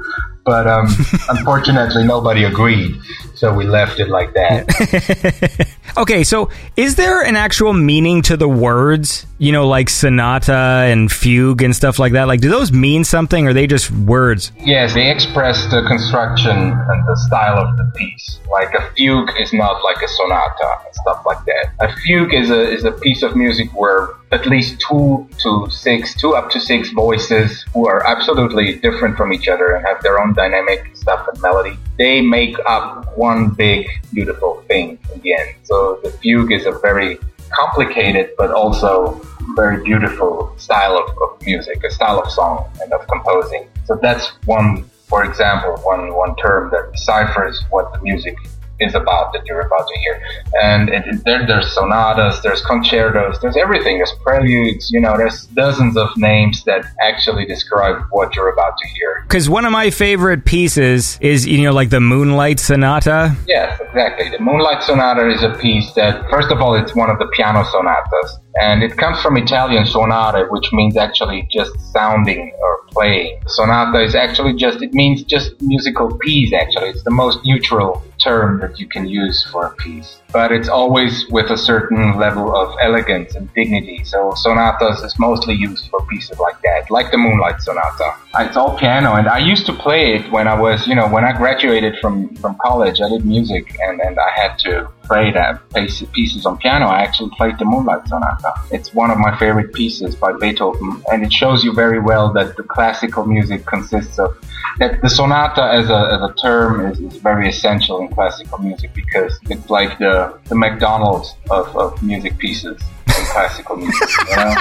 But 0.49 0.67
um, 0.67 0.87
unfortunately, 1.29 2.05
nobody 2.05 2.45
agreed. 2.45 2.99
So 3.35 3.53
we 3.53 3.67
left 3.67 4.01
it 4.01 4.09
like 4.09 4.33
that. 4.33 5.77
okay, 5.99 6.25
so 6.25 6.49
is 6.75 6.97
there 6.97 7.23
an 7.23 7.37
actual 7.37 7.75
meaning 7.75 8.23
to 8.23 8.37
the 8.37 8.49
words? 8.49 9.27
You 9.37 9.53
know, 9.53 9.69
like 9.69 9.91
sonata 9.91 10.89
and 10.89 11.13
fugue 11.13 11.61
and 11.61 11.77
stuff 11.77 11.99
like 11.99 12.15
that? 12.15 12.29
Like, 12.29 12.41
do 12.41 12.49
those 12.49 12.73
mean 12.73 13.05
something 13.05 13.47
or 13.47 13.51
are 13.51 13.53
they 13.53 13.67
just 13.67 13.91
words? 13.91 14.51
Yes, 14.59 14.95
they 14.95 15.11
express 15.11 15.65
the 15.67 15.85
construction 15.87 16.57
and 16.57 17.07
the 17.07 17.17
style 17.27 17.59
of 17.59 17.77
the 17.77 17.85
piece. 17.95 18.41
Like 18.51 18.73
a 18.73 18.91
fugue 18.97 19.31
is 19.39 19.53
not 19.53 19.85
like 19.85 20.03
a 20.03 20.09
sonata 20.09 20.79
and 20.87 20.95
stuff 20.95 21.25
like 21.27 21.45
that. 21.45 21.73
A 21.81 21.95
fugue 21.95 22.33
is 22.33 22.51
a 22.51 22.63
is 22.63 22.85
a 22.85 22.93
piece 22.93 23.23
of 23.23 23.37
music 23.37 23.69
where 23.75 24.09
at 24.31 24.47
least 24.47 24.81
two 24.81 25.29
to 25.39 25.69
six, 25.71 26.15
two 26.15 26.35
up 26.35 26.51
to 26.51 26.61
six 26.61 26.91
voices 26.91 27.65
who 27.73 27.89
are 27.89 28.07
absolutely 28.07 28.75
different 28.75 29.17
from 29.17 29.33
each 29.33 29.49
other 29.49 29.75
and 29.75 29.87
have 29.87 30.03
their 30.03 30.21
own 30.21 30.35
dynamic 30.35 30.95
stuff 30.95 31.27
and 31.33 31.41
melody. 31.41 31.77
They 31.99 32.21
make 32.21 32.57
up 32.67 33.17
one 33.17 33.51
big 33.51 33.89
beautiful 34.13 34.63
thing 34.69 34.99
in 35.13 35.21
the 35.21 35.35
end. 35.35 35.55
So 35.63 36.01
the 36.03 36.11
fugue 36.11 36.53
is 36.53 36.67
a 36.67 36.73
very 36.73 37.19
complicated 37.51 38.31
but 38.37 38.51
also 38.51 39.21
very 39.57 39.83
beautiful 39.83 40.53
style 40.59 40.99
of, 40.99 41.09
of 41.23 41.47
music, 41.47 41.83
a 41.85 41.91
style 41.91 42.21
of 42.21 42.31
song 42.31 42.71
and 42.83 42.93
of 42.93 43.07
composing. 43.09 43.67
So 43.87 43.99
that's 44.01 44.27
one, 44.45 44.85
for 45.07 45.25
example, 45.25 45.77
one 45.83 46.15
one 46.15 46.37
term 46.37 46.71
that 46.71 46.93
deciphers 46.93 47.65
what 47.71 47.93
the 47.95 48.01
music 48.03 48.37
is 48.81 48.95
about 48.95 49.33
that 49.33 49.45
you're 49.47 49.61
about 49.61 49.87
to 49.89 49.99
hear. 50.01 50.23
And 50.63 50.89
it, 50.89 51.07
it- 51.07 51.25
there, 51.25 51.47
there's 51.47 51.73
sonatas, 51.75 52.41
there's 52.43 52.63
concertos, 52.63 53.39
there's 53.41 53.57
everything. 53.57 53.99
There's 53.99 54.13
preludes. 54.23 54.91
You 54.91 55.01
know, 55.01 55.17
there's 55.17 55.47
dozens 55.47 55.97
of 55.97 56.09
names 56.17 56.65
that 56.65 56.85
actually 57.03 57.45
describe 57.47 58.03
what 58.11 58.35
you're 58.37 58.53
about 58.53 58.79
to 58.79 58.89
hear. 58.89 59.23
Because 59.23 59.49
one 59.51 59.65
of 59.65 59.73
my 59.73 59.91
favorite 59.91 60.45
pieces 60.45 61.19
is, 61.21 61.47
you 61.47 61.63
know, 61.65 61.73
like 61.73 61.91
the 61.91 62.01
Moonlight 62.01 62.61
Sonata. 62.61 63.37
Yes, 63.47 63.81
exactly. 63.81 64.31
The 64.31 64.41
Moonlight 64.43 64.83
Sonata 64.83 65.29
is 65.29 65.43
a 65.43 65.51
piece 65.59 65.93
that, 65.95 66.29
first 66.31 66.51
of 66.51 66.61
all, 66.63 66.75
it's 66.75 66.95
one 66.95 67.11
of 67.11 67.19
the 67.19 67.27
piano 67.35 67.65
sonatas, 67.65 68.39
and 68.61 68.83
it 68.83 68.97
comes 68.97 69.21
from 69.21 69.37
Italian 69.37 69.87
sonata, 69.87 70.47
which 70.51 70.73
means 70.73 70.97
actually 70.97 71.47
just 71.51 71.73
sounding 71.93 72.53
or 72.61 72.83
playing. 72.91 73.41
Sonata 73.47 74.03
is 74.03 74.15
actually 74.15 74.55
just, 74.55 74.83
it 74.83 74.93
means 74.93 75.23
just 75.23 75.53
musical 75.61 76.17
piece, 76.19 76.53
actually. 76.53 76.89
It's 76.89 77.05
the 77.05 77.11
most 77.11 77.45
neutral 77.45 78.03
term 78.19 78.61
that 78.61 78.79
you 78.79 78.89
can 78.89 79.07
use 79.07 79.47
for 79.53 79.67
a 79.67 79.75
piece. 79.77 80.21
But 80.33 80.53
it's 80.53 80.69
always 80.69 81.27
with 81.31 81.51
a 81.51 81.57
certain 81.57 82.19
level 82.19 82.55
of 82.55 82.75
elegance 82.83 83.35
and 83.35 83.53
dignity. 83.55 84.05
So 84.05 84.35
sonatas 84.37 85.01
is 85.01 85.19
mostly 85.19 85.55
used 85.55 85.89
for 85.89 86.05
pieces 86.07 86.39
like 86.39 86.61
that, 86.63 86.91
like 86.91 87.11
the 87.11 87.17
Moonlight 87.17 87.63
Sonata. 87.63 88.15
It's 88.41 88.57
all 88.57 88.77
piano, 88.77 89.15
and 89.15 89.27
I 89.27 89.39
used 89.39 89.65
to 89.67 89.73
play 89.73 90.15
it 90.17 90.31
when 90.31 90.47
I 90.47 90.59
was, 90.59 90.87
you 90.87 90.95
know, 90.95 91.09
when 91.09 91.25
I 91.25 91.33
graduated 91.33 91.97
from, 92.01 92.35
from 92.37 92.57
college. 92.63 93.01
I 93.01 93.09
did 93.09 93.25
music, 93.25 93.75
and, 93.81 94.01
and 94.01 94.19
I 94.19 94.31
had 94.41 94.59
to 94.61 94.91
play 95.05 95.33
that 95.33 95.67
piece- 95.71 96.05
pieces 96.13 96.45
on 96.45 96.59
piano. 96.59 96.87
I 96.87 97.01
actually 97.01 97.31
played 97.31 97.59
the 97.59 97.65
Moonlight 97.65 98.07
Sonata. 98.07 98.53
It's 98.71 98.93
one 98.93 99.11
of 99.11 99.19
my 99.19 99.37
favorite 99.39 99.73
pieces 99.73 100.15
by 100.15 100.33
Beethoven, 100.33 101.03
and 101.11 101.25
it 101.25 101.33
shows 101.33 101.65
you 101.65 101.73
very 101.73 102.01
well 102.01 102.33
that 102.35 102.57
the 102.57 102.63
classical 102.63 103.25
music 103.25 103.65
consists 103.65 104.19
of 104.19 104.37
that 104.79 105.01
the 105.03 105.09
sonata 105.09 105.63
as 105.63 105.91
a, 105.91 106.01
as 106.15 106.31
a 106.31 106.35
term 106.41 106.87
is, 106.91 107.01
is 107.01 107.17
very 107.21 107.49
essential 107.49 108.01
in 108.01 108.09
classical 108.09 108.59
music 108.59 108.93
because 108.95 109.39
it's 109.51 109.69
like 109.71 109.99
the, 109.99 110.18
the 110.51 110.55
McDonald's 110.55 111.35
of, 111.51 111.65
of 111.77 112.03
music 112.03 112.39
pieces 112.39 112.81
classical 113.29 113.77
music. 113.83 114.09
You 114.29 114.37
know? 114.37 114.55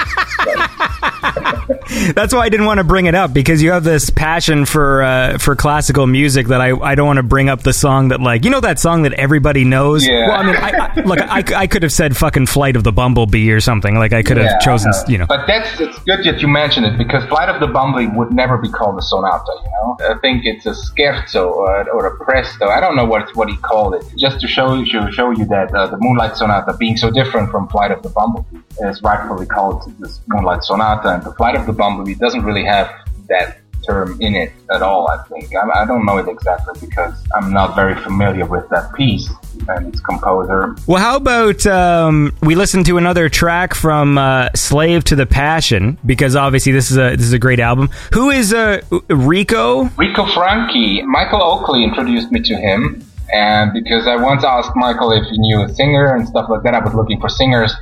That's 2.14 2.34
why 2.34 2.40
I 2.40 2.48
didn't 2.48 2.66
want 2.66 2.78
to 2.78 2.84
bring 2.84 3.06
it 3.06 3.14
up 3.14 3.32
because 3.32 3.62
you 3.62 3.70
have 3.72 3.84
this 3.84 4.10
passion 4.10 4.64
for 4.66 5.02
uh, 5.02 5.38
for 5.38 5.56
classical 5.56 6.06
music 6.06 6.48
that 6.48 6.60
I, 6.60 6.76
I 6.76 6.94
don't 6.94 7.06
want 7.06 7.16
to 7.18 7.22
bring 7.22 7.48
up 7.48 7.62
the 7.62 7.72
song 7.72 8.08
that 8.08 8.20
like 8.20 8.44
you 8.44 8.50
know 8.50 8.60
that 8.60 8.78
song 8.78 9.02
that 9.02 9.12
everybody 9.14 9.64
knows. 9.64 10.06
Yeah. 10.06 10.28
Well, 10.28 10.36
I 10.36 10.42
mean, 10.46 10.56
I, 10.56 10.70
I, 10.70 11.00
look, 11.02 11.20
I, 11.20 11.42
I 11.62 11.66
could 11.66 11.82
have 11.82 11.92
said 11.92 12.16
fucking 12.16 12.46
"Flight 12.46 12.76
of 12.76 12.84
the 12.84 12.92
Bumblebee" 12.92 13.50
or 13.50 13.60
something. 13.60 13.94
Like 13.96 14.12
I 14.12 14.22
could 14.22 14.36
Yeah, 14.36 14.52
have 14.52 14.60
chosen, 14.60 14.92
I 14.94 15.10
you 15.10 15.18
know. 15.18 15.26
But 15.26 15.46
that's 15.46 15.80
it's 15.80 15.98
good 16.00 16.24
that 16.24 16.40
you 16.40 16.48
mentioned 16.48 16.86
it 16.86 16.98
because 16.98 17.24
Flight 17.28 17.48
of 17.48 17.60
the 17.60 17.66
Bumblebee 17.66 18.14
would 18.16 18.32
never 18.32 18.58
be 18.58 18.68
called 18.68 18.98
a 18.98 19.02
sonata. 19.02 19.44
You 19.64 19.70
know, 19.70 20.14
I 20.14 20.18
think 20.18 20.44
it's 20.44 20.66
a 20.66 20.72
scherzo 20.72 21.46
or, 21.50 21.88
or 21.90 22.06
a 22.06 22.24
presto. 22.24 22.66
I 22.68 22.80
don't 22.80 22.96
know 22.96 23.04
what 23.06 23.34
what 23.36 23.48
he 23.48 23.56
called 23.56 23.94
it. 23.94 24.04
Just 24.16 24.40
to 24.40 24.46
show 24.46 24.74
you 24.74 24.84
show, 24.86 25.10
show 25.10 25.30
you 25.30 25.46
that 25.46 25.74
uh, 25.74 25.86
the 25.86 25.96
Moonlight 26.00 26.36
Sonata, 26.36 26.76
being 26.78 26.96
so 26.96 27.10
different 27.10 27.50
from 27.50 27.68
Flight 27.68 27.90
of 27.90 28.02
the 28.02 28.08
Bumblebee, 28.10 28.57
is 28.80 29.02
rightfully 29.02 29.46
called 29.46 29.92
this 29.98 30.20
Moonlight 30.28 30.64
Sonata, 30.64 31.14
and 31.14 31.22
the 31.22 31.32
Flight 31.34 31.56
of 31.56 31.66
the 31.66 31.72
Bumblebee 31.72 32.14
doesn't 32.14 32.44
really 32.44 32.64
have 32.64 32.90
that 33.28 33.58
term 33.86 34.16
in 34.20 34.34
it 34.34 34.52
at 34.70 34.82
all. 34.82 35.08
I 35.10 35.22
think 35.24 35.54
I, 35.54 35.82
I 35.82 35.86
don't 35.86 36.04
know 36.04 36.18
it 36.18 36.28
exactly 36.28 36.86
because 36.86 37.14
I'm 37.34 37.52
not 37.52 37.74
very 37.74 37.94
familiar 38.02 38.46
with 38.46 38.68
that 38.70 38.92
piece 38.94 39.28
and 39.68 39.88
its 39.88 40.00
composer. 40.00 40.76
Well, 40.86 41.00
how 41.00 41.16
about 41.16 41.66
um, 41.66 42.32
we 42.42 42.54
listen 42.54 42.84
to 42.84 42.98
another 42.98 43.28
track 43.28 43.74
from 43.74 44.18
uh, 44.18 44.48
"Slave 44.54 45.04
to 45.04 45.16
the 45.16 45.26
Passion" 45.26 45.98
because 46.04 46.36
obviously 46.36 46.72
this 46.72 46.90
is 46.90 46.98
a 46.98 47.16
this 47.16 47.26
is 47.26 47.32
a 47.32 47.38
great 47.38 47.60
album. 47.60 47.88
Who 48.12 48.30
is 48.30 48.52
uh, 48.52 48.80
Rico? 49.08 49.84
Rico 49.96 50.26
Franchi, 50.26 51.02
Michael 51.02 51.42
Oakley 51.42 51.84
introduced 51.84 52.30
me 52.30 52.40
to 52.40 52.54
him, 52.56 53.04
and 53.32 53.72
because 53.72 54.06
I 54.06 54.16
once 54.16 54.44
asked 54.44 54.72
Michael 54.74 55.12
if 55.12 55.24
he 55.28 55.38
knew 55.38 55.62
a 55.62 55.68
singer 55.68 56.14
and 56.14 56.26
stuff 56.28 56.48
like 56.48 56.62
that, 56.62 56.74
I 56.74 56.80
was 56.80 56.94
looking 56.94 57.20
for 57.20 57.28
singers, 57.28 57.74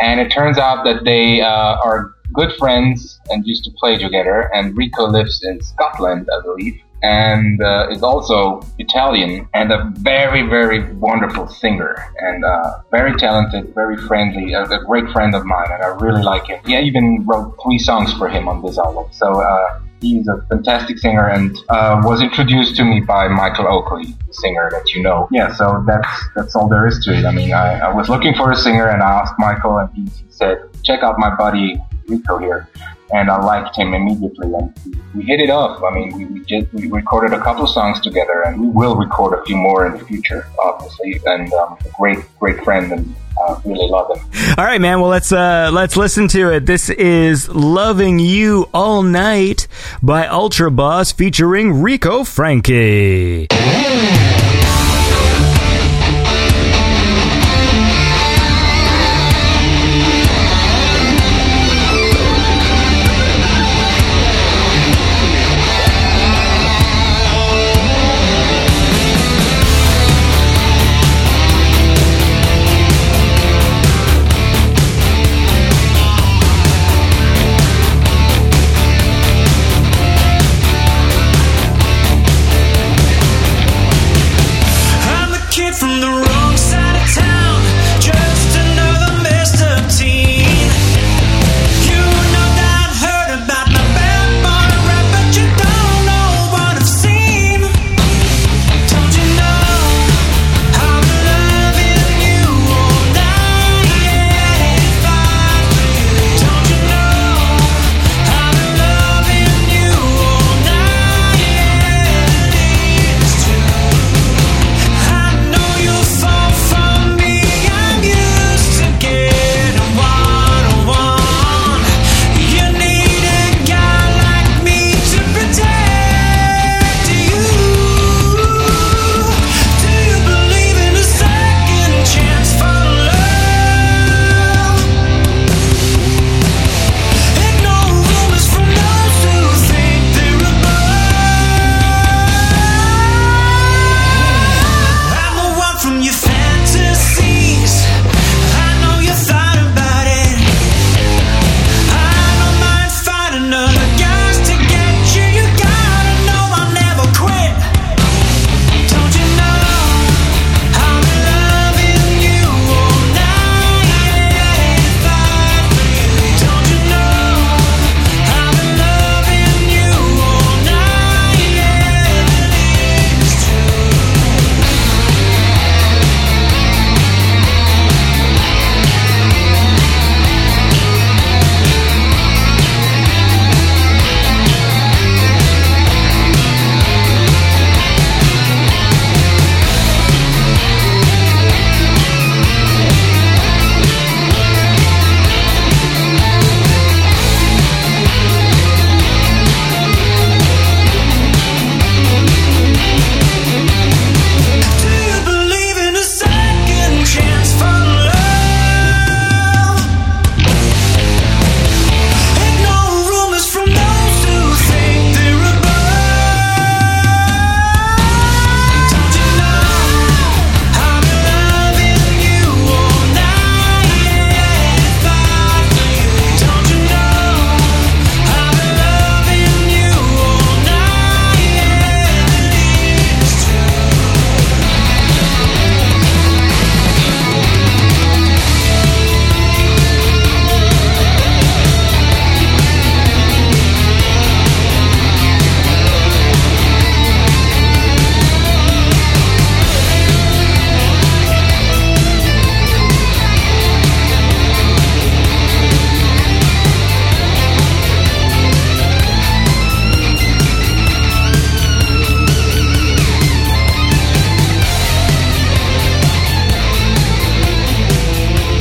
and 0.00 0.20
it 0.20 0.28
turns 0.30 0.58
out 0.58 0.84
that 0.84 1.04
they 1.04 1.40
uh, 1.40 1.76
are 1.84 2.14
good 2.32 2.52
friends 2.58 3.20
and 3.30 3.46
used 3.46 3.64
to 3.64 3.70
play 3.78 3.96
together. 3.96 4.50
And 4.54 4.76
Rico 4.76 5.06
lives 5.06 5.42
in 5.44 5.60
Scotland, 5.62 6.28
I 6.32 6.42
believe, 6.42 6.80
and 7.02 7.62
uh, 7.62 7.88
is 7.90 8.02
also 8.02 8.60
Italian 8.78 9.48
and 9.54 9.72
a 9.72 9.90
very, 9.98 10.42
very 10.48 10.92
wonderful 10.94 11.48
singer 11.48 11.96
and 12.18 12.44
uh, 12.44 12.78
very 12.90 13.14
talented, 13.16 13.74
very 13.74 13.96
friendly, 13.96 14.52
a, 14.52 14.64
a 14.64 14.84
great 14.84 15.08
friend 15.10 15.34
of 15.34 15.44
mine, 15.44 15.68
and 15.70 15.82
I 15.82 15.88
really 15.88 16.22
like 16.22 16.46
him. 16.46 16.60
He 16.64 16.76
even 16.76 17.24
wrote 17.26 17.56
three 17.62 17.78
songs 17.78 18.12
for 18.14 18.28
him 18.28 18.48
on 18.48 18.62
this 18.62 18.78
album, 18.78 19.06
so. 19.12 19.40
Uh, 19.40 19.80
He's 20.00 20.28
a 20.28 20.40
fantastic 20.48 20.96
singer 20.98 21.28
and 21.28 21.58
uh, 21.68 22.00
was 22.04 22.22
introduced 22.22 22.76
to 22.76 22.84
me 22.84 23.00
by 23.00 23.26
Michael 23.26 23.66
Oakley, 23.66 24.14
the 24.28 24.32
singer 24.32 24.68
that 24.70 24.94
you 24.94 25.02
know. 25.02 25.28
Yeah, 25.32 25.52
so 25.52 25.82
that's 25.88 26.08
that's 26.36 26.54
all 26.54 26.68
there 26.68 26.86
is 26.86 27.04
to 27.04 27.18
it. 27.18 27.24
I 27.24 27.32
mean, 27.32 27.52
I, 27.52 27.80
I 27.80 27.92
was 27.92 28.08
looking 28.08 28.32
for 28.34 28.52
a 28.52 28.56
singer 28.56 28.88
and 28.88 29.02
I 29.02 29.10
asked 29.10 29.34
Michael, 29.38 29.76
and 29.78 29.90
he 29.96 30.06
said, 30.28 30.58
"Check 30.84 31.02
out 31.02 31.18
my 31.18 31.34
buddy 31.34 31.80
Rico 32.08 32.38
here." 32.38 32.68
And 33.10 33.30
I 33.30 33.42
liked 33.42 33.74
him 33.74 33.94
immediately, 33.94 34.52
and 34.52 34.74
we, 35.14 35.24
hit 35.24 35.40
it 35.40 35.48
off. 35.48 35.82
I 35.82 35.94
mean, 35.94 36.12
we 36.12 36.26
we, 36.26 36.44
just, 36.44 36.70
we 36.74 36.90
recorded 36.90 37.32
a 37.32 37.42
couple 37.42 37.66
songs 37.66 38.00
together, 38.00 38.42
and 38.42 38.60
we 38.60 38.68
will 38.68 38.96
record 38.96 39.38
a 39.38 39.42
few 39.46 39.56
more 39.56 39.86
in 39.86 39.96
the 39.96 40.04
future, 40.04 40.46
obviously. 40.58 41.18
And 41.24 41.50
um, 41.54 41.78
a 41.86 41.88
great, 41.98 42.18
great 42.38 42.62
friend, 42.62 42.92
and 42.92 43.16
uh, 43.40 43.60
really 43.64 43.88
love 43.88 44.14
him. 44.14 44.24
All 44.58 44.64
right, 44.64 44.80
man. 44.80 45.00
Well, 45.00 45.10
let's 45.10 45.32
uh, 45.32 45.70
let's 45.72 45.96
listen 45.96 46.28
to 46.28 46.52
it. 46.52 46.66
This 46.66 46.90
is 46.90 47.48
"Loving 47.48 48.18
You 48.18 48.68
All 48.74 49.02
Night" 49.02 49.68
by 50.02 50.26
Ultra 50.26 50.70
Boss 50.70 51.10
featuring 51.12 51.80
Rico 51.80 52.24
Frankie. 52.24 53.48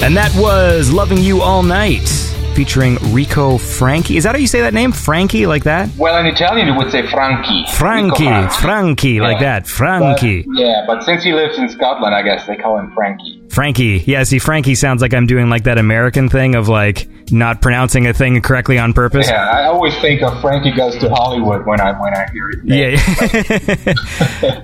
And 0.08 0.16
that 0.16 0.34
was 0.38 0.90
Loving 0.90 1.18
You 1.18 1.42
All 1.42 1.62
Night 1.62 2.08
featuring 2.56 2.96
Rico 3.12 3.58
Franchi. 3.58 4.16
Is 4.16 4.24
that 4.24 4.36
how 4.36 4.40
you 4.40 4.48
say 4.48 4.62
that 4.62 4.74
name? 4.74 4.94
Franchi, 4.94 5.46
like 5.46 5.66
that? 5.66 5.90
Well, 5.98 6.18
in 6.18 6.26
Italian, 6.28 6.66
you 6.70 6.76
would 6.76 6.92
say 6.92 7.06
Franchi. 7.12 7.66
Franchi, 7.74 8.26
Rico 8.26 8.48
Franchi, 8.48 9.10
Yeah. 9.10 9.22
like 9.24 9.40
that. 9.42 9.68
Franchi. 9.68 10.44
But- 10.44 10.56
yeah, 10.58 10.86
but 10.88 11.04
since 11.04 11.26
he 11.26 11.34
lives 11.34 11.58
in 11.58 11.68
Scotland, 11.68 12.16
I 12.16 12.22
guess 12.22 12.48
they 12.48 12.56
call 12.56 12.80
him 12.80 12.90
Frankie. 12.96 13.42
Frankie. 13.50 14.02
Yeah, 14.08 14.24
see, 14.24 14.40
Frankie 14.40 14.76
sounds 14.76 15.02
like 15.02 15.14
I'm 15.14 15.28
doing 15.28 15.50
like 15.50 15.66
that 15.66 15.78
American 15.78 16.30
thing 16.30 16.56
of 16.56 16.70
like 16.70 17.10
not 17.30 17.62
pronouncing 17.62 18.08
a 18.08 18.14
thing 18.14 18.42
correctly 18.42 18.80
on 18.80 18.94
purpose. 18.94 19.28
Yeah, 19.28 19.46
I 19.46 19.66
always 19.66 19.94
think 19.98 20.22
of 20.24 20.40
Frankie 20.40 20.72
Goes 20.72 20.98
to 21.00 21.10
Hollywood 21.10 21.66
when 21.66 21.82
I 21.82 21.92
when 22.00 22.14
I 22.14 22.26
hear 22.32 22.50
it. 22.52 22.60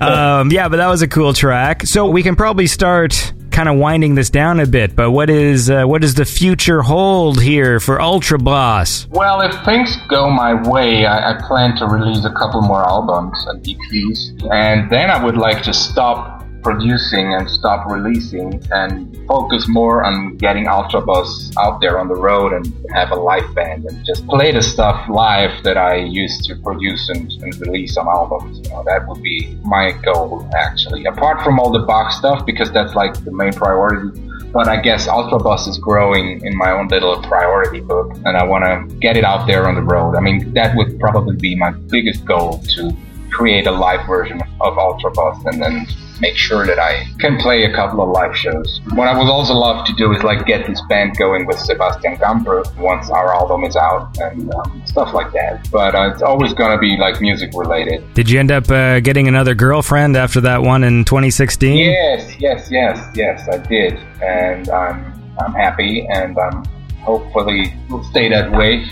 um, 0.40 0.50
yeah, 0.50 0.70
but 0.70 0.78
that 0.78 0.88
was 0.88 1.02
a 1.02 1.08
cool 1.08 1.34
track. 1.34 1.82
So 1.84 2.08
we 2.08 2.22
can 2.22 2.34
probably 2.34 2.66
start 2.66 3.34
kind 3.54 3.68
of 3.68 3.76
winding 3.76 4.16
this 4.16 4.30
down 4.30 4.58
a 4.58 4.66
bit. 4.66 4.96
But 4.96 5.12
what 5.12 5.30
is 5.30 5.70
uh, 5.70 5.84
what 5.84 6.02
does 6.02 6.14
the 6.14 6.24
future 6.24 6.82
hold 6.82 7.40
here 7.40 7.78
for 7.78 8.00
Ultra 8.00 8.38
Boss? 8.38 9.06
Well, 9.10 9.40
if 9.40 9.54
things 9.64 9.96
go 10.08 10.28
my 10.28 10.54
way, 10.68 11.06
I, 11.06 11.32
I 11.32 11.40
plan 11.46 11.76
to 11.76 11.86
release 11.86 12.24
a 12.24 12.32
couple 12.32 12.60
more 12.62 12.84
albums 12.86 13.42
and 13.46 13.62
EPs, 13.62 14.52
and 14.52 14.90
then 14.90 15.08
I 15.08 15.24
would 15.24 15.36
like 15.36 15.62
to 15.62 15.72
stop 15.72 16.43
producing 16.64 17.34
and 17.34 17.48
stop 17.48 17.86
releasing 17.88 18.60
and 18.72 19.16
focus 19.28 19.68
more 19.68 20.02
on 20.02 20.36
getting 20.38 20.66
Ultra 20.66 21.02
Boss 21.02 21.52
out 21.58 21.80
there 21.80 22.00
on 22.00 22.08
the 22.08 22.16
road 22.16 22.52
and 22.52 22.66
have 22.94 23.10
a 23.12 23.14
live 23.14 23.54
band 23.54 23.84
and 23.84 24.04
just 24.04 24.26
play 24.26 24.50
the 24.50 24.62
stuff 24.62 25.08
live 25.08 25.62
that 25.62 25.76
I 25.76 25.96
used 25.96 26.44
to 26.46 26.56
produce 26.56 27.08
and, 27.10 27.30
and 27.42 27.54
release 27.60 27.96
on 27.96 28.08
albums. 28.08 28.58
You 28.64 28.70
know, 28.70 28.82
that 28.84 29.06
would 29.06 29.22
be 29.22 29.56
my 29.62 29.92
goal 30.02 30.48
actually. 30.56 31.04
Apart 31.04 31.44
from 31.44 31.60
all 31.60 31.70
the 31.70 31.80
Bach 31.80 32.10
stuff, 32.10 32.44
because 32.46 32.72
that's 32.72 32.94
like 32.94 33.22
the 33.24 33.30
main 33.30 33.52
priority 33.52 34.18
but 34.54 34.68
I 34.68 34.80
guess 34.80 35.08
Ultra 35.08 35.40
Boss 35.40 35.66
is 35.66 35.78
growing 35.78 36.40
in 36.46 36.56
my 36.56 36.70
own 36.70 36.86
little 36.86 37.20
priority 37.22 37.80
book, 37.80 38.12
and 38.24 38.36
I 38.36 38.44
want 38.44 38.64
to 38.64 38.96
get 38.98 39.16
it 39.16 39.24
out 39.24 39.48
there 39.48 39.66
on 39.66 39.74
the 39.74 39.82
road. 39.82 40.14
I 40.14 40.20
mean, 40.20 40.54
that 40.54 40.76
would 40.76 41.00
probably 41.00 41.34
be 41.34 41.56
my 41.56 41.72
biggest 41.72 42.24
goal 42.24 42.58
to 42.76 42.96
create 43.34 43.66
a 43.66 43.72
live 43.72 44.06
version 44.06 44.40
of 44.60 44.78
Ultra 44.78 45.10
Boss 45.10 45.44
and 45.44 45.60
then 45.60 45.86
make 46.20 46.36
sure 46.36 46.64
that 46.66 46.78
I 46.78 47.06
can 47.18 47.36
play 47.38 47.64
a 47.64 47.74
couple 47.74 48.00
of 48.00 48.08
live 48.10 48.36
shows. 48.36 48.80
What 48.94 49.08
I 49.08 49.18
would 49.18 49.28
also 49.28 49.54
love 49.54 49.84
to 49.86 49.92
do 49.94 50.12
is 50.12 50.22
like 50.22 50.46
get 50.46 50.66
this 50.66 50.80
band 50.88 51.16
going 51.16 51.46
with 51.46 51.58
Sebastian 51.58 52.16
Gampl 52.16 52.64
once 52.76 53.10
our 53.10 53.34
album 53.34 53.64
is 53.64 53.76
out 53.76 54.16
and 54.18 54.52
um, 54.54 54.82
stuff 54.86 55.12
like 55.12 55.32
that. 55.32 55.68
But 55.70 55.94
uh, 55.94 56.10
it's 56.12 56.22
always 56.22 56.54
gonna 56.54 56.78
be 56.78 56.96
like 56.96 57.20
music 57.20 57.50
related. 57.54 58.02
Did 58.14 58.30
you 58.30 58.38
end 58.38 58.52
up 58.52 58.70
uh, 58.70 59.00
getting 59.00 59.28
another 59.28 59.54
girlfriend 59.54 60.16
after 60.16 60.40
that 60.42 60.62
one 60.62 60.84
in 60.84 61.04
2016? 61.04 61.76
Yes, 61.76 62.36
yes, 62.38 62.68
yes, 62.70 62.98
yes, 63.14 63.48
I 63.48 63.58
did, 63.58 63.94
and 64.22 64.68
I'm 64.70 65.12
I'm 65.40 65.52
happy, 65.52 66.06
and 66.08 66.38
I'm 66.38 66.64
hopefully 67.02 67.74
will 67.90 68.04
stay 68.04 68.28
that 68.28 68.52
way. 68.52 68.86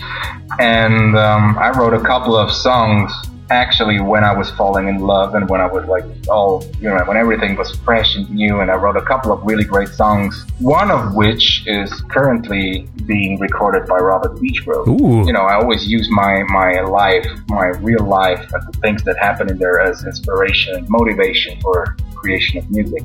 And 0.59 1.17
um, 1.17 1.57
I 1.57 1.71
wrote 1.71 1.93
a 1.93 2.03
couple 2.03 2.35
of 2.35 2.51
songs 2.51 3.11
actually 3.49 3.99
when 3.99 4.23
I 4.23 4.33
was 4.33 4.49
falling 4.51 4.87
in 4.87 4.99
love 4.99 5.35
and 5.35 5.49
when 5.49 5.61
I 5.61 5.67
was 5.67 5.85
like 5.85 6.05
all 6.29 6.63
you 6.79 6.89
know 6.89 6.97
when 7.05 7.17
everything 7.17 7.55
was 7.55 7.75
fresh 7.77 8.15
and 8.15 8.29
new 8.29 8.61
and 8.61 8.71
I 8.71 8.75
wrote 8.75 8.97
a 8.97 9.01
couple 9.01 9.31
of 9.31 9.43
really 9.43 9.65
great 9.65 9.89
songs 9.89 10.45
one 10.59 10.89
of 10.89 11.13
which 11.15 11.63
is 11.67 11.91
currently 12.09 12.87
being 13.05 13.39
recorded 13.39 13.87
by 13.87 13.97
Robert 13.97 14.35
Beachgrove 14.37 14.87
Ooh. 14.87 15.25
you 15.25 15.33
know 15.33 15.41
I 15.41 15.55
always 15.55 15.87
use 15.87 16.09
my 16.09 16.43
my 16.49 16.81
life 16.81 17.27
my 17.49 17.67
real 17.81 18.05
life 18.05 18.51
and 18.53 18.73
the 18.73 18.79
things 18.79 19.03
that 19.03 19.17
happen 19.17 19.49
in 19.49 19.57
there 19.57 19.81
as 19.81 20.05
inspiration 20.05 20.75
and 20.75 20.89
motivation 20.89 21.59
for 21.61 21.97
creation 22.15 22.59
of 22.59 22.71
music 22.71 23.03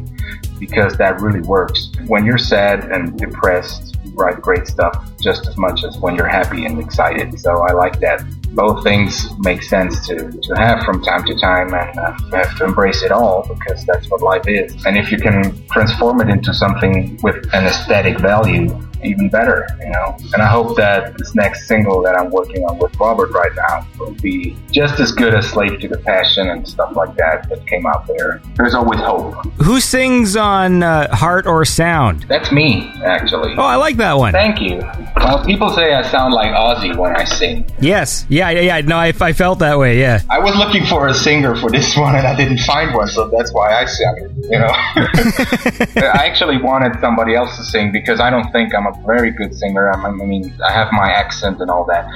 because 0.61 0.97
that 0.97 1.21
really 1.21 1.41
works 1.41 1.91
when 2.07 2.25
you're 2.25 2.39
sad 2.39 2.85
and 2.93 3.19
depressed 3.19 3.98
write 4.19 4.41
great 4.41 4.67
stuff 4.67 5.11
just 5.21 5.47
as 5.47 5.57
much 5.57 5.85
as 5.85 5.97
when 5.99 6.15
you're 6.15 6.29
happy 6.29 6.67
and 6.67 6.79
excited 6.81 7.39
so 7.39 7.51
I 7.63 7.73
like 7.73 7.99
that 8.01 8.25
both 8.55 8.83
things 8.83 9.29
make 9.39 9.63
sense 9.63 10.07
to, 10.07 10.31
to 10.31 10.55
have 10.55 10.83
from 10.85 11.03
time 11.03 11.25
to 11.27 11.35
time 11.37 11.73
and 11.75 11.99
uh, 11.99 12.13
have 12.37 12.57
to 12.59 12.65
embrace 12.65 13.03
it 13.03 13.13
all 13.13 13.47
because 13.47 13.85
that's 13.85 14.11
what 14.11 14.23
life 14.23 14.47
is. 14.47 14.85
And 14.87 14.97
if 14.97 15.13
you 15.13 15.19
can 15.19 15.67
transform 15.69 16.21
it 16.21 16.29
into 16.29 16.55
something 16.55 17.19
with 17.23 17.37
an 17.53 17.67
aesthetic 17.67 18.19
value, 18.19 18.69
even 19.03 19.29
better, 19.29 19.67
you 19.81 19.91
know. 19.91 20.17
And 20.33 20.43
I 20.43 20.47
hope 20.47 20.77
that 20.77 21.17
this 21.19 21.35
next 21.35 21.67
single 21.67 22.03
that 22.03 22.15
I'm 22.17 22.31
working 22.31 22.65
on 22.65 22.79
with 22.79 22.95
Robert 22.99 23.31
right 23.31 23.53
now 23.57 23.87
will 23.99 24.15
be 24.15 24.57
just 24.71 25.01
as 25.01 25.13
good 25.13 25.35
as 25.35 25.49
Slave 25.49 25.81
to 25.81 25.89
the 25.89 25.99
Passion 25.99 26.49
and 26.49 26.67
stuff 26.67 26.95
like 26.97 27.15
that 27.17 27.49
that 27.49 27.67
came 27.67 27.87
out 27.87 28.07
there. 28.07 28.43
There's 28.57 28.75
always 28.75 29.01
hope. 29.01 29.35
Who 29.63 29.81
sings 29.81 30.37
on 30.37 30.83
uh, 30.83 31.15
Heart 31.15 31.47
or 31.47 31.65
Sound? 31.65 32.25
That's 32.29 32.53
me, 32.53 32.91
actually. 33.05 33.55
Oh, 33.57 33.63
I 33.63 33.77
like 33.77 33.97
that 33.99 34.17
one. 34.17 34.33
Thank 34.33 34.61
you. 34.61 34.79
Well, 35.17 35.45
people 35.45 35.71
say 35.71 35.95
I 35.95 36.03
sound 36.03 36.35
like 36.35 36.49
Ozzy 36.55 36.97
when 36.97 37.17
I 37.17 37.25
sing. 37.25 37.69
Yes. 37.81 38.27
Yeah, 38.29 38.51
yeah, 38.51 38.61
yeah. 38.61 38.81
No, 38.81 38.97
I, 38.97 39.13
I 39.21 39.33
felt 39.33 39.61
that 39.61 39.79
way, 39.79 39.99
yeah. 39.99 40.23
I 40.31 40.39
was 40.39 40.57
looking 40.57 40.85
for 40.87 41.09
a 41.09 41.15
singer 41.15 41.55
for 41.57 41.71
this 41.71 41.97
one 41.97 42.17
and 42.17 42.27
I 42.27 42.35
didn't 42.37 42.59
find 42.59 42.95
one, 42.95 43.09
so 43.09 43.29
that's 43.29 43.53
why 43.53 43.75
I 43.75 43.85
sang 43.85 44.15
it. 44.19 44.31
You 44.51 44.59
know, 44.59 44.69
I 46.09 46.27
actually 46.27 46.61
wanted 46.61 46.99
somebody 47.01 47.35
else 47.35 47.57
to 47.57 47.65
sing 47.65 47.93
because 47.93 48.21
I 48.21 48.31
don't 48.31 48.51
think 48.53 48.75
I'm 48.75 48.87
a 48.89 49.07
very 49.07 49.31
good 49.31 49.55
singer. 49.55 49.91
I'm, 49.91 50.05
I 50.05 50.25
mean, 50.25 50.55
I 50.67 50.73
have 50.73 50.89
my 50.93 51.11
accent 51.11 51.61
and 51.61 51.71
all 51.71 51.85
that, 51.87 52.07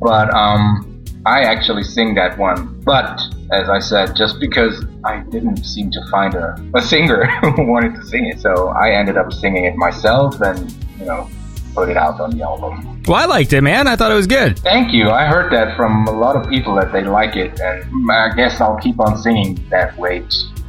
but 0.00 0.32
um, 0.34 1.04
I 1.24 1.42
actually 1.42 1.82
sing 1.82 2.14
that 2.14 2.38
one. 2.38 2.80
But 2.82 3.20
as 3.52 3.68
I 3.68 3.78
said, 3.78 4.14
just 4.16 4.38
because 4.40 4.84
I 5.04 5.20
didn't 5.30 5.64
seem 5.64 5.90
to 5.90 6.00
find 6.10 6.34
a, 6.34 6.56
a 6.74 6.82
singer 6.82 7.26
who 7.40 7.66
wanted 7.66 7.94
to 7.96 8.06
sing 8.06 8.26
it, 8.26 8.40
so 8.40 8.68
I 8.68 8.90
ended 8.90 9.16
up 9.16 9.32
singing 9.32 9.64
it 9.64 9.76
myself 9.76 10.40
and 10.40 10.72
you 10.98 11.06
know 11.06 11.28
put 11.74 11.88
it 11.88 11.96
out 11.96 12.20
on 12.20 12.30
the 12.30 12.42
album. 12.42 13.02
Well, 13.06 13.16
I 13.16 13.26
liked 13.26 13.52
it, 13.52 13.60
man. 13.60 13.86
I 13.86 13.96
thought 13.96 14.10
it 14.10 14.14
was 14.14 14.26
good. 14.26 14.58
Thank 14.60 14.92
you. 14.92 15.10
I 15.10 15.26
heard 15.26 15.52
that 15.52 15.76
from 15.76 16.08
a 16.08 16.12
lot 16.12 16.34
of 16.34 16.48
people 16.48 16.74
that 16.76 16.92
they 16.92 17.04
like 17.04 17.36
it, 17.36 17.60
and 17.60 18.10
I 18.10 18.34
guess 18.34 18.60
I'll 18.60 18.78
keep 18.78 18.98
on 18.98 19.16
singing 19.18 19.64
that 19.70 19.96
way 19.98 20.26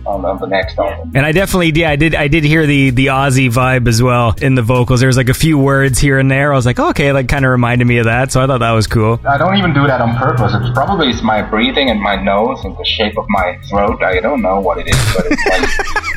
on, 0.08 0.26
on 0.26 0.40
the 0.40 0.48
next 0.48 0.78
album. 0.80 1.12
And 1.16 1.26
I 1.26 1.32
definitely, 1.32 1.72
yeah, 1.80 1.92
I 1.92 1.96
did. 1.96 2.16
I 2.16 2.28
did 2.28 2.44
hear 2.44 2.66
the 2.66 2.90
the 2.92 3.08
Aussie 3.08 3.50
vibe 3.52 3.88
as 3.88 4.02
well 4.02 4.34
in 4.42 4.56
the 4.56 4.62
vocals. 4.62 5.00
There 5.02 5.08
was 5.08 5.18
like 5.18 5.30
a 5.30 5.34
few 5.34 5.58
words 5.58 6.00
here 6.00 6.18
and 6.18 6.32
there. 6.32 6.54
I 6.54 6.56
was 6.56 6.66
like, 6.66 6.80
oh, 6.80 6.90
okay, 6.90 7.12
like 7.12 7.28
kind 7.28 7.46
of 7.46 7.52
reminded 7.52 7.86
me 7.86 7.98
of 7.98 8.06
that. 8.06 8.32
So 8.32 8.42
I 8.42 8.48
thought 8.48 8.60
that 8.60 8.72
was 8.72 8.88
cool. 8.88 9.20
I 9.28 9.38
don't 9.38 9.58
even 9.58 9.74
do 9.74 9.86
that 9.88 10.02
on 10.02 10.16
purpose. 10.18 10.54
It's 10.56 10.72
probably 10.74 11.10
it's 11.10 11.22
my 11.22 11.42
breathing 11.42 11.90
and 11.90 12.02
my 12.02 12.16
nose 12.16 12.64
and 12.64 12.76
the 12.78 12.86
shape 12.86 13.18
of 13.18 13.26
my 13.30 13.58
throat. 13.70 14.02
I 14.02 14.20
don't 14.20 14.42
know 14.42 14.60
what 14.60 14.78
it 14.80 14.88
is, 14.88 15.16
but 15.16 15.26
it's 15.30 15.46
like 15.46 15.68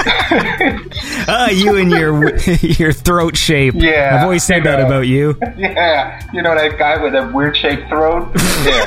Ah, 1.29 1.51
you 1.51 1.77
and 1.77 1.91
your 1.91 2.37
your 2.61 2.93
throat 2.93 3.37
shape. 3.37 3.75
Yeah, 3.77 4.17
I've 4.17 4.23
always 4.25 4.45
said 4.45 4.59
you 4.59 4.63
that 4.65 4.79
know. 4.81 4.87
about 4.87 5.07
you. 5.07 5.37
yeah, 5.59 6.23
you 6.33 6.43
know 6.43 6.55
that 6.55 6.79
guy 6.79 7.03
with 7.03 7.15
a 7.15 7.31
weird 7.35 7.57
shaped 7.57 7.89
throat. 7.89 8.31
Yeah. 8.65 8.87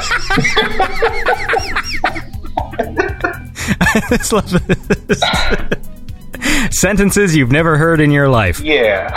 Just 4.10 4.34
love 4.34 4.50
this. 5.08 5.22
Sentences 6.72 7.36
you've 7.36 7.52
never 7.52 7.78
heard 7.78 8.02
in 8.02 8.12
your 8.12 8.28
life. 8.30 8.60
yeah. 8.60 9.10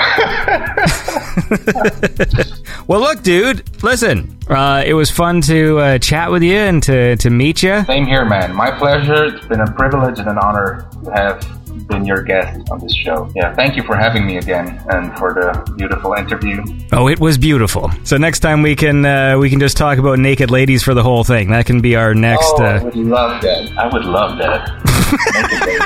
Well, 2.89 3.01
look, 3.01 3.23
dude. 3.25 3.83
Listen, 3.83 4.39
uh, 4.49 4.85
it 4.87 4.95
was 4.95 5.11
fun 5.11 5.41
to 5.43 5.79
uh, 5.79 5.99
chat 5.99 6.31
with 6.31 6.45
you 6.45 6.55
and 6.55 6.81
to 6.85 7.17
to 7.17 7.31
meet 7.31 7.61
you. 7.65 7.83
Same 7.85 8.07
here, 8.07 8.25
man. 8.25 8.55
My 8.55 8.71
pleasure. 8.71 9.25
It's 9.25 9.45
been 9.47 9.61
a 9.61 9.71
privilege 9.73 10.21
and 10.21 10.29
an 10.29 10.39
honor 10.39 10.89
to 11.05 11.11
have 11.11 11.66
been 11.89 12.05
your 12.05 12.23
guest 12.23 12.69
on 12.71 12.79
this 12.81 12.95
show. 12.95 13.31
Yeah, 13.35 13.55
thank 13.55 13.77
you 13.77 13.83
for 13.83 13.97
having 13.97 14.27
me 14.27 14.39
again 14.39 14.83
and 14.91 15.17
for 15.19 15.33
the 15.35 15.73
beautiful 15.77 16.15
interview. 16.15 16.63
Oh, 16.93 17.09
it 17.09 17.19
was 17.21 17.39
beautiful. 17.39 17.91
So 18.05 18.17
next 18.17 18.41
time 18.41 18.63
we 18.63 18.75
can 18.77 19.05
uh, 19.05 19.39
we 19.39 19.49
can 19.51 19.61
just 19.61 19.77
talk 19.77 19.99
about 19.99 20.19
naked 20.19 20.51
ladies 20.51 20.83
for 20.83 20.95
the 20.95 21.03
whole 21.03 21.25
thing. 21.25 21.51
That 21.51 21.67
can 21.67 21.81
be 21.81 21.97
our 21.97 22.15
next. 22.15 22.53
oh, 22.59 22.65
I 22.65 22.77
Uh, 22.79 22.85
would 22.85 22.97
love 22.97 23.43
that. 23.43 23.79
I 23.79 23.87
would 23.93 24.05
love 24.05 24.39
that. 24.39 24.69
Make 25.35 25.53
it 25.53 25.65
big. 25.67 25.83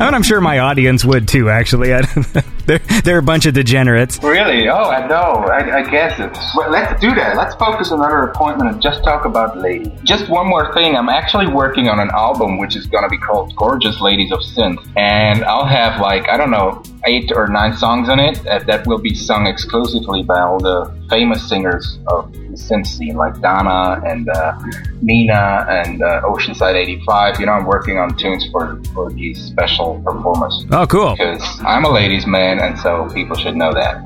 and 0.00 0.14
I'm 0.16 0.22
sure 0.22 0.40
my 0.40 0.58
audience 0.58 1.04
would 1.04 1.28
too. 1.28 1.48
Actually, 1.50 1.94
I 1.94 2.02
don't, 2.02 2.26
they're 2.66 2.80
they're 3.04 3.18
a 3.18 3.22
bunch 3.22 3.46
of 3.46 3.54
degenerates. 3.54 4.22
Really? 4.22 4.68
Oh, 4.68 4.84
I 4.90 5.06
know. 5.06 5.44
I, 5.50 5.78
I 5.78 5.90
guess 5.90 6.18
it's. 6.18 6.56
Well, 6.56 6.70
let's 6.70 7.00
do 7.00 7.14
that. 7.14 7.36
Let's 7.36 7.54
focus 7.56 7.90
on 7.92 8.00
another 8.00 8.22
appointment 8.24 8.70
and 8.72 8.82
just 8.82 9.02
talk 9.04 9.24
about 9.24 9.58
ladies. 9.58 9.92
Just 10.04 10.28
one 10.28 10.46
more 10.46 10.72
thing. 10.74 10.96
I'm 10.96 11.08
actually 11.08 11.46
working 11.46 11.88
on 11.88 12.00
an 12.00 12.10
album 12.10 12.58
which 12.58 12.76
is 12.76 12.86
going 12.86 13.04
to 13.04 13.08
be 13.10 13.18
called 13.18 13.54
Gorgeous 13.56 14.00
Ladies 14.00 14.32
of 14.32 14.40
Synth. 14.40 14.84
And 14.96 15.44
I'll 15.44 15.66
have, 15.66 16.00
like, 16.00 16.28
I 16.28 16.36
don't 16.36 16.50
know, 16.50 16.82
eight 17.06 17.30
or 17.34 17.46
nine 17.48 17.76
songs 17.76 18.08
on 18.08 18.18
it 18.18 18.44
uh, 18.46 18.60
that 18.60 18.86
will 18.86 18.98
be 18.98 19.14
sung 19.14 19.46
exclusively 19.46 20.22
by 20.22 20.40
all 20.40 20.58
the 20.58 20.92
famous 21.10 21.46
singers 21.48 21.98
of 22.08 22.32
the 22.32 22.38
synth 22.56 22.86
scene, 22.86 23.14
like 23.16 23.38
Donna 23.40 24.00
and 24.06 24.28
uh, 24.30 24.58
Nina 25.02 25.66
and 25.68 26.02
uh, 26.02 26.22
Oceanside 26.22 26.74
85. 26.74 27.40
You 27.40 27.46
know, 27.46 27.52
I'm 27.52 27.66
working 27.66 27.98
on 27.98 28.16
tunes 28.16 28.46
for, 28.50 28.80
for 28.94 29.10
these 29.12 29.42
special 29.44 30.00
performers 30.04 30.64
Oh, 30.70 30.86
cool. 30.86 31.14
because 31.16 31.42
I'm 31.60 31.84
a 31.84 31.90
ladies' 31.90 32.26
man, 32.26 32.53
and 32.60 32.78
so 32.78 33.08
people 33.12 33.36
should 33.36 33.56
know 33.56 33.72
that. 33.72 34.04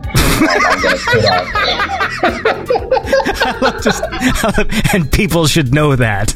Just, 3.83 4.03
and 4.95 5.11
people 5.13 5.47
should 5.47 5.73
know 5.73 5.97
that. 5.97 6.35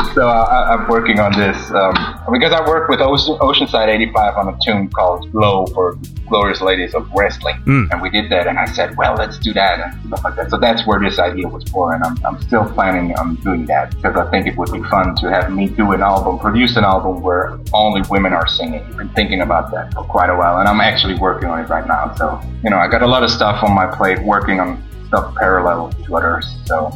so 0.16 0.26
I, 0.28 0.72
I'm 0.72 0.88
working 0.88 1.20
on 1.20 1.30
this 1.32 1.58
um, 1.72 1.92
because 2.32 2.50
I 2.52 2.66
work 2.66 2.88
with 2.88 3.00
Ocean, 3.02 3.36
Oceanside 3.38 3.88
85 3.88 4.36
on 4.38 4.48
a 4.48 4.56
tune 4.64 4.88
called 4.88 5.30
"Glow" 5.30 5.66
for 5.74 5.98
Glorious 6.26 6.60
Ladies 6.62 6.94
of 6.94 7.08
Wrestling, 7.14 7.56
Mm. 7.66 7.90
and 7.92 8.00
we 8.00 8.08
did 8.10 8.30
that. 8.32 8.46
And 8.46 8.58
I 8.58 8.64
said, 8.64 8.96
"Well, 8.96 9.14
let's 9.14 9.38
do 9.38 9.52
that 9.52 9.74
and 9.78 10.06
stuff 10.08 10.24
like 10.24 10.36
that." 10.36 10.50
So 10.50 10.56
that's 10.56 10.86
where 10.86 10.98
this 10.98 11.18
idea 11.18 11.46
was 11.46 11.64
born, 11.64 11.94
and 11.96 12.02
I'm, 12.04 12.16
I'm 12.26 12.40
still 12.42 12.64
planning 12.76 13.14
on 13.18 13.34
doing 13.36 13.66
that 13.66 13.94
because 13.94 14.16
I 14.16 14.24
think 14.30 14.46
it 14.46 14.56
would 14.56 14.72
be 14.72 14.82
fun 14.88 15.14
to 15.16 15.30
have 15.30 15.52
me 15.52 15.68
do 15.68 15.92
an 15.92 16.02
album, 16.02 16.38
produce 16.38 16.76
an 16.76 16.84
album 16.84 17.20
where 17.20 17.58
only 17.74 18.02
women 18.08 18.32
are 18.32 18.46
singing. 18.46 18.82
I've 18.88 18.96
been 18.96 19.10
thinking 19.10 19.42
about 19.42 19.70
that 19.72 19.92
for 19.92 20.02
quite 20.04 20.30
a 20.30 20.36
while, 20.36 20.58
and 20.60 20.66
I'm 20.68 20.80
actually 20.80 21.14
working 21.18 21.48
on 21.50 21.60
it 21.60 21.68
right 21.68 21.86
now. 21.86 22.14
So 22.14 22.40
you 22.64 22.70
know, 22.70 22.78
I 22.78 22.88
got 22.88 23.02
a 23.02 23.06
lot 23.06 23.22
of 23.22 23.30
stuff 23.30 23.62
on 23.62 23.72
my 23.74 23.86
plate, 23.86 24.18
working 24.22 24.60
on 24.60 24.82
stuff 25.08 25.34
parallel 25.36 25.92
to 26.06 26.16
others. 26.16 26.46
So. 26.64 26.90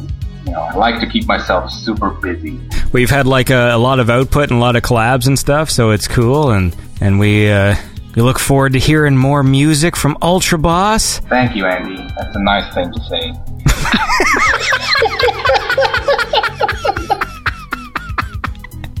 You 0.45 0.51
know, 0.51 0.61
I 0.61 0.75
like 0.75 0.99
to 1.01 1.07
keep 1.07 1.27
myself 1.27 1.71
super 1.71 2.09
busy. 2.09 2.59
We've 2.91 3.09
had 3.09 3.27
like 3.27 3.49
a, 3.49 3.71
a 3.71 3.77
lot 3.77 3.99
of 3.99 4.09
output 4.09 4.49
and 4.49 4.57
a 4.57 4.61
lot 4.61 4.75
of 4.75 4.83
collabs 4.83 5.27
and 5.27 5.37
stuff, 5.37 5.69
so 5.69 5.91
it's 5.91 6.07
cool, 6.07 6.51
and 6.51 6.75
and 6.99 7.19
we 7.19 7.49
uh, 7.49 7.75
we 8.15 8.21
look 8.21 8.39
forward 8.39 8.73
to 8.73 8.79
hearing 8.79 9.15
more 9.15 9.43
music 9.43 9.95
from 9.95 10.17
Ultra 10.21 10.57
Boss. 10.57 11.19
Thank 11.19 11.55
you, 11.55 11.65
Andy. 11.65 11.95
That's 12.17 12.35
a 12.35 12.43
nice 12.43 12.73
thing 12.73 12.91
to 12.91 13.01
say. 13.03 13.33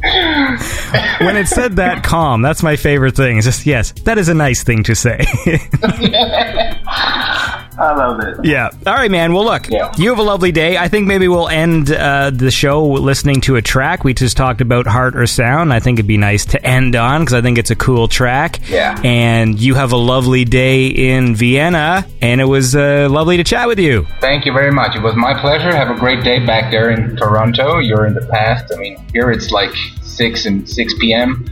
When 1.21 1.37
it 1.37 1.47
said 1.47 1.75
that 1.75 2.03
calm, 2.03 2.41
that's 2.41 2.63
my 2.63 2.75
favorite 2.75 3.15
thing. 3.15 3.37
It's 3.37 3.45
just 3.45 3.65
yes, 3.65 3.91
that 4.03 4.17
is 4.17 4.29
a 4.29 4.33
nice 4.33 4.63
thing 4.63 4.83
to 4.83 4.95
say. 4.95 5.25
I 7.81 7.95
love 7.95 8.19
it. 8.21 8.37
yeah. 8.45 8.69
All 8.85 8.93
right, 8.93 9.09
man. 9.11 9.33
Well, 9.33 9.45
look, 9.45 9.67
Yeah. 9.69 9.91
you 9.97 10.09
have 10.09 10.19
a 10.19 10.23
lovely 10.23 10.51
day. 10.51 10.77
I 10.77 10.87
think 10.87 11.07
maybe 11.07 11.27
we'll 11.27 11.49
end 11.49 11.91
uh, 11.91 12.29
the 12.29 12.51
show 12.51 12.85
listening 12.85 13.41
to 13.41 13.55
a 13.55 13.61
track. 13.61 14.03
We 14.03 14.13
just 14.13 14.37
talked 14.37 14.61
about 14.61 14.85
Heart 14.87 15.15
or 15.15 15.25
Sound. 15.27 15.73
I 15.73 15.79
think 15.79 15.97
it'd 15.99 16.07
be 16.07 16.17
nice 16.17 16.45
to 16.47 16.63
end 16.65 16.95
on 16.95 17.21
because 17.21 17.33
I 17.33 17.41
think 17.41 17.57
it's 17.57 17.71
a 17.71 17.75
cool 17.75 18.07
track. 18.07 18.59
Yeah. 18.69 18.99
And 19.03 19.59
you 19.59 19.73
have 19.75 19.91
a 19.91 19.97
lovely 19.97 20.45
day 20.45 20.87
in 20.87 21.35
Vienna, 21.35 22.05
and 22.21 22.39
it 22.39 22.45
was 22.45 22.75
uh, 22.75 23.07
lovely 23.09 23.37
to 23.37 23.43
chat 23.43 23.67
with 23.67 23.79
you. 23.79 24.05
Thank 24.19 24.45
you 24.45 24.53
very 24.53 24.71
much. 24.71 24.95
It 24.95 25.01
was 25.01 25.15
my 25.15 25.39
pleasure. 25.39 25.75
Have 25.75 25.89
a 25.89 25.99
great 25.99 26.23
day 26.23 26.45
back 26.45 26.71
there 26.71 26.89
in 26.91 27.15
Toronto. 27.17 27.79
You're 27.79 28.05
in 28.05 28.13
the 28.13 28.27
past. 28.27 28.71
I 28.75 28.77
mean, 28.79 28.97
here 29.13 29.31
it's 29.31 29.51
like 29.51 29.71
6 30.01 30.45
and 30.45 30.69
6 30.69 30.93
p.m. 30.99 31.45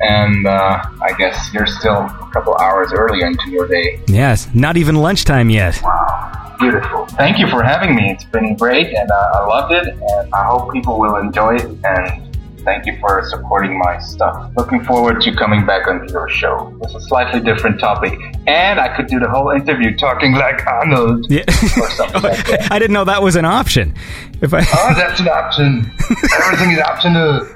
And 0.00 0.46
uh, 0.46 0.82
I 1.02 1.12
guess 1.18 1.52
you're 1.52 1.66
still 1.66 1.98
a 2.02 2.30
couple 2.32 2.56
hours 2.56 2.92
earlier 2.92 3.26
into 3.26 3.50
your 3.50 3.66
day. 3.66 4.00
Yes, 4.06 4.48
not 4.54 4.76
even 4.76 4.96
lunchtime 4.96 5.50
yet. 5.50 5.80
Wow. 5.82 6.56
Beautiful. 6.60 7.06
Thank 7.06 7.38
you 7.38 7.46
for 7.48 7.62
having 7.62 7.94
me. 7.94 8.10
It's 8.10 8.24
been 8.24 8.56
great 8.56 8.88
and 8.94 9.10
uh, 9.10 9.30
I 9.34 9.46
loved 9.46 9.72
it. 9.72 9.86
And 9.88 10.34
I 10.34 10.44
hope 10.44 10.72
people 10.72 10.98
will 10.98 11.16
enjoy 11.16 11.54
it. 11.56 11.66
And 11.84 12.36
thank 12.64 12.84
you 12.86 12.96
for 13.00 13.24
supporting 13.28 13.78
my 13.78 13.98
stuff. 14.00 14.50
Looking 14.56 14.82
forward 14.84 15.20
to 15.22 15.34
coming 15.36 15.64
back 15.64 15.86
on 15.86 16.08
your 16.08 16.28
show. 16.28 16.76
It's 16.82 16.94
a 16.94 17.00
slightly 17.02 17.40
different 17.40 17.78
topic. 17.78 18.18
And 18.48 18.80
I 18.80 18.94
could 18.96 19.06
do 19.06 19.20
the 19.20 19.28
whole 19.28 19.50
interview 19.50 19.96
talking 19.96 20.32
like 20.32 20.66
Arnold. 20.66 21.26
Yeah. 21.30 21.44
Or 21.80 21.90
something 21.90 22.22
like 22.22 22.44
that. 22.48 22.68
I 22.72 22.78
didn't 22.80 22.92
know 22.94 23.04
that 23.04 23.22
was 23.22 23.36
an 23.36 23.44
option. 23.44 23.94
If 24.40 24.52
I 24.52 24.58
Oh, 24.60 24.94
that's 24.96 25.20
an 25.20 25.28
option. 25.28 25.90
Everything 26.44 26.72
is 26.72 26.80
optional. 26.80 27.48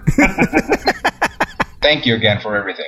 Thank 1.83 2.07
you 2.07 2.15
again 2.15 2.41
for 2.41 2.57
everything. 2.57 2.87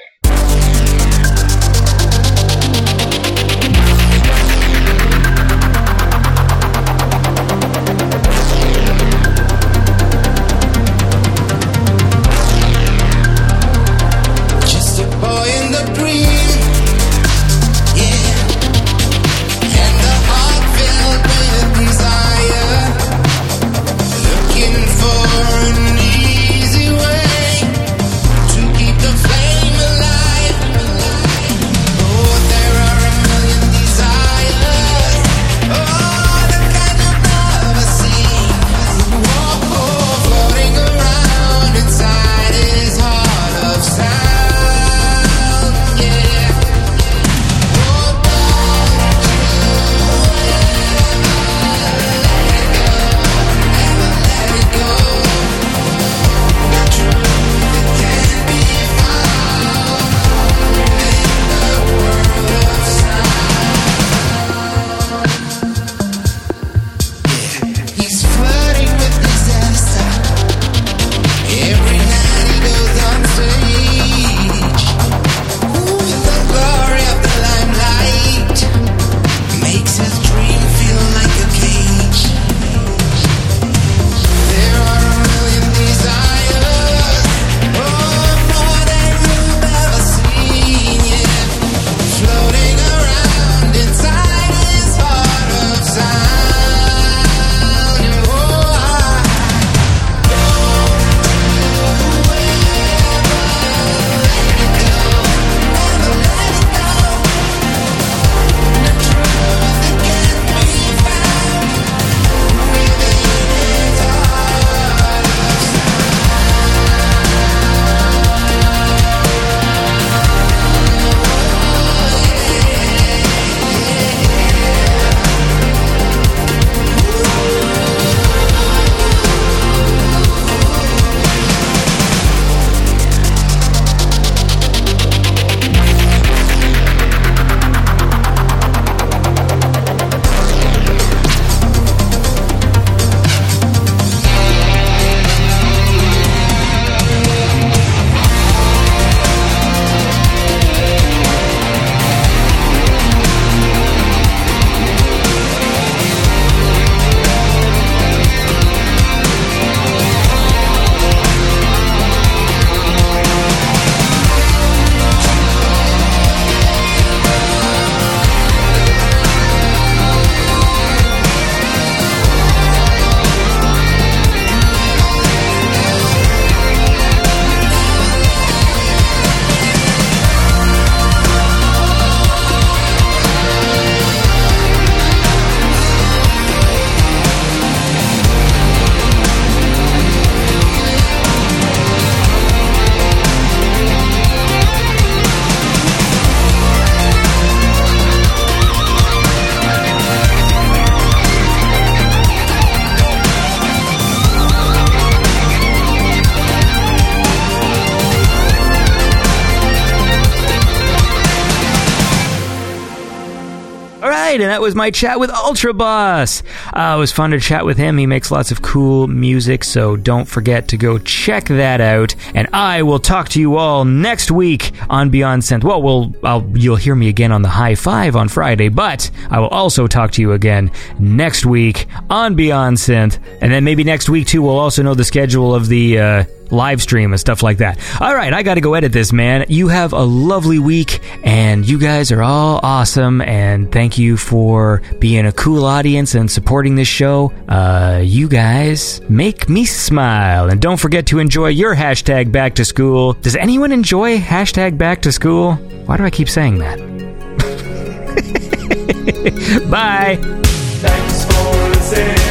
Was 214.74 214.78
my 214.78 214.90
chat 214.90 215.20
with 215.20 215.30
Ultra 215.30 215.72
Boss. 215.72 216.42
Uh, 216.72 216.94
it 216.96 216.98
was 216.98 217.12
fun 217.12 217.30
to 217.30 217.38
chat 217.38 217.64
with 217.64 217.76
him. 217.76 217.96
He 217.96 218.06
makes 218.06 218.32
lots 218.32 218.50
of 218.50 218.60
cool 218.60 219.06
music, 219.06 219.62
so 219.62 219.94
don't 219.94 220.24
forget 220.24 220.66
to 220.68 220.76
go 220.76 220.98
check 220.98 221.44
that 221.44 221.80
out. 221.80 222.16
And 222.34 222.48
I 222.52 222.82
will 222.82 222.98
talk 222.98 223.28
to 223.30 223.40
you 223.40 223.56
all 223.56 223.84
next 223.84 224.32
week 224.32 224.72
on 224.90 225.10
Beyond 225.10 225.42
Synth. 225.42 225.62
Well, 225.62 225.80
we'll 225.80 226.12
I'll, 226.24 226.44
you'll 226.54 226.74
hear 226.74 226.96
me 226.96 227.08
again 227.08 227.30
on 227.30 227.42
the 227.42 227.48
High 227.48 227.76
Five 227.76 228.16
on 228.16 228.28
Friday, 228.28 228.68
but 228.68 229.10
I 229.30 229.38
will 229.38 229.48
also 229.48 229.86
talk 229.86 230.10
to 230.12 230.20
you 230.20 230.32
again 230.32 230.72
next 230.98 231.46
week 231.46 231.86
on 232.10 232.34
Beyond 232.34 232.76
Synth, 232.78 233.20
and 233.40 233.52
then 233.52 233.62
maybe 233.62 233.84
next 233.84 234.08
week 234.08 234.26
too. 234.26 234.42
We'll 234.42 234.58
also 234.58 234.82
know 234.82 234.94
the 234.94 235.04
schedule 235.04 235.54
of 235.54 235.68
the. 235.68 235.98
Uh, 235.98 236.24
live 236.54 236.80
stream 236.80 237.12
and 237.12 237.20
stuff 237.20 237.42
like 237.42 237.58
that. 237.58 237.78
All 238.00 238.14
right, 238.14 238.32
I 238.32 238.42
got 238.42 238.54
to 238.54 238.60
go 238.60 238.74
edit 238.74 238.92
this, 238.92 239.12
man. 239.12 239.46
You 239.48 239.68
have 239.68 239.92
a 239.92 240.02
lovely 240.02 240.58
week, 240.58 241.00
and 241.22 241.68
you 241.68 241.78
guys 241.78 242.10
are 242.12 242.22
all 242.22 242.60
awesome. 242.62 243.20
And 243.20 243.70
thank 243.70 243.98
you 243.98 244.16
for 244.16 244.82
being 244.98 245.26
a 245.26 245.32
cool 245.32 245.64
audience 245.64 246.14
and 246.14 246.30
supporting 246.30 246.76
this 246.76 246.88
show. 246.88 247.32
Uh, 247.48 248.00
you 248.02 248.28
guys 248.28 249.00
make 249.08 249.48
me 249.48 249.64
smile, 249.64 250.48
and 250.48 250.60
don't 250.60 250.78
forget 250.78 251.06
to 251.06 251.18
enjoy 251.18 251.48
your 251.48 251.74
hashtag 251.74 252.32
back 252.32 252.54
to 252.54 252.64
school. 252.64 253.14
Does 253.14 253.36
anyone 253.36 253.72
enjoy 253.72 254.18
hashtag 254.18 254.78
back 254.78 255.02
to 255.02 255.12
school? 255.12 255.54
Why 255.86 255.96
do 255.96 256.04
I 256.04 256.10
keep 256.10 256.28
saying 256.28 256.58
that? 256.58 256.78
Bye. 259.70 260.16
Thanks 260.16 261.24
for 261.24 261.68
listening. 261.70 262.23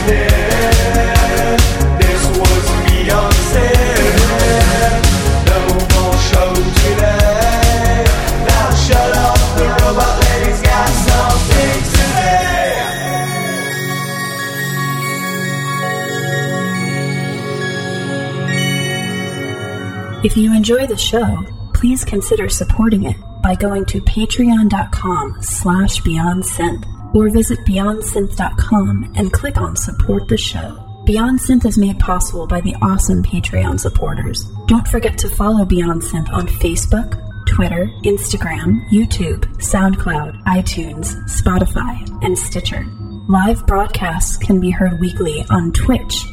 If 20.23 20.37
you 20.37 20.55
enjoy 20.55 20.87
the 20.87 20.95
show, 20.95 21.43
please 21.73 22.05
consider 22.05 22.47
supporting 22.47 23.03
it 23.03 23.17
by 23.41 23.55
going 23.55 23.83
to 23.87 23.99
patreon.com 23.99 25.41
slash 25.41 25.99
beyondsynth 25.99 27.13
or 27.13 27.29
visit 27.29 27.59
beyondsynth.com 27.67 29.13
and 29.17 29.33
click 29.33 29.57
on 29.57 29.75
support 29.75 30.29
the 30.29 30.37
show. 30.37 30.79
Beyond 31.05 31.41
Synth 31.41 31.65
is 31.65 31.77
made 31.77 31.99
possible 31.99 32.47
by 32.47 32.61
the 32.61 32.73
awesome 32.81 33.21
Patreon 33.21 33.77
supporters. 33.77 34.45
Don't 34.67 34.87
forget 34.87 35.17
to 35.17 35.29
follow 35.29 35.65
Beyond 35.65 36.01
Synth 36.01 36.31
on 36.31 36.47
Facebook, 36.47 37.19
Twitter, 37.45 37.91
Instagram, 38.05 38.87
YouTube, 38.91 39.41
SoundCloud, 39.57 40.41
iTunes, 40.43 41.15
Spotify, 41.27 42.23
and 42.23 42.39
Stitcher. 42.39 42.87
Live 43.27 43.67
broadcasts 43.67 44.37
can 44.37 44.61
be 44.61 44.71
heard 44.71 45.01
weekly 45.01 45.43
on 45.49 45.73
Twitch 45.73 46.25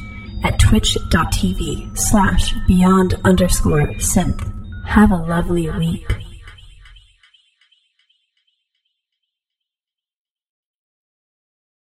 at 0.43 0.59
twitch.tv 0.59 1.97
slash 1.99 2.55
beyond 2.67 3.15
underscore 3.25 3.89
synth. 3.95 4.47
Have 4.87 5.11
a 5.11 5.17
lovely 5.17 5.71
week. 5.71 6.30